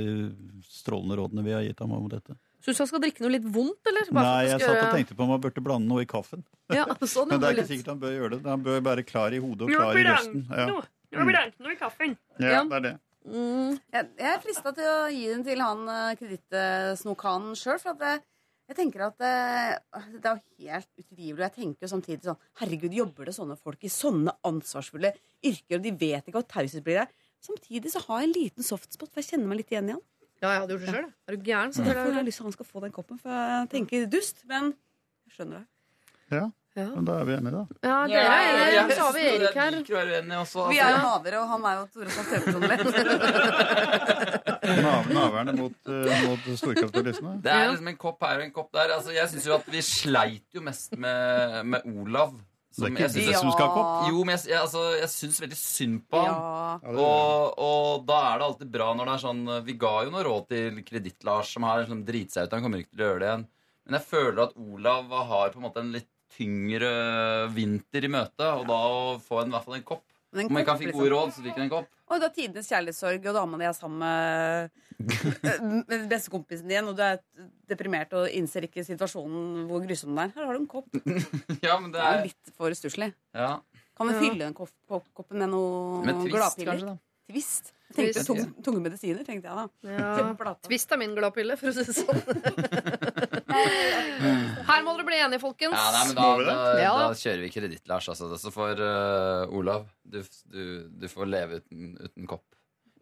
strålende 0.67 1.21
rådene 1.21 1.45
vi 1.47 1.55
har 1.55 1.63
gitt 1.63 1.79
ham 1.85 1.95
om 1.95 2.09
dette. 2.11 2.35
Syns 2.63 2.79
du 2.79 2.83
han 2.83 2.91
skal 2.91 3.03
drikke 3.05 3.23
noe 3.23 3.33
litt 3.37 3.47
vondt, 3.47 3.79
eller? 3.91 4.11
Bare 4.11 4.27
Nei, 4.27 4.43
jeg 4.51 4.59
skal 4.59 4.75
satt 4.75 4.89
og 4.89 4.99
tenkte 4.99 5.17
på 5.19 5.25
om 5.25 5.33
han 5.35 5.41
burde 5.47 5.63
blande 5.63 5.91
noe 5.91 6.03
i 6.03 6.11
kaffen. 6.11 6.43
Ja, 6.75 6.89
sånn 7.15 7.31
Men 7.31 7.43
det 7.43 7.49
er 7.53 7.57
ikke 7.61 7.71
sikkert 7.71 7.95
han 7.95 8.03
bør 8.03 8.19
gjøre 8.19 8.35
det. 8.35 8.43
Han 8.51 8.67
bør 8.67 8.85
være 8.91 9.07
klar 9.07 9.35
i 9.35 9.41
hodet 9.43 9.67
og 9.69 9.73
klar 9.75 9.99
i 9.99 10.05
røsten. 10.11 10.45
Ja, 10.51 10.69
noe 11.23 11.73
i 11.75 11.79
kaffen. 11.79 12.19
ja 12.43 12.53
Ja. 12.59 12.67
det 12.67 12.79
er 12.81 12.87
det. 12.91 12.95
Jeg, 13.27 14.09
jeg 14.19 14.29
er 14.33 14.43
frista 14.43 14.73
til 14.77 14.89
å 14.89 15.09
gi 15.13 15.25
den 15.31 15.45
til 15.47 15.63
han 15.63 15.83
uh, 15.89 16.13
kredittsnokanen 16.19 17.57
sjøl. 17.59 17.81
For 17.83 17.95
at 17.95 18.01
det, 18.03 18.15
jeg 18.71 18.79
tenker 18.79 19.05
at 19.07 19.19
det, 19.21 19.33
det 20.19 20.31
er 20.31 20.39
jo 20.39 20.71
helt 20.73 20.89
utrivelig. 21.03 21.37
Og 21.37 21.45
jeg 21.47 21.55
tenker 21.59 21.87
jo 21.87 21.91
samtidig 21.93 22.29
sånn 22.29 22.41
Herregud, 22.63 22.97
jobber 22.97 23.29
det 23.29 23.37
sånne 23.37 23.59
folk 23.61 23.85
i 23.85 23.93
sånne 23.93 24.35
ansvarsfulle 24.49 25.13
yrker, 25.43 25.79
og 25.79 25.85
de 25.85 25.93
vet 26.05 26.25
ikke 26.25 26.39
hva 26.39 26.47
taushet 26.55 26.87
blir 26.87 27.03
der? 27.03 27.13
Samtidig 27.43 27.91
så 27.91 28.03
har 28.07 28.23
jeg 28.23 28.31
en 28.31 28.37
liten 28.37 28.67
softspot, 28.67 29.11
for 29.11 29.23
jeg 29.23 29.33
kjenner 29.33 29.51
meg 29.51 29.63
litt 29.63 29.75
igjen 29.75 29.91
i 29.91 29.97
han. 29.97 30.03
Ja, 30.43 30.55
jeg 30.55 30.63
hadde 30.63 30.75
gjort 30.75 30.85
det 30.87 30.95
sjøl. 30.97 31.11
Er 31.27 31.35
du 31.37 31.47
gæren? 31.47 31.75
Så 31.75 31.85
derfor 31.87 32.09
har 32.09 32.19
jeg 32.21 32.29
lyst 32.29 32.41
til 32.41 32.45
at 32.45 32.51
han 32.51 32.57
skal 32.57 32.69
få 32.69 32.83
den 32.83 32.95
koppen, 32.95 33.19
for 33.23 33.35
jeg 33.35 33.69
tenker 33.75 34.07
dust, 34.11 34.43
men 34.51 34.73
jeg 35.27 35.37
skjønner 35.37 35.63
det. 35.63 35.69
Ja, 36.33 36.47
Ja, 36.73 36.87
men 36.89 37.05
da 37.05 37.19
er 37.21 37.27
vi 37.29 37.35
enige, 37.37 37.53
da. 37.53 37.63
ja 37.85 37.97
dere 38.09 38.29
er 38.33 38.51
enige. 38.81 38.95
Så 38.97 39.03
har 39.05 39.13
vi 39.13 39.25
Erik 39.29 39.57
her. 39.61 39.75
Vi 39.77 40.31
altså. 40.33 40.63
er 40.73 40.95
jo 40.95 41.01
navere, 41.03 41.41
og 41.43 41.51
han 41.51 41.67
er 41.69 41.75
jo 41.77 41.83
Tore 41.93 42.11
som 42.15 42.25
TV-personlighet. 42.31 42.87
Naverne 45.13 45.53
mot, 45.59 45.77
uh, 45.91 46.15
mot 46.31 46.47
storkapitalistene. 46.57 47.35
Det 47.45 47.53
er 47.53 47.69
liksom 47.75 47.91
en 47.93 47.99
kopp 48.01 48.25
her 48.25 48.41
og 48.41 48.47
en 48.47 48.55
kopp 48.57 48.73
der. 48.73 48.95
Altså, 48.97 49.13
jeg 49.13 49.29
syns 49.35 49.51
jo 49.51 49.55
at 49.59 49.69
vi 49.69 49.85
sleit 49.85 50.49
jo 50.57 50.65
mest 50.65 50.97
med, 50.97 51.61
med 51.75 51.93
Olav. 51.93 52.33
Det 52.73 52.87
er 52.87 52.95
ikke 52.95 53.05
jeg 53.05 53.13
synes, 53.19 53.27
det 53.29 53.37
som 53.43 53.53
skal 53.53 53.67
ha 53.69 53.73
kopp. 53.77 54.09
jo, 54.09 54.23
men 54.25 54.33
jeg, 54.33 54.49
jeg, 54.49 54.61
altså, 54.63 54.83
jeg 54.97 55.11
syns 55.13 55.41
veldig 55.45 55.59
synd 55.61 55.99
på. 56.09 56.23
Ja. 56.25 56.37
Ja, 56.81 56.95
Og, 56.97 57.59
og 57.61 58.07
da 58.09 58.17
er 58.31 58.41
det 58.41 58.47
alltid 58.49 58.71
bra 58.73 58.87
når 58.97 59.11
det 59.11 59.15
er 59.19 59.25
sånn 59.27 59.43
Vi 59.67 59.75
ga 59.83 59.91
jo 60.07 60.15
noe 60.15 60.25
råd 60.25 60.49
til 60.55 60.81
Kreditt-Lars, 60.87 61.53
som 61.53 61.69
har 61.69 61.83
liksom 61.83 62.01
driti 62.09 62.33
seg 62.39 62.49
ut. 62.49 62.57
Han 62.57 62.65
kommer 62.65 62.81
ikke 62.81 62.95
til 62.95 63.05
å 63.05 63.11
gjøre 63.11 63.21
det 63.21 63.29
igjen. 63.29 63.45
Men 63.83 63.99
jeg 63.99 64.09
føler 64.09 64.41
at 64.47 64.57
Olav 64.63 65.13
har 65.29 65.53
på 65.53 65.61
en 65.61 65.67
måte 65.67 65.83
en 65.83 65.93
litt 65.93 66.12
tyngre 66.37 66.91
vinter 67.55 68.07
i 68.07 68.11
møte, 68.13 68.49
og 68.59 68.67
da 68.69 68.79
å 68.89 69.19
få 69.23 69.43
en, 69.43 69.53
i 69.53 69.57
hvert 69.57 69.67
fall 69.69 69.79
en 69.79 69.89
kopp. 69.93 70.05
den 70.33 70.47
en 70.47 70.53
Om 70.53 70.61
ikke 70.63 70.75
han 70.75 70.81
fikk 70.81 70.95
gode 70.97 71.13
råd, 71.13 71.29
så 71.35 71.45
fikk 71.45 71.59
han 71.59 71.67
en 71.67 71.75
kopp. 71.75 71.89
Og 72.13 72.21
du 72.21 72.25
har 72.27 72.35
tidenes 72.37 72.69
kjærlighetssorg, 72.69 73.21
og 73.31 73.37
dama 73.39 73.55
di 73.61 73.67
er 73.69 73.77
sammen 73.77 73.99
med 74.03 76.01
bestekompisen 76.11 76.69
din, 76.69 76.89
og 76.91 76.95
du 76.99 77.03
er 77.05 77.17
deprimert 77.71 78.11
og 78.19 78.23
innser 78.29 78.67
ikke 78.69 78.85
situasjonen 78.87 79.41
hvor 79.71 79.81
grusom 79.85 80.11
den 80.13 80.23
er. 80.27 80.31
Her 80.37 80.45
har 80.49 80.55
du 80.57 80.61
en 80.61 80.71
kopp. 80.71 80.89
Det 80.93 81.01
Ja, 81.69 81.75
men 81.81 81.89
det 81.95 82.01
er 82.03 82.19
jo 82.19 82.21
er 82.21 82.29
litt 82.29 82.47
for 82.59 82.69
stusslig. 82.77 83.11
ja. 83.37 83.53
Kan 83.93 84.09
vi 84.09 84.15
fylle 84.17 84.41
den 84.47 84.55
kopp, 84.57 84.73
kopp, 84.89 85.05
koppen 85.13 85.37
med 85.43 85.51
noe 85.53 86.01
Med 86.07 86.15
twist, 86.23 86.33
gladpiller? 86.33 86.81
da 86.89 86.97
Twist? 87.29 87.65
Tenkte 87.93 88.25
tung, 88.25 88.41
tunge 88.65 88.81
medisiner, 88.81 89.21
tenkte 89.27 89.49
jeg 89.51 89.53
da. 89.53 89.69
Ja. 89.85 90.33
Twist 90.65 90.89
er 90.97 90.99
min 91.01 91.13
gladpille, 91.17 91.57
for 91.61 91.69
å 91.69 91.73
si 91.77 91.85
det 91.85 91.93
sånn. 92.01 92.17
Her 94.73 94.87
må 94.87 94.95
dere 94.97 95.07
bli 95.11 95.19
enige, 95.21 95.41
folkens. 95.43 95.77
Ja, 95.77 95.91
nei, 95.99 96.07
men 96.09 96.17
da, 96.17 96.31
da, 96.49 96.57
Ja. 96.81 96.95
da 97.05 97.11
kjører 97.19 97.45
vi 97.45 97.51
kreditt, 97.53 97.85
Lars. 97.91 98.09
Altså. 98.09 98.33
Så 98.41 98.53
får 98.55 98.81
eh, 98.81 99.53
Olav 99.59 99.87
du, 100.05 100.23
du, 100.53 100.65
du 100.89 101.07
får 101.13 101.29
leve 101.31 101.61
uten, 101.63 101.93
uten 102.01 102.27
kopp. 102.31 102.45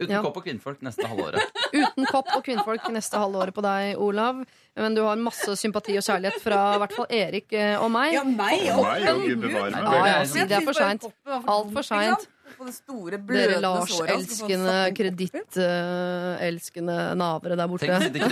Uten 0.01 0.15
Ja. 0.17 0.23
kopp 0.25 0.39
og 0.41 0.45
kvinnfolk 0.47 0.81
neste 0.81 1.05
halvåret. 1.05 1.43
Uten 1.77 2.07
kopp 2.09 2.31
og 2.35 2.43
kvinnfolk 2.47 2.87
neste 2.95 3.19
halvåret 3.21 3.53
på 3.55 3.61
deg, 3.63 3.99
Olav. 4.01 4.39
Men 4.75 4.95
du 4.97 5.03
har 5.05 5.19
masse 5.21 5.53
sympati 5.61 5.93
og 6.01 6.03
kjærlighet 6.07 6.41
fra 6.41 6.61
i 6.75 6.79
hvert 6.81 6.95
fall 6.97 7.07
Erik 7.13 7.53
eh, 7.53 7.75
og 7.77 7.91
meg. 7.93 8.15
Ja, 8.17 8.23
meg 8.25 8.65
og 8.73 8.81
og 8.89 9.21
Gud 9.27 9.45
bevare 9.45 9.71
meg. 9.75 9.85
Ja, 9.85 10.07
ja, 10.09 10.15
Det 10.23 10.25
er 10.25 10.31
si 10.33 10.47
det 10.49 10.57
er 10.57 10.65
for 10.65 10.79
seint. 10.81 11.05
Alt 11.29 11.75
for 11.77 11.87
seint. 11.87 12.25
På 12.59 12.65
det 12.67 12.75
store, 12.75 13.11
Dere 13.11 13.19
blødende 13.27 13.61
Lars 13.65 13.91
såret, 13.93 14.11
og 14.15 14.21
så 14.25 14.29
får 14.41 14.49
du 14.49 14.55
elskende, 14.55 14.67
satt 14.67 14.75
en 14.75 14.81
kopp 14.81 14.91
i. 14.91 14.93
kreditt-elskende 15.01 16.97
navere 17.21 17.55
der 17.61 17.67
borte. 17.71 17.87
Tenk. 17.87 18.21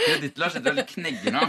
Kreditt-Lars 0.00 0.52
sitter 0.56 0.72
og 0.82 0.86
knegger 0.94 1.30
nå. 1.36 1.40
Jeg 1.40 1.44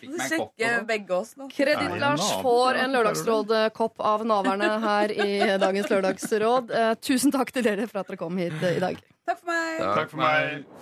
fikk 0.00 0.10
meg 0.10 0.22
en 0.22 0.28
kopp. 0.28 0.32
Sjekke 0.32 0.68
begge 0.88 1.12
oss 1.18 1.30
nå. 1.38 1.44
Kreditt-Lars 1.52 2.26
får 2.44 2.72
en 2.84 2.90
lørdagsrådkopp 2.96 3.96
av 4.12 4.20
naverne 4.28 4.68
her 4.86 5.08
i 5.14 5.18
dagens 5.62 5.88
lørdagsråd. 5.92 6.64
Eh, 6.82 6.92
tusen 7.02 7.30
takk 7.34 7.48
til 7.54 7.62
dere 7.66 7.84
for 7.90 7.98
at 8.02 8.06
dere 8.12 8.20
kom 8.20 8.34
hit 8.40 8.58
eh, 8.62 8.76
i 8.78 8.80
dag. 8.82 8.94
Takk 9.28 9.38
for 9.38 9.46
meg. 9.52 9.72
Takk 9.82 10.08
for 10.10 10.18
meg. 10.22 10.38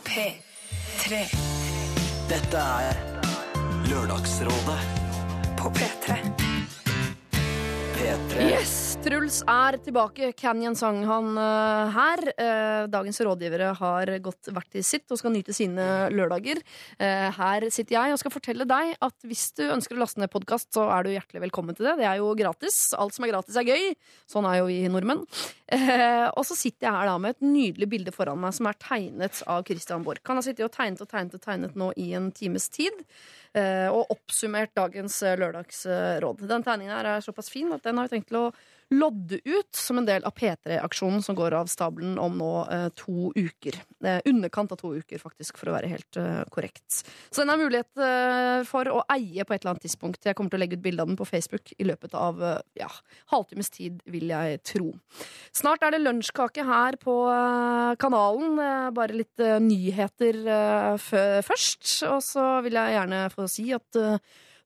P3 0.08 1.10
Dette 2.30 2.60
er 2.86 2.94
Lørdagsrådet 3.90 4.80
på 5.60 5.66
P3. 5.76 6.06
P3. 8.00 8.48
Yes, 8.48 8.89
Truls 9.00 9.38
er 9.48 9.78
tilbake. 9.80 10.26
Canyon 10.36 10.74
sang 10.76 10.98
han 11.08 11.30
uh, 11.40 11.88
her. 11.94 12.20
Uh, 12.36 12.82
dagens 12.92 13.16
rådgivere 13.24 13.70
har 13.78 14.10
gått 14.20 14.50
hvert 14.52 14.68
til 14.74 14.84
sitt 14.84 15.08
og 15.08 15.16
skal 15.16 15.32
nyte 15.32 15.54
sine 15.56 15.86
lørdager. 16.12 16.60
Uh, 17.00 17.30
her 17.32 17.64
sitter 17.72 17.96
jeg 17.96 18.12
og 18.12 18.20
skal 18.20 18.34
fortelle 18.34 18.66
deg 18.68 18.92
at 19.00 19.24
hvis 19.24 19.46
du 19.56 19.64
ønsker 19.70 19.96
å 19.96 20.02
laste 20.02 20.20
ned 20.20 20.28
podkast, 20.32 20.68
så 20.76 20.84
er 20.92 21.06
du 21.06 21.14
hjertelig 21.14 21.46
velkommen 21.46 21.78
til 21.78 21.88
det. 21.88 21.96
Det 22.02 22.10
er 22.10 22.20
jo 22.20 22.34
gratis. 22.36 22.76
Alt 22.92 23.16
som 23.16 23.24
er 23.24 23.32
gratis, 23.32 23.56
er 23.56 23.70
gøy. 23.70 23.94
Sånn 24.28 24.48
er 24.50 24.58
jo 24.60 24.66
vi 24.68 24.82
nordmenn. 24.92 25.24
Og 26.36 26.44
så 26.44 26.58
sitter 26.58 26.90
jeg 26.90 26.96
her 26.98 27.08
da 27.08 27.14
med 27.22 27.38
et 27.38 27.46
nydelig 27.46 27.88
bilde 27.94 28.12
foran 28.12 28.40
meg 28.42 28.52
som 28.56 28.68
er 28.68 28.76
tegnet 28.82 29.40
av 29.48 29.62
Christian 29.68 30.04
Borch. 30.04 30.20
Han 30.28 30.42
har 30.42 30.44
sittet 30.44 30.66
og 30.66 30.74
tegnet 30.74 31.00
og 31.00 31.08
tegnet 31.08 31.38
og 31.38 31.44
tegnet 31.46 31.78
nå 31.78 31.88
i 31.96 32.10
en 32.18 32.28
times 32.36 32.68
tid. 32.74 33.00
og 33.54 34.12
oppsummert 34.12 34.74
dagens 34.76 35.16
lørdagsråd. 35.40 36.44
Den 36.50 36.66
tegningen 36.66 36.94
her 36.94 37.08
er 37.14 37.24
såpass 37.24 37.48
fin 37.50 37.72
at 37.72 37.82
den 37.86 37.98
har 37.98 38.06
vi 38.06 38.18
tenkt 38.18 38.28
til 38.30 38.42
å 38.42 38.50
lodde 38.90 39.38
ut 39.44 39.76
som 39.76 39.98
en 39.98 40.06
del 40.06 40.24
av 40.26 40.34
P3-aksjonen 40.34 41.22
som 41.22 41.36
går 41.38 41.54
av 41.54 41.68
stabelen 41.70 42.18
om 42.18 42.34
nå 42.38 42.50
eh, 42.72 42.88
to 42.98 43.30
uker. 43.36 43.78
Eh, 44.04 44.18
underkant 44.26 44.72
av 44.74 44.80
to 44.80 44.90
uker, 44.98 45.20
faktisk, 45.22 45.60
for 45.60 45.70
å 45.70 45.76
være 45.76 45.90
helt 45.92 46.18
eh, 46.18 46.42
korrekt. 46.50 47.02
Så 47.30 47.44
den 47.44 47.52
er 47.54 47.60
mulighet 47.60 48.02
eh, 48.02 48.64
for 48.68 48.90
å 48.90 49.04
eie 49.14 49.46
på 49.46 49.54
et 49.54 49.62
eller 49.62 49.76
annet 49.76 49.86
tidspunkt. 49.86 50.26
Jeg 50.26 50.34
kommer 50.38 50.50
til 50.50 50.58
å 50.58 50.64
legge 50.64 50.80
ut 50.80 50.84
bilde 50.84 51.06
av 51.06 51.12
den 51.12 51.20
på 51.20 51.28
Facebook 51.28 51.70
i 51.78 51.86
løpet 51.86 52.18
av 52.18 52.42
eh, 52.42 52.58
ja, 52.82 52.90
halvtimes 53.30 53.70
tid, 53.78 54.02
vil 54.10 54.30
jeg 54.32 54.58
tro. 54.66 54.90
Snart 55.54 55.86
er 55.86 55.94
det 55.94 56.02
lunsjkake 56.02 56.66
her 56.66 56.98
på 57.00 57.16
eh, 57.30 57.94
kanalen. 58.02 58.58
Bare 58.96 59.14
litt 59.14 59.38
nyheter 59.62 60.42
først. 60.98 62.00
Og 62.10 62.22
så 62.26 62.46
vil 62.66 62.78
jeg 62.78 62.96
gjerne 62.96 63.26
få 63.32 63.46
si 63.50 63.70
at 63.76 63.98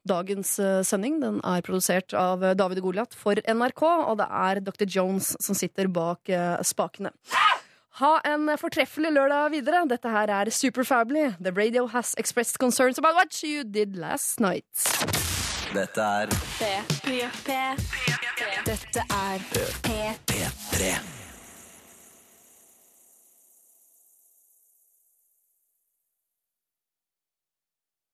Dagens 0.04 0.58
eh, 0.60 0.82
sending 0.84 1.16
den 1.22 1.40
er 1.40 1.64
produsert 1.64 2.12
av 2.18 2.44
eh, 2.44 2.52
David 2.58 2.82
Goliat 2.84 3.16
for 3.16 3.40
NRK, 3.40 3.82
og 3.82 4.18
det 4.20 4.28
er 4.28 4.60
Dr. 4.64 4.84
Jones 4.84 5.32
som 5.40 5.56
sitter 5.56 5.88
bak 5.88 6.28
eh, 6.28 6.60
spakene. 6.60 7.14
Ha 8.00 8.12
en 8.26 8.50
fortreffelig 8.58 9.12
lørdag 9.14 9.52
videre. 9.54 9.84
Dette 9.88 10.10
her 10.10 10.32
er 10.40 10.50
Superfably. 10.50 11.28
The 11.40 11.54
radio 11.54 11.86
has 11.94 12.12
expressed 12.18 12.58
concerns 12.58 12.98
about 12.98 13.14
what 13.14 13.42
you 13.42 13.62
did 13.64 13.96
last 13.96 14.40
night. 14.40 14.66
Dette 15.74 16.02
er 16.02 16.28
Dette 18.66 19.06
er 19.08 19.38
P3. 19.48 20.16
P3. 20.28 21.23